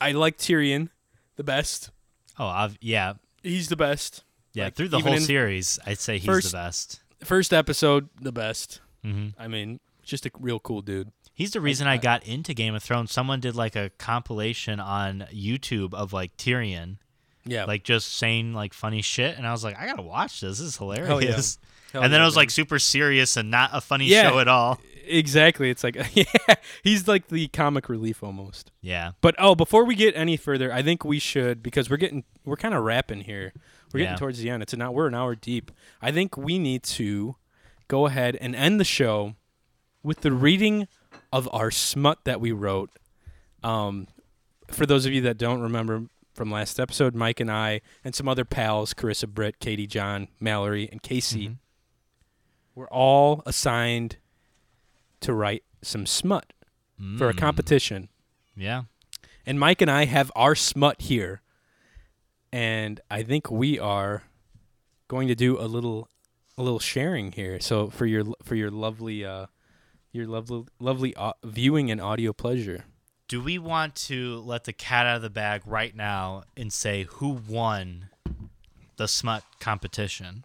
I 0.00 0.12
like 0.12 0.36
Tyrion 0.38 0.90
the 1.36 1.44
best. 1.44 1.90
Oh, 2.38 2.46
I've, 2.46 2.76
yeah, 2.80 3.14
He's 3.42 3.68
the 3.68 3.76
best. 3.76 4.24
yeah. 4.52 4.64
Like, 4.64 4.74
Through 4.74 4.88
the 4.88 5.00
whole 5.00 5.18
series, 5.18 5.78
I'd 5.86 5.98
say 5.98 6.18
he's 6.18 6.26
first- 6.26 6.50
the 6.52 6.56
best. 6.58 7.00
First 7.24 7.52
episode, 7.54 8.08
the 8.20 8.30
best. 8.32 8.80
Hmm 9.12 9.28
I 9.38 9.48
mean, 9.48 9.80
just 10.02 10.26
a 10.26 10.30
real 10.38 10.58
cool 10.60 10.82
dude. 10.82 11.12
He's 11.34 11.50
the 11.52 11.60
reason 11.60 11.86
I 11.86 11.96
got 11.98 12.26
into 12.26 12.54
Game 12.54 12.74
of 12.74 12.82
Thrones. 12.82 13.12
Someone 13.12 13.40
did 13.40 13.54
like 13.54 13.76
a 13.76 13.90
compilation 13.98 14.80
on 14.80 15.26
YouTube 15.32 15.92
of 15.94 16.12
like 16.12 16.36
Tyrion, 16.36 16.96
Yeah, 17.44 17.64
like 17.66 17.84
just 17.84 18.16
saying 18.16 18.54
like 18.54 18.72
funny 18.72 19.02
shit, 19.02 19.36
and 19.36 19.46
I 19.46 19.52
was 19.52 19.62
like, 19.62 19.76
I 19.78 19.86
gotta 19.86 20.02
watch 20.02 20.40
this. 20.40 20.58
This 20.58 20.68
is 20.68 20.76
hilarious. 20.78 21.58
Hell 21.92 22.02
and 22.02 22.12
then 22.12 22.20
it 22.20 22.24
was 22.24 22.36
like 22.36 22.50
super 22.50 22.78
serious 22.78 23.36
and 23.36 23.50
not 23.50 23.70
a 23.72 23.80
funny 23.80 24.06
Yeah. 24.06 24.30
show 24.30 24.38
at 24.40 24.48
all. 24.48 24.80
exactly. 25.06 25.70
It's 25.70 25.84
like 25.84 25.96
yeah, 26.14 26.24
he's 26.82 27.06
like 27.06 27.28
the 27.28 27.48
comic 27.48 27.88
relief 27.88 28.22
almost. 28.22 28.72
Yeah. 28.80 29.12
But 29.20 29.34
oh, 29.38 29.54
before 29.54 29.84
we 29.84 29.94
get 29.94 30.16
any 30.16 30.36
further, 30.36 30.72
I 30.72 30.82
think 30.82 31.04
we 31.04 31.18
should 31.18 31.62
because 31.62 31.88
we're 31.90 31.96
getting 31.98 32.24
we're 32.44 32.56
kind 32.56 32.74
of 32.74 32.82
wrapping 32.82 33.20
here. 33.22 33.52
We're 33.92 33.98
getting 33.98 34.14
Yeah. 34.14 34.16
towards 34.16 34.38
the 34.40 34.50
end. 34.50 34.62
It's 34.62 34.72
an 34.72 34.82
hour. 34.82 34.90
We're 34.92 35.06
an 35.06 35.14
hour 35.14 35.34
deep. 35.36 35.70
I 36.02 36.10
think 36.12 36.36
we 36.36 36.58
need 36.58 36.82
to 36.84 37.36
go 37.88 38.06
ahead 38.06 38.36
and 38.40 38.54
end 38.54 38.78
the 38.80 38.84
show 38.84 39.34
with 40.02 40.20
the 40.20 40.32
reading 40.32 40.88
of 41.32 41.48
our 41.52 41.70
smut 41.70 42.24
that 42.24 42.40
we 42.40 42.52
wrote. 42.52 42.90
Um, 43.62 44.06
for 44.68 44.86
those 44.86 45.06
of 45.06 45.12
you 45.12 45.20
that 45.22 45.38
don't 45.38 45.60
remember 45.60 46.04
from 46.34 46.50
last 46.50 46.78
episode, 46.78 47.14
Mike 47.14 47.40
and 47.40 47.50
I 47.50 47.80
and 48.04 48.14
some 48.14 48.28
other 48.28 48.44
pals, 48.44 48.92
Carissa, 48.94 49.28
Britt, 49.28 49.58
Katie, 49.58 49.86
John, 49.86 50.28
Mallory, 50.40 50.88
and 50.90 51.02
Casey, 51.02 51.48
Mhm. 51.48 51.56
were 52.74 52.92
all 52.92 53.42
assigned 53.46 54.16
to 55.20 55.32
write 55.32 55.64
some 55.82 56.04
smut 56.06 56.52
for 57.18 57.28
a 57.28 57.34
Mm. 57.34 57.38
competition. 57.38 58.08
Yeah. 58.54 58.84
And 59.46 59.58
Mike 59.60 59.80
and 59.80 59.90
I 59.90 60.04
have 60.06 60.30
our 60.36 60.54
smut 60.54 61.00
here. 61.02 61.40
And 62.52 63.00
I 63.10 63.22
think 63.22 63.50
we 63.50 63.78
are 63.78 64.24
going 65.08 65.28
to 65.28 65.34
do 65.34 65.58
a 65.58 65.66
little 65.66 66.08
a 66.58 66.62
little 66.62 66.78
sharing 66.78 67.32
here. 67.32 67.60
So 67.60 67.88
for 67.88 68.06
your 68.06 68.24
for 68.42 68.54
your 68.54 68.70
lovely 68.70 69.24
uh 69.24 69.46
your 70.12 70.26
lovely 70.26 70.64
lovely 70.80 71.14
uh, 71.14 71.32
viewing 71.44 71.90
and 71.90 72.00
audio 72.00 72.32
pleasure. 72.32 72.84
Do 73.28 73.42
we 73.42 73.58
want 73.58 73.94
to 74.06 74.38
let 74.38 74.64
the 74.64 74.72
cat 74.72 75.06
out 75.06 75.16
of 75.16 75.22
the 75.22 75.30
bag 75.30 75.62
right 75.66 75.94
now 75.94 76.44
and 76.56 76.72
say 76.72 77.04
who 77.04 77.28
won 77.28 78.08
the 78.96 79.08
smut 79.08 79.42
competition? 79.60 80.44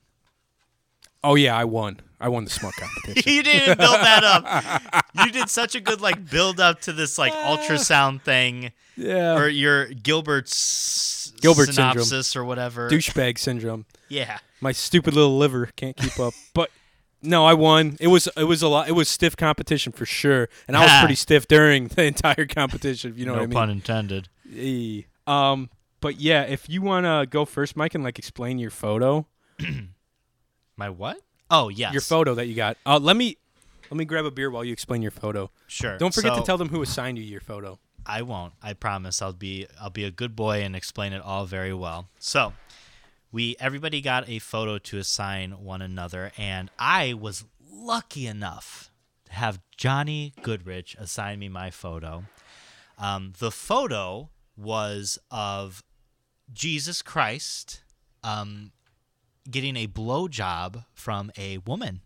Oh 1.24 1.36
yeah, 1.36 1.55
I 1.55 1.66
won. 1.66 1.99
I 2.20 2.30
won 2.30 2.43
the 2.43 2.49
smut 2.49 2.74
competition. 2.76 3.32
you 3.34 3.43
didn't 3.43 3.78
build 3.78 3.95
that 3.95 4.24
up. 4.24 5.03
You 5.24 5.32
did 5.32 5.49
such 5.49 5.76
a 5.76 5.80
good 5.80 6.01
like 6.01 6.30
build 6.30 6.59
up 6.59 6.82
to 6.82 6.93
this 6.93 7.18
like 7.18 7.34
ultrasound 7.34 8.24
thing 8.24 8.72
yeah. 8.97 9.36
or 9.36 9.47
your 9.47 9.88
Gilbert's 9.88 11.32
Gilbert 11.39 11.74
syndrome. 11.74 12.24
or 12.36 12.45
whatever. 12.45 12.89
Douchebag 12.89 13.38
syndrome. 13.38 13.86
Yeah. 14.09 14.39
My 14.62 14.72
stupid 14.72 15.14
little 15.16 15.38
liver 15.38 15.70
can't 15.76 15.97
keep 15.97 16.20
up. 16.20 16.34
But 16.53 16.70
no, 17.24 17.45
I 17.45 17.53
won. 17.53 17.97
It 17.99 18.07
was 18.07 18.28
it 18.38 18.45
was 18.45 18.62
a 18.62 18.68
lot. 18.68 18.88
It 18.88 18.93
was 18.93 19.09
stiff 19.09 19.36
competition 19.38 19.91
for 19.91 20.05
sure, 20.05 20.49
and 20.68 20.76
I 20.78 20.82
was 20.84 20.99
pretty 20.99 21.16
stiff 21.28 21.47
during 21.47 21.88
the 21.88 22.03
entire 22.03 22.45
competition. 22.47 23.12
If 23.12 23.18
you 23.20 23.26
know 23.26 23.34
no 23.34 23.39
what 23.39 23.43
I 23.43 23.47
mean. 23.47 23.53
pun 23.53 23.70
intended. 23.70 24.30
Eh. 24.55 25.01
Um, 25.28 25.70
but 25.99 26.20
yeah, 26.20 26.43
if 26.43 26.68
you 26.70 26.82
want 26.82 27.05
to 27.05 27.28
go 27.30 27.45
first, 27.45 27.76
Mike, 27.76 27.93
and 27.95 28.03
like 28.03 28.18
explain 28.20 28.57
your 28.59 28.72
photo, 28.72 29.28
My 30.78 30.89
what? 30.89 31.20
Oh 31.49 31.70
yes. 31.70 31.91
your 31.93 32.01
photo 32.01 32.34
that 32.36 32.47
you 32.47 32.55
got. 32.55 32.78
Uh, 32.86 32.97
let 32.99 33.16
me 33.18 33.38
let 33.89 33.97
me 33.97 34.05
grab 34.05 34.26
a 34.26 34.32
beer 34.32 34.49
while 34.49 34.64
you 34.64 34.74
explain 34.74 35.01
your 35.01 35.12
photo. 35.12 35.51
Sure. 35.68 35.97
Don't 35.97 36.14
forget 36.14 36.34
So- 36.34 36.39
to 36.39 36.45
tell 36.45 36.57
them 36.57 36.70
who 36.70 36.82
assigned 36.82 37.18
you 37.18 37.24
your 37.24 37.41
photo. 37.41 37.78
I 38.03 38.24
won't. 38.24 38.53
I 38.64 38.74
promise. 38.74 39.22
I'll 39.22 39.32
be 39.34 39.68
I'll 39.80 39.91
be 39.91 40.05
a 40.05 40.12
good 40.12 40.36
boy 40.36 40.64
and 40.64 40.76
explain 40.76 41.14
it 41.14 41.22
all 41.22 41.45
very 41.45 41.74
well. 41.74 42.07
So, 42.18 42.53
we 43.32 43.56
everybody 43.60 44.02
got 44.02 44.28
a 44.28 44.40
photo 44.40 44.78
to 44.78 44.98
assign 44.98 45.52
one 45.64 45.82
another 45.82 46.32
and 46.38 46.70
I 46.78 47.14
was 47.14 47.46
lucky 47.72 48.28
enough 48.28 48.92
to 49.26 49.34
have 49.34 49.62
Johnny 49.78 50.34
Goodrich 50.42 50.96
assign 51.00 51.40
me 51.40 51.50
my 51.50 51.70
photo. 51.72 52.26
Um, 52.98 53.34
the 53.40 53.52
photo 53.52 54.30
was 54.58 55.18
of 55.32 55.84
Jesus 56.52 57.02
Christ 57.02 57.84
um, 58.24 58.72
getting 59.50 59.78
a 59.78 59.88
blowjob 59.88 60.86
from 60.94 61.32
a 61.38 61.60
woman. 61.60 62.02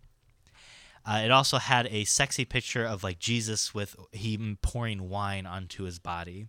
Uh, 1.06 1.22
it 1.24 1.32
also 1.32 1.58
had 1.58 1.88
a 1.92 2.04
sexy 2.06 2.46
picture 2.46 2.86
of 2.86 3.04
like 3.04 3.20
Jesus 3.20 3.74
with 3.74 3.96
him 4.12 4.58
pouring 4.62 5.10
wine 5.10 5.46
onto 5.46 5.84
his 5.84 6.00
body. 6.00 6.48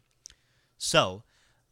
So 0.79 1.23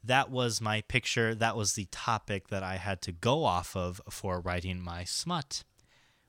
that 0.06 0.30
was 0.30 0.60
my 0.60 0.82
picture. 0.82 1.34
That 1.34 1.56
was 1.56 1.74
the 1.74 1.86
topic 1.90 2.48
that 2.48 2.62
I 2.62 2.76
had 2.76 3.00
to 3.02 3.12
go 3.12 3.44
off 3.44 3.76
of 3.76 4.00
for 4.10 4.40
writing 4.40 4.80
my 4.80 5.04
smut, 5.04 5.64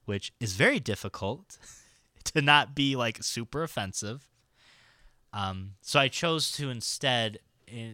which 0.06 0.32
is 0.40 0.54
very 0.54 0.80
difficult 0.80 1.58
to 2.26 2.42
not 2.42 2.76
be 2.76 2.96
like 2.96 3.24
super 3.24 3.64
offensive. 3.64 4.28
Um, 5.34 5.74
so 5.82 6.00
I 6.00 6.08
chose 6.08 6.52
to 6.54 6.70
instead 6.70 7.40
eh, 7.68 7.94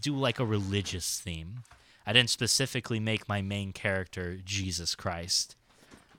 do 0.00 0.14
like 0.14 0.40
a 0.40 0.46
religious 0.46 1.20
theme. 1.20 1.64
I 2.06 2.14
didn't 2.14 2.30
specifically 2.30 2.98
make 2.98 3.28
my 3.28 3.42
main 3.42 3.72
character 3.72 4.38
Jesus 4.42 4.94
Christ. 4.94 5.56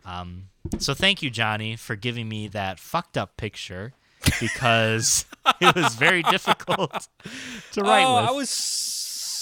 Um, 0.06 0.50
so 0.78 0.94
thank 0.94 1.24
you, 1.24 1.32
Johnny, 1.32 1.76
for 1.76 1.96
giving 1.96 2.30
me 2.30 2.48
that 2.50 2.80
fucked 2.80 3.18
up 3.18 3.36
picture 3.38 3.94
because 4.40 5.26
it 5.62 5.76
was 5.76 5.96
very 5.96 6.24
difficult 6.24 7.08
to 7.72 7.82
write 7.82 8.06
oh, 8.06 8.22
with. 8.22 8.30
I 8.30 8.32
was 8.32 8.50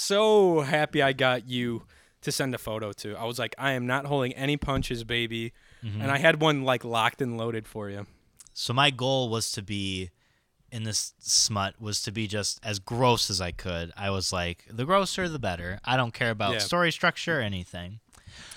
so 0.08 0.60
happy 0.62 1.02
I 1.02 1.12
got 1.12 1.48
you 1.48 1.82
to 2.22 2.32
send 2.32 2.54
a 2.54 2.58
photo 2.58 2.92
to. 2.92 3.14
I 3.16 3.24
was 3.24 3.38
like, 3.38 3.54
I 3.58 3.72
am 3.72 3.86
not 3.86 4.06
holding 4.06 4.32
any 4.34 4.56
punches, 4.56 5.04
baby. 5.04 5.52
Mm-hmm. 5.84 6.00
And 6.02 6.10
I 6.10 6.18
had 6.18 6.40
one 6.40 6.64
like 6.64 6.84
locked 6.84 7.22
and 7.22 7.36
loaded 7.38 7.66
for 7.68 7.88
you. 7.90 8.06
So 8.54 8.72
my 8.72 8.90
goal 8.90 9.28
was 9.28 9.52
to 9.52 9.62
be 9.62 10.10
in 10.70 10.82
this 10.82 11.14
smut 11.18 11.80
was 11.80 12.02
to 12.02 12.10
be 12.12 12.26
just 12.26 12.60
as 12.62 12.78
gross 12.78 13.30
as 13.30 13.40
I 13.40 13.52
could. 13.52 13.92
I 13.96 14.10
was 14.10 14.32
like, 14.32 14.64
the 14.70 14.84
grosser 14.84 15.28
the 15.28 15.38
better. 15.38 15.78
I 15.84 15.96
don't 15.96 16.12
care 16.12 16.30
about 16.30 16.52
Yeah. 16.54 16.58
story 16.58 16.90
structure 16.92 17.38
or 17.38 17.42
anything. 17.42 18.00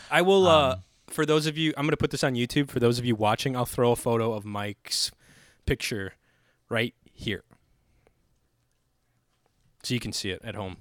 I 0.10 0.22
will. 0.22 0.48
uh 0.48 0.74
Um, 0.74 0.84
For 1.08 1.26
those 1.26 1.46
of 1.46 1.58
you, 1.58 1.74
I'm 1.78 1.86
gonna 1.86 1.98
put 1.98 2.12
this 2.12 2.24
on 2.24 2.34
YouTube. 2.36 2.70
For 2.70 2.80
those 2.80 2.98
of 3.00 3.06
you 3.06 3.16
watching, 3.16 3.56
I'll 3.56 3.66
throw 3.76 3.92
a 3.92 3.96
photo 3.96 4.34
of 4.34 4.44
Mike's 4.46 5.12
picture 5.66 6.14
right 6.70 6.94
here, 7.14 7.44
so 9.84 9.94
you 9.94 10.00
can 10.00 10.14
see 10.14 10.30
it 10.32 10.42
at 10.44 10.56
home. 10.56 10.78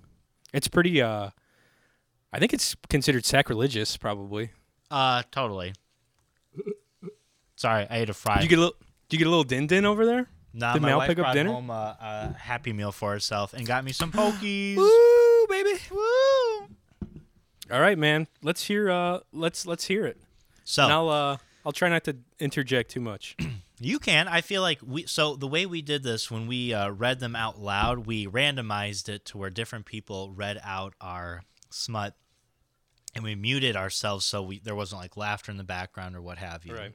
It's 0.53 0.69
pretty. 0.69 1.01
uh 1.03 1.31
I 2.33 2.39
think 2.39 2.53
it's 2.53 2.77
considered 2.89 3.25
sacrilegious, 3.25 3.97
probably. 3.97 4.51
Uh, 4.91 5.23
totally. 5.33 5.73
Sorry, 7.57 7.87
I 7.91 7.99
ate 7.99 8.11
a 8.11 8.15
fry. 8.15 8.37
Did 8.37 8.45
you 8.45 8.49
get 8.51 8.59
a 8.59 8.61
little? 8.63 8.77
Did 9.09 9.17
you 9.17 9.19
get 9.19 9.27
a 9.27 9.31
little 9.31 9.45
din 9.45 9.67
din 9.67 9.85
over 9.85 10.07
there? 10.07 10.29
nah, 10.53 10.73
did 10.73 10.83
my 10.83 10.89
Mal 10.89 10.99
wife 10.99 11.09
pick 11.09 11.19
up 11.19 11.25
brought 11.25 11.35
dinner? 11.35 11.53
home 11.53 11.71
a, 11.71 11.97
a 12.01 12.39
happy 12.39 12.73
meal 12.73 12.93
for 12.93 13.11
herself 13.13 13.53
and 13.53 13.67
got 13.67 13.85
me 13.85 13.93
some 13.93 14.11
pokies. 14.13 14.77
Woo, 14.77 15.47
baby! 15.49 15.79
Woo! 15.91 16.69
All 17.73 17.81
right, 17.81 17.99
man. 17.99 18.27
Let's 18.43 18.65
hear. 18.65 18.91
Uh, 18.91 19.21
let's 19.33 19.67
let's 19.67 19.85
hear 19.87 20.07
it. 20.07 20.21
So 20.65 20.85
And 20.85 20.93
I'll 20.93 21.09
uh, 21.09 21.37
I'll 21.67 21.73
try 21.73 21.89
not 21.89 22.05
to 22.05 22.17
interject 22.39 22.91
too 22.91 23.01
much. 23.01 23.37
You 23.81 23.99
can. 23.99 24.29
I 24.29 24.43
feel 24.43 24.61
like 24.63 24.81
we. 24.87 25.07
So 25.07 25.37
the 25.37 25.47
way 25.49 25.65
we 25.67 25.81
did 25.83 26.03
this 26.03 26.31
when 26.31 26.47
we 26.47 26.75
uh, 26.75 26.91
read 26.91 27.19
them 27.21 27.35
out 27.35 27.59
loud, 27.59 28.07
we 28.07 28.27
randomized 28.27 29.09
it 29.09 29.25
to 29.27 29.39
where 29.39 29.49
different 29.51 29.87
people 29.87 30.33
read 30.33 30.61
out 30.63 30.95
our 31.01 31.45
smut, 31.71 32.15
and 33.15 33.25
we 33.25 33.35
muted 33.35 33.77
ourselves 33.77 34.25
so 34.27 34.43
we 34.43 34.59
there 34.59 34.75
wasn't 34.75 35.01
like 35.01 35.17
laughter 35.17 35.51
in 35.51 35.57
the 35.57 35.65
background 35.65 36.15
or 36.15 36.21
what 36.23 36.37
have 36.39 36.67
you. 36.67 36.75
right. 36.75 36.93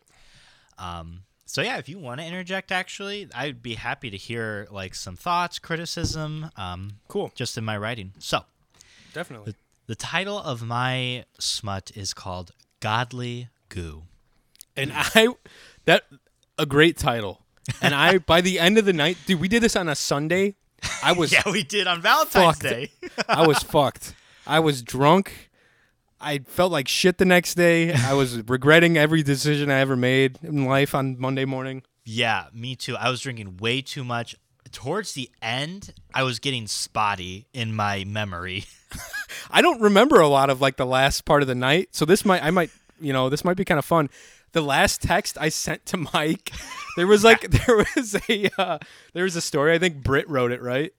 Um. 0.77 1.21
So 1.47 1.61
yeah, 1.61 1.77
if 1.77 1.87
you 1.89 1.97
want 1.99 2.21
to 2.21 2.25
interject, 2.27 2.71
actually, 2.71 3.27
I'd 3.33 3.61
be 3.63 3.75
happy 3.75 4.09
to 4.09 4.17
hear 4.17 4.67
like 4.71 4.95
some 4.95 5.15
thoughts, 5.15 5.59
criticism, 5.59 6.49
um, 6.55 6.97
Cool. 7.07 7.31
just 7.35 7.55
in 7.57 7.63
my 7.63 7.77
writing. 7.77 8.13
So 8.19 8.41
Definitely. 9.13 9.53
the 9.87 9.95
title 9.95 10.39
of 10.39 10.63
my 10.63 11.25
smut 11.39 11.91
is 11.95 12.13
called 12.13 12.51
"Godly 12.79 13.49
Goo." 13.69 14.03
And 14.75 14.91
I 14.95 15.29
that 15.85 16.03
a 16.57 16.65
great 16.65 16.97
title. 16.97 17.41
And 17.81 17.93
I 17.95 18.17
by 18.33 18.41
the 18.41 18.59
end 18.59 18.77
of 18.77 18.85
the 18.85 18.93
night, 18.93 19.17
dude, 19.25 19.39
we 19.39 19.47
did 19.47 19.61
this 19.63 19.75
on 19.75 19.89
a 19.89 19.95
Sunday. 19.95 20.55
I 21.03 21.11
was 21.13 21.31
Yeah, 21.33 21.43
we 21.45 21.63
did 21.63 21.87
on 21.87 22.01
Valentine's 22.01 22.57
Fucked. 22.57 22.61
Day. 22.61 22.91
I 23.27 23.45
was 23.47 23.59
fucked. 23.63 24.13
I 24.45 24.59
was 24.59 24.81
drunk. 24.81 25.49
I 26.19 26.39
felt 26.39 26.71
like 26.71 26.87
shit 26.87 27.17
the 27.17 27.25
next 27.25 27.55
day. 27.55 27.93
I 27.93 28.13
was 28.13 28.41
regretting 28.47 28.97
every 28.97 29.21
decision 29.21 29.69
I 29.69 29.79
ever 29.79 29.95
made 29.95 30.39
in 30.41 30.65
life 30.65 30.95
on 30.95 31.19
Monday 31.19 31.45
morning. 31.45 31.83
Yeah, 32.03 32.45
me 32.53 32.75
too. 32.75 32.95
I 32.95 33.09
was 33.09 33.21
drinking 33.21 33.57
way 33.57 33.81
too 33.81 34.03
much. 34.03 34.35
Towards 34.71 35.13
the 35.13 35.29
end, 35.41 35.93
I 36.13 36.23
was 36.23 36.39
getting 36.39 36.67
spotty 36.67 37.47
in 37.53 37.75
my 37.75 38.03
memory. 38.05 38.65
I 39.51 39.61
don't 39.61 39.81
remember 39.81 40.19
a 40.19 40.27
lot 40.27 40.49
of 40.49 40.61
like 40.61 40.77
the 40.77 40.85
last 40.85 41.25
part 41.25 41.41
of 41.41 41.47
the 41.47 41.55
night. 41.55 41.89
So 41.91 42.05
this 42.05 42.25
might 42.25 42.43
I 42.43 42.49
might, 42.51 42.71
you 42.99 43.13
know, 43.13 43.29
this 43.29 43.43
might 43.45 43.57
be 43.57 43.65
kind 43.65 43.77
of 43.79 43.85
fun. 43.85 44.09
The 44.55 44.61
last 44.61 45.01
text 45.01 45.37
I 45.37 45.49
sent 45.49 45.85
to 45.87 45.97
Mike, 45.97 46.49
there 46.95 47.07
was 47.07 47.25
like 47.25 47.41
there 47.51 47.75
was 47.75 48.15
a 48.29 48.49
uh, 48.57 48.79
there 49.13 49.25
was 49.25 49.35
a 49.35 49.41
story. 49.41 49.73
I 49.73 49.79
think 49.79 50.01
Britt 50.01 50.29
wrote 50.29 50.53
it, 50.53 50.61
right? 50.61 50.93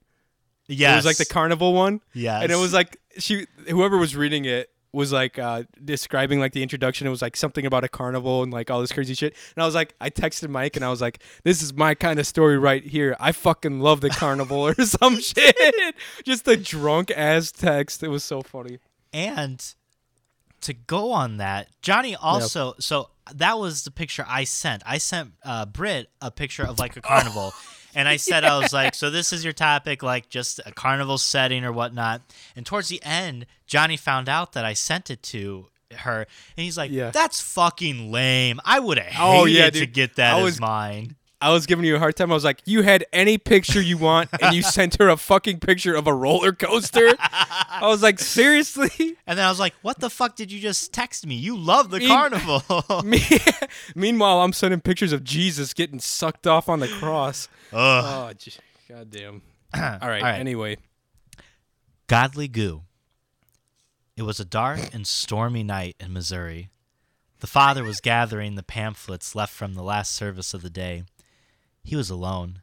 Yeah, 0.68 0.92
It 0.92 0.96
was 0.96 1.06
like 1.06 1.16
the 1.16 1.24
carnival 1.24 1.72
one. 1.72 2.02
Yes. 2.12 2.42
And 2.42 2.52
it 2.52 2.56
was 2.56 2.74
like 2.74 2.98
she 3.18 3.46
whoever 3.66 3.96
was 3.96 4.14
reading 4.14 4.44
it 4.44 4.68
was 4.92 5.10
like 5.10 5.38
uh 5.38 5.62
describing 5.82 6.38
like 6.38 6.52
the 6.52 6.62
introduction. 6.62 7.06
It 7.06 7.10
was 7.10 7.22
like 7.22 7.34
something 7.34 7.64
about 7.64 7.82
a 7.82 7.88
carnival 7.88 8.42
and 8.42 8.52
like 8.52 8.70
all 8.70 8.82
this 8.82 8.92
crazy 8.92 9.14
shit. 9.14 9.34
And 9.54 9.62
I 9.62 9.64
was 9.64 9.74
like 9.74 9.94
I 10.02 10.10
texted 10.10 10.50
Mike 10.50 10.76
and 10.76 10.84
I 10.84 10.90
was 10.90 11.00
like, 11.00 11.22
This 11.42 11.62
is 11.62 11.72
my 11.72 11.94
kind 11.94 12.18
of 12.18 12.26
story 12.26 12.58
right 12.58 12.84
here. 12.84 13.16
I 13.18 13.32
fucking 13.32 13.80
love 13.80 14.02
the 14.02 14.10
carnival 14.10 14.58
or 14.58 14.74
some 14.84 15.18
shit. 15.18 15.94
Just 16.24 16.46
a 16.46 16.58
drunk 16.58 17.10
ass 17.10 17.52
text. 17.52 18.02
It 18.02 18.08
was 18.08 18.22
so 18.22 18.42
funny. 18.42 18.80
And 19.14 19.64
to 20.60 20.74
go 20.74 21.12
on 21.12 21.38
that, 21.38 21.68
Johnny 21.80 22.14
also. 22.14 22.74
So 22.80 23.08
that 23.34 23.58
was 23.58 23.84
the 23.84 23.90
picture 23.90 24.24
I 24.28 24.44
sent. 24.44 24.82
I 24.86 24.98
sent 24.98 25.32
uh, 25.44 25.66
Britt 25.66 26.10
a 26.20 26.30
picture 26.30 26.64
of 26.64 26.78
like 26.78 26.96
a 26.96 27.00
carnival. 27.00 27.52
And 27.94 28.06
I 28.08 28.16
said, 28.28 28.44
I 28.44 28.58
was 28.58 28.72
like, 28.72 28.94
so 28.94 29.10
this 29.10 29.32
is 29.32 29.42
your 29.42 29.52
topic, 29.52 30.02
like 30.02 30.28
just 30.28 30.60
a 30.66 30.72
carnival 30.72 31.18
setting 31.18 31.64
or 31.64 31.72
whatnot. 31.72 32.22
And 32.54 32.64
towards 32.66 32.88
the 32.88 33.00
end, 33.02 33.46
Johnny 33.66 33.96
found 33.96 34.28
out 34.28 34.52
that 34.52 34.64
I 34.64 34.74
sent 34.74 35.10
it 35.10 35.22
to 35.24 35.68
her. 35.98 36.20
And 36.56 36.64
he's 36.64 36.76
like, 36.76 36.90
Yeah. 36.90 37.10
that's 37.10 37.40
fucking 37.40 38.10
lame. 38.12 38.60
I 38.64 38.80
would 38.80 38.98
have 38.98 39.06
hated 39.12 39.22
Oh, 39.40 39.44
yeah, 39.46 39.70
to 39.70 39.86
get 39.86 40.16
that 40.16 40.34
I 40.34 40.38
as 40.38 40.44
was- 40.44 40.60
mine. 40.60 41.16
I 41.46 41.52
was 41.52 41.64
giving 41.66 41.84
you 41.84 41.94
a 41.94 41.98
hard 42.00 42.16
time. 42.16 42.30
I 42.32 42.34
was 42.34 42.42
like, 42.44 42.60
You 42.64 42.82
had 42.82 43.04
any 43.12 43.38
picture 43.38 43.80
you 43.80 43.98
want 43.98 44.30
and 44.42 44.54
you 44.54 44.62
sent 44.78 44.96
her 44.98 45.08
a 45.08 45.16
fucking 45.16 45.60
picture 45.60 45.94
of 45.94 46.06
a 46.08 46.12
roller 46.12 46.52
coaster? 46.52 47.14
I 47.20 47.82
was 47.82 48.02
like, 48.02 48.18
Seriously? 48.18 49.16
And 49.28 49.38
then 49.38 49.46
I 49.46 49.48
was 49.48 49.60
like, 49.60 49.74
what 49.82 50.00
the 50.00 50.10
fuck 50.10 50.34
did 50.34 50.50
you 50.50 50.58
just 50.58 50.92
text 50.92 51.24
me? 51.26 51.36
You 51.36 51.56
love 51.56 51.90
the 51.90 52.00
carnival. 52.06 52.62
Me- 53.04 53.20
Meanwhile, 53.94 54.42
I'm 54.42 54.52
sending 54.52 54.80
pictures 54.80 55.12
of 55.12 55.22
Jesus 55.22 55.72
getting 55.72 56.00
sucked 56.00 56.46
off 56.46 56.68
on 56.68 56.80
the 56.80 56.88
cross. 56.88 57.48
Ugh. 57.72 58.04
Oh, 58.30 58.32
gee, 58.36 58.52
goddamn. 58.88 59.42
All 59.74 59.80
right. 59.80 60.02
All 60.02 60.08
right. 60.08 60.40
Anyway, 60.40 60.78
Godly 62.08 62.48
Goo. 62.48 62.82
It 64.16 64.22
was 64.22 64.40
a 64.40 64.44
dark 64.44 64.80
and 64.94 65.06
stormy 65.06 65.62
night 65.62 65.94
in 66.00 66.12
Missouri. 66.12 66.70
The 67.40 67.46
father 67.46 67.84
was 67.84 68.00
gathering 68.00 68.54
the 68.54 68.62
pamphlets 68.62 69.34
left 69.34 69.52
from 69.52 69.74
the 69.74 69.82
last 69.82 70.12
service 70.14 70.54
of 70.54 70.62
the 70.62 70.70
day. 70.70 71.04
He 71.86 71.94
was 71.94 72.10
alone, 72.10 72.62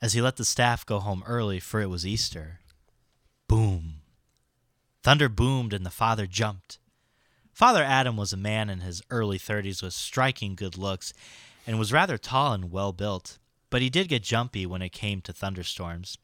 as 0.00 0.12
he 0.12 0.22
let 0.22 0.36
the 0.36 0.44
staff 0.44 0.86
go 0.86 1.00
home 1.00 1.24
early, 1.26 1.58
for 1.58 1.80
it 1.80 1.90
was 1.90 2.06
Easter. 2.06 2.60
Boom. 3.48 3.94
Thunder 5.02 5.28
boomed, 5.28 5.72
and 5.72 5.84
the 5.84 5.90
father 5.90 6.28
jumped. 6.28 6.78
Father 7.52 7.82
Adam 7.82 8.16
was 8.16 8.32
a 8.32 8.36
man 8.36 8.70
in 8.70 8.78
his 8.78 9.02
early 9.10 9.38
thirties 9.38 9.82
with 9.82 9.92
striking 9.92 10.54
good 10.54 10.78
looks 10.78 11.12
and 11.66 11.80
was 11.80 11.92
rather 11.92 12.16
tall 12.16 12.52
and 12.52 12.70
well 12.70 12.92
built, 12.92 13.38
but 13.70 13.82
he 13.82 13.90
did 13.90 14.08
get 14.08 14.22
jumpy 14.22 14.64
when 14.66 14.82
it 14.82 14.90
came 14.90 15.20
to 15.22 15.32
thunderstorms. 15.32 16.16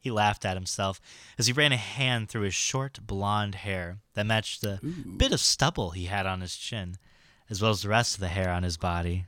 He 0.00 0.10
laughed 0.10 0.44
at 0.44 0.56
himself 0.56 1.00
as 1.38 1.46
he 1.46 1.52
ran 1.52 1.70
a 1.70 1.76
hand 1.76 2.28
through 2.28 2.42
his 2.42 2.54
short 2.54 2.98
blonde 3.06 3.54
hair 3.54 3.98
that 4.14 4.26
matched 4.26 4.60
the 4.60 4.80
bit 5.16 5.30
of 5.30 5.38
stubble 5.38 5.90
he 5.90 6.06
had 6.06 6.26
on 6.26 6.40
his 6.40 6.56
chin, 6.56 6.96
as 7.48 7.62
well 7.62 7.70
as 7.70 7.82
the 7.82 7.88
rest 7.88 8.14
of 8.14 8.20
the 8.20 8.28
hair 8.28 8.50
on 8.50 8.64
his 8.64 8.76
body. 8.76 9.26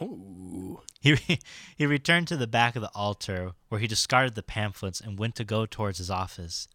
Oh, 0.00 0.82
He, 1.00 1.12
re- 1.12 1.40
he 1.76 1.86
returned 1.86 2.28
to 2.28 2.36
the 2.36 2.46
back 2.46 2.76
of 2.76 2.82
the 2.82 2.90
altar 2.94 3.52
where 3.68 3.80
he 3.80 3.86
discarded 3.86 4.34
the 4.34 4.42
pamphlets 4.42 5.00
and 5.00 5.18
went 5.18 5.34
to 5.36 5.44
go 5.44 5.66
towards 5.66 5.98
his 5.98 6.10
office. 6.10 6.68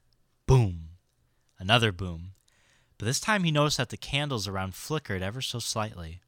Boom. 0.47 0.89
Another 1.59 1.91
boom. 1.91 2.31
But 2.97 3.05
this 3.05 3.19
time 3.19 3.43
he 3.43 3.51
noticed 3.51 3.77
that 3.77 3.89
the 3.89 3.97
candles 3.97 4.47
around 4.47 4.75
flickered 4.75 5.21
ever 5.21 5.41
so 5.41 5.59
slightly. 5.59 6.21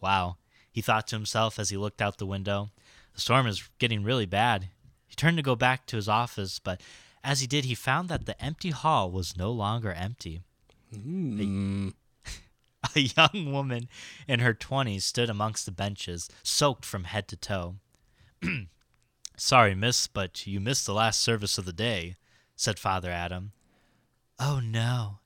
Wow, 0.00 0.36
he 0.70 0.80
thought 0.80 1.08
to 1.08 1.16
himself 1.16 1.58
as 1.58 1.70
he 1.70 1.76
looked 1.76 2.00
out 2.00 2.18
the 2.18 2.26
window. 2.26 2.70
The 3.14 3.20
storm 3.20 3.46
is 3.46 3.68
getting 3.78 4.04
really 4.04 4.26
bad. 4.26 4.68
He 5.06 5.14
turned 5.14 5.36
to 5.38 5.42
go 5.42 5.56
back 5.56 5.86
to 5.86 5.96
his 5.96 6.08
office, 6.08 6.58
but 6.58 6.80
as 7.24 7.40
he 7.40 7.46
did, 7.46 7.64
he 7.64 7.74
found 7.74 8.08
that 8.08 8.26
the 8.26 8.40
empty 8.42 8.70
hall 8.70 9.10
was 9.10 9.36
no 9.36 9.50
longer 9.50 9.92
empty. 9.92 10.40
Mm. 10.94 11.94
A 12.94 13.00
young 13.00 13.52
woman 13.52 13.88
in 14.26 14.40
her 14.40 14.54
20s 14.54 15.02
stood 15.02 15.28
amongst 15.28 15.66
the 15.66 15.72
benches, 15.72 16.28
soaked 16.42 16.84
from 16.84 17.04
head 17.04 17.28
to 17.28 17.36
toe. 17.36 17.76
Sorry, 19.36 19.74
miss, 19.74 20.06
but 20.06 20.46
you 20.46 20.60
missed 20.60 20.86
the 20.86 20.94
last 20.94 21.20
service 21.20 21.58
of 21.58 21.64
the 21.64 21.72
day, 21.72 22.16
said 22.56 22.78
Father 22.78 23.10
Adam. 23.10 23.52
Oh, 24.38 24.60
no. 24.60 25.18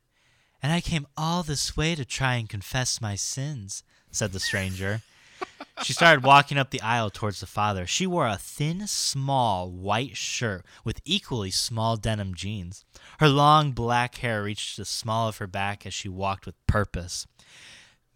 And 0.62 0.72
I 0.72 0.80
came 0.80 1.07
all 1.16 1.42
this 1.42 1.76
way 1.76 1.94
to 1.94 2.05
try 2.05 2.36
and 2.36 2.48
confess 2.48 3.00
my 3.00 3.16
sins, 3.16 3.82
said 4.11 4.32
the 4.32 4.40
stranger. 4.40 5.03
she 5.82 5.92
started 5.92 6.24
walking 6.24 6.57
up 6.57 6.70
the 6.70 6.80
aisle 6.82 7.11
towards 7.11 7.40
the 7.40 7.46
father. 7.46 7.86
She 7.86 8.07
wore 8.07 8.28
a 8.28 8.36
thin, 8.36 8.86
small 8.86 9.70
white 9.70 10.16
shirt 10.16 10.64
with 10.84 11.00
equally 11.05 11.50
small 11.50 11.96
denim 11.96 12.34
jeans. 12.34 12.84
Her 13.18 13.28
long 13.28 13.72
black 13.72 14.16
hair 14.16 14.42
reached 14.44 14.76
the 14.76 14.84
small 14.84 15.28
of 15.28 15.38
her 15.38 15.46
back 15.46 15.84
as 15.84 15.94
she 15.94 16.09
walked 16.09 16.46
with 16.46 16.66
purpose. 16.66 17.26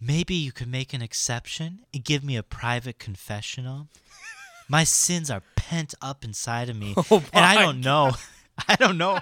Maybe 0.00 0.34
you 0.34 0.52
could 0.52 0.68
make 0.68 0.92
an 0.92 1.02
exception 1.02 1.80
and 1.92 2.04
give 2.04 2.22
me 2.22 2.36
a 2.36 2.42
private 2.42 2.98
confessional. 2.98 3.88
My 4.68 4.84
sins 4.84 5.30
are 5.30 5.42
pent 5.54 5.94
up 6.02 6.24
inside 6.24 6.68
of 6.68 6.76
me, 6.76 6.94
Oh 6.96 7.24
and 7.32 7.44
I 7.44 7.54
don't 7.54 7.80
know. 7.80 8.12
I 8.68 8.76
don't 8.76 8.98
know 8.98 9.18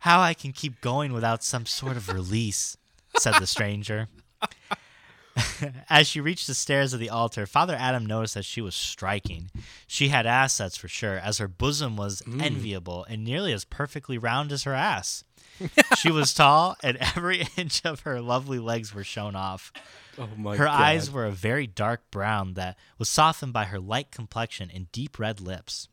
how 0.00 0.20
I 0.20 0.34
can 0.34 0.52
keep 0.52 0.80
going 0.80 1.12
without 1.12 1.42
some 1.42 1.66
sort 1.66 1.96
of 1.96 2.08
release, 2.08 2.76
said 3.18 3.34
the 3.40 3.46
stranger. 3.46 4.08
As 5.90 6.06
she 6.06 6.20
reached 6.20 6.46
the 6.46 6.54
stairs 6.54 6.92
of 6.92 7.00
the 7.00 7.10
altar, 7.10 7.46
Father 7.46 7.74
Adam 7.78 8.06
noticed 8.06 8.34
that 8.34 8.44
she 8.44 8.60
was 8.60 8.74
striking. 8.74 9.50
She 9.86 10.08
had 10.08 10.26
assets 10.26 10.76
for 10.76 10.86
sure, 10.86 11.18
as 11.18 11.38
her 11.38 11.48
bosom 11.48 11.96
was 11.96 12.22
mm. 12.22 12.40
enviable 12.42 13.04
and 13.08 13.24
nearly 13.24 13.52
as 13.52 13.64
perfectly 13.64 14.18
round 14.18 14.52
as 14.52 14.62
her 14.62 14.74
ass. 14.74 15.24
she 15.98 16.10
was 16.10 16.34
tall, 16.34 16.76
and 16.82 16.96
every 16.98 17.46
inch 17.56 17.84
of 17.84 18.00
her 18.00 18.20
lovely 18.20 18.58
legs 18.58 18.94
were 18.94 19.04
shown 19.04 19.36
off. 19.36 19.72
Oh 20.18 20.28
my 20.36 20.56
Her 20.56 20.66
God. 20.66 20.80
eyes 20.80 21.10
were 21.10 21.26
a 21.26 21.32
very 21.32 21.66
dark 21.66 22.10
brown 22.10 22.54
that 22.54 22.76
was 22.98 23.08
softened 23.08 23.52
by 23.52 23.64
her 23.64 23.80
light 23.80 24.10
complexion 24.10 24.70
and 24.72 24.90
deep 24.92 25.18
red 25.18 25.40
lips. 25.40 25.88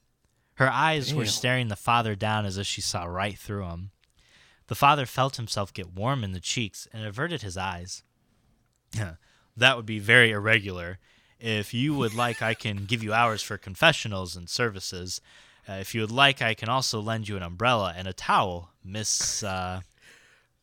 Her 0.56 0.70
eyes 0.70 1.14
were 1.14 1.26
staring 1.26 1.70
the 1.70 1.76
father 1.76 2.16
down 2.16 2.46
as 2.46 2.58
if 2.58 2.68
she 2.68 2.82
saw 2.82 3.06
right 3.06 3.38
through 3.38 3.66
him. 3.66 3.92
The 4.68 4.76
father 4.76 5.06
felt 5.08 5.38
himself 5.38 5.74
get 5.74 5.94
warm 5.94 6.24
in 6.24 6.34
the 6.34 6.40
cheeks 6.40 6.88
and 6.94 7.04
averted 7.04 7.42
his 7.42 7.58
eyes. 7.58 8.04
that 9.58 9.76
would 9.76 9.86
be 9.86 10.00
very 10.00 10.32
irregular. 10.32 11.00
If 11.40 11.74
you 11.74 11.96
would 11.96 12.14
like, 12.14 12.42
I 12.44 12.54
can 12.54 12.86
give 12.86 13.02
you 13.04 13.12
hours 13.14 13.42
for 13.42 13.58
confessionals 13.58 14.36
and 14.36 14.48
services. 14.48 15.20
Uh, 15.72 15.78
if 15.80 15.96
you 15.96 16.02
would 16.02 16.12
like, 16.12 16.42
I 16.42 16.54
can 16.54 16.70
also 16.70 17.00
lend 17.00 17.30
you 17.30 17.38
an 17.38 17.44
umbrella 17.44 17.94
and 17.96 18.08
a 18.08 18.14
towel, 18.14 18.72
Miss. 18.84 19.42
Uh, 19.44 19.82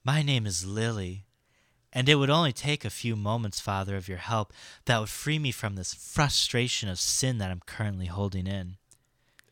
my 0.04 0.22
name 0.22 0.46
is 0.46 0.66
Lily, 0.66 1.24
and 1.92 2.08
it 2.08 2.16
would 2.16 2.30
only 2.30 2.52
take 2.52 2.84
a 2.84 2.90
few 2.90 3.16
moments, 3.16 3.58
Father, 3.60 3.96
of 3.96 4.08
your 4.08 4.18
help 4.18 4.52
that 4.84 4.98
would 4.98 5.08
free 5.08 5.38
me 5.38 5.50
from 5.50 5.76
this 5.76 5.94
frustration 5.94 6.88
of 6.88 6.98
sin 6.98 7.38
that 7.38 7.50
I'm 7.50 7.62
currently 7.64 8.06
holding 8.06 8.46
in. 8.46 8.76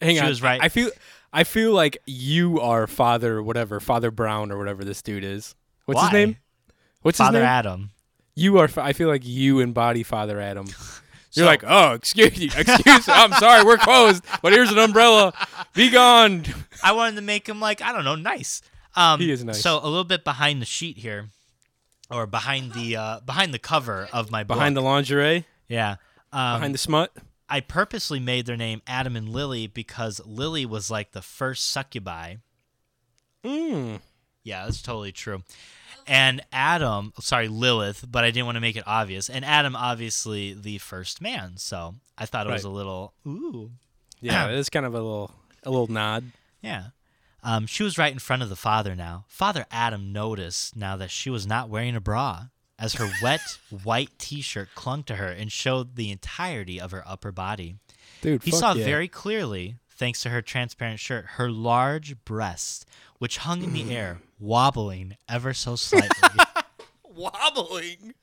Hang 0.02 0.16
She 0.16 0.20
on. 0.20 0.28
was 0.28 0.42
right. 0.42 0.60
I 0.62 0.68
feel 0.68 0.90
I 1.32 1.44
feel 1.44 1.72
like 1.72 1.96
you 2.06 2.60
are 2.60 2.86
Father 2.86 3.42
whatever, 3.42 3.80
Father 3.80 4.10
Brown 4.10 4.52
or 4.52 4.58
whatever 4.58 4.84
this 4.84 5.00
dude 5.00 5.24
is. 5.24 5.54
What's 5.86 6.02
his 6.02 6.12
name? 6.12 6.36
What's 7.00 7.18
Father 7.18 7.38
his 7.38 7.44
name? 7.44 7.48
Adam. 7.48 7.90
You 8.34 8.58
are. 8.58 8.68
I 8.76 8.92
feel 8.92 9.08
like 9.08 9.26
you 9.26 9.60
embody 9.60 10.02
Father 10.02 10.38
Adam. 10.38 10.66
You're 11.36 11.44
So- 11.44 11.50
like, 11.50 11.64
oh, 11.66 11.92
excuse 11.92 12.38
you, 12.38 12.50
excuse. 12.56 13.06
Me. 13.06 13.12
I'm 13.14 13.32
sorry, 13.34 13.64
we're 13.64 13.76
closed, 13.78 14.24
but 14.42 14.52
here's 14.52 14.70
an 14.72 14.78
umbrella. 14.78 15.32
Be 15.74 15.90
gone. 15.90 16.44
I 16.82 16.92
wanted 16.92 17.16
to 17.16 17.22
make 17.22 17.48
him 17.48 17.60
like 17.60 17.82
I 17.82 17.92
don't 17.92 18.04
know, 18.04 18.14
nice. 18.16 18.62
Um, 18.94 19.20
He 19.20 19.30
is 19.30 19.44
nice. 19.44 19.60
So 19.60 19.78
a 19.78 19.84
little 19.88 20.04
bit 20.04 20.24
behind 20.24 20.62
the 20.62 20.66
sheet 20.66 20.96
here, 20.98 21.28
or 22.10 22.26
behind 22.26 22.72
the 22.72 22.96
uh, 22.96 23.20
behind 23.20 23.52
the 23.52 23.58
cover 23.58 24.08
of 24.12 24.30
my 24.30 24.42
book. 24.44 24.56
Behind 24.56 24.76
the 24.76 24.80
lingerie, 24.82 25.44
yeah. 25.68 25.96
Um, 26.32 26.60
behind 26.60 26.74
the 26.74 26.78
smut. 26.78 27.12
I 27.48 27.60
purposely 27.60 28.18
made 28.18 28.46
their 28.46 28.56
name 28.56 28.82
Adam 28.86 29.14
and 29.14 29.28
Lily 29.28 29.66
because 29.68 30.20
Lily 30.24 30.64
was 30.66 30.90
like 30.90 31.12
the 31.12 31.22
first 31.22 31.70
succubi. 31.70 32.36
Mm. 33.44 34.00
Yeah, 34.42 34.64
that's 34.64 34.82
totally 34.82 35.12
true. 35.12 35.42
And 36.06 36.40
Adam, 36.52 37.12
sorry, 37.20 37.48
Lilith, 37.48 38.04
but 38.08 38.24
I 38.24 38.30
didn't 38.30 38.46
want 38.46 38.56
to 38.56 38.60
make 38.60 38.76
it 38.76 38.84
obvious. 38.86 39.28
And 39.28 39.44
Adam, 39.44 39.74
obviously, 39.74 40.52
the 40.54 40.78
first 40.78 41.20
man. 41.20 41.54
So 41.56 41.94
I 42.16 42.26
thought 42.26 42.46
it 42.46 42.52
was 42.52 42.64
a 42.64 42.70
little, 42.70 43.12
ooh, 43.26 43.70
Yeah, 44.20 44.46
it's 44.50 44.70
kind 44.70 44.86
of 44.86 44.94
a 44.94 44.98
little, 45.00 45.30
a 45.64 45.70
little 45.70 45.88
nod. 45.88 46.24
yeah. 46.62 46.88
Um, 47.42 47.66
she 47.66 47.84
was 47.84 47.96
right 47.96 48.12
in 48.12 48.18
front 48.18 48.42
of 48.42 48.48
the 48.48 48.56
father 48.56 48.96
now. 48.96 49.24
Father 49.28 49.66
Adam 49.70 50.12
noticed 50.12 50.74
now 50.76 50.96
that 50.96 51.12
she 51.12 51.30
was 51.30 51.46
not 51.46 51.68
wearing 51.68 51.94
a 51.94 52.00
bra, 52.00 52.46
as 52.76 52.94
her 52.94 53.08
wet 53.22 53.40
white 53.84 54.10
t 54.18 54.40
shirt 54.40 54.68
clung 54.74 55.04
to 55.04 55.14
her 55.16 55.28
and 55.28 55.52
showed 55.52 55.94
the 55.94 56.10
entirety 56.10 56.80
of 56.80 56.90
her 56.90 57.04
upper 57.06 57.30
body. 57.30 57.76
Dude, 58.20 58.42
He 58.42 58.50
saw 58.50 58.72
yeah. 58.74 58.84
very 58.84 59.06
clearly, 59.06 59.76
thanks 59.88 60.22
to 60.22 60.30
her 60.30 60.42
transparent 60.42 60.98
shirt, 60.98 61.24
her 61.36 61.48
large 61.50 62.16
breasts, 62.24 62.84
which 63.18 63.38
hung 63.38 63.62
in 63.62 63.72
the 63.72 63.94
air, 63.94 64.20
wobbling 64.38 65.16
ever 65.28 65.54
so 65.54 65.76
slightly. 65.76 66.44
wobbling. 67.04 68.14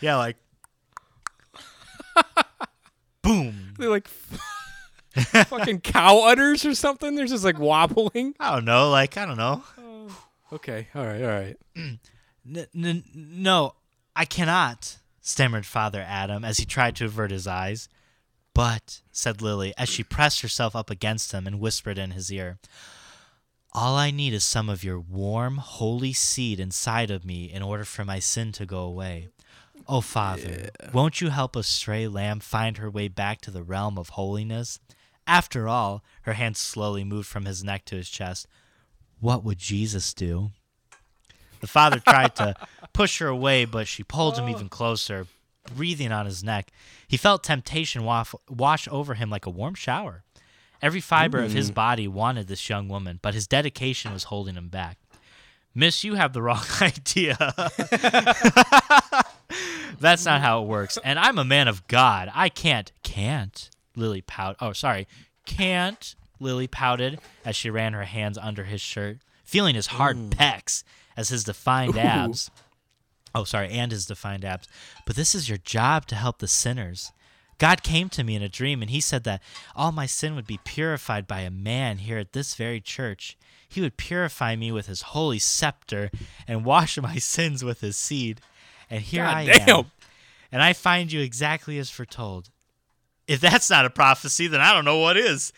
yeah, 0.00 0.16
like 0.16 0.36
boom. 3.22 3.74
They're 3.78 3.90
like 3.90 4.08
fucking 5.46 5.80
cow 5.80 6.20
udders 6.20 6.64
or 6.64 6.74
something. 6.74 7.14
They're 7.14 7.26
just 7.26 7.44
like 7.44 7.58
wobbling. 7.58 8.34
I 8.40 8.54
don't 8.54 8.64
know, 8.64 8.90
like 8.90 9.16
I 9.16 9.26
don't 9.26 9.36
know. 9.36 9.62
Oh, 9.78 10.24
okay, 10.54 10.88
all 10.94 11.04
right, 11.04 11.22
all 11.22 11.28
right. 11.28 11.56
N- 12.50 12.66
n- 12.74 13.04
no, 13.14 13.74
I 14.16 14.24
cannot, 14.24 14.96
stammered 15.20 15.66
Father 15.66 16.02
Adam 16.06 16.44
as 16.46 16.56
he 16.56 16.64
tried 16.64 16.96
to 16.96 17.04
avert 17.04 17.30
his 17.30 17.46
eyes. 17.46 17.90
But, 18.54 19.02
said 19.12 19.42
Lily, 19.42 19.74
as 19.76 19.88
she 19.90 20.02
pressed 20.02 20.40
herself 20.40 20.74
up 20.74 20.88
against 20.88 21.32
him 21.32 21.46
and 21.46 21.60
whispered 21.60 21.98
in 21.98 22.12
his 22.12 22.32
ear, 22.32 22.58
All 23.72 23.96
I 23.96 24.10
need 24.10 24.32
is 24.32 24.44
some 24.44 24.68
of 24.68 24.82
your 24.82 24.98
warm, 24.98 25.58
holy 25.58 26.12
seed 26.12 26.58
inside 26.58 27.10
of 27.10 27.24
me 27.24 27.52
in 27.52 27.62
order 27.62 27.84
for 27.84 28.04
my 28.04 28.18
sin 28.18 28.50
to 28.52 28.66
go 28.66 28.80
away. 28.80 29.28
Oh, 29.86 30.00
Father, 30.00 30.70
won't 30.92 31.20
you 31.20 31.30
help 31.30 31.54
a 31.54 31.62
stray 31.62 32.08
lamb 32.08 32.40
find 32.40 32.78
her 32.78 32.90
way 32.90 33.08
back 33.08 33.40
to 33.42 33.50
the 33.50 33.62
realm 33.62 33.98
of 33.98 34.10
holiness? 34.10 34.80
After 35.26 35.68
all, 35.68 36.02
her 36.22 36.34
hand 36.34 36.56
slowly 36.56 37.04
moved 37.04 37.28
from 37.28 37.44
his 37.44 37.62
neck 37.62 37.84
to 37.86 37.96
his 37.96 38.08
chest. 38.08 38.46
What 39.20 39.44
would 39.44 39.58
Jesus 39.58 40.14
do? 40.14 40.50
The 41.60 41.66
father 41.66 42.00
tried 42.00 42.34
to 42.36 42.54
push 42.92 43.18
her 43.18 43.28
away, 43.28 43.64
but 43.64 43.86
she 43.86 44.02
pulled 44.02 44.38
him 44.38 44.44
oh. 44.46 44.50
even 44.50 44.68
closer, 44.68 45.26
breathing 45.74 46.12
on 46.12 46.26
his 46.26 46.42
neck. 46.42 46.70
He 47.06 47.16
felt 47.16 47.44
temptation 47.44 48.04
wash 48.04 48.88
over 48.90 49.14
him 49.14 49.30
like 49.30 49.46
a 49.46 49.50
warm 49.50 49.74
shower. 49.74 50.24
Every 50.80 51.00
fiber 51.00 51.38
of 51.42 51.52
his 51.52 51.68
hmm. 51.68 51.74
body 51.74 52.08
wanted 52.08 52.46
this 52.46 52.68
young 52.68 52.88
woman, 52.88 53.18
but 53.20 53.34
his 53.34 53.46
dedication 53.46 54.12
was 54.12 54.24
holding 54.24 54.54
him 54.54 54.68
back. 54.68 54.98
Miss, 55.74 56.04
you 56.04 56.14
have 56.14 56.32
the 56.32 56.42
wrong 56.48 56.64
idea. 56.80 57.36
That's 60.00 60.24
not 60.24 60.40
how 60.40 60.62
it 60.62 60.68
works. 60.68 60.98
And 61.02 61.18
I'm 61.18 61.38
a 61.38 61.44
man 61.44 61.68
of 61.68 61.86
God. 61.88 62.30
I 62.34 62.48
can't, 62.48 62.92
can't, 63.02 63.70
Lily 63.96 64.22
pout. 64.22 64.56
Oh, 64.60 64.72
sorry. 64.72 65.08
Can't, 65.44 66.14
Lily 66.38 66.68
pouted 66.68 67.18
as 67.44 67.56
she 67.56 67.70
ran 67.70 67.92
her 67.92 68.04
hands 68.04 68.38
under 68.38 68.64
his 68.64 68.80
shirt, 68.80 69.18
feeling 69.44 69.74
his 69.74 69.88
hard 69.88 70.16
hmm. 70.16 70.28
pecs 70.28 70.84
as 71.16 71.30
his 71.30 71.44
defined 71.44 71.96
Ooh. 71.96 72.00
abs. 72.00 72.50
Oh, 73.34 73.44
sorry, 73.44 73.70
and 73.70 73.92
his 73.92 74.06
defined 74.06 74.44
abs. 74.44 74.68
But 75.04 75.16
this 75.16 75.34
is 75.34 75.48
your 75.48 75.58
job 75.58 76.06
to 76.06 76.14
help 76.14 76.38
the 76.38 76.48
sinners. 76.48 77.12
God 77.58 77.82
came 77.82 78.08
to 78.10 78.22
me 78.24 78.36
in 78.36 78.42
a 78.42 78.48
dream 78.48 78.82
and 78.82 78.90
he 78.90 79.00
said 79.00 79.24
that 79.24 79.42
all 79.74 79.90
my 79.92 80.06
sin 80.06 80.34
would 80.36 80.46
be 80.46 80.60
purified 80.64 81.26
by 81.26 81.40
a 81.40 81.50
man 81.50 81.98
here 81.98 82.18
at 82.18 82.32
this 82.32 82.54
very 82.54 82.80
church. 82.80 83.36
He 83.68 83.80
would 83.80 83.96
purify 83.96 84.54
me 84.56 84.70
with 84.72 84.86
his 84.86 85.02
holy 85.02 85.38
scepter 85.38 86.10
and 86.46 86.64
wash 86.64 86.96
my 87.02 87.16
sins 87.16 87.64
with 87.64 87.80
his 87.80 87.96
seed. 87.96 88.40
And 88.88 89.02
here 89.02 89.24
God 89.24 89.36
I 89.36 89.44
damn. 89.46 89.68
am. 89.80 89.84
And 90.52 90.62
I 90.62 90.72
find 90.72 91.12
you 91.12 91.20
exactly 91.20 91.78
as 91.78 91.90
foretold. 91.90 92.48
If 93.26 93.40
that's 93.40 93.68
not 93.68 93.84
a 93.84 93.90
prophecy, 93.90 94.46
then 94.46 94.60
I 94.62 94.72
don't 94.72 94.86
know 94.86 94.98
what 94.98 95.16
is. 95.18 95.52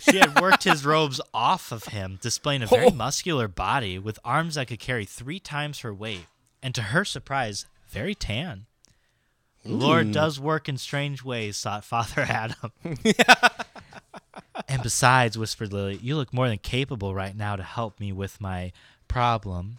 She 0.00 0.16
had 0.18 0.40
worked 0.40 0.64
his 0.64 0.84
robes 0.86 1.20
off 1.34 1.70
of 1.70 1.84
him, 1.84 2.18
displaying 2.20 2.62
a 2.62 2.66
very 2.66 2.86
Oh. 2.86 2.90
muscular 2.90 3.46
body 3.46 3.98
with 3.98 4.18
arms 4.24 4.54
that 4.56 4.66
could 4.68 4.80
carry 4.80 5.04
three 5.04 5.38
times 5.38 5.80
her 5.80 5.94
weight, 5.94 6.26
and 6.62 6.74
to 6.74 6.82
her 6.82 7.04
surprise, 7.04 7.66
very 7.88 8.14
tan. 8.14 8.66
The 9.64 9.72
Lord 9.72 10.12
does 10.12 10.40
work 10.40 10.68
in 10.68 10.78
strange 10.78 11.22
ways, 11.22 11.60
thought 11.60 11.84
Father 11.86 12.22
Adam. 12.22 12.72
and 14.68 14.82
besides, 14.82 15.36
whispered 15.36 15.72
Lily, 15.72 15.98
you 16.02 16.16
look 16.16 16.32
more 16.32 16.48
than 16.48 16.58
capable 16.58 17.14
right 17.14 17.36
now 17.36 17.56
to 17.56 17.62
help 17.62 18.00
me 18.00 18.12
with 18.12 18.40
my 18.40 18.72
problem. 19.08 19.78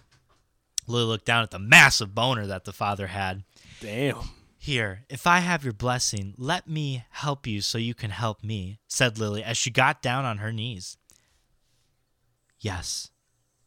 Lily 0.88 1.06
looked 1.06 1.26
down 1.26 1.44
at 1.44 1.52
the 1.52 1.60
massive 1.60 2.14
boner 2.14 2.46
that 2.48 2.66
the 2.66 2.74
father 2.74 3.08
had. 3.08 3.44
Damn. 3.80 4.18
Here, 4.58 5.06
if 5.10 5.26
I 5.26 5.40
have 5.40 5.64
your 5.64 5.74
blessing, 5.74 6.36
let 6.38 6.68
me 6.68 7.04
help 7.10 7.48
you 7.48 7.62
so 7.62 7.80
you 7.80 7.96
can 7.96 8.12
help 8.12 8.44
me, 8.44 8.80
said 8.88 9.18
Lily 9.18 9.44
as 9.44 9.58
she 9.58 9.72
got 9.72 10.04
down 10.04 10.24
on 10.24 10.38
her 10.38 10.52
knees. 10.52 10.98
Yes, 12.60 13.10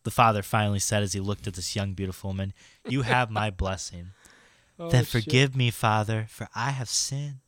the 0.04 0.12
father 0.12 0.42
finally 0.42 0.78
said 0.78 1.02
as 1.02 1.12
he 1.12 1.18
looked 1.18 1.48
at 1.48 1.54
this 1.54 1.74
young, 1.74 1.94
beautiful 1.94 2.30
woman. 2.30 2.52
You 2.86 3.02
have 3.02 3.28
my 3.28 3.50
blessing. 3.50 4.10
Oh, 4.78 4.90
then 4.90 5.04
shit. 5.04 5.24
forgive 5.24 5.56
me, 5.56 5.70
Father, 5.70 6.26
for 6.28 6.48
I 6.54 6.70
have 6.70 6.88
sinned. 6.88 7.38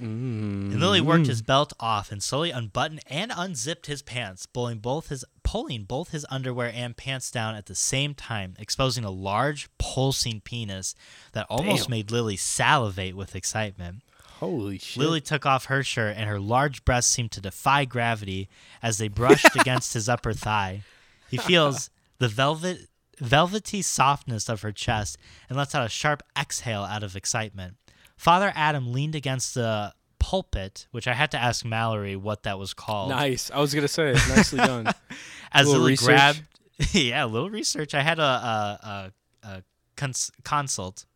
Mm. 0.00 0.70
And 0.72 0.80
Lily 0.80 1.00
worked 1.00 1.26
his 1.26 1.42
belt 1.42 1.72
off 1.80 2.12
and 2.12 2.22
slowly 2.22 2.52
unbuttoned 2.52 3.00
and 3.08 3.32
unzipped 3.34 3.86
his 3.86 4.00
pants, 4.00 4.46
pulling 4.46 4.78
both 4.78 5.08
his 5.08 5.24
pulling 5.42 5.84
both 5.84 6.10
his 6.10 6.26
underwear 6.30 6.70
and 6.72 6.96
pants 6.96 7.30
down 7.30 7.54
at 7.54 7.66
the 7.66 7.74
same 7.74 8.14
time, 8.14 8.54
exposing 8.58 9.02
a 9.04 9.10
large 9.10 9.68
pulsing 9.78 10.40
penis 10.40 10.94
that 11.32 11.46
almost 11.48 11.84
Damn. 11.84 11.90
made 11.90 12.10
Lily 12.10 12.36
salivate 12.36 13.16
with 13.16 13.34
excitement. 13.34 14.02
Holy 14.38 14.78
shit. 14.78 14.98
Lily 14.98 15.20
took 15.20 15.44
off 15.46 15.64
her 15.64 15.82
shirt, 15.82 16.16
and 16.16 16.28
her 16.28 16.38
large 16.38 16.84
breasts 16.84 17.12
seemed 17.12 17.32
to 17.32 17.40
defy 17.40 17.84
gravity 17.84 18.48
as 18.80 18.98
they 18.98 19.08
brushed 19.08 19.56
against 19.60 19.94
his 19.94 20.08
upper 20.08 20.32
thigh. 20.32 20.82
He 21.28 21.38
feels 21.38 21.90
the 22.18 22.28
velvet, 22.28 22.88
velvety 23.18 23.82
softness 23.82 24.48
of 24.48 24.62
her 24.62 24.72
chest 24.72 25.18
and 25.48 25.56
lets 25.58 25.74
out 25.74 25.84
a 25.84 25.88
sharp 25.88 26.22
exhale 26.38 26.82
out 26.82 27.02
of 27.02 27.16
excitement. 27.16 27.76
Father 28.16 28.52
Adam 28.54 28.92
leaned 28.92 29.14
against 29.14 29.54
the 29.54 29.92
pulpit, 30.18 30.86
which 30.90 31.06
I 31.06 31.14
had 31.14 31.30
to 31.30 31.38
ask 31.38 31.64
Mallory 31.64 32.16
what 32.16 32.42
that 32.42 32.58
was 32.58 32.74
called. 32.74 33.10
Nice. 33.10 33.50
I 33.50 33.60
was 33.60 33.74
gonna 33.74 33.88
say, 33.88 34.12
nicely 34.12 34.58
done. 34.58 34.92
As 35.52 35.66
Little 35.66 35.82
Lily 35.82 35.96
grabbed, 35.96 36.42
yeah, 36.92 37.24
a 37.24 37.26
little 37.26 37.50
research. 37.50 37.94
I 37.94 38.02
had 38.02 38.18
a 38.18 38.22
a, 38.22 39.12
a, 39.42 39.48
a 39.48 39.62
cons- 39.96 40.30
consult. 40.44 41.06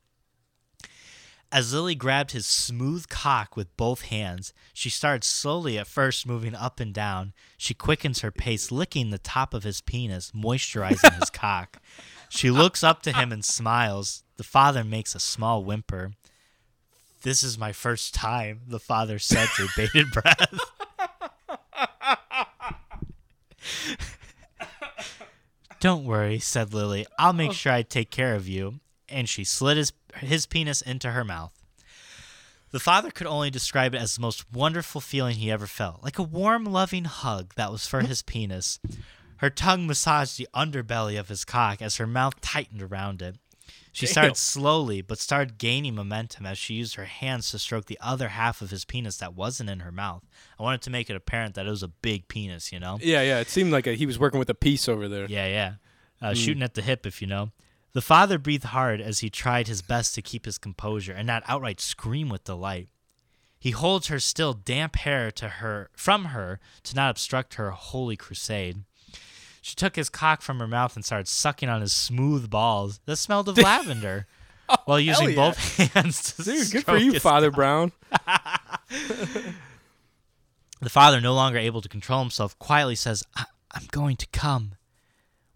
As 1.52 1.74
Lily 1.74 1.94
grabbed 1.94 2.30
his 2.30 2.46
smooth 2.46 3.08
cock 3.10 3.58
with 3.58 3.76
both 3.76 4.06
hands, 4.06 4.54
she 4.72 4.88
started 4.88 5.22
slowly 5.22 5.78
at 5.78 5.86
first 5.86 6.26
moving 6.26 6.54
up 6.54 6.80
and 6.80 6.94
down. 6.94 7.34
She 7.58 7.74
quickens 7.74 8.20
her 8.20 8.30
pace, 8.30 8.72
licking 8.72 9.10
the 9.10 9.18
top 9.18 9.52
of 9.52 9.62
his 9.62 9.82
penis, 9.82 10.32
moisturizing 10.34 11.20
his 11.20 11.28
cock. 11.34 11.82
She 12.30 12.50
looks 12.50 12.82
up 12.82 13.02
to 13.02 13.12
him 13.12 13.30
and 13.32 13.44
smiles. 13.44 14.24
The 14.38 14.44
father 14.44 14.82
makes 14.82 15.14
a 15.14 15.20
small 15.20 15.62
whimper. 15.62 16.12
This 17.20 17.42
is 17.42 17.58
my 17.58 17.72
first 17.72 18.14
time, 18.14 18.62
the 18.66 18.80
father 18.80 19.18
said 19.18 19.48
through 19.50 19.68
bated 19.76 20.10
breath. 20.10 20.58
Don't 25.80 26.06
worry, 26.06 26.38
said 26.38 26.72
Lily. 26.72 27.04
I'll 27.18 27.34
make 27.34 27.50
oh. 27.50 27.52
sure 27.52 27.72
I 27.72 27.82
take 27.82 28.10
care 28.10 28.34
of 28.34 28.48
you. 28.48 28.80
And 29.12 29.28
she 29.28 29.44
slid 29.44 29.76
his, 29.76 29.92
his 30.16 30.46
penis 30.46 30.82
into 30.82 31.10
her 31.12 31.24
mouth. 31.24 31.52
The 32.70 32.80
father 32.80 33.10
could 33.10 33.26
only 33.26 33.50
describe 33.50 33.94
it 33.94 34.00
as 34.00 34.14
the 34.14 34.22
most 34.22 34.50
wonderful 34.50 35.00
feeling 35.02 35.36
he 35.36 35.50
ever 35.50 35.66
felt, 35.66 36.02
like 36.02 36.18
a 36.18 36.22
warm, 36.22 36.64
loving 36.64 37.04
hug 37.04 37.52
that 37.56 37.70
was 37.70 37.86
for 37.86 38.00
his 38.00 38.22
penis. 38.22 38.80
Her 39.36 39.50
tongue 39.50 39.86
massaged 39.86 40.38
the 40.38 40.48
underbelly 40.54 41.20
of 41.20 41.28
his 41.28 41.44
cock 41.44 41.82
as 41.82 41.96
her 41.96 42.06
mouth 42.06 42.40
tightened 42.40 42.80
around 42.80 43.20
it. 43.20 43.36
She 43.94 44.06
Damn. 44.06 44.12
started 44.12 44.36
slowly, 44.38 45.02
but 45.02 45.18
started 45.18 45.58
gaining 45.58 45.94
momentum 45.94 46.46
as 46.46 46.56
she 46.56 46.72
used 46.74 46.94
her 46.94 47.04
hands 47.04 47.50
to 47.50 47.58
stroke 47.58 47.84
the 47.86 47.98
other 48.00 48.28
half 48.28 48.62
of 48.62 48.70
his 48.70 48.86
penis 48.86 49.18
that 49.18 49.34
wasn't 49.34 49.68
in 49.68 49.80
her 49.80 49.92
mouth. 49.92 50.22
I 50.58 50.62
wanted 50.62 50.80
to 50.82 50.90
make 50.90 51.10
it 51.10 51.16
apparent 51.16 51.54
that 51.56 51.66
it 51.66 51.70
was 51.70 51.82
a 51.82 51.88
big 51.88 52.26
penis, 52.26 52.72
you 52.72 52.80
know? 52.80 52.98
yeah, 53.02 53.20
yeah. 53.20 53.40
It 53.40 53.48
seemed 53.50 53.70
like 53.70 53.86
a, 53.86 53.92
he 53.92 54.06
was 54.06 54.18
working 54.18 54.38
with 54.38 54.48
a 54.48 54.54
piece 54.54 54.88
over 54.88 55.08
there. 55.08 55.26
Yeah, 55.26 55.46
yeah. 55.46 55.74
Uh, 56.26 56.32
Mm. 56.32 56.36
Shooting 56.36 56.62
at 56.62 56.72
the 56.72 56.80
hip, 56.82 57.04
if 57.04 57.20
you 57.20 57.26
know. 57.26 57.50
The 57.94 58.00
father 58.00 58.38
breathed 58.38 58.64
hard 58.64 59.00
as 59.00 59.20
he 59.20 59.28
tried 59.28 59.68
his 59.68 59.82
best 59.82 60.14
to 60.14 60.22
keep 60.22 60.46
his 60.46 60.58
composure 60.58 61.12
and 61.12 61.26
not 61.26 61.42
outright 61.46 61.80
scream 61.80 62.28
with 62.28 62.44
delight. 62.44 62.88
He 63.58 63.70
holds 63.70 64.08
her 64.08 64.18
still 64.18 64.54
damp 64.54 64.96
hair 64.96 65.30
to 65.32 65.48
her 65.48 65.90
from 65.94 66.26
her 66.26 66.58
to 66.84 66.96
not 66.96 67.10
obstruct 67.10 67.54
her 67.54 67.70
holy 67.70 68.16
crusade. 68.16 68.82
She 69.60 69.76
took 69.76 69.94
his 69.94 70.08
cock 70.08 70.42
from 70.42 70.58
her 70.58 70.66
mouth 70.66 70.96
and 70.96 71.04
started 71.04 71.28
sucking 71.28 71.68
on 71.68 71.80
his 71.82 71.92
smooth 71.92 72.50
balls 72.50 73.00
that 73.04 73.16
smelled 73.16 73.48
of 73.48 73.58
oh, 73.60 73.62
lavender, 73.62 74.26
while 74.86 74.98
using 74.98 75.30
yeah. 75.30 75.36
both 75.36 75.76
hands 75.94 76.34
to 76.34 76.42
Dude, 76.42 76.70
good 76.72 76.84
for 76.84 76.96
you, 76.96 77.20
Father 77.20 77.50
Brown. 77.50 77.92
The 80.82 80.90
father, 80.90 81.20
no 81.20 81.32
longer 81.32 81.58
able 81.58 81.80
to 81.80 81.88
control 81.88 82.18
himself, 82.18 82.58
quietly 82.58 82.96
says, 82.96 83.22
I- 83.36 83.44
I'm 83.70 83.86
going 83.92 84.16
to 84.16 84.26
come. 84.32 84.72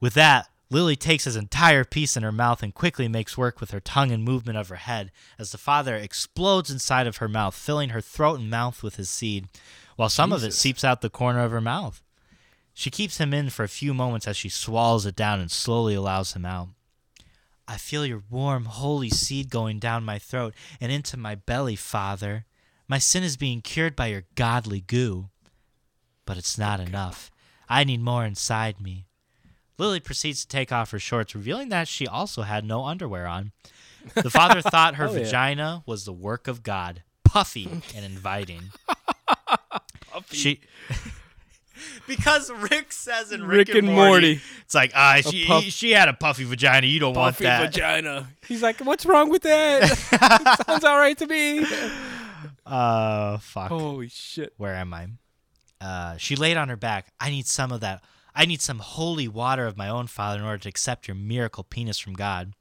With 0.00 0.14
that, 0.14 0.48
Lily 0.68 0.96
takes 0.96 1.24
his 1.24 1.36
entire 1.36 1.84
piece 1.84 2.16
in 2.16 2.24
her 2.24 2.32
mouth 2.32 2.62
and 2.62 2.74
quickly 2.74 3.06
makes 3.06 3.38
work 3.38 3.60
with 3.60 3.70
her 3.70 3.78
tongue 3.78 4.10
and 4.10 4.24
movement 4.24 4.58
of 4.58 4.68
her 4.68 4.76
head 4.76 5.12
as 5.38 5.52
the 5.52 5.58
father 5.58 5.94
explodes 5.94 6.70
inside 6.70 7.06
of 7.06 7.18
her 7.18 7.28
mouth, 7.28 7.54
filling 7.54 7.90
her 7.90 8.00
throat 8.00 8.40
and 8.40 8.50
mouth 8.50 8.82
with 8.82 8.96
his 8.96 9.08
seed, 9.08 9.46
while 9.94 10.08
some 10.08 10.32
of 10.32 10.42
it 10.42 10.54
seeps 10.54 10.82
out 10.82 11.02
the 11.02 11.10
corner 11.10 11.40
of 11.40 11.52
her 11.52 11.60
mouth. 11.60 12.02
She 12.74 12.90
keeps 12.90 13.18
him 13.18 13.32
in 13.32 13.50
for 13.50 13.62
a 13.62 13.68
few 13.68 13.94
moments 13.94 14.26
as 14.26 14.36
she 14.36 14.48
swallows 14.48 15.06
it 15.06 15.16
down 15.16 15.40
and 15.40 15.50
slowly 15.50 15.94
allows 15.94 16.32
him 16.32 16.44
out. 16.44 16.68
I 17.68 17.78
feel 17.78 18.04
your 18.04 18.22
warm, 18.28 18.66
holy 18.66 19.08
seed 19.08 19.50
going 19.50 19.78
down 19.78 20.04
my 20.04 20.18
throat 20.18 20.52
and 20.80 20.92
into 20.92 21.16
my 21.16 21.36
belly, 21.36 21.76
Father. 21.76 22.44
My 22.88 22.98
sin 22.98 23.22
is 23.22 23.36
being 23.36 23.62
cured 23.62 23.96
by 23.96 24.08
your 24.08 24.24
godly 24.34 24.80
goo. 24.80 25.30
But 26.26 26.36
it's 26.36 26.58
not 26.58 26.80
enough. 26.80 27.30
I 27.68 27.84
need 27.84 28.00
more 28.00 28.24
inside 28.24 28.80
me. 28.80 29.06
Lily 29.78 30.00
proceeds 30.00 30.42
to 30.42 30.48
take 30.48 30.72
off 30.72 30.90
her 30.92 30.98
shorts, 30.98 31.34
revealing 31.34 31.68
that 31.70 31.88
she 31.88 32.06
also 32.06 32.42
had 32.42 32.64
no 32.64 32.84
underwear 32.84 33.26
on. 33.26 33.52
The 34.14 34.30
father 34.30 34.62
thought 34.62 34.94
her 34.96 35.06
yeah. 35.06 35.12
vagina 35.12 35.82
was 35.86 36.04
the 36.04 36.12
work 36.12 36.48
of 36.48 36.62
God, 36.62 37.02
puffy 37.24 37.68
and 37.94 38.04
inviting. 38.04 38.70
She 40.30 40.60
because 42.06 42.50
Rick 42.50 42.90
says 42.92 43.32
in 43.32 43.44
Rick, 43.44 43.68
Rick 43.68 43.76
and 43.84 43.86
Morty. 43.94 44.40
it's 44.64 44.74
like 44.74 44.92
ah 44.94 45.20
she 45.20 45.44
puff- 45.46 45.64
she 45.64 45.90
had 45.90 46.08
a 46.08 46.14
puffy 46.14 46.44
vagina. 46.44 46.86
You 46.86 47.00
don't 47.00 47.14
want 47.14 47.34
Puffy 47.34 47.44
that. 47.44 47.72
vagina. 47.74 48.28
He's 48.48 48.62
like, 48.62 48.80
what's 48.80 49.04
wrong 49.04 49.28
with 49.28 49.42
that? 49.42 50.62
Sounds 50.66 50.84
all 50.84 50.98
right 50.98 51.18
to 51.18 51.26
me. 51.26 51.66
Uh, 52.64 53.36
fuck. 53.38 53.68
Holy 53.68 54.08
shit. 54.08 54.54
Where 54.56 54.74
am 54.74 54.94
I? 54.94 55.08
Uh, 55.80 56.16
she 56.16 56.34
laid 56.34 56.56
on 56.56 56.68
her 56.70 56.76
back. 56.76 57.12
I 57.20 57.28
need 57.30 57.46
some 57.46 57.70
of 57.72 57.80
that. 57.82 58.02
I 58.36 58.44
need 58.44 58.60
some 58.60 58.78
holy 58.78 59.26
water 59.26 59.66
of 59.66 59.76
my 59.76 59.88
own 59.88 60.06
father 60.06 60.38
in 60.38 60.44
order 60.44 60.58
to 60.58 60.68
accept 60.68 61.08
your 61.08 61.14
miracle 61.14 61.64
penis 61.64 61.98
from 61.98 62.12
God. 62.12 62.52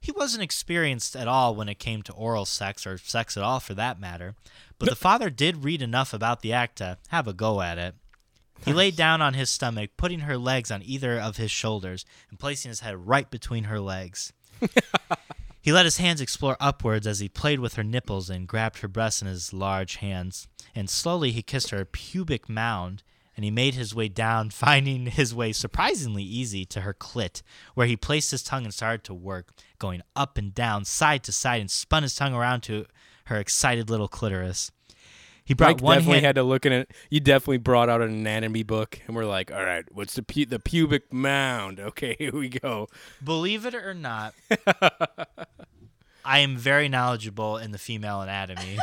He 0.00 0.12
wasn't 0.12 0.44
experienced 0.44 1.16
at 1.16 1.26
all 1.26 1.54
when 1.54 1.68
it 1.68 1.80
came 1.80 2.02
to 2.02 2.12
oral 2.12 2.44
sex 2.44 2.86
or 2.86 2.98
sex 2.98 3.36
at 3.36 3.42
all 3.42 3.58
for 3.58 3.74
that 3.74 4.00
matter, 4.00 4.36
but 4.78 4.88
the 4.88 4.96
father 4.96 5.28
did 5.28 5.64
read 5.64 5.82
enough 5.82 6.14
about 6.14 6.40
the 6.40 6.52
act 6.52 6.78
to 6.78 6.98
have 7.08 7.26
a 7.26 7.32
go 7.32 7.60
at 7.60 7.78
it. 7.78 7.96
He 8.64 8.72
laid 8.72 8.96
down 8.96 9.20
on 9.20 9.34
his 9.34 9.50
stomach, 9.50 9.90
putting 9.96 10.20
her 10.20 10.38
legs 10.38 10.70
on 10.70 10.82
either 10.84 11.18
of 11.18 11.36
his 11.36 11.50
shoulders 11.50 12.04
and 12.30 12.38
placing 12.38 12.68
his 12.68 12.80
head 12.80 13.06
right 13.06 13.28
between 13.30 13.64
her 13.64 13.80
legs. 13.80 14.32
He 15.68 15.72
let 15.72 15.84
his 15.84 15.98
hands 15.98 16.22
explore 16.22 16.56
upwards 16.60 17.06
as 17.06 17.18
he 17.18 17.28
played 17.28 17.60
with 17.60 17.74
her 17.74 17.84
nipples 17.84 18.30
and 18.30 18.48
grabbed 18.48 18.78
her 18.78 18.88
breasts 18.88 19.20
in 19.20 19.28
his 19.28 19.52
large 19.52 19.96
hands. 19.96 20.48
And 20.74 20.88
slowly 20.88 21.30
he 21.30 21.42
kissed 21.42 21.68
her 21.68 21.84
pubic 21.84 22.48
mound, 22.48 23.02
and 23.38 23.44
he 23.44 23.52
made 23.52 23.74
his 23.74 23.94
way 23.94 24.08
down, 24.08 24.50
finding 24.66 25.06
his 25.06 25.32
way 25.32 25.52
surprisingly 25.52 26.24
easy 26.24 26.64
to 26.64 26.80
her 26.80 26.92
clit, 26.92 27.42
where 27.74 27.86
he 27.86 27.96
placed 27.96 28.32
his 28.32 28.42
tongue 28.42 28.64
and 28.64 28.74
started 28.74 29.04
to 29.04 29.14
work, 29.14 29.52
going 29.78 30.02
up 30.16 30.36
and 30.36 30.52
down, 30.52 30.84
side 30.84 31.22
to 31.22 31.30
side, 31.30 31.60
and 31.60 31.70
spun 31.70 32.02
his 32.02 32.16
tongue 32.16 32.34
around 32.34 32.62
to 32.62 32.84
her 33.26 33.36
excited 33.36 33.88
little 33.88 34.08
clitoris. 34.08 34.72
He 35.44 35.54
brought 35.54 35.76
Mike 35.76 35.82
one 35.82 35.96
definitely 35.98 36.16
hand. 36.16 36.26
had 36.26 36.34
to 36.34 36.42
look 36.42 36.66
at 36.66 36.72
it. 36.72 36.90
You 37.10 37.20
definitely 37.20 37.58
brought 37.58 37.88
out 37.88 38.02
an 38.02 38.10
anatomy 38.10 38.64
book, 38.64 39.00
and 39.06 39.14
we're 39.14 39.24
like, 39.24 39.52
all 39.52 39.64
right, 39.64 39.84
what's 39.92 40.14
the 40.14 40.24
pu- 40.24 40.46
the 40.46 40.58
pubic 40.58 41.12
mound? 41.12 41.78
Okay, 41.88 42.16
here 42.18 42.32
we 42.32 42.48
go. 42.48 42.88
Believe 43.22 43.64
it 43.66 43.74
or 43.74 43.94
not, 43.94 44.34
I 46.24 46.40
am 46.40 46.56
very 46.56 46.88
knowledgeable 46.88 47.56
in 47.56 47.70
the 47.70 47.78
female 47.78 48.20
anatomy. 48.20 48.78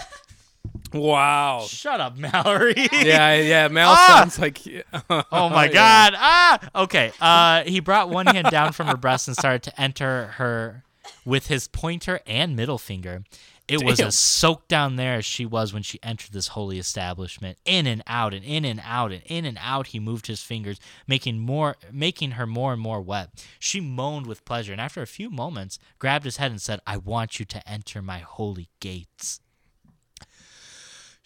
Wow. 0.95 1.65
Shut 1.67 1.99
up, 1.99 2.17
Mallory. 2.17 2.73
yeah, 2.91 3.35
yeah. 3.35 3.67
Mal 3.67 3.91
Ah! 3.91 4.07
sounds 4.07 4.39
like. 4.39 4.59
Oh 5.09 5.49
my 5.49 5.65
yeah. 5.67 5.71
god. 5.73 6.13
Ah. 6.17 6.59
Okay. 6.83 7.11
Uh 7.19 7.63
he 7.63 7.79
brought 7.79 8.09
one 8.09 8.25
hand 8.27 8.47
down 8.49 8.71
from 8.71 8.87
her 8.87 8.97
breast 8.97 9.27
and 9.27 9.35
started 9.37 9.63
to 9.63 9.81
enter 9.81 10.27
her 10.37 10.83
with 11.25 11.47
his 11.47 11.67
pointer 11.67 12.19
and 12.25 12.55
middle 12.55 12.77
finger. 12.77 13.23
It 13.67 13.83
was 13.83 13.99
as 13.99 14.15
soaked 14.15 14.67
down 14.67 14.95
there 14.95 15.15
as 15.15 15.25
she 15.25 15.43
was 15.43 15.73
when 15.73 15.81
she 15.81 15.97
entered 16.03 16.33
this 16.33 16.49
holy 16.49 16.77
establishment. 16.77 17.57
In 17.65 17.87
and 17.87 18.03
out 18.05 18.31
and 18.31 18.45
in 18.45 18.63
and 18.63 18.79
out 18.85 19.11
and 19.11 19.23
in 19.25 19.43
and 19.43 19.57
out 19.59 19.87
he 19.87 19.99
moved 19.99 20.27
his 20.27 20.43
fingers, 20.43 20.79
making 21.07 21.39
more 21.39 21.75
making 21.91 22.31
her 22.31 22.45
more 22.45 22.73
and 22.73 22.81
more 22.81 23.01
wet. 23.01 23.43
She 23.59 23.81
moaned 23.81 24.27
with 24.27 24.45
pleasure 24.45 24.71
and 24.71 24.79
after 24.79 25.01
a 25.01 25.07
few 25.07 25.31
moments 25.31 25.79
grabbed 25.97 26.25
his 26.25 26.37
head 26.37 26.51
and 26.51 26.61
said, 26.61 26.79
"I 26.85 26.97
want 26.97 27.39
you 27.39 27.45
to 27.45 27.67
enter 27.67 28.01
my 28.03 28.19
holy 28.19 28.69
gates." 28.79 29.41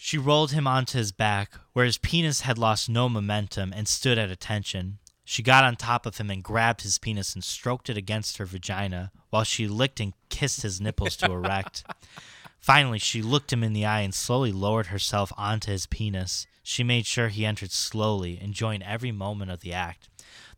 She 0.01 0.17
rolled 0.17 0.53
him 0.53 0.65
onto 0.65 0.97
his 0.97 1.11
back, 1.11 1.55
where 1.73 1.84
his 1.84 1.97
penis 1.97 2.41
had 2.41 2.57
lost 2.57 2.88
no 2.88 3.09
momentum 3.09 3.73
and 3.76 3.85
stood 3.85 4.17
at 4.17 4.31
attention. 4.31 4.99
She 5.26 5.43
got 5.43 5.65
on 5.65 5.76
top 5.76 6.05
of 6.05 6.17
him 6.17 6.31
and 6.31 6.41
grabbed 6.41 6.84
his 6.84 6.97
penis 6.97 7.35
and 7.35 7.43
stroked 7.43 7.89
it 7.89 7.97
against 7.97 8.38
her 8.38 8.45
vagina, 8.45 9.11
while 9.30 9.43
she 9.43 9.67
licked 9.67 9.99
and 9.99 10.13
kissed 10.30 10.61
his 10.61 10.80
nipples 10.80 11.17
to 11.17 11.30
erect. 11.30 11.84
Finally, 12.61 12.99
she 12.99 13.21
looked 13.21 13.51
him 13.51 13.61
in 13.61 13.73
the 13.73 13.85
eye 13.85 13.99
and 13.99 14.13
slowly 14.13 14.53
lowered 14.53 14.88
herself 14.88 15.34
onto 15.35 15.69
his 15.69 15.85
penis. 15.85 16.47
She 16.63 16.81
made 16.81 17.05
sure 17.05 17.27
he 17.27 17.45
entered 17.45 17.71
slowly, 17.71 18.39
enjoying 18.41 18.81
every 18.81 19.11
moment 19.11 19.51
of 19.51 19.59
the 19.59 19.73
act. 19.73 20.07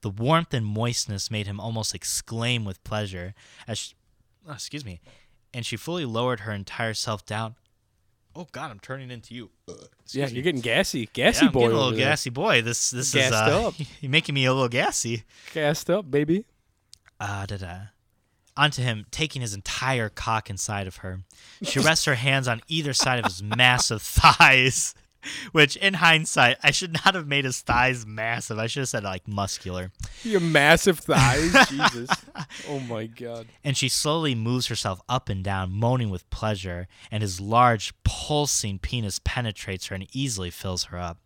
The 0.02 0.12
warmth 0.12 0.54
and 0.54 0.68
moistness 0.68 1.32
made 1.32 1.48
him 1.48 1.60
almost 1.60 1.96
exclaim 1.96 2.64
with 2.64 2.84
pleasure 2.84 3.34
as 3.68 3.80
she, 3.80 3.96
oh, 4.48 4.54
excuse 4.54 4.86
me, 4.86 5.02
and 5.52 5.66
she 5.66 5.78
fully 5.78 6.06
lowered 6.06 6.42
her 6.42 6.54
entire 6.54 6.94
self 6.94 7.26
down 7.26 7.56
Oh 8.36 8.48
God, 8.52 8.72
I'm 8.72 8.80
turning 8.80 9.12
into 9.12 9.34
you. 9.36 9.50
yeah, 10.12 10.28
you're 10.28 10.44
getting 10.44 10.62
gassy, 10.62 11.10
gassy 11.14 11.42
Yeah, 11.44 11.48
I'm 11.48 11.54
boy. 11.54 11.60
getting 11.62 11.76
a 11.76 11.80
over 11.80 11.86
little 11.86 11.98
there. 11.98 12.08
gassy 12.10 12.30
boy. 12.30 12.62
This 12.62 12.92
this 12.92 13.08
is 13.08 13.14
Gassed 13.14 13.34
uh, 13.34 13.68
up. 13.68 13.74
you're 14.02 14.10
making 14.12 14.36
me 14.36 14.46
a 14.46 14.54
little 14.54 14.70
gassy. 14.70 15.24
gassed 15.54 15.90
up, 15.90 16.10
baby. 16.10 16.46
Ah, 17.20 17.46
da 17.48 17.58
da. 17.58 17.78
Onto 18.58 18.82
him, 18.82 19.06
taking 19.12 19.42
his 19.42 19.54
entire 19.54 20.10
cock 20.10 20.50
inside 20.50 20.86
of 20.88 20.98
her. 20.98 21.22
She 21.64 21.80
rests 21.80 22.06
her 22.06 22.16
hands 22.16 22.48
on 22.48 22.62
either 22.68 22.94
side 22.94 23.20
of 23.20 23.26
his 23.26 23.42
massive 23.42 24.02
thighs, 24.02 24.94
which, 25.52 25.76
in 25.78 25.96
hindsight, 25.96 26.58
I 26.64 26.72
should 26.72 26.94
not 26.94 27.16
have 27.16 27.28
made 27.28 27.46
his 27.46 27.62
thighs 27.62 28.06
massive. 28.06 28.58
I 28.58 28.68
should 28.68 28.82
have 28.82 28.90
said 28.90 29.04
like 29.04 29.28
muscular. 29.28 29.92
Your 30.24 30.40
massive 30.40 31.00
thighs, 31.00 31.54
Jesus. 31.70 32.10
Oh 32.68 32.80
my 32.80 33.06
god. 33.06 33.48
And 33.64 33.78
she 33.78 33.90
slowly 33.90 34.36
moves 34.36 34.68
herself 34.68 35.02
up 35.08 35.30
and 35.30 35.44
down, 35.44 35.72
moaning 35.72 36.10
with 36.10 36.30
pleasure, 36.30 36.88
and 37.10 37.22
his 37.22 37.40
large, 37.40 37.94
pulsing 38.04 38.80
penis 38.80 39.20
penetrates 39.24 39.88
her 39.88 39.96
and 39.96 40.08
easily 40.16 40.50
fills 40.50 40.86
her 40.86 40.98
up. 40.98 41.18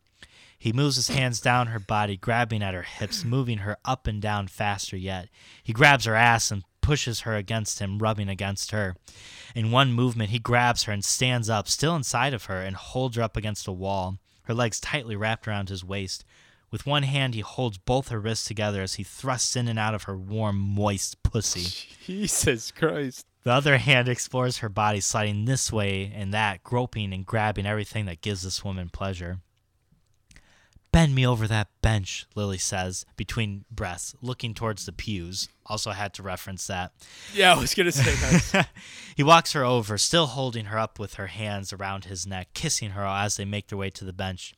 He 0.57 0.73
moves 0.73 0.95
his 0.95 1.09
hands 1.09 1.41
down 1.41 1.67
her 1.67 1.79
body, 1.79 2.17
grabbing 2.17 2.63
at 2.63 2.73
her 2.73 2.81
hips, 2.81 3.23
moving 3.23 3.59
her 3.59 3.77
up 3.85 4.07
and 4.07 4.21
down 4.21 4.47
faster 4.47 4.97
yet. 4.97 5.29
He 5.61 5.73
grabs 5.73 6.05
her 6.05 6.15
ass 6.15 6.49
and 6.49 6.63
pushes 6.85 7.21
her 7.21 7.35
against 7.35 7.79
him, 7.79 7.97
rubbing 7.97 8.29
against 8.29 8.69
her. 8.69 8.95
In 9.55 9.71
one 9.71 9.91
movement, 9.91 10.29
he 10.29 10.37
grabs 10.37 10.83
her 10.83 10.93
and 10.93 11.03
stands 11.03 11.49
up, 11.49 11.67
still 11.67 11.95
inside 11.95 12.31
of 12.31 12.45
her, 12.45 12.61
and 12.61 12.75
holds 12.75 13.17
her 13.17 13.23
up 13.23 13.35
against 13.35 13.67
a 13.67 13.71
wall, 13.71 14.19
her 14.43 14.53
legs 14.53 14.79
tightly 14.79 15.15
wrapped 15.15 15.47
around 15.47 15.69
his 15.69 15.83
waist. 15.83 16.23
With 16.69 16.85
one 16.85 17.01
hand, 17.01 17.33
he 17.33 17.41
holds 17.41 17.79
both 17.79 18.09
her 18.09 18.19
wrists 18.19 18.45
together 18.45 18.83
as 18.83 18.95
he 18.95 19.03
thrusts 19.03 19.55
in 19.55 19.67
and 19.67 19.79
out 19.79 19.95
of 19.95 20.03
her 20.03 20.15
warm, 20.15 20.59
moist 20.59 21.23
pussy. 21.23 21.87
Jesus 22.05 22.69
Christ. 22.69 23.25
The 23.43 23.51
other 23.51 23.77
hand 23.79 24.07
explores 24.07 24.59
her 24.59 24.69
body, 24.69 24.99
sliding 24.99 25.45
this 25.45 25.71
way 25.71 26.11
and 26.13 26.31
that, 26.35 26.63
groping 26.63 27.13
and 27.13 27.25
grabbing 27.25 27.65
everything 27.65 28.05
that 28.05 28.21
gives 28.21 28.43
this 28.43 28.63
woman 28.63 28.89
pleasure. 28.89 29.39
Bend 30.95 31.13
me 31.13 31.27
over 31.27 31.45
that 31.45 31.67
bench, 31.81 32.25
Lily 32.35 32.57
says, 32.57 33.05
between 33.17 33.65
breaths, 33.69 34.15
looking 34.21 34.53
towards 34.53 34.85
the 34.85 34.93
pews. 34.93 35.49
Also 35.65 35.91
had 35.91 36.13
to 36.13 36.23
reference 36.23 36.67
that. 36.67 36.93
Yeah, 37.33 37.53
I 37.53 37.59
was 37.59 37.73
gonna 37.73 37.91
say 37.91 38.13
that. 38.13 38.69
he 39.17 39.21
walks 39.21 39.51
her 39.51 39.65
over, 39.65 39.97
still 39.97 40.27
holding 40.27 40.67
her 40.67 40.79
up 40.79 40.97
with 40.97 41.15
her 41.15 41.27
hands 41.27 41.73
around 41.73 42.05
his 42.05 42.25
neck, 42.25 42.53
kissing 42.53 42.91
her 42.91 43.03
as 43.05 43.35
they 43.35 43.43
make 43.43 43.67
their 43.67 43.77
way 43.77 43.89
to 43.89 44.05
the 44.05 44.13
bench. 44.13 44.55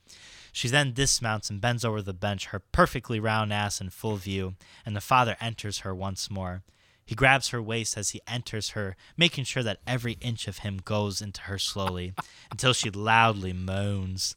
She 0.51 0.68
then 0.68 0.93
dismounts 0.93 1.49
and 1.49 1.59
bends 1.59 1.84
over 1.84 2.03
the 2.03 2.14
bench, 2.14 2.45
her 2.49 2.59
perfectly 2.59 3.19
round 3.19 3.51
ass 3.51 3.81
in 3.81 3.89
full 3.89 4.18
view, 4.18 4.53
and 4.85 4.95
the 4.95 5.01
father 5.01 5.38
enters 5.41 5.80
her 5.80 5.95
once 5.95 6.30
more. 6.30 6.61
He 7.03 7.15
grabs 7.15 7.47
her 7.47 7.64
waist 7.64 7.97
as 7.97 8.11
he 8.11 8.22
enters 8.27 8.72
her, 8.72 8.95
making 9.18 9.45
sure 9.45 9.64
that 9.64 9.80
every 9.88 10.19
inch 10.22 10.47
of 10.47 10.59
him 10.59 10.81
goes 10.85 11.19
into 11.19 11.41
her 11.41 11.57
slowly, 11.57 12.14
until 12.51 12.73
she 12.73 12.91
loudly 12.91 13.53
moans, 13.53 14.35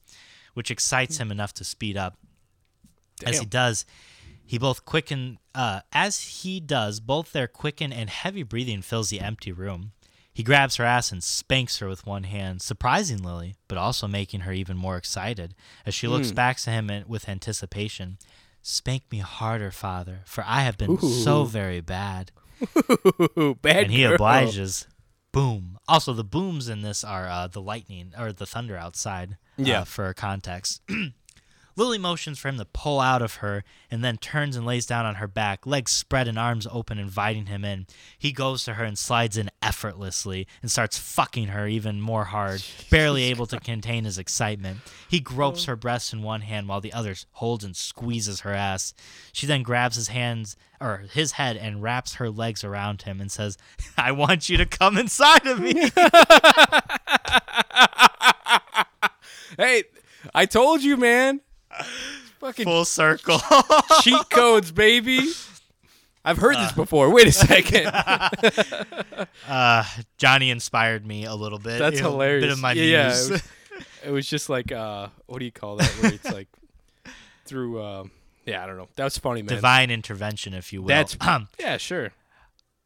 which 0.54 0.70
excites 0.70 1.18
him 1.18 1.30
enough 1.30 1.52
to 1.54 1.64
speed 1.64 1.96
up. 1.96 2.18
As 3.24 3.38
he 3.38 3.44
does, 3.46 3.84
he 4.44 4.58
both 4.58 4.84
quicken 4.84 5.38
uh, 5.54 5.80
as 5.92 6.20
he 6.42 6.58
does, 6.60 7.00
both 7.00 7.32
their 7.32 7.46
quicken 7.48 7.92
and 7.92 8.08
heavy 8.08 8.42
breathing 8.42 8.82
fills 8.82 9.10
the 9.10 9.20
empty 9.20 9.52
room. 9.52 9.92
He 10.32 10.42
grabs 10.44 10.76
her 10.76 10.84
ass 10.84 11.10
and 11.12 11.22
spanks 11.22 11.78
her 11.78 11.88
with 11.88 12.06
one 12.06 12.22
hand, 12.22 12.62
surprising 12.62 13.22
Lily, 13.22 13.56
but 13.68 13.76
also 13.76 14.06
making 14.06 14.40
her 14.40 14.52
even 14.52 14.76
more 14.76 14.96
excited 14.96 15.54
as 15.84 15.92
she 15.94 16.06
looks 16.08 16.30
Mm. 16.30 16.34
back 16.36 16.56
to 16.58 16.70
him 16.70 16.88
in- 16.88 17.06
with 17.08 17.28
anticipation. 17.28 18.16
Spank 18.62 19.02
me 19.10 19.18
harder, 19.18 19.70
father, 19.70 20.20
for 20.26 20.44
I 20.46 20.62
have 20.62 20.78
been 20.78 20.98
so 21.00 21.44
very 21.44 21.80
bad. 21.80 22.30
Ooh, 23.36 23.54
bad 23.62 23.84
and 23.84 23.92
he 23.92 24.02
girl. 24.02 24.14
obliges. 24.14 24.86
Boom. 25.32 25.78
Also, 25.88 26.12
the 26.12 26.24
booms 26.24 26.68
in 26.68 26.82
this 26.82 27.02
are 27.04 27.26
uh, 27.28 27.46
the 27.46 27.60
lightning 27.60 28.12
or 28.18 28.32
the 28.32 28.46
thunder 28.46 28.76
outside. 28.76 29.36
Uh, 29.64 29.68
Yeah. 29.68 29.84
for 29.84 30.12
context. 30.14 30.80
Lily 31.76 31.98
motions 31.98 32.38
for 32.38 32.48
him 32.48 32.58
to 32.58 32.64
pull 32.66 33.00
out 33.00 33.22
of 33.22 33.36
her 33.36 33.64
and 33.90 34.04
then 34.04 34.18
turns 34.18 34.54
and 34.56 34.66
lays 34.66 34.84
down 34.84 35.06
on 35.06 35.14
her 35.14 35.28
back, 35.28 35.66
legs 35.66 35.92
spread 35.92 36.28
and 36.28 36.38
arms 36.38 36.66
open, 36.70 36.98
inviting 36.98 37.46
him 37.46 37.64
in. 37.64 37.86
He 38.18 38.32
goes 38.32 38.64
to 38.64 38.74
her 38.74 38.84
and 38.84 38.98
slides 38.98 39.38
in 39.38 39.50
effortlessly 39.62 40.46
and 40.60 40.70
starts 40.70 40.98
fucking 40.98 41.46
her 41.46 41.66
even 41.68 42.00
more 42.00 42.24
hard, 42.24 42.62
barely 42.90 43.22
able 43.22 43.46
to 43.46 43.58
contain 43.60 44.04
his 44.04 44.18
excitement. 44.18 44.80
He 45.08 45.20
gropes 45.20 45.64
her 45.66 45.76
breasts 45.76 46.12
in 46.12 46.22
one 46.22 46.42
hand 46.42 46.68
while 46.68 46.80
the 46.82 46.92
other 46.92 47.14
holds 47.34 47.64
and 47.64 47.74
squeezes 47.74 48.40
her 48.40 48.52
ass. 48.52 48.92
She 49.32 49.46
then 49.46 49.62
grabs 49.62 49.96
his 49.96 50.08
hands 50.08 50.56
or 50.82 51.04
his 51.12 51.32
head 51.32 51.56
and 51.56 51.82
wraps 51.82 52.14
her 52.14 52.28
legs 52.30 52.62
around 52.64 53.02
him 53.02 53.20
and 53.22 53.30
says, 53.32 53.56
"I 53.96 54.12
want 54.12 54.50
you 54.50 54.58
to 54.58 54.66
come 54.66 54.98
inside 54.98 55.46
of 55.46 55.60
me." 55.60 55.90
Hey, 59.56 59.84
I 60.34 60.46
told 60.46 60.82
you, 60.82 60.96
man. 60.96 61.40
Fucking 62.40 62.64
Full 62.64 62.84
circle. 62.84 63.38
cheat 64.02 64.30
codes, 64.30 64.72
baby. 64.72 65.30
I've 66.24 66.38
heard 66.38 66.56
this 66.56 66.72
before. 66.72 67.10
Wait 67.10 67.26
a 67.26 67.32
second. 67.32 67.86
uh, 69.48 69.84
Johnny 70.18 70.50
inspired 70.50 71.06
me 71.06 71.24
a 71.24 71.34
little 71.34 71.58
bit. 71.58 71.78
That's 71.78 71.98
hilarious. 71.98 72.44
Bit 72.44 72.52
of 72.52 72.60
my 72.60 72.72
yeah, 72.72 72.82
yeah, 72.82 73.06
muse. 73.08 73.28
it, 73.28 73.32
was, 73.32 73.42
it 74.06 74.10
was 74.10 74.26
just 74.28 74.50
like 74.50 74.70
uh, 74.70 75.08
what 75.26 75.38
do 75.38 75.44
you 75.46 75.52
call 75.52 75.76
that? 75.76 75.88
Where 76.00 76.12
it's 76.12 76.30
like 76.30 76.48
through. 77.46 77.82
Um, 77.82 78.10
yeah, 78.44 78.62
I 78.62 78.66
don't 78.66 78.76
know. 78.76 78.88
That 78.96 79.04
was 79.04 79.16
funny, 79.18 79.42
man. 79.42 79.54
Divine 79.54 79.90
intervention, 79.90 80.54
if 80.54 80.72
you 80.72 80.82
will. 80.82 80.88
That's- 80.88 81.16
um, 81.20 81.48
Yeah, 81.58 81.76
sure. 81.76 82.12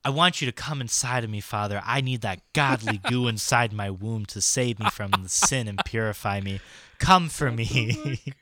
I 0.05 0.11
want 0.11 0.41
you 0.41 0.47
to 0.47 0.53
come 0.53 0.81
inside 0.81 1.25
of 1.25 1.31
me, 1.31 1.41
Father. 1.41 1.81
I 1.85 2.01
need 2.01 2.21
that 2.21 2.41
godly 2.53 2.99
goo 3.09 3.27
inside 3.27 3.73
my 3.73 3.91
womb 3.91 4.27
to 4.27 4.41
save 4.41 4.79
me 4.79 4.91
from 4.91 5.11
the 5.23 5.29
sin 5.29 5.67
and 5.67 5.81
purify 5.85 6.41
me. 6.41 6.61
Come 6.99 7.29
for 7.29 7.51
me. 7.51 8.21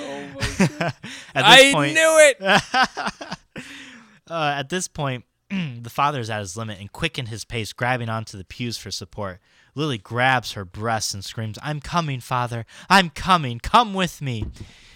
Oh 0.00 0.26
my 0.34 0.68
god. 0.78 0.94
At 1.34 1.44
this 1.50 1.70
I 1.70 1.72
point, 1.74 1.92
knew 1.92 2.16
it. 2.18 2.36
uh, 4.30 4.54
at 4.56 4.70
this 4.70 4.88
point, 4.88 5.26
the 5.50 5.90
father 5.90 6.18
is 6.18 6.30
at 6.30 6.40
his 6.40 6.56
limit 6.56 6.80
and 6.80 6.90
quicken 6.90 7.26
his 7.26 7.44
pace, 7.44 7.74
grabbing 7.74 8.08
onto 8.08 8.38
the 8.38 8.44
pews 8.46 8.78
for 8.78 8.90
support. 8.90 9.38
Lily 9.74 9.98
grabs 9.98 10.52
her 10.52 10.64
breasts 10.64 11.12
and 11.12 11.22
screams, 11.22 11.58
I'm 11.62 11.80
coming, 11.80 12.20
father. 12.20 12.64
I'm 12.88 13.10
coming. 13.10 13.58
Come 13.58 13.92
with 13.92 14.22
me. 14.22 14.46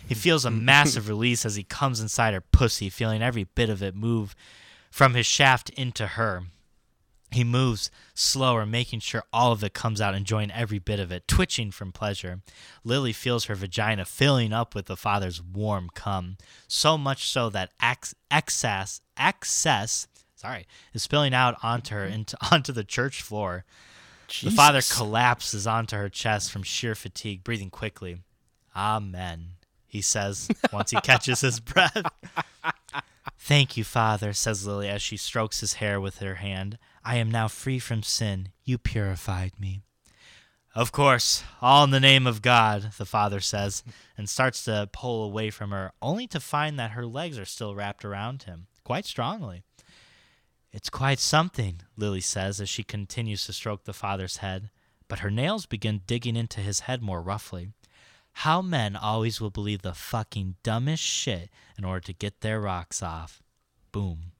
He 0.08 0.14
feels 0.14 0.46
a 0.46 0.50
massive 0.50 1.10
release 1.10 1.44
as 1.44 1.56
he 1.56 1.62
comes 1.62 2.00
inside 2.00 2.32
her 2.32 2.40
pussy, 2.40 2.88
feeling 2.88 3.22
every 3.22 3.44
bit 3.44 3.68
of 3.68 3.82
it 3.82 3.94
move 3.94 4.34
from 4.90 5.14
his 5.14 5.26
shaft 5.26 5.70
into 5.70 6.06
her. 6.06 6.44
He 7.32 7.44
moves 7.44 7.90
slower, 8.12 8.66
making 8.66 9.00
sure 9.00 9.22
all 9.32 9.52
of 9.52 9.62
it 9.62 9.72
comes 9.72 10.00
out, 10.00 10.16
enjoying 10.16 10.50
every 10.50 10.80
bit 10.80 10.98
of 10.98 11.12
it, 11.12 11.28
twitching 11.28 11.70
from 11.70 11.92
pleasure. 11.92 12.40
Lily 12.82 13.12
feels 13.12 13.44
her 13.44 13.54
vagina 13.54 14.04
filling 14.04 14.52
up 14.52 14.74
with 14.74 14.86
the 14.86 14.96
father's 14.96 15.40
warm 15.40 15.90
cum, 15.94 16.38
so 16.66 16.98
much 16.98 17.28
so 17.28 17.48
that 17.50 17.70
ex- 17.80 18.16
excess, 18.32 19.00
excess, 19.16 20.08
sorry, 20.34 20.66
is 20.92 21.04
spilling 21.04 21.32
out 21.32 21.56
onto 21.62 21.94
her 21.94 22.04
into 22.04 22.36
onto 22.52 22.72
the 22.72 22.84
church 22.84 23.22
floor. 23.22 23.64
The 24.42 24.50
father 24.50 24.80
collapses 24.82 25.66
onto 25.66 25.96
her 25.96 26.08
chest 26.08 26.52
from 26.52 26.62
sheer 26.62 26.94
fatigue, 26.94 27.42
breathing 27.44 27.70
quickly. 27.70 28.18
Amen, 28.76 29.50
he 29.86 30.00
says 30.00 30.48
once 30.72 30.90
he 30.90 31.00
catches 31.00 31.40
his 31.42 31.60
breath. 31.60 32.02
Thank 33.38 33.76
you, 33.76 33.84
Father, 33.84 34.32
says 34.32 34.66
Lily 34.66 34.88
as 34.88 35.02
she 35.02 35.16
strokes 35.16 35.60
his 35.60 35.74
hair 35.74 36.00
with 36.00 36.18
her 36.18 36.36
hand. 36.36 36.78
I 37.04 37.16
am 37.16 37.30
now 37.30 37.48
free 37.48 37.78
from 37.78 38.02
sin. 38.02 38.50
You 38.64 38.78
purified 38.78 39.52
me. 39.58 39.82
Of 40.74 40.92
course, 40.92 41.42
all 41.60 41.82
in 41.82 41.90
the 41.90 41.98
name 41.98 42.26
of 42.26 42.42
God, 42.42 42.92
the 42.96 43.04
father 43.04 43.40
says, 43.40 43.82
and 44.16 44.28
starts 44.28 44.64
to 44.64 44.88
pull 44.92 45.24
away 45.24 45.50
from 45.50 45.72
her, 45.72 45.92
only 46.00 46.28
to 46.28 46.38
find 46.38 46.78
that 46.78 46.92
her 46.92 47.04
legs 47.04 47.38
are 47.38 47.44
still 47.44 47.74
wrapped 47.74 48.04
around 48.04 48.44
him, 48.44 48.68
quite 48.84 49.04
strongly. 49.04 49.64
It's 50.72 50.88
quite 50.88 51.18
something, 51.18 51.80
Lily 51.96 52.20
says 52.20 52.60
as 52.60 52.68
she 52.68 52.84
continues 52.84 53.44
to 53.46 53.52
stroke 53.52 53.84
the 53.84 53.92
father's 53.92 54.36
head, 54.36 54.70
but 55.08 55.18
her 55.18 55.30
nails 55.30 55.66
begin 55.66 56.02
digging 56.06 56.36
into 56.36 56.60
his 56.60 56.80
head 56.80 57.02
more 57.02 57.20
roughly. 57.20 57.72
How 58.40 58.62
men 58.62 58.96
always 58.96 59.38
will 59.38 59.50
believe 59.50 59.82
the 59.82 59.92
fucking 59.92 60.54
dumbest 60.62 61.02
shit 61.02 61.50
in 61.76 61.84
order 61.84 62.00
to 62.00 62.14
get 62.14 62.40
their 62.40 62.58
rocks 62.58 63.02
off. 63.02 63.42
Boom. 63.92 64.32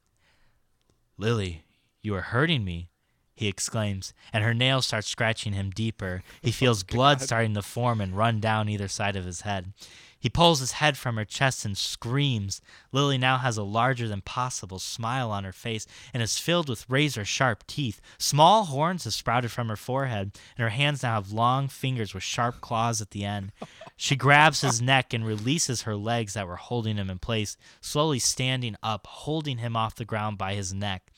Lily, 1.19 1.65
you 2.01 2.15
are 2.15 2.23
hurting 2.23 2.65
me, 2.65 2.89
he 3.37 3.47
exclaims, 3.47 4.15
and 4.33 4.43
her 4.43 4.55
nails 4.55 4.87
start 4.87 5.05
scratching 5.05 5.53
him 5.53 5.69
deeper. 5.69 6.23
He 6.41 6.49
oh 6.49 6.53
feels 6.53 6.83
blood 6.83 7.21
starting 7.21 7.53
to 7.53 7.61
form 7.61 8.01
and 8.01 8.17
run 8.17 8.41
down 8.41 8.71
either 8.71 8.89
side 8.89 9.17
of 9.17 9.27
his 9.27 9.43
head. 9.43 9.75
He 10.21 10.29
pulls 10.29 10.61
his 10.61 10.73
head 10.73 10.99
from 10.99 11.17
her 11.17 11.25
chest 11.25 11.65
and 11.65 11.77
screams. 11.77 12.61
Lily 12.93 13.17
now 13.17 13.39
has 13.39 13.57
a 13.57 13.63
larger 13.63 14.07
than 14.07 14.21
possible 14.21 14.79
smile 14.79 15.31
on 15.31 15.45
her 15.45 15.53
face 15.53 15.87
and 16.13 16.23
is 16.23 16.39
filled 16.39 16.69
with 16.69 16.89
razor 16.91 17.25
sharp 17.25 17.67
teeth. 17.67 18.03
Small 18.19 18.65
horns 18.65 19.05
have 19.05 19.15
sprouted 19.15 19.51
from 19.51 19.69
her 19.69 19.77
forehead, 19.77 20.33
and 20.57 20.63
her 20.63 20.69
hands 20.69 21.03
now 21.03 21.15
have 21.15 21.33
long 21.33 21.69
fingers 21.69 22.13
with 22.13 22.23
sharp 22.23 22.61
claws 22.61 23.01
at 23.01 23.13
the 23.13 23.25
end. 23.25 23.51
She 23.97 24.15
grabs 24.15 24.61
his 24.61 24.83
neck 24.83 25.15
and 25.15 25.27
releases 25.27 25.83
her 25.83 25.97
legs 25.97 26.35
that 26.35 26.47
were 26.47 26.57
holding 26.57 26.99
him 26.99 27.09
in 27.09 27.19
place, 27.19 27.57
slowly 27.81 28.19
standing 28.19 28.77
up, 28.83 29.07
holding 29.07 29.57
him 29.59 29.75
off 29.75 29.95
the 29.95 30.05
ground 30.05 30.37
by 30.37 30.53
his 30.53 30.75
neck. 30.75 31.11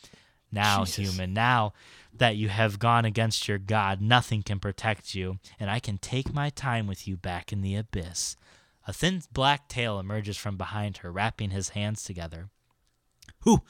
Now, 0.53 0.85
Jesus. 0.85 1.13
human, 1.13 1.33
now 1.33 1.73
that 2.15 2.37
you 2.37 2.51
have 2.51 2.79
gone 2.79 3.05
against 3.05 3.49
your 3.49 3.59
God, 3.59 4.01
nothing 4.01 4.43
can 4.43 4.61
protect 4.61 5.15
you, 5.15 5.39
and 5.59 5.71
I 5.71 5.81
can 5.81 5.99
take 5.99 6.33
my 6.33 6.51
time 6.51 6.87
with 6.87 7.09
you 7.09 7.17
back 7.17 7.53
in 7.53 7.63
the 7.63 7.75
abyss. 7.75 8.37
A 8.87 8.93
thin 8.93 9.23
black 9.33 9.69
tail 9.69 9.99
emerges 9.99 10.37
from 10.37 10.57
behind 10.57 10.99
her, 10.99 11.13
wrapping 11.13 11.51
his 11.51 11.71
hands 11.71 12.03
together. 12.03 12.49
Who? 13.41 13.63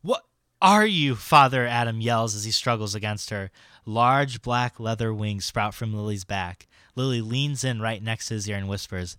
What 0.00 0.24
are 0.62 0.86
you? 0.86 1.14
Father 1.14 1.66
Adam 1.66 2.00
yells 2.00 2.34
as 2.34 2.44
he 2.44 2.50
struggles 2.50 2.94
against 2.94 3.30
her. 3.30 3.50
Large 3.84 4.42
black 4.42 4.80
leather 4.80 5.12
wings 5.12 5.44
sprout 5.44 5.74
from 5.74 5.94
Lily's 5.94 6.24
back. 6.24 6.66
Lily 6.94 7.20
leans 7.20 7.64
in 7.64 7.80
right 7.80 8.02
next 8.02 8.28
to 8.28 8.34
his 8.34 8.48
ear 8.48 8.56
and 8.56 8.68
whispers, 8.68 9.16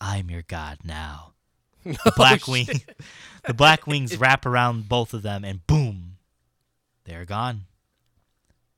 I'm 0.00 0.30
your 0.30 0.42
god 0.42 0.78
now. 0.84 1.32
The 1.84 2.12
black 2.16 2.48
oh, 2.48 2.52
wing 2.52 2.66
the 3.46 3.54
black 3.54 3.86
wings 3.86 4.16
wrap 4.18 4.44
around 4.44 4.88
both 4.88 5.14
of 5.14 5.22
them 5.22 5.44
and 5.44 5.66
boom. 5.66 6.16
They 7.04 7.14
are 7.14 7.24
gone. 7.24 7.66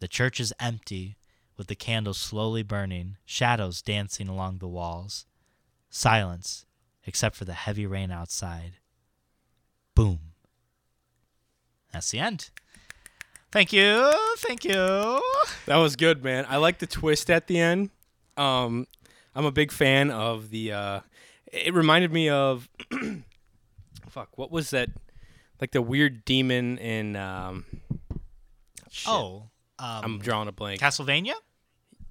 The 0.01 0.09
church 0.09 0.39
is 0.39 0.53
empty, 0.61 1.17
with 1.57 1.69
the 1.69 1.75
candles 1.75 2.19
slowly 2.19 2.63
burning, 2.63 3.17
shadows 3.25 3.81
dancing 3.81 4.29
along 4.29 4.59
the 4.59 4.69
walls. 4.69 5.25
Silence, 5.91 6.67
except 7.07 7.37
for 7.37 7.45
the 7.45 7.55
heavy 7.55 7.87
rain 7.87 8.11
outside. 8.11 8.73
Boom. 9.95 10.21
That's 11.93 12.11
the 12.11 12.19
end. 12.19 12.51
Thank 13.51 13.73
you. 13.73 14.13
Thank 14.39 14.65
you. 14.65 14.73
That 15.67 15.77
was 15.77 15.97
good, 15.97 16.23
man. 16.23 16.45
I 16.49 16.57
like 16.59 16.79
the 16.79 16.87
twist 16.87 17.31
at 17.31 17.47
the 17.47 17.59
end. 17.59 17.91
Um, 18.37 18.87
I'm 19.35 19.47
a 19.47 19.51
big 19.53 19.73
fan 19.73 20.11
of 20.11 20.51
the. 20.51 20.73
Uh, 20.73 21.01
it 21.53 21.73
reminded 21.75 22.13
me 22.13 22.29
of. 22.29 22.69
fuck, 24.11 24.37
what 24.37 24.51
was 24.51 24.71
that? 24.71 24.91
Like 25.61 25.73
the 25.73 25.83
weird 25.83 26.25
demon 26.27 26.77
in. 26.79 27.17
Um, 27.17 27.65
shit, 28.91 29.09
Oh, 29.09 29.45
um, 29.79 30.05
I'm 30.05 30.19
drawing 30.19 30.49
a 30.49 30.53
blank. 30.53 30.81
Castlevania? 30.81 31.35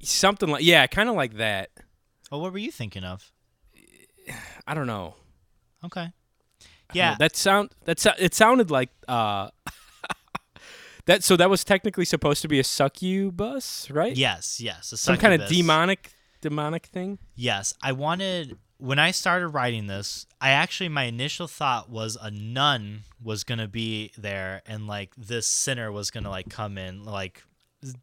Something 0.02 0.50
like 0.50 0.64
yeah, 0.64 0.88
kind 0.88 1.08
of 1.08 1.16
like 1.16 1.36
that. 1.38 1.70
Oh, 2.32 2.40
what 2.40 2.52
were 2.52 2.58
you 2.58 2.72
thinking 2.72 3.04
of? 3.04 3.32
I 4.68 4.74
don't 4.74 4.88
know. 4.88 5.16
Okay. 5.84 6.12
Yeah. 6.94 7.12
know. 7.12 7.16
that 7.20 7.36
sound 7.36 7.70
that 7.86 8.00
so- 8.00 8.14
it 8.18 8.34
sounded 8.34 8.72
like 8.72 8.90
uh. 9.08 9.50
that 11.06 11.24
so 11.24 11.36
that 11.38 11.50
was 11.50 11.64
technically 11.64 12.06
supposed 12.06 12.42
to 12.42 12.48
be 12.48 12.60
a 12.60 12.64
succubus, 12.64 13.90
right? 13.92 14.16
yes, 14.16 14.60
yes. 14.60 14.92
a 14.92 14.98
Some 14.98 15.18
kind 15.18 15.42
of 15.42 15.48
demonic 15.50 16.12
demonic 16.42 16.86
thing. 16.88 17.20
Yes, 17.36 17.74
I 17.82 17.92
wanted 17.94 18.58
when 18.80 19.00
I 19.00 19.12
started 19.12 19.48
writing 19.50 19.88
this, 19.88 20.28
I 20.40 20.52
actually 20.52 20.90
my 20.90 21.04
initial 21.04 21.48
thought 21.48 21.90
was 21.90 22.18
a 22.22 22.30
nun 22.30 23.04
was 23.24 23.44
going 23.44 23.58
to 23.60 23.68
be 23.68 24.12
there 24.18 24.62
and 24.68 24.86
like 24.88 25.16
this 25.18 25.48
sinner 25.48 25.92
was 25.92 26.12
going 26.12 26.26
to 26.26 26.30
like 26.30 26.50
come 26.50 26.78
in 26.78 27.04
like 27.04 27.44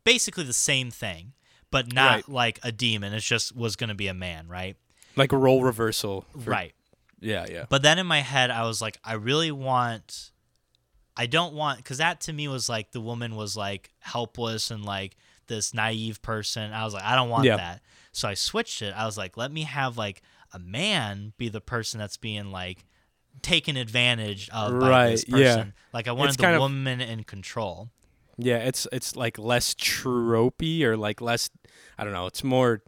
basically 0.05 0.45
the 0.45 0.53
same 0.53 0.91
thing, 0.91 1.33
but 1.71 1.93
not 1.93 2.15
Right. 2.15 2.29
like 2.29 2.61
a 2.63 2.73
demon. 2.73 3.13
It 3.13 3.21
just 3.21 3.55
was 3.55 3.77
going 3.77 3.89
to 3.89 3.95
be 3.95 4.09
a 4.09 4.15
man, 4.15 4.49
right? 4.49 4.77
Like 5.17 5.33
a 5.33 5.37
role 5.37 5.63
reversal. 5.63 6.25
for- 6.33 6.51
right. 6.51 6.75
Yeah, 7.21 7.47
yeah. 7.51 7.65
But 7.69 7.83
then 7.83 7.99
in 7.99 8.07
my 8.07 8.21
head, 8.21 8.51
I 8.51 8.65
was 8.67 8.83
like, 8.83 8.99
I 9.03 9.15
really 9.15 9.51
want. 9.51 10.31
I 11.17 11.27
don't 11.27 11.55
want 11.55 11.79
because 11.79 11.99
that 11.99 12.21
to 12.23 12.33
me 12.33 12.49
was 12.49 12.69
like 12.69 12.91
the 12.91 13.01
woman 13.01 13.37
was 13.37 13.57
like 13.57 13.91
helpless 14.01 14.71
and 14.73 14.85
like 14.85 15.17
this 15.47 15.73
naive 15.73 16.21
person. 16.23 16.73
I 16.73 16.85
was 16.85 16.93
like, 16.93 17.05
I 17.05 17.15
don't 17.15 17.29
want 17.31 17.45
Yeah. 17.45 17.57
that. 17.57 17.83
So 18.13 18.29
I 18.29 18.35
switched 18.35 18.83
it. 18.83 18.93
I 18.97 19.07
was 19.07 19.17
like, 19.17 19.37
let 19.37 19.53
me 19.53 19.63
have 19.63 19.97
like 19.97 20.23
a 20.53 20.59
man 20.59 21.33
be 21.39 21.49
the 21.49 21.61
person 21.61 21.99
that's 22.01 22.17
being 22.17 22.51
like 22.51 22.85
taken 23.43 23.77
advantage 23.77 24.49
of 24.51 24.79
by 24.81 25.11
this 25.11 25.25
Right, 25.29 25.41
yeah. 25.41 25.65
Like 25.93 26.09
I 26.09 26.13
wanted 26.13 26.31
It's 26.31 26.37
the 26.37 26.43
kind 26.43 26.57
of- 26.57 26.61
woman 26.63 27.01
in 27.01 27.23
control. 27.25 27.91
Yeah, 28.37 28.57
it's 28.59 28.89
it's 28.91 29.15
like 29.15 29.39
less 29.39 29.75
tropey 29.75 30.83
or 30.83 30.97
like 30.97 31.21
less 31.21 31.49
I 31.97 32.03
don't 32.05 32.13
know, 32.13 32.27
it's 32.27 32.43
more 32.43 32.83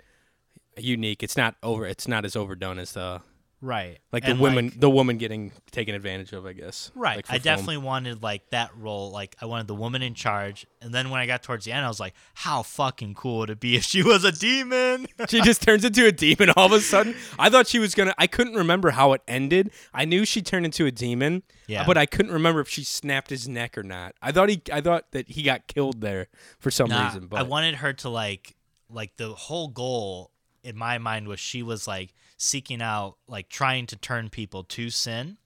unique. 0.77 1.23
It's 1.23 1.37
not 1.37 1.57
over 1.63 1.87
it's 1.87 2.09
not 2.09 2.25
as 2.25 2.37
overdone 2.37 2.79
as 2.79 2.93
the 2.93 3.23
Right. 3.63 3.99
like 4.13 4.25
And, 4.25 4.39
the 4.39 4.43
woman 4.43 4.73
the 4.77 4.91
woman 4.91 5.17
getting 5.17 5.51
taken 5.71 5.95
advantage 5.95 6.33
of, 6.35 6.45
I 6.45 6.53
guess. 6.53 6.91
Right. 6.95 7.17
Like 7.17 7.27
I 7.31 7.33
film. 7.39 7.43
definitely 7.43 7.77
wanted 7.79 8.23
like 8.23 8.51
that 8.51 8.71
role. 8.77 9.11
Like 9.11 9.35
I 9.41 9.47
wanted 9.47 9.67
the 9.67 9.75
woman 9.75 10.03
in 10.03 10.13
charge. 10.15 10.67
And 10.83 10.93
then 10.95 11.09
when 11.09 11.21
I 11.21 11.27
got 11.27 11.43
towards 11.43 11.65
the 11.65 11.73
end, 11.73 11.85
I 11.85 11.89
was 11.89 11.99
like, 11.99 12.13
how 12.35 12.63
fucking 12.63 13.15
cool 13.15 13.39
would 13.39 13.51
it 13.51 13.59
be 13.59 13.75
if 13.77 13.83
she 13.85 14.03
was 14.03 14.25
a 14.25 14.31
demon? 14.33 15.07
she 15.29 15.41
just 15.41 15.63
turns 15.63 15.87
into 15.87 16.05
a 16.07 16.13
demon 16.13 16.51
all 16.55 16.67
of 16.67 16.73
a 16.73 16.81
sudden. 16.81 17.15
I 17.39 17.49
thought 17.49 17.67
she 17.67 17.79
was 17.79 17.95
gonna 17.95 18.15
I 18.19 18.27
couldn't 18.27 18.55
remember 18.55 18.91
how 18.91 19.15
it 19.15 19.23
ended. 19.27 19.71
I 19.95 20.05
knew 20.05 20.27
she 20.27 20.43
turned 20.43 20.67
into 20.67 20.85
a 20.85 20.93
demon. 20.93 21.43
Yeah. 21.67 21.87
But 21.87 21.97
I 21.97 22.05
couldn't 22.05 22.33
remember 22.33 22.61
if 22.61 22.69
she 22.69 22.85
snapped 22.85 23.31
his 23.31 23.49
neck 23.49 23.79
or 23.79 23.83
not. 23.83 24.15
I 24.21 24.33
thought 24.33 24.51
he 24.51 24.61
I 24.71 24.83
thought 24.83 25.13
that 25.13 25.31
he 25.31 25.43
got 25.43 25.67
killed 25.67 26.03
there 26.03 26.29
for 26.59 26.71
some 26.71 26.91
Nah, 26.91 27.07
reason. 27.07 27.27
But 27.27 27.41
I 27.41 27.43
wanted 27.45 27.77
her 27.77 27.95
to 27.95 28.11
like 28.11 28.55
like 28.91 29.17
the 29.17 29.31
whole 29.31 29.69
goal 29.69 30.31
in 30.67 30.77
my 30.77 30.99
mind 30.99 31.29
was 31.29 31.41
she 31.41 31.63
was 31.63 31.87
like 31.87 32.13
seeking 32.37 32.83
out 32.83 33.17
like 33.29 33.49
trying 33.49 33.87
to 33.87 33.97
turn 33.97 34.29
people 34.29 34.65
to 34.65 34.91
sin. 34.91 35.37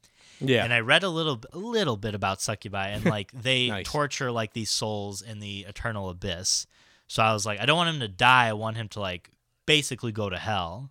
yeah. 0.41 0.65
And 0.65 0.73
I 0.73 0.81
read 0.81 1.03
a 1.03 1.09
little 1.09 1.41
a 1.53 1.59
little 1.59 1.97
bit 1.97 2.15
about 2.15 2.41
succubi 2.41 2.89
and 2.89 3.05
like 3.17 3.31
they 3.33 3.69
Nice. 3.69 3.87
torture 3.87 4.31
like 4.33 4.53
these 4.55 4.71
souls 4.71 5.23
in 5.23 5.41
the 5.41 5.61
eternal 5.69 6.09
abyss. 6.11 6.67
So 7.07 7.23
I 7.23 7.33
was 7.33 7.45
like 7.47 7.61
I 7.61 7.67
don't 7.67 7.77
want 7.77 7.91
him 7.95 8.01
to 8.01 8.09
die. 8.09 8.49
I 8.49 8.53
want 8.55 8.77
him 8.77 8.89
to 8.89 9.01
like 9.01 9.31
basically 9.67 10.13
go 10.13 10.29
to 10.31 10.39
hell. 10.39 10.91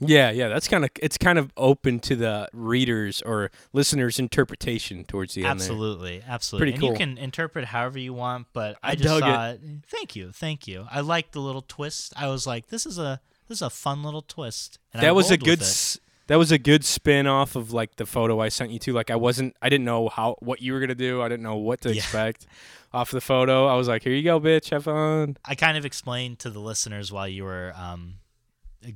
Yeah, 0.00 0.30
yeah, 0.30 0.46
that's 0.46 0.68
kind 0.68 0.84
of 0.84 0.90
it's 1.02 1.18
kind 1.18 1.38
of 1.40 1.50
open 1.56 1.98
to 2.00 2.14
the 2.14 2.48
readers 2.52 3.20
or 3.22 3.50
listeners' 3.72 4.20
interpretation 4.20 5.04
towards 5.04 5.34
the 5.34 5.42
end. 5.42 5.50
Absolutely, 5.50 6.22
absolutely. 6.24 6.72
Pretty 6.72 6.86
and 6.86 6.92
you 6.92 6.98
can 6.98 7.18
interpret 7.18 7.64
however 7.64 7.98
you 7.98 8.14
want, 8.14 8.46
but 8.52 8.76
I, 8.80 8.92
I 8.92 8.94
just 8.94 9.18
saw 9.18 9.48
it. 9.50 9.60
Thank 9.88 10.14
you, 10.14 10.30
thank 10.30 10.68
you. 10.68 10.86
I 10.88 11.00
liked 11.00 11.32
the 11.32 11.40
little 11.40 11.62
twist. 11.66 12.12
I 12.16 12.28
was 12.28 12.46
like, 12.46 12.68
this 12.68 12.86
is 12.86 12.96
a 13.00 13.20
this 13.48 13.58
is 13.58 13.62
a 13.62 13.70
fun 13.70 14.02
little 14.02 14.22
twist. 14.22 14.78
And 14.92 15.00
I 15.00 15.06
That 15.06 15.14
was 15.14 15.30
a 15.30 15.36
good 15.38 15.60
s- 15.62 15.98
that 16.28 16.36
was 16.36 16.52
a 16.52 16.58
good 16.58 16.84
spin 16.84 17.26
off 17.26 17.56
of 17.56 17.72
like 17.72 17.96
the 17.96 18.04
photo 18.04 18.38
I 18.40 18.50
sent 18.50 18.70
you 18.70 18.78
to. 18.80 18.92
Like 18.92 19.10
I 19.10 19.16
wasn't 19.16 19.56
I 19.62 19.68
didn't 19.70 19.86
know 19.86 20.08
how 20.08 20.36
what 20.40 20.60
you 20.60 20.72
were 20.74 20.80
gonna 20.80 20.94
do. 20.94 21.22
I 21.22 21.28
didn't 21.28 21.42
know 21.42 21.56
what 21.56 21.80
to 21.82 21.88
Yeah. 21.94 21.96
expect 22.02 22.46
off 22.92 23.10
the 23.10 23.20
photo. 23.20 23.66
I 23.66 23.74
was 23.74 23.88
like, 23.88 24.02
here 24.02 24.12
you 24.12 24.22
go, 24.22 24.38
bitch, 24.40 24.70
have 24.70 24.84
fun. 24.84 25.36
I 25.44 25.54
kind 25.54 25.76
of 25.78 25.84
explained 25.84 26.38
to 26.40 26.50
the 26.50 26.60
listeners 26.60 27.10
while 27.12 27.28
you 27.28 27.44
were 27.44 27.72
um, 27.76 28.14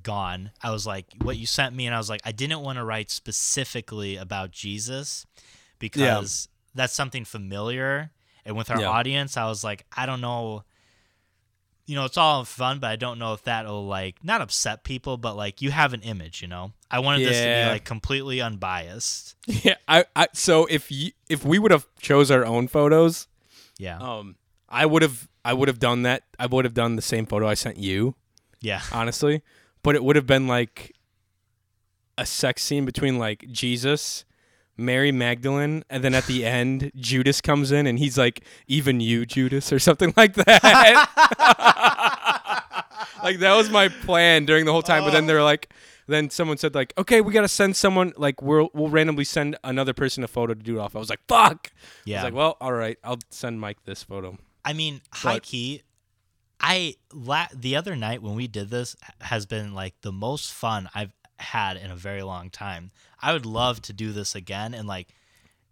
gone. 0.02 0.50
I 0.62 0.70
was 0.70 0.86
like, 0.86 1.06
what 1.22 1.36
you 1.36 1.46
sent 1.46 1.74
me, 1.74 1.86
and 1.86 1.94
I 1.94 1.98
was 1.98 2.08
like, 2.08 2.20
I 2.24 2.32
didn't 2.32 2.60
want 2.60 2.76
to 2.78 2.84
write 2.84 3.10
specifically 3.10 4.16
about 4.16 4.50
Jesus 4.50 5.26
because 5.78 6.48
that's 6.74 6.94
something 6.94 7.24
familiar. 7.24 8.10
And 8.44 8.56
with 8.56 8.70
our 8.70 8.80
Yeah. 8.80 8.88
audience, 8.88 9.36
I 9.36 9.46
was 9.46 9.62
like, 9.62 9.84
I 9.96 10.06
don't 10.06 10.20
know. 10.20 10.64
You 11.86 11.96
know, 11.96 12.04
it's 12.04 12.16
all 12.16 12.44
fun, 12.44 12.78
but 12.78 12.90
I 12.90 12.96
don't 12.96 13.18
know 13.18 13.32
if 13.32 13.42
that'll 13.42 13.86
like 13.86 14.22
not 14.22 14.40
upset 14.40 14.84
people, 14.84 15.16
but 15.16 15.36
like 15.36 15.60
you 15.60 15.70
have 15.72 15.92
an 15.92 16.02
image, 16.02 16.40
you 16.40 16.48
know. 16.48 16.72
I 16.90 17.00
wanted 17.00 17.26
this 17.26 17.38
to 17.40 17.44
be 17.44 17.70
like 17.70 17.84
completely 17.84 18.40
unbiased. 18.40 19.34
Yeah, 19.46 19.74
I, 19.88 20.04
I 20.14 20.28
so 20.32 20.66
if 20.66 20.90
you 20.92 21.10
if 21.28 21.44
we 21.44 21.58
would 21.58 21.72
have 21.72 21.86
chose 22.00 22.30
our 22.30 22.44
own 22.44 22.68
photos, 22.68 23.26
Yeah, 23.78 23.98
um, 23.98 24.36
I 24.68 24.86
would 24.86 25.02
have 25.02 25.28
I 25.44 25.52
would 25.54 25.66
have 25.68 25.80
done 25.80 26.02
that. 26.02 26.22
I 26.38 26.46
would 26.46 26.64
have 26.64 26.74
done 26.74 26.94
the 26.96 27.02
same 27.02 27.26
photo 27.26 27.48
I 27.48 27.54
sent 27.54 27.76
you. 27.78 28.14
yeah, 28.60 28.80
honestly. 28.92 29.42
But 29.82 29.96
it 29.96 30.04
would 30.04 30.14
have 30.14 30.26
been 30.26 30.46
like 30.46 30.94
a 32.16 32.24
sex 32.24 32.62
scene 32.62 32.84
between 32.84 33.18
like 33.18 33.44
Jesus, 33.50 34.24
Mary 34.82 35.12
Magdalene, 35.12 35.82
and 35.88 36.04
then 36.04 36.14
at 36.14 36.26
the 36.26 36.44
end, 36.44 36.90
Judas 36.96 37.40
comes 37.40 37.72
in 37.72 37.86
and 37.86 37.98
he's 37.98 38.18
like, 38.18 38.44
even 38.66 39.00
you, 39.00 39.24
Judas, 39.24 39.72
or 39.72 39.78
something 39.78 40.12
like 40.16 40.34
that. 40.34 40.62
like 43.22 43.38
that 43.38 43.54
was 43.54 43.70
my 43.70 43.88
plan 43.88 44.44
during 44.44 44.64
the 44.64 44.72
whole 44.72 44.82
time. 44.82 45.04
But 45.04 45.12
then 45.12 45.26
they're 45.26 45.42
like, 45.42 45.72
then 46.06 46.30
someone 46.30 46.56
said 46.58 46.74
like, 46.74 46.92
okay, 46.98 47.20
we 47.20 47.32
gotta 47.32 47.48
send 47.48 47.76
someone 47.76 48.12
like 48.16 48.42
we'll 48.42 48.70
we'll 48.74 48.88
randomly 48.88 49.24
send 49.24 49.56
another 49.64 49.92
person 49.92 50.24
a 50.24 50.28
photo 50.28 50.54
to 50.54 50.62
do 50.62 50.78
it 50.78 50.80
off. 50.80 50.96
I 50.96 50.98
was 50.98 51.10
like, 51.10 51.20
fuck. 51.28 51.72
Yeah. 52.04 52.16
I 52.16 52.18
was 52.18 52.24
like, 52.24 52.34
well, 52.34 52.56
all 52.60 52.72
right, 52.72 52.98
I'll 53.04 53.18
send 53.30 53.60
Mike 53.60 53.78
this 53.84 54.02
photo. 54.02 54.36
I 54.64 54.72
mean, 54.72 55.00
high 55.12 55.34
But- 55.36 55.42
key. 55.44 55.82
I 56.64 56.94
la- 57.12 57.48
the 57.52 57.74
other 57.74 57.96
night 57.96 58.22
when 58.22 58.36
we 58.36 58.46
did 58.46 58.70
this 58.70 58.94
has 59.20 59.46
been 59.46 59.74
like 59.74 59.94
the 60.02 60.12
most 60.12 60.52
fun 60.52 60.88
I've 60.94 61.12
had 61.42 61.76
in 61.76 61.90
a 61.90 61.96
very 61.96 62.22
long 62.22 62.50
time. 62.50 62.90
I 63.20 63.32
would 63.32 63.46
love 63.46 63.82
to 63.82 63.92
do 63.92 64.12
this 64.12 64.34
again 64.34 64.74
and 64.74 64.88
like 64.88 65.08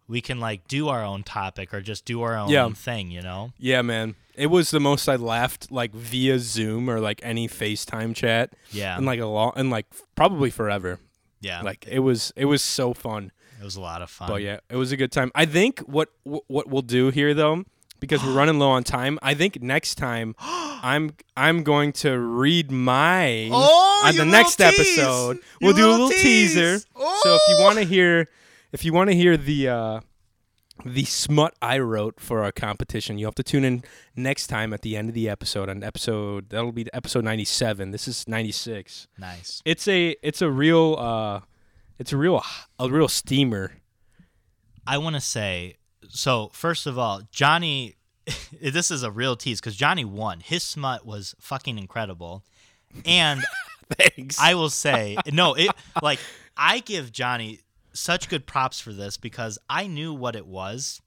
we 0.07 0.21
can 0.21 0.39
like 0.39 0.67
do 0.67 0.89
our 0.89 1.03
own 1.03 1.23
topic 1.23 1.73
or 1.73 1.81
just 1.81 2.05
do 2.05 2.21
our 2.21 2.35
own 2.37 2.49
Yeah. 2.49 2.69
thing, 2.69 3.11
you 3.11 3.21
know? 3.21 3.53
Yeah, 3.57 3.81
man. 3.81 4.15
It 4.35 4.47
was 4.47 4.71
the 4.71 4.79
most 4.79 5.07
I 5.07 5.15
laughed 5.15 5.71
like 5.71 5.93
via 5.93 6.39
Zoom 6.39 6.89
or 6.89 6.99
like 6.99 7.19
any 7.23 7.47
FaceTime 7.47 8.15
chat. 8.15 8.53
Yeah. 8.71 8.97
and 8.97 9.05
like 9.05 9.19
a 9.19 9.25
long 9.25 9.53
and 9.55 9.69
like 9.69 9.85
probably 10.15 10.49
forever. 10.49 10.99
yeah. 11.39 11.61
Like 11.61 11.85
it 11.87 11.99
was 11.99 12.31
it 12.35 12.45
was 12.45 12.61
so 12.61 12.93
fun. 12.93 13.31
it 13.59 13.63
was 13.63 13.75
a 13.75 13.81
lot 13.81 14.01
of 14.01 14.09
fun. 14.09 14.27
But 14.27 14.41
yeah, 14.41 14.59
it 14.69 14.75
was 14.75 14.91
a 14.91 14.97
good 14.97 15.11
time. 15.11 15.31
I 15.35 15.45
think 15.45 15.79
what 15.81 16.09
what 16.23 16.67
we'll 16.67 16.81
do 16.81 17.09
here 17.09 17.33
though, 17.33 17.63
because 18.01 18.21
we're 18.21 18.33
running 18.33 18.59
low 18.59 18.71
on 18.71 18.83
time. 18.83 19.17
I 19.21 19.33
think 19.33 19.61
next 19.61 19.95
time 19.95 20.35
I'm 20.39 21.11
I'm 21.37 21.63
going 21.63 21.93
to 22.03 22.19
read 22.19 22.69
my 22.71 23.47
Oh, 23.53 24.03
on 24.05 24.15
the 24.17 24.25
next 24.25 24.57
tease. 24.57 24.67
episode. 24.97 25.39
We'll 25.61 25.73
do 25.73 25.85
a 25.87 25.91
little 25.91 26.07
little 26.07 26.21
teaser. 26.21 26.73
tease. 26.79 26.85
So 27.23 27.35
if 27.35 27.41
you 27.47 27.55
Oh. 27.59 27.63
want 27.63 27.77
to 27.77 27.85
hear 27.85 28.27
if 28.73 28.83
you 28.83 28.91
want 28.91 29.09
to 29.09 29.15
hear 29.15 29.37
the 29.37 29.69
uh 29.69 29.99
the 30.83 31.05
smut 31.05 31.53
I 31.61 31.77
wrote 31.77 32.19
for 32.19 32.43
our 32.43 32.51
competition. 32.51 33.19
You 33.19 33.25
have 33.25 33.35
to 33.35 33.43
tune 33.43 33.63
in 33.63 33.83
next 34.15 34.47
time 34.47 34.73
at 34.73 34.81
the 34.81 34.97
end 34.97 35.09
of 35.09 35.13
the 35.15 35.29
episode. 35.29 35.69
On 35.69 35.83
episode 35.83 36.49
that'll 36.49 36.71
be 36.71 36.91
episode 36.91 37.23
ninety 37.23 37.45
seven. 37.45 37.91
This 37.91 38.07
is 38.07 38.27
ninety 38.27 38.51
six. 38.51 39.07
Nice. 39.19 39.61
It's 39.63 39.87
a 39.87 40.15
it's 40.23 40.41
a 40.41 40.49
real 40.49 40.95
uh, 40.97 41.41
it's 41.99 42.11
a 42.11 42.17
real 42.17 42.41
a 42.79 42.89
real 42.89 43.07
steamer. 43.07 43.73
I 44.87 44.97
want 44.97 45.13
to 45.15 45.21
say 45.21 45.75
so. 46.11 46.49
First 46.53 46.85
of 46.87 46.97
all, 46.99 47.21
Johnny, 47.31 47.95
this 48.61 48.91
is 48.91 49.03
a 49.03 49.11
real 49.11 49.35
tease 49.35 49.59
because 49.59 49.75
Johnny 49.75 50.05
won. 50.05 50.39
His 50.39 50.63
smut 50.63 51.05
was 51.05 51.35
fucking 51.39 51.77
incredible, 51.77 52.43
and 53.05 53.41
Thanks. 53.91 54.39
I 54.39 54.53
will 54.53 54.69
say 54.69 55.17
no. 55.31 55.53
It 55.53 55.69
like 56.01 56.19
I 56.55 56.79
give 56.79 57.11
Johnny 57.11 57.59
such 57.93 58.29
good 58.29 58.45
props 58.45 58.79
for 58.79 58.93
this 58.93 59.17
because 59.17 59.59
I 59.69 59.87
knew 59.87 60.13
what 60.13 60.35
it 60.35 60.45
was 60.47 61.01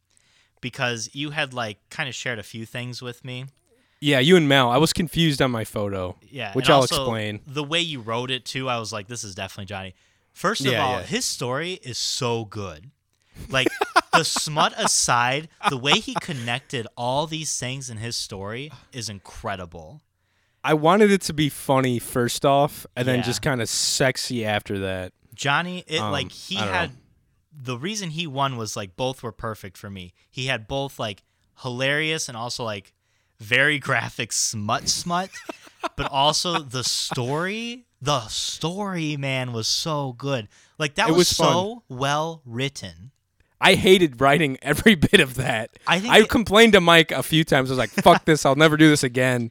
because 0.61 1.09
you 1.15 1.31
had 1.31 1.55
like 1.55 1.79
kind 1.91 2.09
of 2.09 2.15
shared 2.15 2.39
a 2.39 2.43
few 2.43 2.67
things 2.67 3.01
with 3.01 3.25
me. 3.25 3.47
yeah, 4.01 4.19
you 4.19 4.37
and 4.37 4.47
Mel. 4.49 4.71
I 4.71 4.77
was 4.77 4.93
confused 4.93 5.41
on 5.41 5.51
my 5.51 5.65
photo. 5.65 6.17
Yeah, 6.31 6.53
which 6.53 6.69
I'll 6.69 6.81
also, 6.83 6.97
explain. 6.97 7.41
The 7.47 7.65
way 7.65 7.81
you 7.81 8.01
wrote 8.01 8.31
it 8.31 8.45
too, 8.45 8.69
I 8.69 8.79
was 8.79 8.93
like, 8.93 9.09
this 9.09 9.25
is 9.25 9.35
definitely 9.35 9.67
Johnny. 9.67 9.95
First 10.35 10.63
of 10.67 10.73
Yeah, 10.73 10.85
all, 10.85 10.97
yeah. 10.99 11.03
his 11.05 11.25
story 11.25 11.75
is 11.83 11.97
so 11.97 12.45
good. 12.45 12.91
Like 13.49 13.69
the 14.13 14.25
smut 14.25 14.73
aside, 14.77 15.49
the 15.69 15.77
way 15.77 15.95
he 16.01 16.15
connected 16.15 16.87
all 16.97 17.27
these 17.27 17.57
things 17.59 17.91
in 17.91 17.97
his 17.99 18.17
story 18.17 18.71
is 18.93 19.09
incredible. 19.09 20.01
I 20.63 20.75
wanted 20.75 21.11
it 21.11 21.21
to 21.23 21.33
be 21.35 21.49
funny 21.51 21.99
first 21.99 22.45
off, 22.47 22.87
and 22.97 23.07
then 23.07 23.17
Yeah. 23.19 23.23
just 23.25 23.43
kind 23.43 23.61
of 23.61 23.69
sexy 23.69 24.45
after 24.45 24.79
that. 24.81 25.13
Johnny, 25.35 25.85
it 25.87 26.01
Um, 26.01 26.13
like 26.13 26.33
he 26.33 26.57
I 26.57 26.65
don't 26.65 26.75
had 26.75 26.91
know. 26.91 26.97
the 27.53 27.79
reason 27.79 28.11
he 28.11 28.27
won 28.27 28.57
was 28.57 28.77
like 28.77 28.97
both 28.97 29.23
were 29.23 29.33
perfect 29.33 29.77
for 29.77 29.91
me. 29.91 30.15
He 30.31 30.47
had 30.47 30.67
both 30.67 30.99
like 30.99 31.23
hilarious 31.63 32.29
and 32.29 32.37
also 32.37 32.65
like 32.65 32.93
very 33.41 33.79
graphic 33.89 34.33
smut 34.33 34.89
smut, 34.89 35.29
but 35.97 36.11
also 36.11 36.61
the 36.61 36.85
story, 36.85 37.87
the 38.01 38.27
story 38.29 39.17
man 39.17 39.53
was 39.53 39.67
so 39.69 40.13
good. 40.15 40.49
Like 40.79 40.95
that 40.95 41.09
It 41.09 41.13
was, 41.13 41.19
was 41.19 41.37
so 41.37 41.83
well 41.89 42.41
written. 42.47 43.11
I 43.65 43.75
hated 43.75 44.21
writing 44.21 44.59
every 44.63 44.95
bit 44.95 45.21
of 45.21 45.35
that. 45.37 45.71
I 45.87 46.01
think 46.01 46.13
I 46.13 46.21
it- 46.21 46.29
complained 46.29 46.75
to 46.75 46.81
Mike 46.81 47.11
a 47.11 47.23
few 47.23 47.45
times. 47.45 47.71
I 47.71 47.73
was 47.73 47.79
like, 47.79 47.91
"Fuck 47.91 48.25
this! 48.27 48.45
I'll 48.47 48.55
never 48.57 48.77
do 48.77 48.89
this 48.89 49.03
again." 49.03 49.51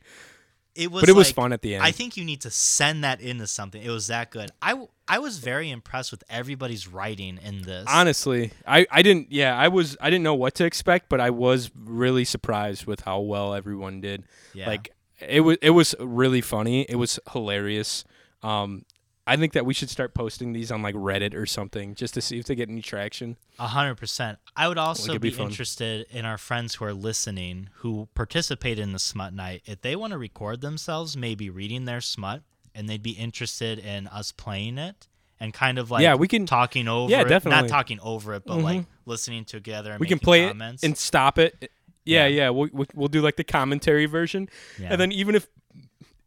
It 0.75 0.91
was 0.91 1.03
But 1.03 1.09
it 1.09 1.13
was 1.15 1.31
fun 1.31 1.53
at 1.53 1.61
the 1.61 1.75
end. 1.75 1.83
I 1.83 1.91
think 1.91 2.17
you 2.17 2.25
need 2.25 2.41
to 2.41 2.49
send 2.49 3.03
that 3.03 3.21
into 3.21 3.45
something. 3.45 3.79
It 3.79 3.91
was 3.91 4.07
that 4.07 4.31
good. 4.31 4.49
I 4.59 4.87
I 5.07 5.19
was 5.19 5.37
very 5.37 5.69
impressed 5.69 6.09
with 6.09 6.23
everybody's 6.31 6.87
writing 6.87 7.37
in 7.43 7.61
this. 7.61 7.85
Honestly, 7.87 8.51
I, 8.67 8.87
I 8.89 9.03
didn't. 9.03 9.31
Yeah, 9.31 9.55
I 9.55 9.67
was. 9.67 9.97
I 10.01 10.09
didn't 10.09 10.23
know 10.23 10.33
what 10.33 10.55
to 10.55 10.65
expect, 10.65 11.09
but 11.09 11.19
I 11.21 11.29
was 11.29 11.69
really 11.75 12.25
surprised 12.25 12.85
with 12.87 13.01
how 13.01 13.19
well 13.19 13.53
everyone 13.53 14.01
did. 14.01 14.23
Yeah. 14.55 14.65
Like 14.67 14.89
it 15.19 15.41
was. 15.41 15.57
It 15.61 15.71
was 15.71 15.93
really 15.99 16.41
funny. 16.41 16.83
It 16.89 16.95
was 16.95 17.19
hilarious. 17.33 18.03
Um, 18.41 18.85
I 19.25 19.37
think 19.37 19.53
that 19.53 19.65
we 19.65 19.73
should 19.73 19.89
start 19.89 20.13
posting 20.13 20.51
these 20.51 20.69
on 20.71 20.81
like 20.81 20.95
Reddit 20.95 21.33
or 21.33 21.45
something 21.45 21.95
just 21.95 22.13
to 22.15 22.21
see 22.21 22.39
if 22.39 22.45
they 22.45 22.55
get 22.55 22.67
any 22.69 22.81
traction. 22.81 23.37
A 23.57 23.67
hundred 23.67 23.95
percent. 23.95 24.37
I 24.55 24.67
would 24.67 24.77
also 24.77 25.13
be, 25.17 25.29
be 25.29 25.37
interested 25.41 26.05
in 26.11 26.25
our 26.25 26.37
friends 26.37 26.75
who 26.75 26.85
are 26.85 26.93
listening 26.93 27.69
who 27.75 28.09
participate 28.15 28.77
in 28.79 28.91
the 28.91 28.99
smut 28.99 29.33
night. 29.33 29.61
If 29.65 29.81
they 29.81 29.95
want 29.95 30.11
to 30.11 30.17
record 30.17 30.59
themselves, 30.61 31.15
maybe 31.15 31.49
reading 31.49 31.85
their 31.85 32.01
smut, 32.01 32.41
and 32.75 32.89
they'd 32.89 33.01
be 33.03 33.11
interested 33.11 33.79
in 33.79 34.07
us 34.07 34.33
playing 34.33 34.77
it 34.77 35.07
and 35.39 35.53
kind 35.53 35.77
of 35.79 35.89
like 35.89 36.03
Yeah, 36.03 36.15
we 36.15 36.27
can- 36.27 36.45
talking 36.45 36.89
over 36.89 37.09
Yeah, 37.11 37.21
it. 37.21 37.29
definitely. 37.29 37.61
Not 37.61 37.69
talking 37.69 37.99
over 38.01 38.33
it, 38.33 38.43
but 38.45 38.57
Mhm. 38.57 38.63
like 38.63 38.85
listening 39.05 39.45
together. 39.45 39.91
And 39.91 39.99
we 40.01 40.07
can 40.07 40.19
play 40.19 40.47
comments. 40.47 40.83
it 40.83 40.87
and 40.87 40.97
stop 40.97 41.37
it. 41.39 41.71
Yeah. 42.05 42.25
Yeah, 42.25 42.27
yeah. 42.27 42.49
We'll, 42.49 42.69
we'll 42.73 42.87
we'll 42.93 43.07
do 43.07 43.21
like 43.21 43.37
the 43.37 43.45
commentary 43.45 44.05
version, 44.05 44.49
Yeah. 44.77 44.89
and 44.91 44.99
then 44.99 45.13
even 45.13 45.33
if 45.35 45.47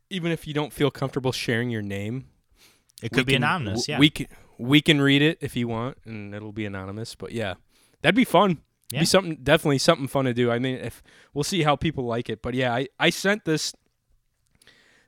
even 0.08 0.32
if 0.32 0.46
you 0.46 0.54
don't 0.54 0.72
feel 0.72 0.90
comfortable 0.90 1.32
sharing 1.32 1.68
your 1.68 1.82
name, 1.82 2.28
it 3.02 3.12
could 3.12 3.26
be 3.26 3.32
can- 3.34 3.42
anonymous. 3.42 3.86
w- 3.86 3.94
Yeah. 3.94 3.98
we 3.98 4.10
can 4.10 4.26
we 4.58 4.80
can 4.80 5.00
read 5.00 5.20
it 5.22 5.38
if 5.40 5.54
you 5.56 5.68
want, 5.68 5.98
and 6.06 6.34
it'll 6.34 6.52
be 6.52 6.64
anonymous. 6.64 7.14
But 7.14 7.32
yeah, 7.32 7.54
that'd 8.02 8.14
be 8.16 8.24
fun. 8.24 8.58
Yeah. 8.90 9.00
Be 9.00 9.06
something 9.06 9.38
definitely 9.42 9.78
something 9.78 10.06
fun 10.08 10.24
to 10.26 10.32
do. 10.34 10.50
I 10.50 10.58
mean, 10.58 10.76
if 10.76 11.02
we'll 11.34 11.44
see 11.44 11.62
how 11.62 11.76
people 11.76 12.04
like 12.04 12.28
it. 12.30 12.40
But 12.42 12.54
yeah, 12.54 12.74
I 12.74 12.88
I 12.98 13.10
sent 13.10 13.44
this. 13.44 13.74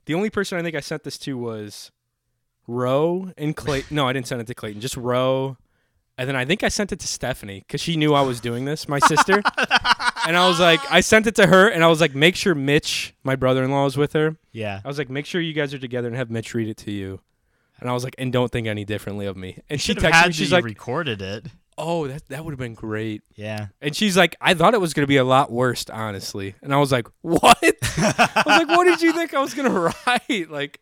The 0.06 0.14
only 0.14 0.30
person 0.30 0.58
I 0.58 0.62
think 0.62 0.74
I 0.76 0.80
sent 0.80 1.04
this 1.04 1.18
to 1.18 1.36
was 1.38 1.90
Roe 2.66 3.32
and 3.36 3.54
Clayton. 3.56 3.94
no, 3.96 4.08
I 4.08 4.12
didn't 4.12 4.26
send 4.26 4.40
it 4.40 4.46
to 4.48 4.54
Clayton. 4.54 4.80
Just 4.80 4.96
Roe. 4.96 5.56
And 6.16 6.26
then 6.28 6.34
I 6.34 6.44
think 6.44 6.64
I 6.64 6.68
sent 6.68 6.90
it 6.90 6.98
to 7.00 7.06
Stephanie 7.06 7.60
because 7.60 7.80
she 7.80 7.96
knew 7.96 8.12
I 8.12 8.22
was 8.22 8.40
doing 8.40 8.64
this, 8.64 8.88
my 8.88 8.98
sister. 8.98 9.34
and 10.26 10.36
I 10.36 10.48
was 10.48 10.58
like, 10.58 10.80
I 10.90 11.00
sent 11.00 11.28
it 11.28 11.36
to 11.36 11.46
her, 11.46 11.68
and 11.68 11.84
I 11.84 11.86
was 11.86 12.00
like, 12.00 12.12
make 12.12 12.34
sure 12.34 12.56
Mitch, 12.56 13.14
my 13.22 13.36
brother-in-law, 13.36 13.86
is 13.86 13.96
with 13.96 14.14
her. 14.14 14.36
yeah. 14.50 14.80
I 14.84 14.88
was 14.88 14.98
like, 14.98 15.08
make 15.08 15.26
sure 15.26 15.40
you 15.40 15.52
guys 15.52 15.72
are 15.74 15.78
together 15.78 16.08
and 16.08 16.16
have 16.16 16.28
Mitch 16.28 16.54
read 16.54 16.66
it 16.68 16.76
to 16.78 16.90
you. 16.90 17.20
And 17.80 17.88
I 17.88 17.92
was 17.92 18.04
like, 18.04 18.14
and 18.18 18.32
don't 18.32 18.50
think 18.50 18.66
any 18.66 18.84
differently 18.84 19.26
of 19.26 19.36
me. 19.36 19.58
And 19.70 19.80
she 19.80 19.94
texted 19.94 20.26
me. 20.28 20.32
She's 20.32 20.52
like, 20.52 20.64
recorded 20.64 21.22
it. 21.22 21.46
oh, 21.76 22.08
that 22.08 22.26
that 22.28 22.44
would 22.44 22.52
have 22.52 22.58
been 22.58 22.74
great. 22.74 23.22
Yeah. 23.36 23.68
And 23.80 23.94
she's 23.94 24.16
like, 24.16 24.34
I 24.40 24.54
thought 24.54 24.74
it 24.74 24.80
was 24.80 24.94
gonna 24.94 25.06
be 25.06 25.16
a 25.16 25.24
lot 25.24 25.50
worse, 25.52 25.84
honestly. 25.88 26.54
And 26.62 26.74
I 26.74 26.78
was 26.78 26.90
like, 26.90 27.06
what? 27.20 27.56
I 27.62 28.42
was 28.44 28.58
like, 28.66 28.68
what 28.68 28.84
did 28.84 29.00
you 29.02 29.12
think 29.12 29.32
I 29.34 29.40
was 29.40 29.54
gonna 29.54 29.92
write? 30.06 30.50
Like, 30.50 30.80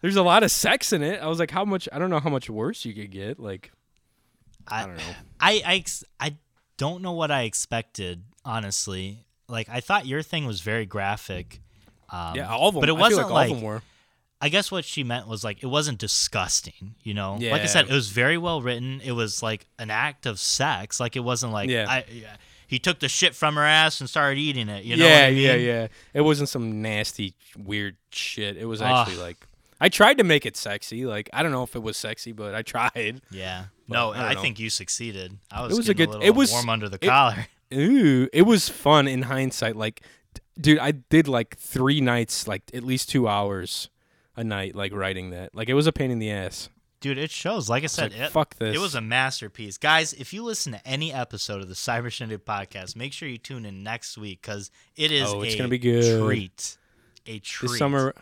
there's 0.00 0.16
a 0.16 0.22
lot 0.22 0.42
of 0.42 0.50
sex 0.50 0.92
in 0.92 1.02
it. 1.02 1.20
I 1.20 1.26
was 1.26 1.38
like, 1.38 1.50
how 1.50 1.64
much? 1.64 1.88
I 1.92 1.98
don't 1.98 2.08
know 2.10 2.20
how 2.20 2.30
much 2.30 2.48
worse 2.48 2.84
you 2.84 2.94
could 2.94 3.10
get. 3.10 3.38
Like, 3.38 3.72
I, 4.66 4.86
don't 4.86 4.96
know. 4.96 5.02
I 5.40 5.62
I 5.66 5.84
I 6.28 6.36
don't 6.76 7.02
know 7.02 7.12
what 7.12 7.30
I 7.30 7.42
expected, 7.42 8.22
honestly. 8.44 9.26
Like 9.48 9.68
I 9.68 9.80
thought 9.80 10.06
your 10.06 10.22
thing 10.22 10.46
was 10.46 10.60
very 10.60 10.86
graphic. 10.86 11.60
Um, 12.10 12.36
Yeah, 12.36 12.48
all 12.48 12.68
of 12.68 12.74
them. 12.74 12.80
But 12.80 12.88
it 12.88 12.96
I 12.96 13.00
wasn't 13.00 13.22
like, 13.22 13.26
all 13.28 13.34
like, 13.34 13.50
of 13.50 13.56
them 13.56 13.64
were. 13.64 13.82
I 14.40 14.48
guess 14.50 14.70
what 14.70 14.84
she 14.84 15.02
meant 15.02 15.26
was 15.26 15.42
like 15.42 15.62
it 15.62 15.66
wasn't 15.66 15.98
disgusting, 15.98 16.94
you 17.02 17.12
know. 17.14 17.34
Like 17.40 17.62
I 17.62 17.66
said, 17.66 17.86
it 17.88 17.92
was 17.92 18.08
very 18.10 18.38
well 18.38 18.62
written. 18.62 19.00
It 19.04 19.12
was 19.12 19.42
like 19.42 19.66
an 19.78 19.90
act 19.90 20.26
of 20.26 20.38
sex. 20.38 21.00
Like 21.00 21.16
it 21.16 21.20
wasn't 21.24 21.52
like 21.52 21.68
Yeah. 21.68 21.86
I, 21.88 22.04
yeah, 22.12 22.36
he 22.66 22.78
took 22.78 23.00
the 23.00 23.08
shit 23.08 23.34
from 23.34 23.56
her 23.56 23.64
ass 23.64 24.00
and 24.00 24.08
started 24.08 24.38
eating 24.38 24.68
it. 24.68 24.84
You 24.84 24.96
know? 24.96 25.06
yeah, 25.08 25.24
I 25.26 25.30
mean? 25.30 25.42
yeah, 25.42 25.54
yeah. 25.54 25.86
It 26.14 26.20
wasn't 26.20 26.48
some 26.48 26.80
nasty, 26.82 27.34
weird 27.56 27.96
shit. 28.10 28.56
It 28.56 28.66
was 28.66 28.80
actually 28.80 29.16
like 29.16 29.38
I 29.80 29.88
tried 29.88 30.18
to 30.18 30.24
make 30.24 30.46
it 30.46 30.56
sexy. 30.56 31.04
Like 31.04 31.28
I 31.32 31.42
don't 31.42 31.50
know 31.52 31.64
if 31.64 31.74
it 31.74 31.82
was 31.82 31.96
sexy, 31.96 32.30
but 32.32 32.54
I 32.54 32.62
tried. 32.62 33.20
Yeah. 33.32 33.64
But 33.88 33.94
No, 33.94 34.12
I 34.12 34.30
I, 34.30 34.34
think 34.36 34.58
you 34.60 34.70
succeeded. 34.70 35.36
I 35.50 35.62
was, 35.62 35.72
It 35.72 35.76
was 35.78 35.88
a 35.88 35.94
good- 35.94 36.10
little 36.10 36.22
it 36.24 36.30
was- 36.34 36.52
warm 36.52 36.68
under 36.68 36.88
the 36.88 36.98
it- 37.00 37.08
collar. 37.08 37.46
Ooh, 37.74 38.28
it 38.32 38.42
was 38.42 38.68
fun 38.68 39.06
in 39.08 39.22
hindsight. 39.22 39.76
Like, 39.76 40.00
dude, 40.58 40.78
I 40.78 40.92
did 40.92 41.26
like 41.28 41.56
three 41.58 42.00
nights, 42.00 42.46
like 42.48 42.62
at 42.72 42.82
least 42.84 43.10
two 43.10 43.28
hours 43.28 43.88
a 44.38 44.44
night, 44.44 44.74
like 44.74 44.92
writing 44.92 45.30
that. 45.30 45.54
Like, 45.54 45.68
it 45.68 45.74
was 45.74 45.86
a 45.86 45.92
pain 45.92 46.10
in 46.10 46.18
the 46.18 46.30
ass. 46.30 46.68
Dude, 47.00 47.18
it 47.18 47.30
shows. 47.30 47.68
Like 47.70 47.84
I 47.84 47.86
said, 47.86 48.12
like, 48.12 48.20
it, 48.22 48.30
fuck 48.30 48.56
this. 48.56 48.74
It 48.74 48.80
was 48.80 48.94
a 48.94 49.00
masterpiece. 49.00 49.78
Guys, 49.78 50.12
if 50.14 50.32
you 50.32 50.42
listen 50.42 50.72
to 50.72 50.84
any 50.86 51.12
episode 51.12 51.60
of 51.62 51.68
the 51.68 51.74
Cyber 51.74 52.10
Shindig 52.10 52.44
podcast, 52.44 52.96
make 52.96 53.12
sure 53.12 53.28
you 53.28 53.38
tune 53.38 53.64
in 53.64 53.82
next 53.84 54.18
week 54.18 54.42
because 54.42 54.70
it 54.96 55.12
is 55.12 55.28
Oh, 55.32 55.42
it's 55.42 55.54
a 55.54 55.58
gonna 55.58 55.68
be 55.68 55.78
good. 55.78 56.24
treat. 56.24 56.76
A 57.26 57.38
treat. 57.38 57.68
this 57.70 57.78
summer. 57.78 58.14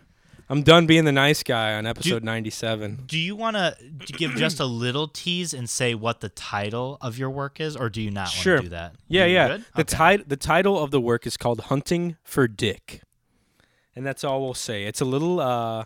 I'm 0.48 0.62
done 0.62 0.86
being 0.86 1.04
the 1.06 1.10
nice 1.12 1.42
guy 1.42 1.74
on 1.74 1.86
episode 1.86 2.22
97. 2.22 3.04
Do 3.06 3.18
you 3.18 3.34
want 3.34 3.56
to 3.56 3.76
give 4.12 4.32
just 4.36 4.60
a 4.60 4.64
little 4.66 5.08
tease 5.08 5.52
and 5.52 5.68
say 5.68 5.94
what 5.94 6.20
the 6.20 6.28
title 6.28 6.98
of 7.00 7.18
your 7.18 7.30
work 7.30 7.60
is, 7.60 7.76
or 7.76 7.88
do 7.88 8.00
you 8.00 8.10
not 8.12 8.26
want 8.28 8.30
Sure. 8.30 8.56
to 8.58 8.62
do 8.62 8.68
that? 8.68 8.94
Yeah, 9.08 9.24
yeah. 9.24 9.48
good? 9.48 9.64
The 9.74 9.80
Okay. 9.96 10.16
ti- 10.18 10.24
the 10.28 10.36
title 10.36 10.78
of 10.82 10.90
the 10.92 11.00
work 11.00 11.26
is 11.26 11.36
called 11.36 11.60
Hunting 11.62 12.16
for 12.22 12.46
Dick, 12.46 13.00
and 13.96 14.04
that's 14.06 14.22
all 14.22 14.40
we'll 14.42 14.54
say. 14.54 14.84
It's 14.84 15.00
a 15.00 15.04
little, 15.04 15.40
uh, 15.40 15.84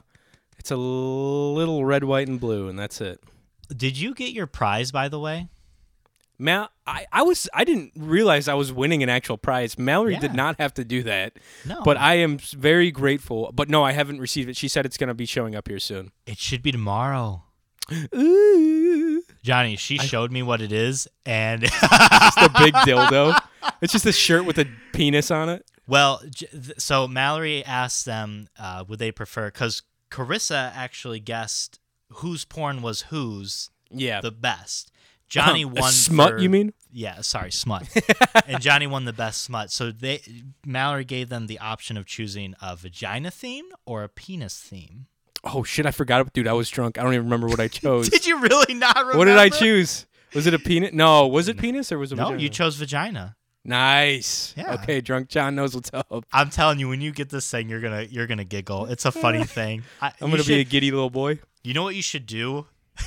it's 0.60 0.70
a 0.70 0.76
little 0.76 1.84
red, 1.84 2.04
white, 2.04 2.28
and 2.28 2.38
blue, 2.38 2.68
and 2.68 2.78
that's 2.78 3.00
it. 3.00 3.20
Did 3.74 3.98
you 3.98 4.14
get 4.14 4.32
your 4.32 4.46
prize, 4.46 4.92
by 4.92 5.08
the 5.08 5.18
way? 5.18 5.48
Mal, 6.38 6.70
I, 6.86 7.04
I 7.12 7.22
was 7.22 7.48
I 7.52 7.64
didn't 7.64 7.92
realize 7.96 8.48
I 8.48 8.54
was 8.54 8.72
winning 8.72 9.02
an 9.02 9.08
actual 9.10 9.36
prize. 9.36 9.78
Mallory 9.78 10.14
Yeah. 10.14 10.20
did 10.20 10.34
not 10.34 10.58
have 10.58 10.72
to 10.74 10.84
do 10.84 11.02
that, 11.02 11.34
No. 11.66 11.82
but 11.84 11.96
I 11.98 12.14
am 12.14 12.38
very 12.38 12.90
grateful. 12.90 13.50
But 13.54 13.68
no, 13.68 13.82
I 13.84 13.92
haven't 13.92 14.20
received 14.20 14.48
it. 14.48 14.56
She 14.56 14.66
said 14.68 14.86
it's 14.86 14.96
gonna 14.96 15.12
be 15.14 15.26
showing 15.26 15.54
up 15.54 15.68
here 15.68 15.78
soon. 15.78 16.12
it 16.26 16.38
should 16.38 16.62
be 16.62 16.72
tomorrow. 16.72 17.42
Ooh, 18.14 19.22
Johnny, 19.42 19.76
she 19.76 19.98
showed 19.98 20.32
me 20.32 20.42
what 20.42 20.60
it 20.62 20.72
is, 20.72 21.08
and 21.26 21.62
it's 21.64 21.78
just 21.80 22.38
a 22.38 22.50
big 22.58 22.74
dildo. 22.74 23.38
It's 23.82 23.92
just 23.92 24.06
a 24.06 24.12
shirt 24.12 24.44
with 24.44 24.58
a 24.58 24.66
penis 24.92 25.30
on 25.30 25.48
it. 25.48 25.64
Well, 25.86 26.22
so 26.78 27.08
Mallory 27.08 27.64
asked 27.64 28.06
them, 28.06 28.48
uh, 28.58 28.84
would 28.88 28.98
they 29.00 29.10
prefer? 29.10 29.48
Because 29.48 29.82
Carissa 30.10 30.72
actually 30.74 31.20
guessed 31.20 31.78
whose 32.14 32.44
porn 32.44 32.82
was 32.82 33.02
whose 33.02 33.70
Yeah, 33.90 34.20
the 34.20 34.30
best. 34.30 34.90
Johnny 35.28 35.62
A 35.64 35.68
won. 35.68 35.92
smut. 35.92 36.30
for- 36.32 36.38
You 36.38 36.50
mean? 36.50 36.72
Yeah, 36.92 37.20
sorry, 37.20 37.52
smut. 37.52 37.88
and 38.46 38.60
Johnny 38.60 38.86
won 38.88 39.04
the 39.04 39.12
best 39.12 39.42
smut. 39.42 39.70
So 39.70 39.92
they 39.92 40.20
Mallory 40.66 41.04
gave 41.04 41.28
them 41.28 41.46
the 41.46 41.58
option 41.60 41.96
of 41.96 42.04
choosing 42.06 42.54
a 42.60 42.74
vagina 42.74 43.30
theme 43.30 43.66
or 43.86 44.02
a 44.02 44.08
penis 44.08 44.58
theme. 44.58 45.06
Oh 45.44 45.62
shit! 45.62 45.86
I 45.86 45.90
forgot, 45.92 46.32
dude. 46.32 46.46
I 46.48 46.52
was 46.52 46.68
drunk. 46.68 46.98
I 46.98 47.02
don't 47.02 47.14
even 47.14 47.24
remember 47.26 47.46
what 47.46 47.60
I 47.60 47.68
chose. 47.82 48.08
Did 48.10 48.26
you 48.26 48.40
really 48.40 48.74
not 48.74 48.96
remember? 48.96 49.18
What 49.18 49.24
did 49.26 49.38
I 49.38 49.48
choose? 49.48 50.06
Was 50.34 50.46
it 50.46 50.52
a 50.54 50.58
penis? 50.58 50.92
No, 50.92 51.26
was 51.28 51.48
it 51.48 51.56
penis 51.58 51.90
or 51.92 51.98
was 51.98 52.12
it 52.12 52.16
no, 52.16 52.24
vagina? 52.24 52.42
you 52.42 52.48
chose 52.50 52.76
vagina. 52.76 53.36
Nice. 53.64 54.54
Yeah. 54.56 54.74
Okay, 54.74 55.00
drunk 55.00 55.28
John 55.28 55.54
knows 55.54 55.74
what's 55.74 55.90
up. 55.92 56.24
I'm 56.32 56.50
telling 56.50 56.78
you, 56.78 56.88
when 56.88 57.00
you 57.00 57.12
get 57.12 57.28
this 57.28 57.50
thing, 57.50 57.68
you're 57.68 57.80
gonna 57.80 58.02
you're 58.02 58.26
gonna 58.26 58.44
giggle. 58.44 58.86
It's 58.86 59.04
a 59.04 59.12
funny 59.12 59.44
thing. 59.58 59.82
I, 60.00 60.12
I'm 60.20 60.30
gonna 60.30 60.44
be 60.44 60.60
a 60.60 60.64
giddy 60.64 60.90
little 60.90 61.10
boy. 61.10 61.40
You 61.62 61.74
know 61.74 61.82
what 61.82 61.94
you 61.94 62.02
should 62.02 62.26
do? 62.26 62.66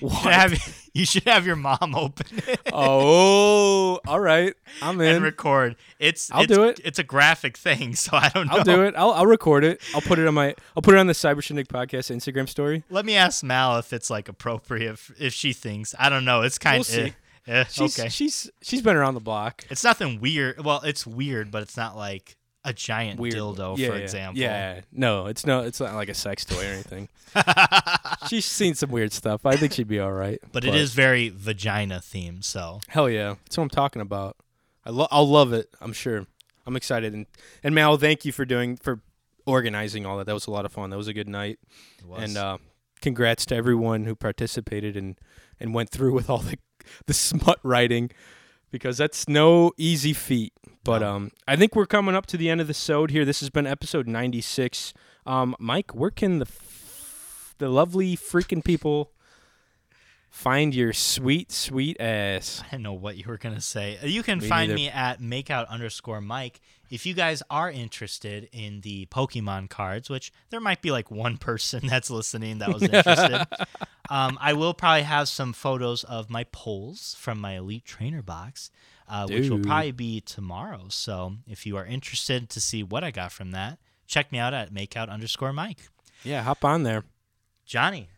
You 0.00 0.08
What? 0.08 0.22
should 0.22 0.32
have, 0.32 0.80
you 0.92 1.06
should 1.06 1.22
have 1.24 1.46
your 1.46 1.56
mom 1.56 1.94
open 1.94 2.38
it 2.46 2.60
oh, 2.72 3.98
all 4.06 4.20
right. 4.20 4.52
I'm 4.82 5.00
in. 5.00 5.16
and 5.16 5.24
record. 5.24 5.76
It's 5.98 6.30
I'll 6.30 6.42
it's, 6.42 6.52
do 6.52 6.64
it. 6.64 6.80
It's 6.84 6.98
a 6.98 7.02
graphic 7.02 7.56
thing, 7.56 7.94
so 7.94 8.14
I 8.16 8.28
don't 8.28 8.46
know. 8.46 8.58
I'll 8.58 8.64
do 8.64 8.82
it. 8.82 8.94
I'll, 8.96 9.12
I'll 9.12 9.26
record 9.26 9.64
it. 9.64 9.80
I'll 9.94 10.02
put 10.02 10.18
it 10.18 10.26
on 10.26 10.34
my. 10.34 10.54
I'll 10.76 10.82
put 10.82 10.94
it 10.94 10.98
on 10.98 11.06
the 11.06 11.12
Cyber 11.14 11.42
Shindig 11.42 11.68
podcast 11.68 12.14
Instagram 12.14 12.48
story. 12.48 12.84
Let 12.90 13.06
me 13.06 13.16
ask 13.16 13.42
Mal 13.42 13.78
if 13.78 13.92
it's 13.92 14.10
like 14.10 14.28
appropriate 14.28 14.92
if, 14.92 15.12
if 15.18 15.32
she 15.32 15.52
thinks. 15.52 15.94
I 15.98 16.08
don't 16.10 16.24
know. 16.24 16.42
It's 16.42 16.58
kind 16.58 16.80
of. 16.80 17.14
Eh, 17.46 17.64
She's, 17.70 17.98
okay. 17.98 18.08
She's 18.08 18.50
she's 18.62 18.82
been 18.82 18.96
around 18.96 19.14
the 19.14 19.20
block. 19.20 19.64
It's 19.70 19.84
nothing 19.84 20.20
weird. 20.20 20.64
Well, 20.64 20.80
it's 20.82 21.06
weird, 21.06 21.50
but 21.50 21.62
it's 21.62 21.76
not 21.76 21.96
like 21.96 22.36
a 22.64 22.72
giant 22.72 23.20
Weird. 23.20 23.34
dildo, 23.34 23.78
yeah, 23.78 23.88
for 23.88 23.96
yeah. 23.96 24.02
example. 24.02 24.42
Yeah. 24.42 24.80
No, 24.90 25.26
it's 25.26 25.46
no. 25.46 25.60
It's 25.60 25.78
not 25.78 25.94
like 25.94 26.08
a 26.08 26.14
sex 26.14 26.44
toy 26.44 26.62
or 26.68 26.72
anything. 26.72 27.08
she's 28.28 28.44
seen 28.44 28.74
some 28.74 28.90
weird 28.90 29.12
stuff. 29.12 29.46
I 29.46 29.56
think 29.56 29.72
she'd 29.72 29.86
be 29.86 30.00
all 30.00 30.12
right. 30.12 30.40
But 30.52 30.64
it 30.64 30.74
is 30.74 30.92
very 30.92 31.28
vagina 31.28 32.00
themed, 32.00 32.42
so 32.44 32.80
Hell 32.88 33.08
yeah. 33.08 33.36
That's 33.44 33.56
what 33.56 33.62
I'm 33.64 33.70
talking 33.70 34.02
about. 34.02 34.36
I 34.84 34.90
lo- 34.90 35.06
I'll 35.12 35.28
love 35.28 35.52
it. 35.52 35.68
I'm 35.80 35.92
sure. 35.92 36.26
I'm 36.66 36.74
excited. 36.74 37.14
And 37.14 37.26
and 37.62 37.72
Mal, 37.74 37.96
thank 37.98 38.24
you 38.24 38.32
for 38.32 38.44
doing 38.44 38.76
for 38.76 39.00
organizing 39.46 40.04
all 40.04 40.18
that. 40.18 40.26
That 40.26 40.34
was 40.34 40.48
a 40.48 40.50
lot 40.50 40.64
of 40.64 40.72
fun. 40.72 40.90
That 40.90 40.96
was 40.96 41.08
a 41.08 41.14
good 41.14 41.28
night. 41.28 41.60
it 42.00 42.06
was. 42.06 42.22
And 42.22 42.36
uh, 42.36 42.58
congrats 43.00 43.46
to 43.46 43.54
everyone 43.54 44.06
who 44.06 44.16
participated 44.16 44.96
and 44.96 45.16
and 45.60 45.72
went 45.72 45.90
through 45.90 46.14
with 46.14 46.28
all 46.28 46.38
the 46.38 46.58
the 47.06 47.14
smut 47.14 47.58
writing 47.62 48.10
because 48.70 48.98
that's 48.98 49.28
no 49.28 49.72
easy 49.76 50.12
feat. 50.12 50.52
But 50.84 51.00
No. 51.00 51.14
um, 51.16 51.30
I 51.48 51.56
think 51.56 51.74
we're 51.74 51.86
coming 51.86 52.14
up 52.14 52.26
to 52.26 52.36
the 52.36 52.48
end 52.48 52.60
of 52.60 52.66
the 52.68 52.74
sode 52.74 53.10
here. 53.10 53.24
This 53.24 53.40
has 53.40 53.50
been 53.50 53.66
episode 53.66 54.06
96. 54.06 54.92
Um, 55.26 55.56
Mike, 55.58 55.92
where 55.94 56.10
can 56.10 56.38
the 56.38 56.46
f- 56.46 57.54
the 57.58 57.68
lovely 57.68 58.16
freaking 58.16 58.62
people 58.62 59.10
find 60.36 60.74
your 60.74 60.92
sweet 60.92 61.50
sweet 61.50 61.98
ass? 61.98 62.62
I 62.66 62.70
didn't 62.72 62.82
know 62.82 62.92
what 62.92 63.16
you 63.16 63.24
were 63.26 63.38
gonna 63.38 63.60
say. 63.60 63.98
You 64.02 64.22
can 64.22 64.38
Me 64.38 64.46
find 64.48 64.68
neither. 64.68 64.76
me 64.76 64.88
at 64.90 65.20
makeout 65.20 65.68
underscore 65.68 66.20
Mike. 66.20 66.60
If 66.90 67.06
you 67.06 67.14
guys 67.14 67.42
are 67.50 67.70
interested 67.70 68.48
in 68.52 68.82
the 68.82 69.06
Pokemon 69.06 69.70
cards, 69.70 70.08
which 70.10 70.32
there 70.50 70.60
might 70.60 70.82
be 70.82 70.90
like 70.90 71.10
one 71.10 71.38
person 71.38 71.86
that's 71.88 72.10
listening 72.10 72.58
that 72.58 72.72
was 72.72 72.82
interested, 72.92 73.46
um, 74.10 74.38
I 74.40 74.52
will 74.52 74.74
probably 74.74 75.02
have 75.02 75.28
some 75.28 75.52
photos 75.52 76.04
of 76.04 76.28
my 76.28 76.44
polls 76.52 77.16
from 77.18 77.40
my 77.40 77.56
Elite 77.56 77.84
Trainer 77.84 78.22
box, 78.22 78.70
uh, 79.08 79.26
which 79.26 79.48
will 79.48 79.60
probably 79.60 79.92
be 79.92 80.20
tomorrow. 80.20 80.84
So 80.90 81.36
if 81.48 81.64
you 81.66 81.76
are 81.76 81.86
interested 81.86 82.50
to 82.50 82.60
see 82.60 82.82
what 82.82 83.02
I 83.02 83.10
got 83.10 83.32
from 83.32 83.52
that, 83.52 83.78
check 84.06 84.30
me 84.30 84.38
out 84.38 84.54
at 84.54 84.72
makeout 84.72 85.08
underscore 85.08 85.52
Mike. 85.52 85.88
Yeah, 86.22 86.42
hop 86.42 86.64
on 86.64 86.82
there. 86.82 87.04
Johnny. 87.64 88.10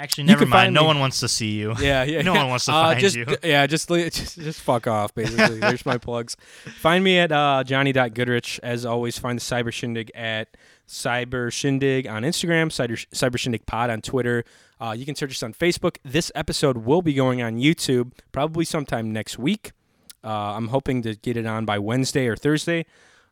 Actually, 0.00 0.24
never 0.24 0.46
mind. 0.46 0.72
No 0.72 0.80
me- 0.80 0.86
one 0.86 1.00
wants 1.00 1.20
to 1.20 1.28
see 1.28 1.50
you. 1.58 1.74
Yeah, 1.78 2.02
yeah. 2.04 2.22
No 2.22 2.32
yeah. 2.32 2.40
one 2.40 2.48
wants 2.48 2.64
to 2.64 2.72
uh, 2.72 2.84
find 2.84 3.00
just, 3.00 3.16
you. 3.16 3.26
Yeah, 3.42 3.66
just, 3.66 3.86
just 3.88 4.40
just 4.40 4.60
fuck 4.62 4.86
off, 4.86 5.14
basically. 5.14 5.58
There's 5.60 5.84
my 5.84 5.98
plugs. 5.98 6.38
Find 6.78 7.04
me 7.04 7.18
at 7.18 7.30
uh, 7.30 7.62
Johnny.Goodrich. 7.64 8.60
As 8.62 8.86
always, 8.86 9.18
find 9.18 9.38
the 9.38 9.42
Cyber 9.42 9.70
Shindig 9.70 10.10
at 10.14 10.56
Cyber 10.88 11.52
Shindig 11.52 12.06
on 12.06 12.22
Instagram, 12.22 12.68
Cyber, 12.68 13.06
Cyber 13.10 13.38
Shindig 13.38 13.66
Pod 13.66 13.90
on 13.90 14.00
Twitter. 14.00 14.44
Uh, 14.80 14.92
you 14.96 15.04
can 15.04 15.14
search 15.14 15.32
us 15.32 15.42
on 15.42 15.52
Facebook. 15.52 15.98
This 16.02 16.32
episode 16.34 16.78
will 16.78 17.02
be 17.02 17.12
going 17.12 17.42
on 17.42 17.58
YouTube 17.58 18.12
probably 18.32 18.64
sometime 18.64 19.12
next 19.12 19.38
week. 19.38 19.72
Uh, 20.24 20.54
I'm 20.56 20.68
hoping 20.68 21.02
to 21.02 21.14
get 21.14 21.36
it 21.36 21.44
on 21.44 21.66
by 21.66 21.78
Wednesday 21.78 22.26
or 22.26 22.36
Thursday. 22.36 22.86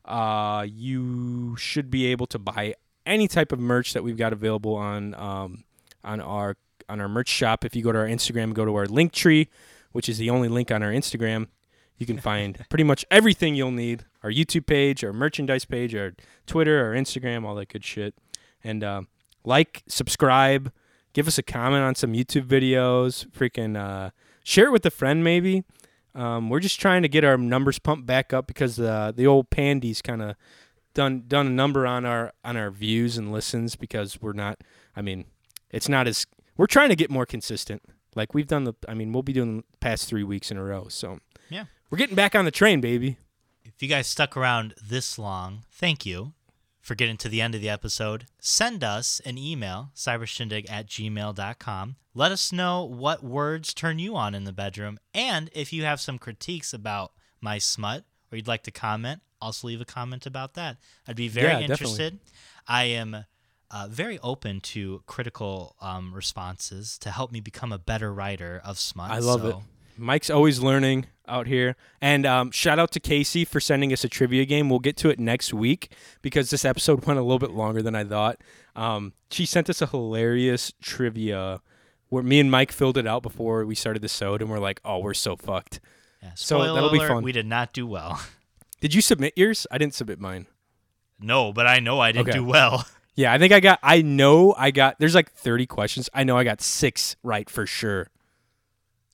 Uh, 0.05 0.67
you 0.69 1.57
should 1.57 1.91
be 1.91 2.07
able 2.07 2.27
to 2.27 2.39
buy 2.39 2.75
any 3.07 3.27
type 3.27 3.53
of 3.53 3.59
merch 3.59 3.95
that 3.95 4.05
we've 4.05 4.19
got 4.19 4.35
available 4.35 4.75
on 4.75 5.15
um, 5.15 5.65
on 6.05 6.21
our 6.21 6.57
on 6.89 7.01
our 7.01 7.09
merch 7.09 7.29
shop. 7.29 7.65
If 7.65 7.77
you 7.77 7.83
go 7.83 7.93
to 7.93 7.99
our 7.99 8.07
Instagram, 8.07 8.55
go 8.55 8.65
to 8.65 8.75
our 8.75 8.87
Linktree, 8.87 9.49
which 9.93 10.09
is 10.09 10.19
the 10.19 10.31
only 10.31 10.49
link 10.49 10.71
on 10.71 10.83
our 10.83 10.91
Instagram. 10.91 11.49
You 11.97 12.07
can 12.07 12.19
find 12.19 12.65
pretty 12.71 12.85
much 12.85 13.05
everything 13.11 13.55
you'll 13.55 13.71
need: 13.71 14.05
our 14.23 14.31
YouTube 14.31 14.67
page, 14.67 15.05
our 15.05 15.13
merchandise 15.13 15.65
page, 15.65 15.95
our 15.95 16.15
Twitter, 16.47 16.85
our 16.85 16.95
Instagram, 16.95 17.45
all 17.45 17.55
that 17.57 17.69
good 17.69 17.85
shit. 17.85 18.15
And 18.65 18.83
uh, 18.83 19.03
like, 19.45 19.83
subscribe, 19.89 20.73
give 21.13 21.29
us 21.29 21.39
a 21.39 21.43
comment 21.43 21.83
on 21.83 21.95
some 21.95 22.13
YouTube 22.13 22.47
videos. 22.47 23.27
Freaking 23.29 23.77
uh, 23.77 24.11
share 24.45 24.67
it 24.67 24.73
with 24.73 24.87
a 24.87 24.91
friend, 24.91 25.23
maybe. 25.23 25.65
Um, 26.15 26.51
we're 26.51 26.61
just 26.61 26.81
trying 26.81 27.03
to 27.03 27.09
get 27.09 27.23
our 27.23 27.37
numbers 27.37 27.79
pumped 27.79 28.07
back 28.07 28.33
up 28.33 28.47
because 28.47 28.81
uh, 28.81 29.13
the 29.15 29.27
old 29.27 29.51
pandy's 29.51 30.03
kind 30.03 30.23
of 30.23 30.37
done 30.95 31.25
done 31.29 31.47
a 31.47 31.51
number 31.51 31.87
on 31.87 32.05
our 32.05 32.33
on 32.43 32.57
our 32.57 32.71
views 32.71 33.17
and 33.17 33.31
listens 33.31 33.77
because 33.77 34.21
we're 34.21 34.33
not. 34.33 34.63
I 34.97 35.03
mean, 35.03 35.27
it's 35.71 35.89
not 35.89 36.07
as 36.07 36.27
we're 36.57 36.67
trying 36.67 36.89
to 36.89 36.97
get 36.97 37.11
more 37.11 37.27
consistent. 37.27 37.83
Like 38.15 38.35
we've 38.35 38.47
done 38.47 38.65
the. 38.65 38.75
I 38.89 38.95
mean, 38.95 39.13
we'll 39.13 39.23
be 39.23 39.33
doing 39.33 39.59
the 39.59 39.65
past 39.81 40.09
three 40.09 40.25
weeks 40.25 40.51
in 40.51 40.57
a 40.57 40.65
row. 40.65 40.89
So 40.89 41.19
Yeah. 41.51 41.65
we're 41.91 41.99
getting 41.99 42.17
back 42.17 42.35
on 42.35 42.45
the 42.45 42.51
train, 42.51 42.81
baby. 42.81 43.19
If 43.65 43.83
you 43.83 43.89
guys 43.89 44.07
stuck 44.09 44.37
around 44.37 44.75
this 44.83 45.19
long, 45.19 45.65
thank 45.71 46.05
you 46.05 46.33
for 46.81 46.95
getting 46.95 47.17
to 47.19 47.29
the 47.29 47.41
end 47.43 47.55
of 47.55 47.61
the 47.61 47.69
episode. 47.69 48.27
Send 48.41 48.83
us 48.83 49.21
an 49.25 49.37
email, 49.39 49.91
cybershindig 49.95 50.69
at 50.71 50.87
gmail.com. 50.87 51.97
Let 52.15 52.33
us 52.33 52.51
know 52.53 52.83
what 52.85 53.23
words 53.23 53.75
turn 53.75 53.99
you 53.99 54.17
on 54.17 54.35
in 54.35 54.45
the 54.45 54.53
bedroom. 54.53 54.99
And 55.15 55.51
if 55.53 55.73
you 55.73 55.85
have 55.85 56.01
some 56.01 56.19
critiques 56.19 56.73
about 56.73 57.13
my 57.41 57.59
smut 57.59 58.05
or 58.33 58.37
you'd 58.37 58.49
like 58.49 58.63
to 58.65 58.71
comment, 58.71 59.21
also 59.41 59.69
leave 59.69 59.81
a 59.81 59.85
comment 59.85 60.27
about 60.27 60.55
that. 60.55 60.79
I'd 61.07 61.15
be 61.15 61.29
very 61.29 61.49
Yeah, 61.49 61.61
definitely. 61.67 61.73
interested. 61.85 62.19
I 62.67 62.85
am 62.85 63.25
uh, 63.71 63.87
very 63.91 64.19
open 64.21 64.61
to 64.61 65.03
critical 65.07 65.77
um, 65.81 66.13
responses 66.15 66.99
to 66.99 67.11
help 67.11 67.33
me 67.33 67.41
become 67.41 67.73
a 67.73 67.79
better 67.79 68.13
writer 68.13 68.61
of 68.65 68.79
smut. 68.79 69.11
I 69.11 69.19
love 69.19 69.45
it. 69.45 69.57
Mike's 69.97 70.31
always 70.31 70.61
learning 70.61 71.07
out 71.27 71.47
here. 71.49 71.75
And 72.01 72.25
um, 72.25 72.51
shout 72.53 72.79
out 72.79 72.93
to 72.93 73.01
Casey 73.01 73.45
for 73.45 73.59
sending 73.61 73.93
us 73.93 74.05
a 74.05 74.09
trivia 74.09 74.45
game. 74.45 74.71
We'll 74.71 74.79
get 74.79 74.97
to 74.99 75.11
it 75.11 75.19
next 75.19 75.53
week 75.53 75.93
because 76.23 76.51
this 76.51 76.65
episode 76.65 77.05
went 77.07 77.19
a 77.19 77.23
little 77.23 77.39
bit 77.41 77.51
longer 77.51 77.83
than 77.83 77.95
I 77.95 78.05
thought. 78.05 78.41
Um, 78.77 79.13
she 79.31 79.45
sent 79.45 79.69
us 79.69 79.83
a 79.83 79.87
hilarious 79.87 80.73
trivia 80.81 81.61
where 82.11 82.23
me 82.23 82.39
and 82.41 82.51
Mike 82.51 82.73
filled 82.73 82.97
it 82.97 83.07
out 83.07 83.23
before 83.23 83.67
we 83.67 83.75
started 83.75 84.01
the 84.01 84.09
sode, 84.09 84.41
and 84.41 84.51
we're 84.51 84.61
like, 84.61 84.81
"Oh, 84.83 84.99
we're 85.01 85.13
so 85.13 85.37
fucked." 85.37 85.79
Yeah, 86.23 86.31
So 86.37 86.75
that'll 86.75 86.91
be 86.91 86.99
fun. 87.01 87.23
We 87.23 87.33
did 87.33 87.45
not 87.47 87.73
do 87.75 87.87
well. 87.87 88.21
Did 88.81 88.95
you 88.95 89.01
submit 89.03 89.33
yours? 89.37 89.67
I 89.73 89.77
didn't 89.79 89.95
submit 89.95 90.21
mine. 90.21 90.47
No, 91.21 91.53
but 91.53 91.67
I 91.67 91.81
know 91.81 91.99
I 92.01 92.13
didn't 92.13 92.29
Okay. 92.29 92.39
do 92.39 92.45
well. 92.45 92.87
Yeah, 93.19 93.33
I 93.33 93.39
think 93.39 93.53
I 93.53 93.59
got. 93.59 93.81
I 93.83 94.01
know 94.03 94.55
I 94.57 94.71
got. 94.71 95.01
There's 95.01 95.17
like 95.17 95.33
30 95.33 95.67
questions. 95.67 96.09
I 96.15 96.23
know 96.23 96.37
I 96.39 96.45
got 96.45 96.61
six 96.61 97.17
right 97.25 97.51
for 97.51 97.67
sure, 97.67 98.11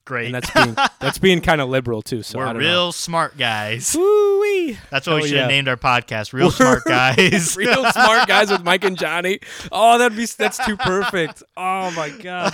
Great. 0.05 0.26
and 0.26 0.35
that's 0.35 0.51
being 0.51 0.76
that's 1.01 1.16
being 1.16 1.40
kind 1.40 1.62
of 1.62 1.70
liberal 1.70 2.02
too. 2.02 2.22
So 2.22 2.39
We're 2.39 2.44
don't 2.44 2.59
real 2.59 2.93
smart 2.93 3.39
guys. 3.39 3.97
Woo-wee. 3.97 4.76
That's 4.90 5.06
what 5.06 5.22
we 5.22 5.28
should 5.28 5.39
have 5.39 5.48
named 5.48 5.68
our 5.68 5.78
podcast. 5.78 6.35
Real 6.35 6.51
smart 6.51 6.85
guys. 6.85 7.56
real 7.56 7.82
smart 7.93 8.28
guys 8.28 8.51
with 8.51 8.62
Mike 8.62 8.85
and 8.85 8.98
Johnny. 8.98 9.40
Oh, 9.72 9.97
that'd 9.97 10.18
be 10.18 10.26
that's 10.26 10.62
too 10.66 10.76
perfect. 10.76 11.43
Oh 11.56 11.90
my 11.93 12.10
god, 12.10 12.52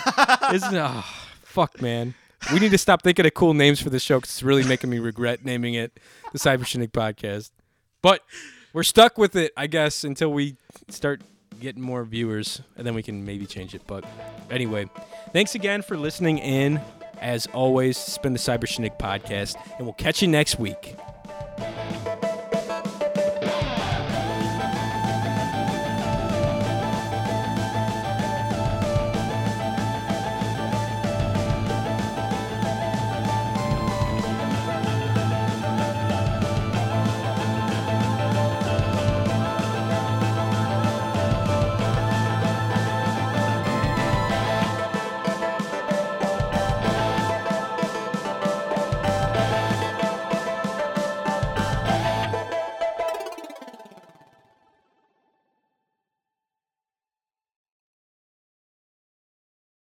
isn't 0.54 0.72
it? 0.72 0.80
Oh, 0.80 1.04
fuck, 1.42 1.82
man. 1.82 2.14
We 2.52 2.60
need 2.60 2.70
to 2.70 2.78
stop 2.78 3.02
thinking 3.02 3.26
of 3.26 3.34
cool 3.34 3.54
names 3.54 3.80
for 3.82 3.90
this 3.90 4.04
show 4.04 4.18
because 4.18 4.30
it's 4.30 4.44
really 4.44 4.62
making 4.62 4.88
me 4.88 5.00
regret 5.00 5.44
naming 5.44 5.74
it 5.74 5.98
the 6.32 6.38
Cyber 6.38 6.64
Shindig 6.64 6.92
Podcast. 6.92 7.50
But 8.02 8.22
we're 8.72 8.84
stuck 8.84 9.18
with 9.18 9.34
it, 9.34 9.52
I 9.56 9.66
guess, 9.66 10.04
until 10.04 10.32
we 10.32 10.54
start 10.88 11.22
getting 11.60 11.82
more 11.82 12.04
viewers, 12.04 12.60
and 12.76 12.86
then 12.86 12.94
we 12.94 13.02
can 13.02 13.24
maybe 13.24 13.46
change 13.46 13.74
it. 13.74 13.82
But 13.86 14.04
anyway, 14.50 14.88
thanks 15.32 15.54
again 15.54 15.82
for 15.82 15.96
listening 15.96 16.38
in. 16.38 16.80
As 17.20 17.46
always, 17.48 18.16
been 18.18 18.32
the 18.32 18.38
Cyber 18.38 18.66
Shindig 18.66 18.96
Podcast, 18.98 19.56
and 19.76 19.86
we'll 19.86 19.92
catch 19.92 20.22
you 20.22 20.28
next 20.28 20.58
week. 20.58 20.96